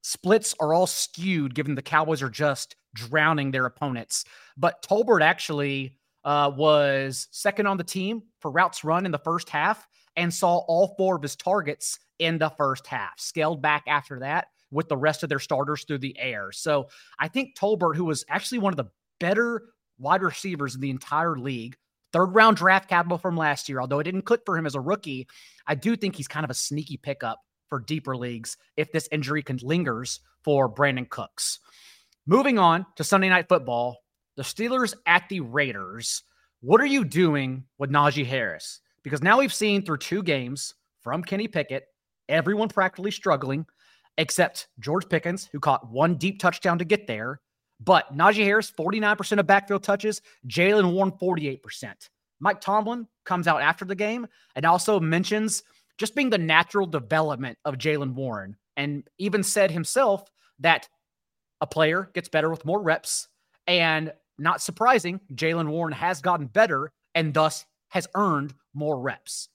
splits 0.01 0.55
are 0.59 0.73
all 0.73 0.87
skewed 0.87 1.53
given 1.53 1.75
the 1.75 1.81
Cowboys 1.81 2.23
are 2.23 2.29
just 2.29 2.75
drowning 2.95 3.51
their 3.51 3.67
opponents. 3.67 4.25
But 4.57 4.81
Tolbert 4.81 5.21
actually 5.21 5.95
uh, 6.23 6.51
was 6.55 7.27
second 7.31 7.67
on 7.67 7.77
the 7.77 7.83
team 7.83 8.23
for 8.39 8.49
routes 8.49 8.83
run 8.83 9.05
in 9.05 9.11
the 9.11 9.19
first 9.19 9.49
half 9.49 9.87
and 10.15 10.33
saw 10.33 10.57
all 10.67 10.95
four 10.97 11.15
of 11.15 11.21
his 11.21 11.35
targets 11.35 11.99
in 12.21 12.37
the 12.37 12.51
first 12.51 12.85
half, 12.87 13.19
scaled 13.19 13.61
back 13.61 13.83
after 13.87 14.19
that 14.19 14.47
with 14.69 14.87
the 14.87 14.95
rest 14.95 15.23
of 15.23 15.29
their 15.29 15.39
starters 15.39 15.83
through 15.83 15.97
the 15.97 16.17
air. 16.17 16.51
So 16.51 16.87
I 17.19 17.27
think 17.27 17.57
Tolbert, 17.57 17.95
who 17.95 18.05
was 18.05 18.23
actually 18.29 18.59
one 18.59 18.71
of 18.71 18.77
the 18.77 18.91
better 19.19 19.63
wide 19.97 20.21
receivers 20.21 20.75
in 20.75 20.81
the 20.81 20.91
entire 20.91 21.35
league, 21.35 21.75
third 22.13 22.27
round 22.27 22.57
draft 22.57 22.87
capital 22.87 23.17
from 23.17 23.35
last 23.35 23.67
year, 23.67 23.81
although 23.81 23.99
it 23.99 24.03
didn't 24.05 24.21
click 24.21 24.41
for 24.45 24.57
him 24.57 24.65
as 24.65 24.75
a 24.75 24.79
rookie, 24.79 25.27
I 25.65 25.75
do 25.75 25.95
think 25.95 26.15
he's 26.15 26.27
kind 26.27 26.43
of 26.43 26.49
a 26.51 26.55
sneaky 26.55 26.97
pickup 26.97 27.39
for 27.69 27.79
deeper 27.79 28.15
leagues 28.15 28.57
if 28.77 28.91
this 28.91 29.09
injury 29.11 29.41
can 29.41 29.57
lingers 29.57 30.19
for 30.43 30.73
Brandin 30.73 31.09
Cooks. 31.09 31.59
Moving 32.27 32.59
on 32.59 32.85
to 32.97 33.03
Sunday 33.03 33.29
night 33.29 33.49
football, 33.49 33.97
the 34.37 34.43
Steelers 34.43 34.93
at 35.07 35.27
the 35.27 35.39
Raiders. 35.39 36.23
What 36.61 36.81
are 36.81 36.85
you 36.85 37.03
doing 37.03 37.63
with 37.79 37.89
Najee 37.89 38.25
Harris? 38.25 38.79
Because 39.03 39.23
now 39.23 39.39
we've 39.39 39.53
seen 39.53 39.83
through 39.83 39.97
two 39.97 40.21
games 40.21 40.75
from 41.01 41.23
Kenny 41.23 41.47
Pickett 41.47 41.85
everyone 42.31 42.69
practically 42.69 43.11
struggling 43.11 43.65
except 44.17 44.67
George 44.79 45.07
Pickens, 45.07 45.49
who 45.51 45.59
caught 45.59 45.89
one 45.89 46.15
deep 46.15 46.39
touchdown 46.39 46.79
to 46.79 46.85
get 46.85 47.07
there. 47.07 47.39
But 47.79 48.15
Najee 48.15 48.43
Harris, 48.43 48.71
49% 48.71 49.39
of 49.39 49.47
backfield 49.47 49.83
touches, 49.83 50.21
Jaylen 50.47 50.93
Warren, 50.93 51.11
48%. 51.11 52.09
Mike 52.39 52.61
Tomlin 52.61 53.07
comes 53.25 53.47
out 53.47 53.61
after 53.61 53.85
the 53.85 53.95
game 53.95 54.27
and 54.55 54.65
also 54.65 54.99
mentions 54.99 55.63
just 55.97 56.15
being 56.15 56.29
the 56.29 56.37
natural 56.37 56.87
development 56.87 57.57
of 57.65 57.77
Jaylen 57.77 58.13
Warren 58.13 58.57
and 58.77 59.03
even 59.17 59.43
said 59.43 59.71
himself 59.71 60.29
that 60.59 60.87
a 61.61 61.67
player 61.67 62.09
gets 62.13 62.29
better 62.29 62.49
with 62.49 62.65
more 62.65 62.81
reps. 62.81 63.27
And 63.67 64.11
not 64.37 64.61
surprising, 64.61 65.19
Jaylen 65.35 65.69
Warren 65.69 65.93
has 65.93 66.21
gotten 66.21 66.47
better 66.47 66.91
and 67.13 67.33
thus 67.33 67.65
has 67.89 68.07
earned 68.15 68.53
more 68.73 68.99
reps. 68.99 69.49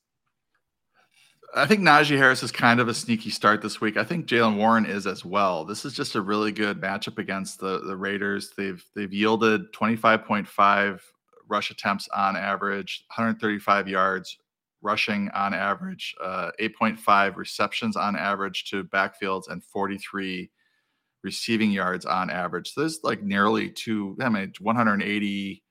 I 1.57 1.65
think 1.65 1.81
Najee 1.81 2.19
Harris 2.19 2.43
is 2.43 2.53
kind 2.53 2.81
of 2.81 2.89
a 2.89 2.93
sneaky 2.93 3.31
start 3.31 3.63
this 3.63 3.81
week. 3.81 3.97
I 3.97 4.05
think 4.05 4.27
Jaylen 4.27 4.59
Warren 4.59 4.85
is 4.85 5.07
as 5.07 5.25
well. 5.25 5.65
This 5.65 5.87
is 5.87 5.95
just 5.95 6.15
a 6.15 6.21
really 6.21 6.53
good 6.53 6.83
matchup 6.83 7.17
against 7.17 7.61
the 7.61 7.81
the 7.81 7.97
Raiders. 7.97 8.51
They've 8.55 8.85
they've 8.95 9.13
yielded 9.13 9.73
25.5 9.73 11.01
rush 11.49 11.71
attempts 11.71 12.09
on 12.15 12.37
average, 12.37 13.05
135 13.09 13.89
yards 13.89 14.37
rushing 14.83 15.31
on 15.31 15.55
average, 15.55 16.15
uh, 16.23 16.51
8.5 16.61 17.37
receptions 17.37 17.97
on 17.97 18.17
average 18.17 18.67
to 18.71 18.85
backfields, 18.85 19.49
and 19.49 19.65
43 19.65 20.51
receiving 21.23 21.71
yards 21.71 22.05
on 22.05 22.29
average. 22.29 22.73
So 22.75 22.83
there's 22.83 23.01
like 23.03 23.23
nearly 23.23 23.71
two, 23.71 24.15
I 24.21 24.29
mean, 24.29 24.53
180 24.61 25.63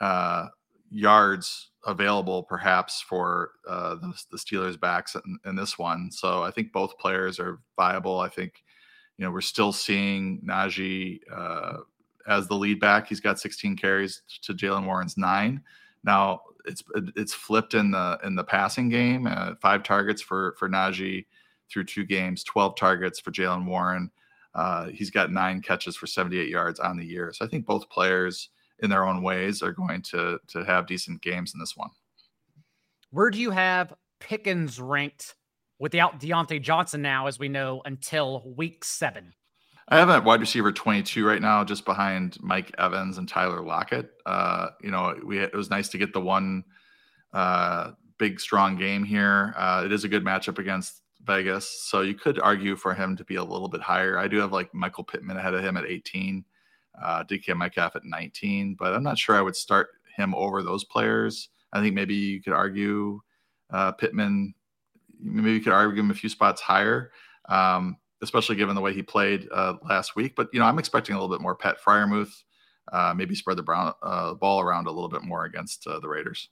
uh, 0.00 0.46
yards 0.90 1.67
available 1.86 2.42
perhaps 2.42 3.00
for 3.00 3.52
uh, 3.68 3.94
the, 3.96 4.12
the, 4.32 4.36
Steelers 4.36 4.78
backs 4.78 5.14
in, 5.14 5.38
in, 5.46 5.56
this 5.56 5.78
one. 5.78 6.10
So 6.10 6.42
I 6.42 6.50
think 6.50 6.72
both 6.72 6.98
players 6.98 7.38
are 7.38 7.60
viable. 7.76 8.18
I 8.18 8.28
think, 8.28 8.64
you 9.16 9.24
know, 9.24 9.30
we're 9.30 9.40
still 9.40 9.72
seeing 9.72 10.40
Najee 10.46 11.20
uh, 11.32 11.78
as 12.26 12.48
the 12.48 12.54
lead 12.54 12.80
back. 12.80 13.08
He's 13.08 13.20
got 13.20 13.38
16 13.38 13.76
carries 13.76 14.22
to 14.42 14.54
Jaylen 14.54 14.86
Warren's 14.86 15.16
nine. 15.16 15.62
Now 16.04 16.42
it's 16.64 16.82
it's 17.16 17.34
flipped 17.34 17.74
in 17.74 17.90
the 17.90 18.18
in 18.22 18.34
the 18.34 18.44
passing 18.44 18.88
game. 18.88 19.26
Uh, 19.26 19.54
five 19.60 19.82
targets 19.82 20.22
for 20.22 20.54
for 20.58 20.68
Najee 20.68 21.26
through 21.70 21.84
two 21.84 22.04
games. 22.04 22.44
12 22.44 22.76
targets 22.76 23.20
for 23.20 23.30
Jaylen 23.30 23.66
Warren. 23.66 24.10
Uh, 24.54 24.86
he's 24.86 25.10
got 25.10 25.30
nine 25.30 25.60
catches 25.60 25.96
for 25.96 26.06
78 26.06 26.48
yards 26.48 26.80
on 26.80 26.96
the 26.96 27.04
year. 27.04 27.32
So 27.32 27.44
I 27.44 27.48
think 27.48 27.66
both 27.66 27.88
players 27.90 28.48
in 28.80 28.90
their 28.90 29.06
own 29.06 29.22
ways 29.22 29.62
are 29.62 29.72
going 29.72 30.02
to 30.02 30.38
to 30.48 30.64
have 30.64 30.86
decent 30.86 31.22
games 31.22 31.52
in 31.54 31.60
this 31.60 31.76
one. 31.76 31.90
Where 33.10 33.30
do 33.30 33.38
you 33.38 33.50
have 33.50 33.94
Pickens 34.20 34.80
ranked 34.80 35.34
without 35.78 36.20
Diontae 36.20 36.60
Johnson 36.60 37.02
now, 37.02 37.26
as 37.26 37.38
we 37.38 37.48
know, 37.48 37.82
until 37.84 38.52
week 38.56 38.84
seven? 38.84 39.32
I 39.90 39.96
have 39.96 40.10
a 40.10 40.20
wide 40.20 40.40
receiver 40.40 40.70
22 40.70 41.26
right 41.26 41.40
now, 41.40 41.64
just 41.64 41.86
behind 41.86 42.36
Mike 42.42 42.74
Evans 42.76 43.16
and 43.16 43.26
Tyler 43.26 43.62
Lockett. 43.62 44.10
Uh, 44.26 44.68
you 44.82 44.90
know, 44.90 45.16
we 45.24 45.38
it 45.38 45.54
was 45.54 45.70
nice 45.70 45.88
to 45.88 45.98
get 45.98 46.12
the 46.12 46.20
one 46.20 46.64
uh, 47.32 47.92
big 48.18 48.38
strong 48.38 48.76
game 48.76 49.02
here. 49.02 49.54
Uh, 49.56 49.82
it 49.86 49.92
is 49.92 50.04
a 50.04 50.08
good 50.08 50.24
matchup 50.24 50.58
against 50.58 51.00
Vegas, 51.22 51.86
so 51.88 52.02
you 52.02 52.14
could 52.14 52.38
argue 52.38 52.76
for 52.76 52.92
him 52.92 53.16
to 53.16 53.24
be 53.24 53.36
a 53.36 53.44
little 53.44 53.68
bit 53.68 53.80
higher. 53.80 54.18
I 54.18 54.28
do 54.28 54.36
have 54.38 54.52
like 54.52 54.74
Michael 54.74 55.04
Pittman 55.04 55.38
ahead 55.38 55.54
of 55.54 55.64
him 55.64 55.78
at 55.78 55.86
18 55.86 56.44
uh, 57.02 57.24
DK 57.24 57.56
Metcalf 57.56 57.96
at 57.96 58.04
19, 58.04 58.76
but 58.78 58.94
I'm 58.94 59.02
not 59.02 59.18
sure 59.18 59.36
I 59.36 59.42
would 59.42 59.56
start 59.56 59.88
him 60.16 60.34
over 60.34 60.62
those 60.62 60.84
players. 60.84 61.48
I 61.72 61.80
think 61.80 61.94
maybe 61.94 62.14
you 62.14 62.42
could 62.42 62.52
argue 62.52 63.20
uh, 63.70 63.92
Pittman, 63.92 64.54
maybe 65.20 65.52
you 65.52 65.60
could 65.60 65.72
argue 65.72 66.02
him 66.02 66.10
a 66.10 66.14
few 66.14 66.28
spots 66.28 66.60
higher, 66.60 67.12
um, 67.48 67.96
especially 68.22 68.56
given 68.56 68.74
the 68.74 68.80
way 68.80 68.92
he 68.92 69.02
played 69.02 69.48
uh, 69.52 69.74
last 69.88 70.16
week. 70.16 70.34
But, 70.36 70.48
you 70.52 70.60
know, 70.60 70.66
I'm 70.66 70.78
expecting 70.78 71.14
a 71.14 71.20
little 71.20 71.34
bit 71.34 71.42
more 71.42 71.54
Pat 71.54 71.78
Freiermuth, 71.82 72.32
uh, 72.92 73.14
maybe 73.16 73.34
spread 73.34 73.58
the 73.58 73.62
brown, 73.62 73.92
uh, 74.02 74.34
ball 74.34 74.60
around 74.60 74.86
a 74.86 74.90
little 74.90 75.08
bit 75.08 75.22
more 75.22 75.44
against 75.44 75.86
uh, 75.86 76.00
the 76.00 76.08
Raiders. 76.08 76.48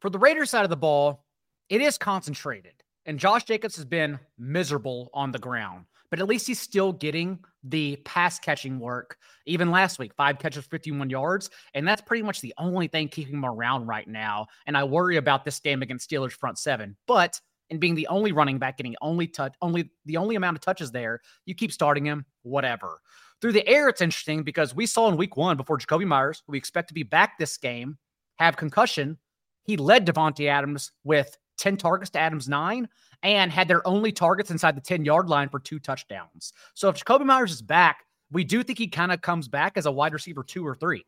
For 0.00 0.10
the 0.10 0.18
Raiders 0.18 0.50
side 0.50 0.64
of 0.64 0.70
the 0.70 0.76
ball, 0.76 1.24
it 1.68 1.80
is 1.80 1.98
concentrated. 1.98 2.72
And 3.06 3.18
Josh 3.18 3.44
Jacobs 3.44 3.76
has 3.76 3.84
been 3.84 4.18
miserable 4.36 5.10
on 5.14 5.30
the 5.30 5.38
ground, 5.38 5.86
but 6.10 6.20
at 6.20 6.28
least 6.28 6.46
he's 6.46 6.60
still 6.60 6.92
getting 6.92 7.38
the 7.62 7.96
pass 8.04 8.38
catching 8.38 8.78
work. 8.78 9.18
Even 9.46 9.70
last 9.70 9.98
week, 9.98 10.12
five 10.14 10.38
catches, 10.38 10.64
51 10.66 11.10
yards. 11.10 11.50
And 11.74 11.86
that's 11.86 12.02
pretty 12.02 12.22
much 12.22 12.40
the 12.40 12.54
only 12.58 12.88
thing 12.88 13.08
keeping 13.08 13.34
him 13.34 13.44
around 13.44 13.86
right 13.86 14.06
now. 14.06 14.46
And 14.66 14.76
I 14.76 14.84
worry 14.84 15.16
about 15.16 15.44
this 15.44 15.60
game 15.60 15.82
against 15.82 16.08
Steelers 16.08 16.32
front 16.32 16.58
seven. 16.58 16.96
But 17.06 17.40
in 17.70 17.78
being 17.78 17.94
the 17.94 18.06
only 18.08 18.32
running 18.32 18.58
back 18.58 18.76
getting 18.76 18.94
only 19.00 19.26
touch, 19.26 19.54
only 19.60 19.90
the 20.04 20.16
only 20.16 20.36
amount 20.36 20.56
of 20.56 20.62
touches 20.62 20.92
there, 20.92 21.20
you 21.44 21.54
keep 21.54 21.72
starting 21.72 22.04
him, 22.04 22.24
whatever. 22.42 23.00
Through 23.40 23.52
the 23.52 23.66
air, 23.66 23.88
it's 23.88 24.00
interesting 24.00 24.42
because 24.42 24.74
we 24.74 24.86
saw 24.86 25.08
in 25.08 25.16
week 25.16 25.36
one 25.36 25.56
before 25.56 25.78
Jakobi 25.78 26.06
Meyers, 26.06 26.42
who 26.46 26.52
we 26.52 26.58
expect 26.58 26.88
to 26.88 26.94
be 26.94 27.02
back 27.02 27.38
this 27.38 27.56
game, 27.56 27.98
have 28.38 28.56
concussion. 28.56 29.18
He 29.64 29.76
led 29.76 30.06
Davante 30.06 30.48
Adams 30.48 30.92
with 31.04 31.36
10 31.56 31.76
targets 31.76 32.10
to 32.10 32.18
Adams' 32.18 32.48
nine 32.48 32.88
and 33.22 33.50
had 33.50 33.68
their 33.68 33.86
only 33.86 34.12
targets 34.12 34.50
inside 34.50 34.76
the 34.76 34.80
10 34.80 35.04
yard 35.04 35.28
line 35.28 35.48
for 35.48 35.58
two 35.58 35.78
touchdowns. 35.78 36.52
So 36.74 36.88
if 36.88 37.02
Jakobi 37.02 37.24
Meyers 37.24 37.52
is 37.52 37.62
back, 37.62 38.04
we 38.30 38.44
do 38.44 38.62
think 38.62 38.78
he 38.78 38.88
kind 38.88 39.12
of 39.12 39.20
comes 39.20 39.48
back 39.48 39.76
as 39.76 39.86
a 39.86 39.92
wide 39.92 40.12
receiver 40.12 40.42
two 40.42 40.66
or 40.66 40.74
three. 40.74 41.06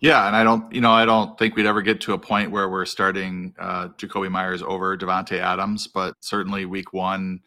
Yeah, 0.00 0.26
and 0.26 0.36
I 0.36 0.44
don't, 0.44 0.72
you 0.72 0.80
know, 0.80 0.92
I 0.92 1.04
don't 1.04 1.36
think 1.38 1.56
we'd 1.56 1.66
ever 1.66 1.82
get 1.82 2.00
to 2.02 2.12
a 2.12 2.18
point 2.18 2.52
where 2.52 2.68
we're 2.68 2.84
starting 2.84 3.54
uh, 3.58 3.88
Jakobi 3.88 4.30
Meyers 4.30 4.62
over 4.62 4.96
Davante 4.96 5.38
Adams, 5.38 5.88
but 5.88 6.14
certainly 6.20 6.66
week 6.66 6.92
one 6.92 7.40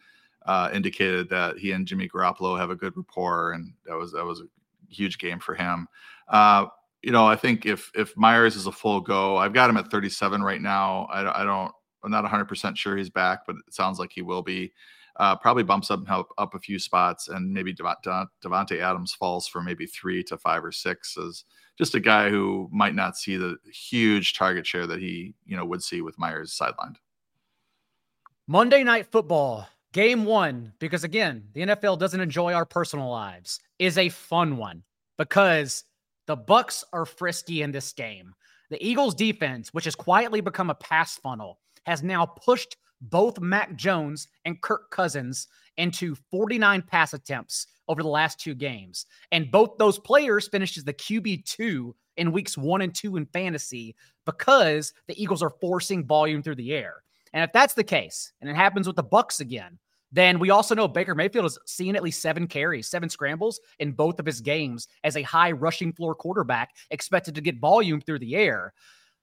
uh, 0.46 0.70
indicated 0.74 1.30
that 1.30 1.58
he 1.58 1.72
and 1.72 1.88
Jimmy 1.88 2.10
Garoppolo 2.10 2.58
have 2.58 2.70
a 2.70 2.76
good 2.76 2.98
rapport, 2.98 3.54
and 3.54 3.74
that 3.86 3.96
was 3.96 4.12
that 4.12 4.26
was 4.26 4.42
a 4.42 4.46
huge 4.90 5.18
game 5.18 5.40
for 5.40 5.56
him. 5.56 5.88
Uh, 6.28 6.66
you 7.02 7.12
know, 7.12 7.26
I 7.26 7.36
think 7.36 7.66
if 7.66 7.90
if 7.96 8.16
Meyers 8.18 8.56
is 8.56 8.68
a 8.68 8.72
full 8.72 9.00
go, 9.00 9.38
I've 9.38 9.54
got 9.54 9.70
him 9.70 9.78
at 9.78 9.90
37 9.90 10.44
right 10.44 10.62
now. 10.62 11.08
I, 11.12 11.42
I 11.42 11.44
don't 11.46 11.72
I'm 12.04 12.12
not 12.12 12.26
100% 12.26 12.78
sure 12.78 12.98
he's 12.98 13.10
back, 13.10 13.46
but 13.46 13.56
it 13.68 13.74
sounds 13.74 14.00
like 14.00 14.12
he 14.12 14.22
will 14.22 14.42
be. 14.42 14.72
Uh, 15.18 15.36
probably 15.36 15.64
bumps 15.64 15.92
up 15.92 16.08
help 16.08 16.32
up 16.38 16.56
a 16.56 16.60
few 16.60 16.80
spots, 16.80 17.28
and 17.28 17.54
maybe 17.54 17.74
Davante 17.74 18.80
Adams 18.80 19.14
falls 19.14 19.46
for 19.48 19.62
maybe 19.62 19.86
three 19.86 20.24
to 20.24 20.38
five 20.38 20.64
or 20.64 20.72
six 20.72 21.18
as 21.18 21.44
just 21.78 21.96
a 21.96 22.00
guy 22.00 22.30
who 22.30 22.70
might 22.72 22.96
not 22.96 23.18
see 23.18 23.36
the 23.36 23.58
huge 23.74 24.36
target 24.36 24.66
share 24.66 24.88
that 24.88 25.00
he 25.00 25.34
you 25.46 25.58
know 25.58 25.66
would 25.66 25.84
see 25.84 26.02
with 26.02 26.18
Meyers 26.18 26.58
sidelined. 26.58 26.96
Monday 28.48 28.84
Night 28.84 29.06
Football 29.12 29.68
game 29.94 30.26
one, 30.26 30.74
because 30.80 31.04
again, 31.04 31.44
the 31.54 31.62
NFL 31.62 32.00
doesn't 32.00 32.22
enjoy 32.22 32.54
our 32.54 32.66
personal 32.66 33.10
lives, 33.10 33.60
is 33.80 33.98
a 33.98 34.10
fun 34.10 34.58
one 34.58 34.84
because 35.18 35.84
the 36.28 36.38
Bucs 36.38 36.84
are 36.94 37.06
frisky 37.06 37.62
in 37.62 37.72
this 37.72 37.92
game. 37.94 38.34
The 38.70 38.86
Eagles 38.86 39.16
defense, 39.16 39.74
which 39.74 39.86
has 39.86 39.96
quietly 39.96 40.40
become 40.42 40.70
a 40.70 40.76
pass 40.76 41.18
funnel, 41.18 41.60
has 41.86 42.04
now 42.04 42.26
pushed 42.26 42.78
both 43.02 43.40
Mac 43.40 43.76
Jones 43.76 44.28
and 44.46 44.62
Kirk 44.62 44.92
Cousins 44.92 45.48
into 45.78 46.16
49 46.30 46.84
pass 46.84 47.14
attempts 47.14 47.68
over 47.88 48.04
the 48.04 48.10
last 48.10 48.40
two 48.40 48.54
games. 48.54 49.06
And 49.32 49.52
both 49.52 49.78
those 49.78 50.00
players 50.00 50.48
finished 50.48 50.78
as 50.78 50.84
the 50.84 50.94
QB2 50.94 51.94
in 52.18 52.32
weeks 52.32 52.58
one 52.58 52.82
and 52.82 52.94
two 52.94 53.18
in 53.18 53.26
fantasy 53.28 53.96
because 54.26 54.94
the 55.08 55.22
Eagles 55.22 55.42
are 55.42 55.50
forcing 55.50 56.06
volume 56.06 56.44
through 56.44 56.56
the 56.56 56.74
air. 56.74 57.04
And 57.34 57.44
if 57.44 57.52
that's 57.54 57.74
the 57.74 57.84
case, 57.84 58.34
and 58.42 58.50
it 58.50 58.56
happens 58.56 58.88
with 58.88 58.96
the 58.96 59.04
Bucs 59.04 59.40
again, 59.40 59.80
then 60.12 60.40
we 60.40 60.50
also 60.50 60.76
know 60.76 60.90
Baker 60.90 61.16
Mayfield 61.16 61.46
has 61.46 61.58
seen 61.66 61.96
at 61.96 62.04
least 62.04 62.22
seven 62.22 62.46
carries, 62.46 62.88
seven 62.88 63.10
scrambles 63.10 63.62
in 63.80 63.94
both 63.94 64.20
of 64.20 64.26
his 64.26 64.42
games 64.42 64.90
as 65.06 65.16
a 65.16 65.22
high 65.22 65.52
rushing 65.52 65.94
floor 65.94 66.14
quarterback 66.14 66.76
expected 66.90 67.34
to 67.36 67.42
get 67.42 67.60
volume 67.60 68.02
through 68.02 68.20
the 68.20 68.36
air. 68.36 68.74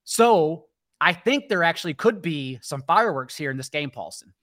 So 0.03 0.65
I 1.01 1.13
think 1.13 1.47
there 1.47 1.63
actually 1.63 1.93
could 1.93 2.21
be 2.21 2.59
some 2.61 2.83
fireworks 2.83 3.35
here 3.37 3.51
in 3.51 3.57
this 3.57 3.69
game, 3.69 3.89
Paulsen. 3.89 4.33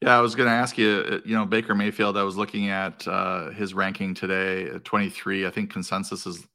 Yeah, 0.00 0.16
I 0.16 0.20
was 0.20 0.34
going 0.34 0.48
to 0.48 0.54
ask 0.54 0.76
you, 0.76 1.04
uh, 1.10 1.18
you 1.24 1.34
know, 1.34 1.46
Baker 1.46 1.74
Mayfield, 1.74 2.16
I 2.16 2.22
was 2.22 2.36
looking 2.36 2.68
at 2.68 3.06
uh, 3.08 3.50
his 3.50 3.74
ranking 3.74 4.14
today 4.14 4.64
at 4.66 4.84
23. 4.84 5.46
I 5.46 5.50
think 5.50 5.70
consensus 5.70 6.26
is 6.26 6.46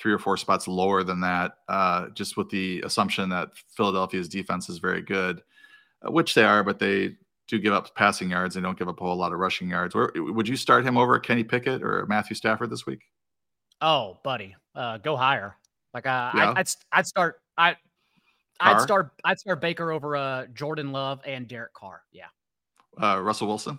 three 0.00 0.12
or 0.12 0.18
four 0.18 0.36
spots 0.36 0.68
lower 0.68 1.02
than 1.02 1.20
that, 1.20 1.58
uh, 1.68 2.08
just 2.10 2.36
with 2.36 2.48
the 2.50 2.80
assumption 2.82 3.28
that 3.30 3.50
Philadelphia's 3.76 4.28
defense 4.28 4.68
is 4.68 4.78
very 4.78 5.02
good, 5.02 5.42
uh, 6.06 6.12
which 6.12 6.34
they 6.34 6.44
are, 6.44 6.62
but 6.62 6.78
they 6.78 7.16
do 7.48 7.58
give 7.58 7.72
up 7.72 7.94
passing 7.94 8.30
yards. 8.30 8.54
They 8.54 8.60
don't 8.60 8.78
give 8.78 8.88
up 8.88 9.00
a 9.00 9.04
whole 9.04 9.16
lot 9.16 9.32
of 9.32 9.38
rushing 9.38 9.70
yards. 9.70 9.94
Where, 9.94 10.10
would 10.16 10.48
you 10.48 10.56
start 10.56 10.84
him 10.84 10.96
over 10.96 11.18
Kenny 11.18 11.44
Pickett 11.44 11.82
or 11.82 12.06
Matthew 12.06 12.36
Stafford 12.36 12.70
this 12.70 12.86
week? 12.86 13.00
Oh, 13.80 14.18
buddy, 14.22 14.54
uh, 14.74 14.98
go 14.98 15.16
higher. 15.16 15.56
Like 15.94 16.06
uh, 16.06 16.30
yeah. 16.34 16.50
I, 16.50 16.60
I'd, 16.60 16.68
I'd 16.92 17.06
start. 17.06 17.36
I 17.56 17.76
Carr? 18.60 18.74
I'd 18.74 18.80
start. 18.80 19.10
I'd 19.24 19.38
start 19.38 19.60
Baker 19.60 19.92
over 19.92 20.16
uh, 20.16 20.46
Jordan 20.54 20.92
Love 20.92 21.20
and 21.26 21.46
Derek 21.46 21.74
Carr. 21.74 22.02
Yeah. 22.12 22.26
Uh, 23.00 23.20
Russell 23.20 23.48
Wilson. 23.48 23.78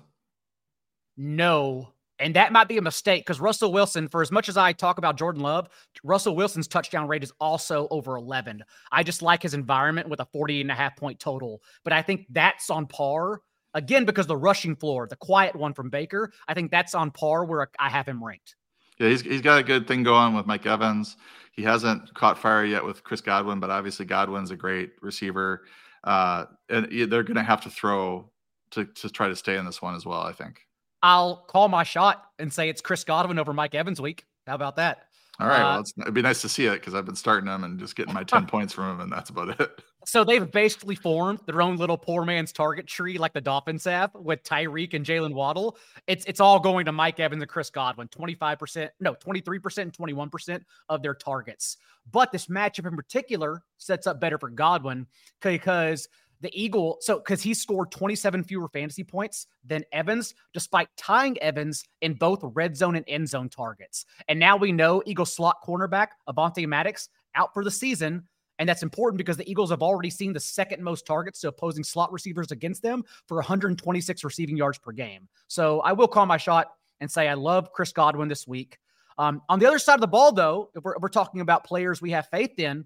No, 1.17 1.93
and 2.19 2.35
that 2.35 2.51
might 2.51 2.67
be 2.67 2.77
a 2.77 2.81
mistake 2.81 3.25
because 3.25 3.39
Russell 3.39 3.71
Wilson, 3.71 4.07
for 4.07 4.21
as 4.21 4.31
much 4.31 4.49
as 4.49 4.57
I 4.57 4.73
talk 4.73 4.97
about 4.97 5.17
Jordan 5.17 5.41
Love, 5.41 5.69
Russell 6.03 6.35
Wilson's 6.35 6.67
touchdown 6.67 7.07
rate 7.07 7.23
is 7.23 7.31
also 7.39 7.87
over 7.91 8.15
11. 8.15 8.63
I 8.91 9.03
just 9.03 9.21
like 9.21 9.43
his 9.43 9.53
environment 9.53 10.09
with 10.09 10.19
a 10.19 10.25
40 10.25 10.61
and 10.61 10.71
a 10.71 10.75
half 10.75 10.95
point 10.95 11.19
total, 11.19 11.61
but 11.83 11.93
I 11.93 12.01
think 12.01 12.25
that's 12.29 12.69
on 12.69 12.87
par 12.87 13.41
again 13.73 14.05
because 14.05 14.27
the 14.27 14.37
rushing 14.37 14.75
floor, 14.75 15.07
the 15.07 15.15
quiet 15.15 15.55
one 15.55 15.73
from 15.73 15.89
Baker, 15.89 16.31
I 16.47 16.53
think 16.53 16.71
that's 16.71 16.95
on 16.95 17.11
par 17.11 17.45
where 17.45 17.67
I 17.79 17.89
have 17.89 18.07
him 18.07 18.23
ranked. 18.23 18.55
Yeah, 18.99 19.09
he's, 19.09 19.21
he's 19.21 19.41
got 19.41 19.59
a 19.59 19.63
good 19.63 19.87
thing 19.87 20.03
going 20.03 20.33
with 20.33 20.45
Mike 20.45 20.65
Evans. 20.65 21.17
He 21.51 21.63
hasn't 21.63 22.13
caught 22.13 22.37
fire 22.37 22.65
yet 22.65 22.83
with 22.83 23.03
Chris 23.03 23.21
Godwin, 23.21 23.59
but 23.59 23.69
obviously 23.69 24.05
Godwin's 24.05 24.51
a 24.51 24.55
great 24.55 24.91
receiver. 25.01 25.63
Uh, 26.03 26.45
and 26.69 26.87
they're 26.91 27.23
going 27.23 27.35
to 27.35 27.43
have 27.43 27.61
to 27.61 27.69
throw 27.69 28.29
to, 28.71 28.85
to 28.85 29.09
try 29.09 29.27
to 29.27 29.35
stay 29.35 29.57
in 29.57 29.65
this 29.65 29.81
one 29.81 29.95
as 29.95 30.05
well, 30.05 30.21
I 30.21 30.33
think. 30.33 30.61
I'll 31.03 31.37
call 31.47 31.67
my 31.67 31.83
shot 31.83 32.25
and 32.39 32.51
say 32.51 32.69
it's 32.69 32.81
Chris 32.81 33.03
Godwin 33.03 33.39
over 33.39 33.53
Mike 33.53 33.75
Evans 33.75 34.01
week. 34.01 34.25
How 34.45 34.55
about 34.55 34.77
that? 34.77 35.06
All 35.39 35.47
right. 35.47 35.61
Uh, 35.61 35.75
well, 35.75 35.83
it'd 36.01 36.13
be 36.13 36.21
nice 36.21 36.41
to 36.41 36.49
see 36.49 36.65
it 36.65 36.73
because 36.73 36.95
I've 36.95 37.05
been 37.05 37.15
starting 37.15 37.45
them 37.45 37.63
and 37.63 37.79
just 37.79 37.95
getting 37.95 38.13
my 38.13 38.23
10 38.23 38.45
points 38.47 38.73
from 38.73 38.85
them, 38.89 39.01
and 39.01 39.11
that's 39.11 39.29
about 39.29 39.59
it. 39.59 39.81
So 40.05 40.23
they've 40.23 40.49
basically 40.49 40.95
formed 40.95 41.41
their 41.47 41.61
own 41.61 41.75
little 41.75 41.97
poor 41.97 42.23
man's 42.23 42.53
target 42.53 42.87
tree, 42.87 43.17
like 43.17 43.33
the 43.33 43.41
Dolphins 43.41 43.83
have 43.83 44.11
with 44.13 44.41
Tyreek 44.41 44.93
and 44.93 45.05
Jaylen 45.05 45.33
Waddle. 45.33 45.77
It's 46.07 46.23
it's 46.27 46.39
all 46.39 46.61
going 46.61 46.85
to 46.85 46.93
Mike 46.93 47.19
Evans 47.19 47.41
and 47.41 47.51
Chris 47.51 47.69
Godwin, 47.69 48.07
25%, 48.07 48.89
no, 49.01 49.15
23% 49.15 49.77
and 49.79 49.91
21% 49.91 50.61
of 50.87 51.01
their 51.01 51.13
targets. 51.13 51.75
But 52.09 52.31
this 52.31 52.45
matchup 52.45 52.87
in 52.87 52.95
particular 52.95 53.63
sets 53.79 54.07
up 54.07 54.21
better 54.21 54.37
for 54.37 54.49
Godwin 54.49 55.07
because– 55.41 56.07
the 56.41 56.51
Eagle, 56.53 56.97
so 57.01 57.17
because 57.17 57.41
he 57.41 57.53
scored 57.53 57.91
27 57.91 58.43
fewer 58.43 58.69
fantasy 58.69 59.03
points 59.03 59.47
than 59.65 59.83
Evans, 59.91 60.35
despite 60.53 60.87
tying 60.97 61.37
Evans 61.39 61.83
in 62.01 62.13
both 62.13 62.39
red 62.43 62.77
zone 62.77 62.95
and 62.95 63.05
end 63.07 63.27
zone 63.27 63.49
targets. 63.49 64.05
And 64.27 64.39
now 64.39 64.55
we 64.57 64.71
know 64.71 65.01
Eagle 65.05 65.25
slot 65.25 65.57
cornerback 65.65 66.09
Avonte 66.29 66.67
Maddox 66.67 67.09
out 67.35 67.53
for 67.53 67.63
the 67.63 67.71
season. 67.71 68.23
And 68.59 68.67
that's 68.67 68.83
important 68.83 69.19
because 69.19 69.37
the 69.37 69.49
Eagles 69.49 69.69
have 69.69 69.83
already 69.83 70.09
seen 70.09 70.33
the 70.33 70.39
second 70.39 70.83
most 70.83 71.05
targets 71.05 71.41
to 71.41 71.49
opposing 71.49 71.83
slot 71.83 72.11
receivers 72.11 72.51
against 72.51 72.81
them 72.81 73.03
for 73.27 73.37
126 73.37 74.23
receiving 74.23 74.57
yards 74.57 74.79
per 74.79 74.91
game. 74.91 75.27
So 75.47 75.79
I 75.81 75.93
will 75.93 76.07
call 76.07 76.25
my 76.25 76.37
shot 76.37 76.71
and 76.99 77.09
say 77.09 77.27
I 77.27 77.35
love 77.35 77.71
Chris 77.71 77.91
Godwin 77.91 78.27
this 78.27 78.47
week. 78.47 78.79
Um, 79.19 79.41
on 79.49 79.59
the 79.59 79.67
other 79.67 79.79
side 79.79 79.95
of 79.95 80.01
the 80.01 80.07
ball, 80.07 80.31
though, 80.31 80.69
if 80.75 80.83
we're, 80.83 80.95
if 80.95 81.01
we're 81.01 81.09
talking 81.09 81.41
about 81.41 81.63
players 81.63 82.01
we 82.01 82.11
have 82.11 82.27
faith 82.29 82.57
in, 82.59 82.85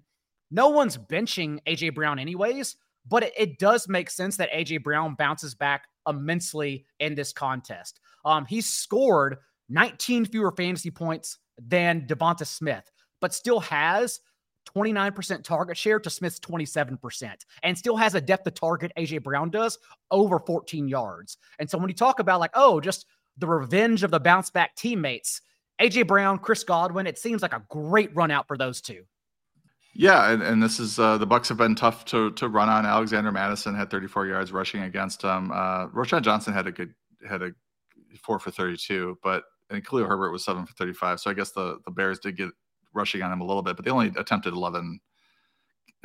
no 0.50 0.68
one's 0.68 0.98
benching 0.98 1.58
AJ 1.66 1.94
Brown 1.94 2.18
anyways. 2.18 2.76
But 3.08 3.24
it, 3.24 3.32
it 3.36 3.58
does 3.58 3.88
make 3.88 4.10
sense 4.10 4.36
that 4.36 4.52
AJ 4.52 4.82
Brown 4.82 5.14
bounces 5.14 5.54
back 5.54 5.86
immensely 6.08 6.86
in 7.00 7.14
this 7.14 7.32
contest. 7.32 8.00
Um, 8.24 8.44
he 8.46 8.60
scored 8.60 9.38
19 9.68 10.26
fewer 10.26 10.52
fantasy 10.52 10.90
points 10.90 11.38
than 11.58 12.06
Devonta 12.06 12.46
Smith, 12.46 12.90
but 13.20 13.34
still 13.34 13.60
has 13.60 14.20
29% 14.76 15.42
target 15.42 15.76
share 15.76 15.98
to 16.00 16.10
Smith's 16.10 16.38
27%, 16.40 17.34
and 17.62 17.76
still 17.76 17.96
has 17.96 18.14
a 18.14 18.20
depth 18.20 18.46
of 18.46 18.54
target 18.54 18.92
AJ 18.96 19.22
Brown 19.22 19.50
does 19.50 19.78
over 20.10 20.38
14 20.38 20.88
yards. 20.88 21.38
And 21.58 21.68
so 21.68 21.78
when 21.78 21.88
you 21.88 21.94
talk 21.94 22.20
about 22.20 22.40
like, 22.40 22.52
oh, 22.54 22.80
just 22.80 23.06
the 23.38 23.46
revenge 23.46 24.02
of 24.02 24.10
the 24.10 24.20
bounce 24.20 24.50
back 24.50 24.76
teammates, 24.76 25.40
AJ 25.80 26.06
Brown, 26.06 26.38
Chris 26.38 26.64
Godwin, 26.64 27.06
it 27.06 27.18
seems 27.18 27.42
like 27.42 27.54
a 27.54 27.64
great 27.68 28.14
run 28.14 28.30
out 28.30 28.46
for 28.46 28.56
those 28.56 28.80
two. 28.80 29.02
Yeah, 29.94 30.30
and, 30.30 30.42
and 30.42 30.62
this 30.62 30.80
is 30.80 30.98
uh, 30.98 31.18
the 31.18 31.26
Bucs 31.26 31.48
have 31.48 31.58
been 31.58 31.74
tough 31.74 32.04
to 32.06 32.30
to 32.32 32.48
run 32.48 32.68
on. 32.68 32.86
Alexander 32.86 33.30
Mattison 33.30 33.74
had 33.74 33.90
34 33.90 34.26
yards 34.26 34.52
rushing 34.52 34.82
against 34.82 35.22
him. 35.22 35.50
Uh, 35.52 35.88
Roschon 35.88 36.22
Johnson 36.22 36.54
had 36.54 36.66
a 36.66 36.72
good 36.72 36.94
had 37.28 37.42
a 37.42 37.50
four 38.22 38.38
for 38.38 38.50
32, 38.50 39.18
but 39.22 39.44
and 39.70 39.86
Khalil 39.86 40.06
Herbert 40.06 40.30
was 40.30 40.44
seven 40.44 40.64
for 40.64 40.72
35. 40.74 41.20
So 41.20 41.30
I 41.30 41.34
guess 41.34 41.50
the 41.50 41.78
the 41.84 41.90
Bears 41.90 42.18
did 42.18 42.36
get 42.36 42.48
rushing 42.94 43.22
on 43.22 43.32
him 43.32 43.42
a 43.42 43.44
little 43.46 43.62
bit, 43.62 43.76
but 43.76 43.84
they 43.84 43.90
only 43.90 44.12
attempted 44.16 44.54
11 44.54 44.98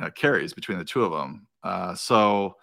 uh, 0.02 0.10
carries 0.12 0.54
between 0.54 0.78
the 0.78 0.86
two 0.86 1.04
of 1.04 1.12
them. 1.12 1.48
Uh, 1.64 1.96
so 1.96 2.56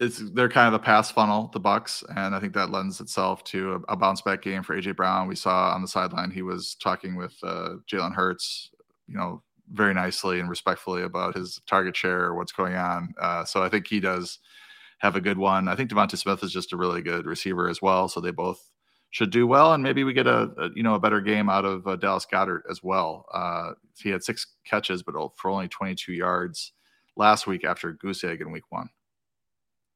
it's 0.00 0.18
they're 0.32 0.48
kind 0.48 0.68
of 0.68 0.74
a 0.74 0.82
pass 0.82 1.10
funnel, 1.10 1.50
the 1.52 1.60
Bucs, 1.60 2.02
and 2.16 2.34
I 2.34 2.40
think 2.40 2.54
that 2.54 2.70
lends 2.70 3.00
itself 3.00 3.44
to 3.44 3.74
a, 3.88 3.92
a 3.92 3.96
bounce 3.96 4.22
back 4.22 4.42
game 4.42 4.62
for 4.62 4.74
AJ 4.76 4.96
Brown. 4.96 5.28
We 5.28 5.36
saw 5.36 5.72
on 5.74 5.82
the 5.82 5.88
sideline 5.88 6.30
he 6.30 6.42
was 6.42 6.76
talking 6.76 7.14
with 7.14 7.34
uh, 7.42 7.76
Jalen 7.90 8.14
Hurts, 8.14 8.70
you 9.06 9.16
know, 9.16 9.42
very 9.74 9.92
nicely 9.92 10.40
and 10.40 10.48
respectfully 10.48 11.02
about 11.02 11.36
his 11.36 11.60
target 11.66 11.96
share 11.96 12.24
or 12.24 12.34
what's 12.34 12.52
going 12.52 12.74
on. 12.74 13.14
Uh, 13.20 13.44
so 13.44 13.62
I 13.62 13.68
think 13.68 13.86
he 13.86 14.00
does 14.00 14.38
have 14.98 15.16
a 15.16 15.20
good 15.20 15.36
one. 15.36 15.68
I 15.68 15.76
think 15.76 15.90
DeVonta 15.90 16.16
Smith 16.16 16.42
is 16.42 16.52
just 16.52 16.72
a 16.72 16.76
really 16.76 17.02
good 17.02 17.26
receiver 17.26 17.68
as 17.68 17.82
well. 17.82 18.08
So 18.08 18.20
they 18.20 18.30
both 18.30 18.70
should 19.10 19.30
do 19.30 19.46
well, 19.46 19.74
and 19.74 19.82
maybe 19.82 20.02
we 20.02 20.12
get 20.12 20.26
a, 20.26 20.50
a 20.58 20.70
you 20.74 20.82
know 20.82 20.94
a 20.94 21.00
better 21.00 21.20
game 21.20 21.48
out 21.48 21.64
of 21.64 21.86
uh, 21.86 21.96
Dallas 21.96 22.26
Goedert 22.26 22.62
as 22.70 22.82
well. 22.82 23.26
Uh, 23.32 23.72
he 23.96 24.10
had 24.10 24.24
six 24.24 24.46
catches, 24.64 25.02
but 25.02 25.14
for 25.36 25.50
only 25.50 25.68
22 25.68 26.12
yards 26.12 26.72
last 27.16 27.46
week 27.46 27.64
after 27.64 27.92
goose 27.92 28.24
egg 28.24 28.40
in 28.40 28.50
week 28.50 28.64
one. 28.70 28.88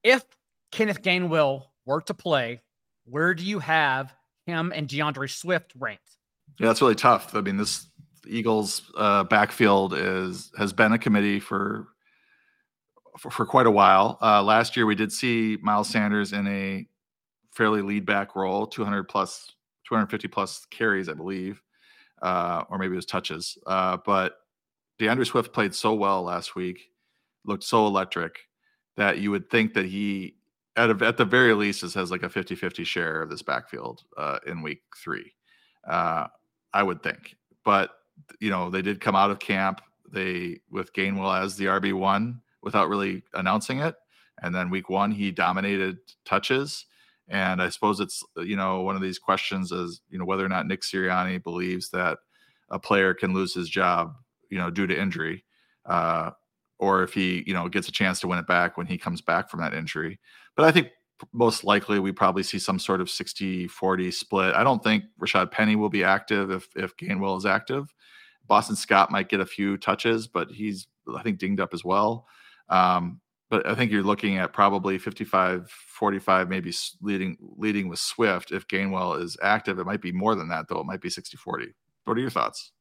If 0.05 0.25
Kenneth 0.71 1.03
Gainwell 1.03 1.65
were 1.85 2.01
to 2.03 2.15
play, 2.15 2.61
where 3.07 3.35
do 3.35 3.43
you 3.43 3.59
have 3.59 4.15
him 4.47 4.73
and 4.75 4.89
D'Andre 4.89 5.27
Swift 5.27 5.73
ranked? 5.77 6.17
Yeah, 6.61 6.69
that's 6.69 6.81
really 6.81 6.95
tough. 6.95 7.35
I 7.35 7.41
mean, 7.41 7.57
this 7.57 7.89
Eagles 8.29 8.91
uh, 8.97 9.25
backfield 9.25 9.95
is 9.95 10.53
has 10.59 10.73
been 10.73 10.93
a 10.93 10.99
committee 10.99 11.41
for 11.41 11.89
for, 13.19 13.31
for 13.31 13.45
quite 13.45 13.67
a 13.67 13.71
while. 13.71 14.19
Uh, 14.23 14.43
last 14.43 14.77
year, 14.77 14.87
we 14.87 14.95
did 14.95 15.13
see 15.13 15.59
Miles 15.61 15.89
Sanders 15.89 16.33
in 16.33 16.47
a 16.47 16.87
fairly 17.53 17.83
lead 17.83 18.07
back 18.07 18.37
role, 18.37 18.67
200 18.67 19.05
plus, 19.05 19.53
250 19.87 20.29
plus 20.29 20.67
carries, 20.71 21.09
I 21.09 21.15
believe, 21.15 21.61
uh, 22.23 22.63
or 22.71 22.79
maybe 22.79 22.93
it 22.93 22.97
was 22.97 23.07
touches. 23.07 23.59
Uh, 23.67 23.99
but 24.07 24.37
D'Andre 24.99 25.25
Swift 25.25 25.53
played 25.53 25.75
so 25.75 25.95
well 25.95 26.23
last 26.23 26.55
week, 26.55 26.91
looked 27.45 27.65
so 27.65 27.87
electric 27.87 28.39
that 28.97 29.19
you 29.19 29.31
would 29.31 29.51
think 29.51 29.75
that 29.75 29.87
he, 29.87 30.37
at, 30.77 30.91
a, 30.91 31.07
at 31.07 31.17
the 31.17 31.25
very 31.25 31.55
least, 31.55 31.81
has 31.81 32.11
like 32.11 32.23
a 32.23 32.29
50 32.29 32.55
50 32.55 32.85
share 32.85 33.23
of 33.23 33.31
this 33.31 33.43
backfield 33.43 34.05
uh, 34.17 34.39
in 34.47 34.63
week 34.63 34.83
three. 34.97 35.33
Uh, 35.89 36.27
I 36.73 36.83
would 36.83 37.03
think. 37.03 37.37
But, 37.65 37.91
you 38.41 38.51
know, 38.51 38.71
they 38.71 38.83
did 38.83 39.01
come 39.01 39.17
out 39.17 39.31
of 39.31 39.39
camp. 39.39 39.81
They, 40.11 40.61
with 40.71 40.93
Gainwell 40.95 41.43
as 41.43 41.57
the 41.57 41.67
RB1 41.67 42.41
without 42.63 42.89
really 42.89 43.23
announcing 43.35 43.81
it. 43.81 43.95
And 44.43 44.55
then 44.55 44.71
week 44.71 44.89
one, 44.89 45.11
he 45.11 45.31
dominated 45.31 45.99
touches. 46.25 46.87
And 47.29 47.61
I 47.61 47.69
suppose 47.69 48.01
it's, 48.01 48.23
you 48.37 48.57
know, 48.57 48.81
one 48.81 48.97
of 48.97 49.03
these 49.03 49.19
questions 49.19 49.71
is, 49.71 50.01
you 50.09 50.19
know, 50.19 50.25
whether 50.25 50.45
or 50.45 50.49
not 50.49 50.67
Nick 50.67 50.81
Sirianni 50.81 51.43
believes 51.43 51.91
that 51.91 52.19
a 52.71 52.79
player 52.79 53.13
can 53.13 53.35
lose 53.35 53.53
his 53.53 53.69
job, 53.69 54.15
you 54.51 54.59
know, 54.59 54.71
due 54.71 54.87
to 54.87 54.99
injury. 54.99 55.45
Uh, 55.85 56.31
or 56.79 57.03
if 57.03 57.13
he, 57.13 57.43
you 57.47 57.53
know, 57.53 57.69
gets 57.69 57.89
a 57.89 57.93
chance 57.93 58.21
to 58.21 58.29
win 58.29 58.39
it 58.39 58.47
back 58.47 58.77
when 58.77 58.87
he 58.87 58.97
comes 58.97 59.21
back 59.21 59.51
from 59.51 59.61
that 59.61 59.75
injury. 59.75 60.19
But 60.57 60.65
I 60.65 60.71
think 60.71 60.89
most 61.33 61.65
likely 61.65 61.99
we 61.99 62.13
probably 62.13 62.43
see 62.43 62.59
some 62.59 62.79
sort 62.79 63.01
of 63.01 63.11
60 63.11 63.69
40 63.69 64.11
split. 64.11 64.55
I 64.55 64.65
don't 64.65 64.83
think 64.83 65.05
Rashaad 65.21 65.51
Penny 65.51 65.77
will 65.77 65.89
be 65.89 66.05
active 66.05 66.51
if 66.51 66.69
if 66.77 66.97
Gainwell 66.97 67.39
is 67.39 67.47
active. 67.47 67.93
Boston 68.47 68.77
Scott 68.77 69.11
might 69.11 69.29
get 69.29 69.41
a 69.41 69.47
few 69.47 69.77
touches, 69.77 70.27
but 70.27 70.51
he's 70.51 70.87
I 71.15 71.23
think 71.23 71.39
dinged 71.39 71.61
up 71.61 71.75
as 71.75 71.85
well. 71.85 72.27
Um, 72.69 73.21
but 73.51 73.67
I 73.67 73.75
think 73.75 73.91
you're 73.91 74.03
looking 74.03 74.37
at 74.37 74.53
probably 74.53 74.99
55 74.99 75.71
45 75.71 76.49
maybe 76.49 76.73
leading 77.01 77.37
leading 77.57 77.89
with 77.89 77.99
Swift 77.99 78.53
if 78.53 78.69
Gainwell 78.69 79.23
is 79.23 79.37
active. 79.43 79.79
It 79.79 79.87
might 79.87 80.03
be 80.03 80.13
more 80.13 80.35
than 80.35 80.49
that 80.49 80.69
though. 80.69 80.81
It 80.81 80.87
might 80.87 81.01
be 81.01 81.11
60 81.11 81.37
40. 81.37 81.75
What 82.05 82.17
are 82.17 82.21
your 82.21 82.31
thoughts? 82.31 82.73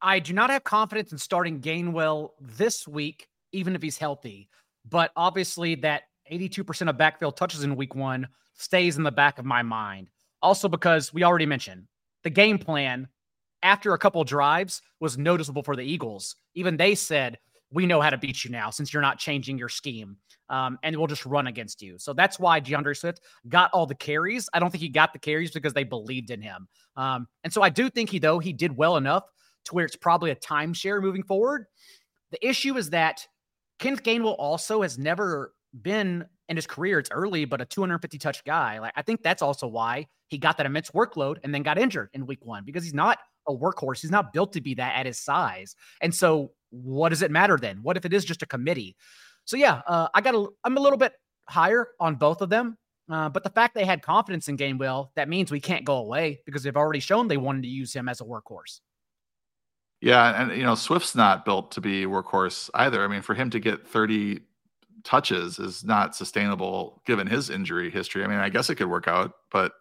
I 0.00 0.20
do 0.20 0.32
not 0.32 0.50
have 0.50 0.64
confidence 0.64 1.10
in 1.12 1.18
starting 1.18 1.60
Gainwell 1.60 2.30
this 2.40 2.86
week, 2.86 3.28
even 3.52 3.74
if 3.74 3.82
he's 3.82 3.98
healthy. 3.98 4.48
But 4.88 5.10
obviously, 5.16 5.74
that 5.76 6.04
82% 6.30 6.88
of 6.88 6.98
backfield 6.98 7.36
touches 7.36 7.62
in 7.62 7.76
week 7.76 7.94
one 7.94 8.28
stays 8.54 8.96
in 8.96 9.02
the 9.02 9.12
back 9.12 9.38
of 9.38 9.44
my 9.44 9.62
mind. 9.62 10.10
Also, 10.42 10.68
because 10.68 11.12
we 11.12 11.24
already 11.24 11.46
mentioned 11.46 11.86
the 12.24 12.30
game 12.30 12.58
plan 12.58 13.08
after 13.62 13.92
a 13.92 13.98
couple 13.98 14.22
drives 14.24 14.82
was 15.00 15.18
noticeable 15.18 15.62
for 15.62 15.76
the 15.76 15.82
Eagles. 15.82 16.36
Even 16.54 16.76
they 16.76 16.94
said, 16.94 17.38
We 17.70 17.86
know 17.86 18.00
how 18.00 18.10
to 18.10 18.18
beat 18.18 18.44
you 18.44 18.50
now 18.50 18.70
since 18.70 18.92
you're 18.92 19.02
not 19.02 19.18
changing 19.18 19.58
your 19.58 19.68
scheme. 19.68 20.16
Um, 20.50 20.78
and 20.82 20.96
we'll 20.96 21.06
just 21.06 21.26
run 21.26 21.46
against 21.46 21.82
you. 21.82 21.98
So 21.98 22.14
that's 22.14 22.38
why 22.38 22.58
D'Andre 22.60 22.94
Swift 22.94 23.20
got 23.48 23.70
all 23.72 23.84
the 23.84 23.94
carries. 23.94 24.48
I 24.54 24.60
don't 24.60 24.70
think 24.70 24.80
he 24.80 24.88
got 24.88 25.12
the 25.12 25.18
carries 25.18 25.50
because 25.50 25.74
they 25.74 25.84
believed 25.84 26.30
in 26.30 26.40
him. 26.40 26.66
Um, 26.96 27.26
and 27.44 27.52
so 27.52 27.60
I 27.60 27.68
do 27.68 27.90
think 27.90 28.08
he, 28.08 28.18
though, 28.18 28.38
he 28.38 28.54
did 28.54 28.74
well 28.74 28.96
enough 28.96 29.24
to 29.66 29.74
where 29.74 29.84
it's 29.84 29.96
probably 29.96 30.30
a 30.30 30.36
timeshare 30.36 31.02
moving 31.02 31.22
forward. 31.22 31.66
The 32.30 32.46
issue 32.46 32.76
is 32.76 32.90
that 32.90 33.26
Kenneth 33.78 34.02
Gainwell 34.02 34.36
also 34.38 34.82
has 34.82 34.98
never 34.98 35.52
been 35.80 36.26
in 36.48 36.56
his 36.56 36.66
career. 36.66 36.98
It's 36.98 37.10
early, 37.10 37.44
but 37.44 37.60
a 37.60 37.64
250 37.64 38.18
touch 38.18 38.44
guy. 38.44 38.78
Like 38.78 38.92
I 38.96 39.02
think 39.02 39.22
that's 39.22 39.42
also 39.42 39.66
why 39.66 40.06
he 40.28 40.38
got 40.38 40.56
that 40.58 40.66
immense 40.66 40.90
workload 40.90 41.38
and 41.42 41.54
then 41.54 41.62
got 41.62 41.78
injured 41.78 42.10
in 42.12 42.26
week 42.26 42.44
one 42.44 42.64
because 42.64 42.84
he's 42.84 42.94
not 42.94 43.18
a 43.46 43.52
workhorse. 43.54 44.00
He's 44.00 44.10
not 44.10 44.32
built 44.32 44.52
to 44.54 44.60
be 44.60 44.74
that 44.74 44.96
at 44.96 45.06
his 45.06 45.18
size. 45.18 45.74
And 46.00 46.14
so, 46.14 46.52
what 46.70 47.10
does 47.10 47.22
it 47.22 47.30
matter 47.30 47.56
then? 47.56 47.78
What 47.82 47.96
if 47.96 48.04
it 48.04 48.12
is 48.12 48.24
just 48.24 48.42
a 48.42 48.46
committee? 48.46 48.96
So 49.44 49.56
yeah, 49.56 49.80
uh, 49.86 50.08
I 50.14 50.20
got 50.20 50.34
a. 50.34 50.46
I'm 50.64 50.76
a 50.76 50.80
little 50.80 50.98
bit 50.98 51.12
higher 51.48 51.88
on 51.98 52.16
both 52.16 52.42
of 52.42 52.50
them. 52.50 52.76
Uh, 53.10 53.28
but 53.30 53.42
the 53.42 53.50
fact 53.50 53.74
they 53.74 53.86
had 53.86 54.02
confidence 54.02 54.48
in 54.48 54.58
Gainwell, 54.58 55.08
that 55.16 55.30
means 55.30 55.50
we 55.50 55.60
can't 55.60 55.86
go 55.86 55.96
away 55.96 56.40
because 56.44 56.62
they've 56.62 56.76
already 56.76 57.00
shown 57.00 57.26
they 57.26 57.38
wanted 57.38 57.62
to 57.62 57.68
use 57.68 57.94
him 57.94 58.06
as 58.08 58.20
a 58.20 58.24
workhorse. 58.24 58.80
Yeah, 60.02 60.42
and 60.42 60.56
you 60.56 60.62
know 60.62 60.74
Swift's 60.74 61.14
not 61.14 61.44
built 61.44 61.70
to 61.72 61.80
be 61.80 62.04
workhorse 62.04 62.68
either. 62.74 63.02
I 63.02 63.08
mean, 63.08 63.22
for 63.22 63.34
him 63.34 63.50
to 63.50 63.58
get 63.58 63.86
30 63.86 64.40
touches 65.08 65.58
is 65.58 65.82
not 65.84 66.14
sustainable 66.14 67.00
given 67.06 67.26
his 67.26 67.48
injury 67.48 67.90
history. 67.90 68.22
I 68.22 68.26
mean, 68.26 68.38
I 68.38 68.50
guess 68.50 68.68
it 68.68 68.74
could 68.74 68.90
work 68.90 69.08
out, 69.08 69.32
but 69.50 69.72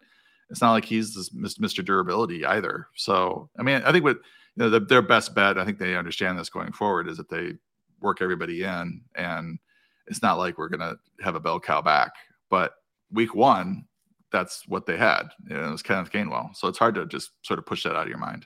it's 0.50 0.62
not 0.62 0.72
like 0.72 0.86
he's 0.86 1.14
this 1.14 1.58
Mr. 1.58 1.84
Durability 1.84 2.46
either. 2.46 2.88
So, 2.96 3.50
I 3.60 3.64
mean, 3.64 3.82
I 3.84 3.92
think 3.92 4.06
what 4.06 4.16
you 4.56 4.64
know 4.64 4.70
the, 4.70 4.80
their 4.80 5.02
best 5.02 5.36
bet, 5.36 5.58
I 5.58 5.66
think 5.66 5.80
they 5.80 5.98
understand 5.98 6.40
this 6.40 6.50
going 6.50 6.72
forward, 6.72 7.10
is 7.10 7.18
that 7.18 7.30
they 7.30 7.56
work 8.00 8.22
everybody 8.22 8.64
in, 8.64 9.02
and 9.16 9.60
it's 10.08 10.22
not 10.22 10.38
like 10.38 10.58
we're 10.58 10.70
gonna 10.70 10.96
have 11.22 11.36
a 11.36 11.42
bell 11.42 11.60
cow 11.60 11.82
back. 11.82 12.14
But 12.50 12.72
week 13.12 13.36
one, 13.36 13.84
that's 14.32 14.66
what 14.66 14.86
they 14.86 14.96
had. 14.96 15.24
You 15.50 15.58
know, 15.58 15.68
it 15.68 15.72
was 15.72 15.84
Kenneth 15.84 16.10
Gainwell, 16.10 16.56
so 16.56 16.70
it's 16.70 16.80
hard 16.80 16.96
to 16.96 17.06
just 17.06 17.32
sort 17.42 17.60
of 17.60 17.66
push 17.66 17.84
that 17.84 17.98
out 17.98 18.04
of 18.04 18.10
your 18.10 18.18
mind. 18.18 18.46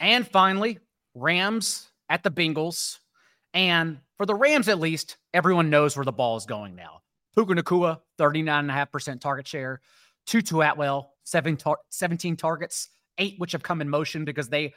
And 0.00 0.26
finally, 0.26 0.80
Rams 1.14 1.90
at 2.08 2.24
the 2.24 2.30
Bengals. 2.30 2.98
And 3.54 3.98
for 4.16 4.26
the 4.26 4.34
Rams, 4.34 4.68
at 4.68 4.78
least, 4.78 5.16
everyone 5.34 5.70
knows 5.70 5.96
where 5.96 6.04
the 6.04 6.12
ball 6.12 6.36
is 6.36 6.46
going 6.46 6.76
now. 6.76 7.02
Puka 7.34 7.54
Nacua, 7.54 8.00
39.5% 8.18 9.20
target 9.20 9.46
share. 9.46 9.80
Tutu 10.26 10.60
Atwell, 10.60 11.14
seven 11.24 11.56
tar- 11.56 11.80
17 11.90 12.36
targets, 12.36 12.88
eight 13.18 13.34
which 13.38 13.52
have 13.52 13.62
come 13.62 13.80
in 13.80 13.88
motion 13.88 14.24
because 14.24 14.48
they 14.48 14.74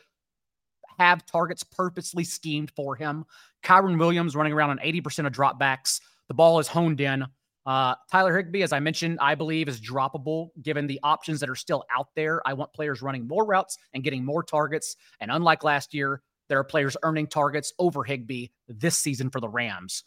have 1.00 1.26
targets 1.26 1.64
purposely 1.64 2.24
schemed 2.24 2.72
for 2.76 2.96
him. 2.96 3.26
Kyren 3.64 3.98
Williams 3.98 4.36
running 4.36 4.54
around 4.54 4.72
on 4.72 4.80
80% 4.80 5.26
of 5.26 5.34
dropbacks. 5.34 6.00
The 6.28 6.34
ball 6.34 6.60
is 6.60 6.68
honed 6.68 7.02
in. 7.02 7.26
Uh, 7.66 7.96
Tyler 8.12 8.36
Higbee, 8.36 8.62
as 8.62 8.74
I 8.74 8.80
mentioned, 8.80 9.20
I 9.22 9.36
believe 9.36 9.70
is 9.70 9.80
droppable 9.80 10.50
given 10.62 10.86
the 10.86 11.00
options 11.02 11.40
that 11.40 11.50
are 11.50 11.56
still 11.56 11.86
out 11.96 12.08
there. 12.16 12.42
I 12.46 12.54
want 12.54 12.74
players 12.74 13.02
running 13.02 13.28
more 13.28 13.46
routes 13.46 13.78
and 13.94 14.04
getting 14.04 14.26
more 14.26 14.44
targets. 14.44 14.98
And 15.20 15.32
unlike 15.32 15.64
last 15.64 15.94
year, 15.94 16.22
there 16.50 16.60
are 16.60 16.64
players 16.64 16.98
earning 17.04 17.28
targets 17.28 17.74
over 17.80 18.04
Higbee 18.04 18.48
this 18.68 18.98
season 18.98 19.30
for 19.30 19.40
the 19.40 19.50
Rams. 19.50 20.04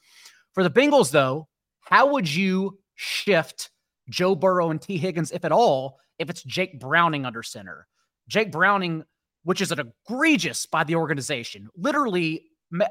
For 0.52 0.62
the 0.62 0.70
Bengals, 0.70 1.10
though, 1.10 1.48
how 1.80 2.12
would 2.12 2.32
you 2.32 2.78
shift 2.94 3.70
Joe 4.08 4.34
Burrow 4.34 4.70
and 4.70 4.80
Tee 4.80 4.98
Higgins, 4.98 5.32
if 5.32 5.44
at 5.44 5.52
all, 5.52 5.98
if 6.18 6.30
it's 6.30 6.42
Jake 6.42 6.80
Browning 6.80 7.24
under 7.24 7.42
center? 7.42 7.86
Jake 8.28 8.50
Browning, 8.52 9.04
which 9.44 9.60
is 9.60 9.72
an 9.72 9.92
egregious 10.08 10.66
by 10.66 10.84
the 10.84 10.96
organization, 10.96 11.68
literally 11.76 12.44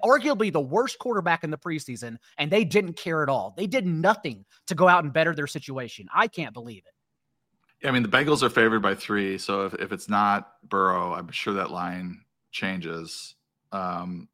arguably 0.03 0.51
the 0.51 0.61
worst 0.61 0.99
quarterback 0.99 1.43
in 1.43 1.49
the 1.49 1.57
preseason, 1.57 2.17
and 2.37 2.49
they 2.49 2.63
didn't 2.63 2.93
care 2.93 3.23
at 3.23 3.29
all. 3.29 3.53
They 3.57 3.67
did 3.67 3.85
nothing 3.85 4.45
to 4.67 4.75
go 4.75 4.87
out 4.87 5.03
and 5.03 5.11
better 5.11 5.35
their 5.35 5.47
situation. 5.47 6.07
I 6.13 6.27
can't 6.27 6.53
believe 6.53 6.83
it. 6.85 7.87
I 7.87 7.91
mean, 7.91 8.03
the 8.03 8.09
Bengals 8.09 8.41
are 8.41 8.49
favored 8.49 8.81
by 8.81 8.95
three. 8.95 9.37
So 9.37 9.65
if, 9.65 9.73
if 9.75 9.91
it's 9.91 10.09
not 10.09 10.53
Burrow, 10.63 11.13
I'm 11.13 11.29
sure 11.31 11.53
that 11.55 11.71
line 11.71 12.21
changes. 12.55 13.35
Um, 13.71 14.29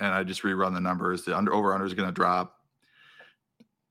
and 0.00 0.12
I 0.12 0.24
just 0.24 0.42
rerun 0.42 0.74
the 0.74 0.80
numbers. 0.80 1.24
The 1.24 1.36
under 1.36 1.52
over 1.52 1.74
under 1.74 1.86
is 1.86 1.94
going 1.94 2.08
to 2.08 2.14
drop. 2.14 2.54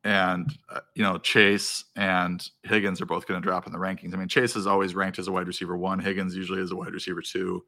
And, 0.04 0.58
uh, 0.70 0.80
you 0.96 1.04
know, 1.04 1.18
Chase 1.18 1.86
and 1.96 2.48
Higgins 2.64 3.02
are 3.02 3.06
both 3.06 3.28
going 3.28 3.42
to 3.42 3.46
drop 3.46 3.68
in 3.68 3.74
the 3.74 3.80
rankings. 3.80 4.14
I 4.14 4.18
mean, 4.18 4.30
Chase 4.30 4.56
is 4.56 4.66
always 4.66 4.96
ranked 4.96 5.20
as 5.20 5.28
a 5.28 5.32
wide 5.32 5.48
receiver 5.48 5.78
one, 5.78 6.00
Higgins 6.00 6.36
usually 6.36 6.62
is 6.62 6.72
a 6.72 6.76
wide 6.76 6.94
receiver 6.94 7.22
two. 7.22 7.64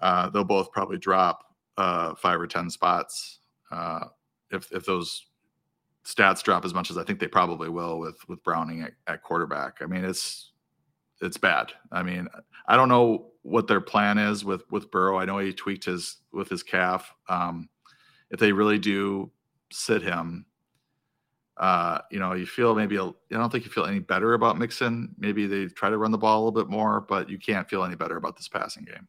Uh, 0.00 0.30
they'll 0.30 0.44
both 0.44 0.70
probably 0.72 0.98
drop 0.98 1.44
uh, 1.76 2.14
five 2.14 2.40
or 2.40 2.46
ten 2.46 2.70
spots. 2.70 3.40
Uh, 3.70 4.04
if 4.50 4.70
if 4.70 4.84
those 4.84 5.26
stats 6.04 6.42
drop 6.42 6.64
as 6.64 6.72
much 6.72 6.90
as 6.90 6.98
I 6.98 7.02
think 7.02 7.18
they 7.18 7.26
probably 7.26 7.68
will 7.68 7.98
with 7.98 8.16
with 8.28 8.44
Browning 8.44 8.82
at, 8.82 8.92
at 9.06 9.22
quarterback, 9.22 9.78
I 9.80 9.86
mean 9.86 10.04
it's 10.04 10.52
it's 11.20 11.36
bad. 11.36 11.72
I 11.92 12.02
mean 12.02 12.28
I 12.68 12.76
don't 12.76 12.88
know 12.88 13.28
what 13.42 13.68
their 13.68 13.80
plan 13.80 14.18
is 14.18 14.44
with 14.44 14.64
with 14.70 14.90
Burrow. 14.90 15.18
I 15.18 15.24
know 15.24 15.38
he 15.38 15.52
tweaked 15.52 15.84
his 15.84 16.18
with 16.32 16.48
his 16.48 16.62
calf. 16.62 17.14
Um, 17.28 17.68
if 18.30 18.40
they 18.40 18.52
really 18.52 18.78
do 18.78 19.30
sit 19.70 20.02
him, 20.02 20.46
uh, 21.56 22.00
you 22.10 22.18
know, 22.18 22.34
you 22.34 22.44
feel 22.44 22.74
maybe 22.74 22.98
I 22.98 23.10
don't 23.30 23.50
think 23.50 23.64
you 23.64 23.70
feel 23.70 23.86
any 23.86 24.00
better 24.00 24.34
about 24.34 24.58
Mixon. 24.58 25.14
Maybe 25.18 25.46
they 25.46 25.66
try 25.66 25.88
to 25.88 25.96
run 25.96 26.10
the 26.10 26.18
ball 26.18 26.36
a 26.36 26.42
little 26.44 26.64
bit 26.64 26.70
more, 26.70 27.00
but 27.00 27.30
you 27.30 27.38
can't 27.38 27.68
feel 27.68 27.84
any 27.84 27.94
better 27.94 28.16
about 28.16 28.36
this 28.36 28.48
passing 28.48 28.84
game. 28.84 29.08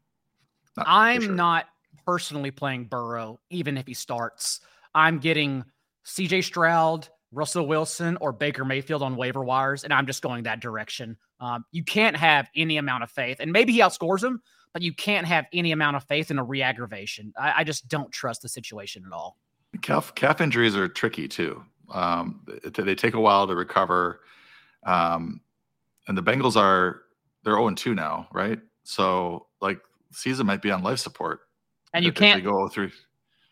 Not 0.78 0.86
I'm 0.88 1.22
sure. 1.22 1.34
not 1.34 1.66
personally 2.06 2.52
playing 2.52 2.86
Burrow, 2.86 3.40
even 3.50 3.78
if 3.78 3.88
he 3.88 3.94
starts. 3.94 4.62
I'm 4.96 5.20
getting 5.20 5.66
CJ 6.06 6.44
Stroud, 6.46 7.10
Russell 7.32 7.68
Wilson, 7.68 8.18
or 8.22 8.32
Baker 8.32 8.64
Mayfield 8.64 9.04
on 9.04 9.16
waiver 9.16 9.44
wires, 9.44 9.84
and 9.84 9.94
I'm 9.94 10.06
just 10.06 10.22
going 10.22 10.44
that 10.44 10.60
direction. 10.60 11.18
Um, 11.40 11.66
you 11.72 11.84
can't 11.84 12.16
have 12.16 12.49
any 12.56 12.78
amount 12.78 13.04
of 13.04 13.12
faith, 13.12 13.38
and 13.40 13.52
maybe 13.52 13.74
he 13.74 13.80
outscores 13.80 14.24
him, 14.24 14.41
but 14.74 14.82
you 14.82 14.94
can't 14.94 15.28
have 15.28 15.45
any 15.52 15.72
amount 15.72 15.98
of 15.98 16.04
faith 16.06 16.32
in 16.32 16.40
a 16.40 16.44
re-aggravation. 16.44 17.34
I, 17.38 17.54
I 17.58 17.64
just 17.64 17.88
don't 17.88 18.12
trust 18.12 18.41
the 18.41 18.49
situation 18.49 19.04
at 19.06 19.12
all. 19.12 19.38
Calf 19.82 20.16
calf 20.16 20.40
injuries 20.40 20.76
are 20.76 20.88
tricky 20.88 21.28
too. 21.28 21.64
Um, 21.91 22.41
they, 22.64 22.95
take 22.95 23.14
a 23.14 23.20
while 23.20 23.48
to 23.48 23.56
recover. 23.56 24.22
Um, 24.86 25.41
and 26.08 26.18
the 26.18 26.24
Bengals 26.24 26.56
are 26.56 27.02
they're 27.44 27.56
0 27.56 27.72
2 27.72 27.94
now, 27.94 28.28
right? 28.34 28.60
So 28.84 29.48
like 29.62 29.80
season 30.12 30.48
might 30.48 30.62
be 30.62 30.72
on 30.72 30.84
life 30.84 30.99
support. 30.99 31.41
And 31.94 32.04
you 32.04 32.10
if- 32.10 32.16
if 32.16 32.20
can't 32.20 32.44
go 32.44 32.68
through. 32.70 32.91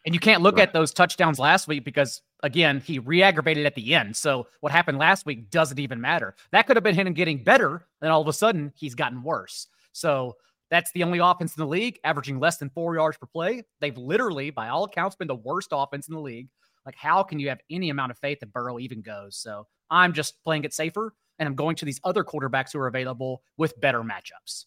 And 0.05 0.13
you 0.13 0.19
can't 0.19 0.43
look 0.43 0.59
at 0.59 0.71
those 0.71 0.93
touchdowns 0.93 1.39
last 1.39 1.67
week 1.67 1.83
because 1.83 2.21
again, 2.43 2.81
he 2.85 2.99
re-aggravated 2.99 3.65
at 3.65 3.75
the 3.75 3.95
end. 3.95 4.15
So 4.15 4.47
what 4.61 4.71
happened 4.71 4.97
last 4.97 5.25
week 5.25 5.49
doesn't 5.49 5.79
even 5.79 6.01
matter. 6.01 6.35
That 6.51 6.67
could 6.67 6.75
have 6.75 6.83
been 6.83 6.95
him 6.95 7.11
getting 7.13 7.43
better, 7.43 7.85
then 8.01 8.11
all 8.11 8.21
of 8.21 8.27
a 8.27 8.33
sudden 8.33 8.71
he's 8.75 8.95
gotten 8.95 9.23
worse. 9.23 9.67
So 9.91 10.35
that's 10.69 10.91
the 10.91 11.03
only 11.03 11.19
offense 11.19 11.55
in 11.55 11.61
the 11.61 11.67
league, 11.67 11.99
averaging 12.03 12.39
less 12.39 12.57
than 12.57 12.69
four 12.69 12.95
yards 12.95 13.17
per 13.17 13.27
play. 13.27 13.63
They've 13.79 13.97
literally, 13.97 14.49
by 14.49 14.69
all 14.69 14.83
accounts, 14.83 15.15
been 15.15 15.27
the 15.27 15.35
worst 15.35 15.69
offense 15.71 16.07
in 16.07 16.15
the 16.15 16.21
league. 16.21 16.49
Like, 16.85 16.95
how 16.95 17.23
can 17.23 17.39
you 17.39 17.49
have 17.49 17.59
any 17.69 17.89
amount 17.89 18.11
of 18.11 18.17
faith 18.19 18.39
that 18.41 18.53
Burrow 18.53 18.79
even 18.79 19.01
goes? 19.01 19.37
So 19.37 19.67
I'm 19.89 20.13
just 20.13 20.41
playing 20.43 20.65
it 20.65 20.73
safer, 20.73 21.13
and 21.39 21.47
I'm 21.47 21.55
going 21.55 21.75
to 21.77 21.85
these 21.85 22.01
other 22.03 22.23
quarterbacks 22.23 22.73
who 22.73 22.79
are 22.79 22.87
available 22.87 23.43
with 23.57 23.79
better 23.79 24.01
matchups. 24.01 24.65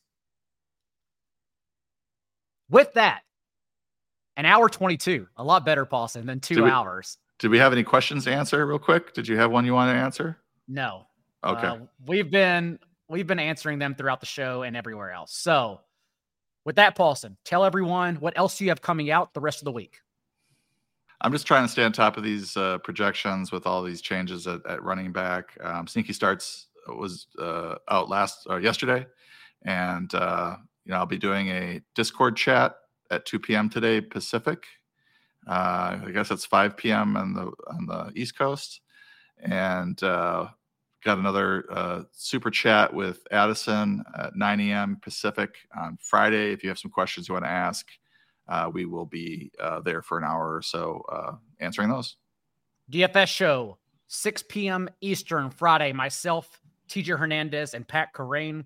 With 2.71 2.93
that, 2.95 3.23
an 4.37 4.47
hour 4.47 4.69
22, 4.69 5.27
a 5.37 5.45
lot 5.45 5.65
better, 5.65 5.87
Paulsen, 5.87 6.27
than 6.27 6.41
two 6.41 6.65
we- 6.65 6.71
hours. 6.71 7.19
Did 7.39 7.51
we 7.51 7.59
have 7.59 7.73
any 7.73 7.85
questions 7.85 8.25
to 8.25 8.33
answer 8.33 8.67
real 8.67 8.79
quick? 8.79 9.15
Did 9.15 9.29
you 9.29 9.37
have 9.37 9.51
one 9.51 9.65
you 9.65 9.75
want 9.75 9.91
to 9.91 9.97
answer? 9.97 10.39
No. 10.67 11.07
Okay. 11.45 11.67
Uh, 11.67 11.79
we've 12.07 12.31
been 12.31 12.79
we've 13.09 13.27
been 13.27 13.39
answering 13.39 13.79
them 13.79 13.95
throughout 13.95 14.21
the 14.21 14.27
show 14.27 14.63
and 14.63 14.77
everywhere 14.77 15.13
else. 15.13 15.33
So, 15.33 15.81
with 16.65 16.77
that, 16.77 16.97
Paulsen, 16.97 17.37
tell 17.45 17.65
everyone 17.65 18.17
what 18.17 18.37
else 18.37 18.61
you 18.61 18.69
have 18.69 18.83
coming 18.83 19.11
out 19.11 19.35
the 19.35 19.41
rest 19.41 19.61
of 19.61 19.65
the 19.65 19.73
week. 19.73 20.01
I'm 21.21 21.33
just 21.33 21.47
trying 21.47 21.65
to 21.65 21.69
stay 21.69 21.83
on 21.83 21.93
top 21.93 22.17
of 22.17 22.23
these 22.23 22.57
uh, 22.57 22.79
projections 22.79 23.51
with 23.51 23.67
all 23.67 23.83
these 23.83 24.01
changes 24.01 24.47
at, 24.47 24.65
at 24.67 24.83
running 24.83 25.13
back. 25.13 25.57
Um, 25.61 25.87
Sneaky 25.87 26.13
starts 26.13 26.69
was 26.87 27.27
uh, 27.39 27.77
out 27.89 28.09
last 28.09 28.47
uh, 28.49 28.57
yesterday, 28.57 29.07
and 29.63 30.13
uh, 30.15 30.57
you 30.85 30.93
know 30.93 30.99
I'll 30.99 31.07
be 31.07 31.19
doing 31.19 31.49
a 31.49 31.81
Discord 31.95 32.37
chat 32.37 32.77
at 33.11 33.27
2 33.27 33.39
p.m. 33.39 33.69
today 33.69 34.01
Pacific. 34.01 34.65
Uh, 35.49 35.99
I 36.07 36.11
guess 36.13 36.31
it's 36.31 36.45
5 36.45 36.77
p.m. 36.77 37.17
on 37.17 37.33
the 37.33 37.51
on 37.69 37.87
the 37.87 38.13
East 38.15 38.37
Coast, 38.37 38.81
and 39.41 40.01
uh, 40.03 40.49
got 41.05 41.19
another 41.19 41.65
uh, 41.71 42.03
super 42.13 42.51
chat 42.51 42.93
with 42.93 43.27
Addison 43.31 44.05
at 44.19 44.37
9 44.37 44.61
a.m. 44.61 44.99
Pacific 45.01 45.57
on 45.77 45.97
Friday. 46.01 46.53
If 46.53 46.63
you 46.63 46.69
have 46.69 46.79
some 46.79 46.91
questions 46.91 47.29
you 47.29 47.35
want 47.35 47.45
to 47.45 47.51
ask, 47.51 47.87
uh, 48.49 48.71
we 48.73 48.85
will 48.85 49.07
be 49.07 49.51
uh, 49.61 49.81
there 49.81 50.03
for 50.03 50.19
an 50.19 50.25
hour 50.25 50.55
or 50.55 50.63
so 50.63 51.03
uh, 51.11 51.33
answering 51.61 51.89
those. 51.89 52.17
DFS 52.91 53.29
show, 53.29 53.79
6 54.09 54.45
p.m. 54.49 54.89
Eastern 55.01 55.51
Friday. 55.51 55.93
Myself, 55.93 56.61
TJ 56.89 57.19
Hernandez, 57.19 57.75
and 57.75 57.87
Pat 57.87 58.13
Kerrane. 58.15 58.65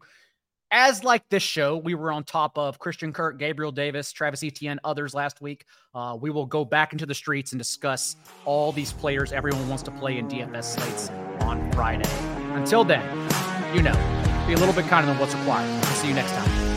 As 0.75 1.05
like 1.05 1.29
this 1.29 1.43
show, 1.43 1.77
we 1.77 1.95
were 1.95 2.11
on 2.11 2.25
top 2.25 2.57
of 2.57 2.79
Christian 2.79 3.13
Kirk, 3.13 3.39
Gabriel 3.39 3.71
Davis, 3.71 4.11
Travis 4.11 4.43
Etienne, 4.43 4.81
others 4.85 5.13
last 5.13 5.43
week. 5.43 5.67
Uh, 5.95 6.17
we 6.19 6.31
will 6.31 6.47
go 6.47 6.65
back 6.65 6.95
into 6.95 7.05
the 7.05 7.15
streets 7.15 7.53
and 7.53 7.59
discuss 7.59 8.17
all 8.47 8.73
these 8.73 8.91
players 8.91 9.33
everyone 9.33 9.69
wants 9.69 9.83
to 9.83 9.91
play 9.91 10.17
in 10.17 10.27
DFS 10.29 10.65
slates 10.65 11.11
on 11.43 11.71
Friday. 11.73 12.09
Until 12.55 12.85
then, 12.85 13.03
you 13.77 13.83
know, 13.83 13.93
be 14.47 14.55
a 14.55 14.57
little 14.57 14.75
bit 14.75 14.87
kinder 14.87 15.09
than 15.09 15.19
what's 15.19 15.35
required. 15.35 15.69
We'll 15.69 15.93
see 15.93 16.09
you 16.09 16.15
next 16.15 16.33
time. 16.33 16.72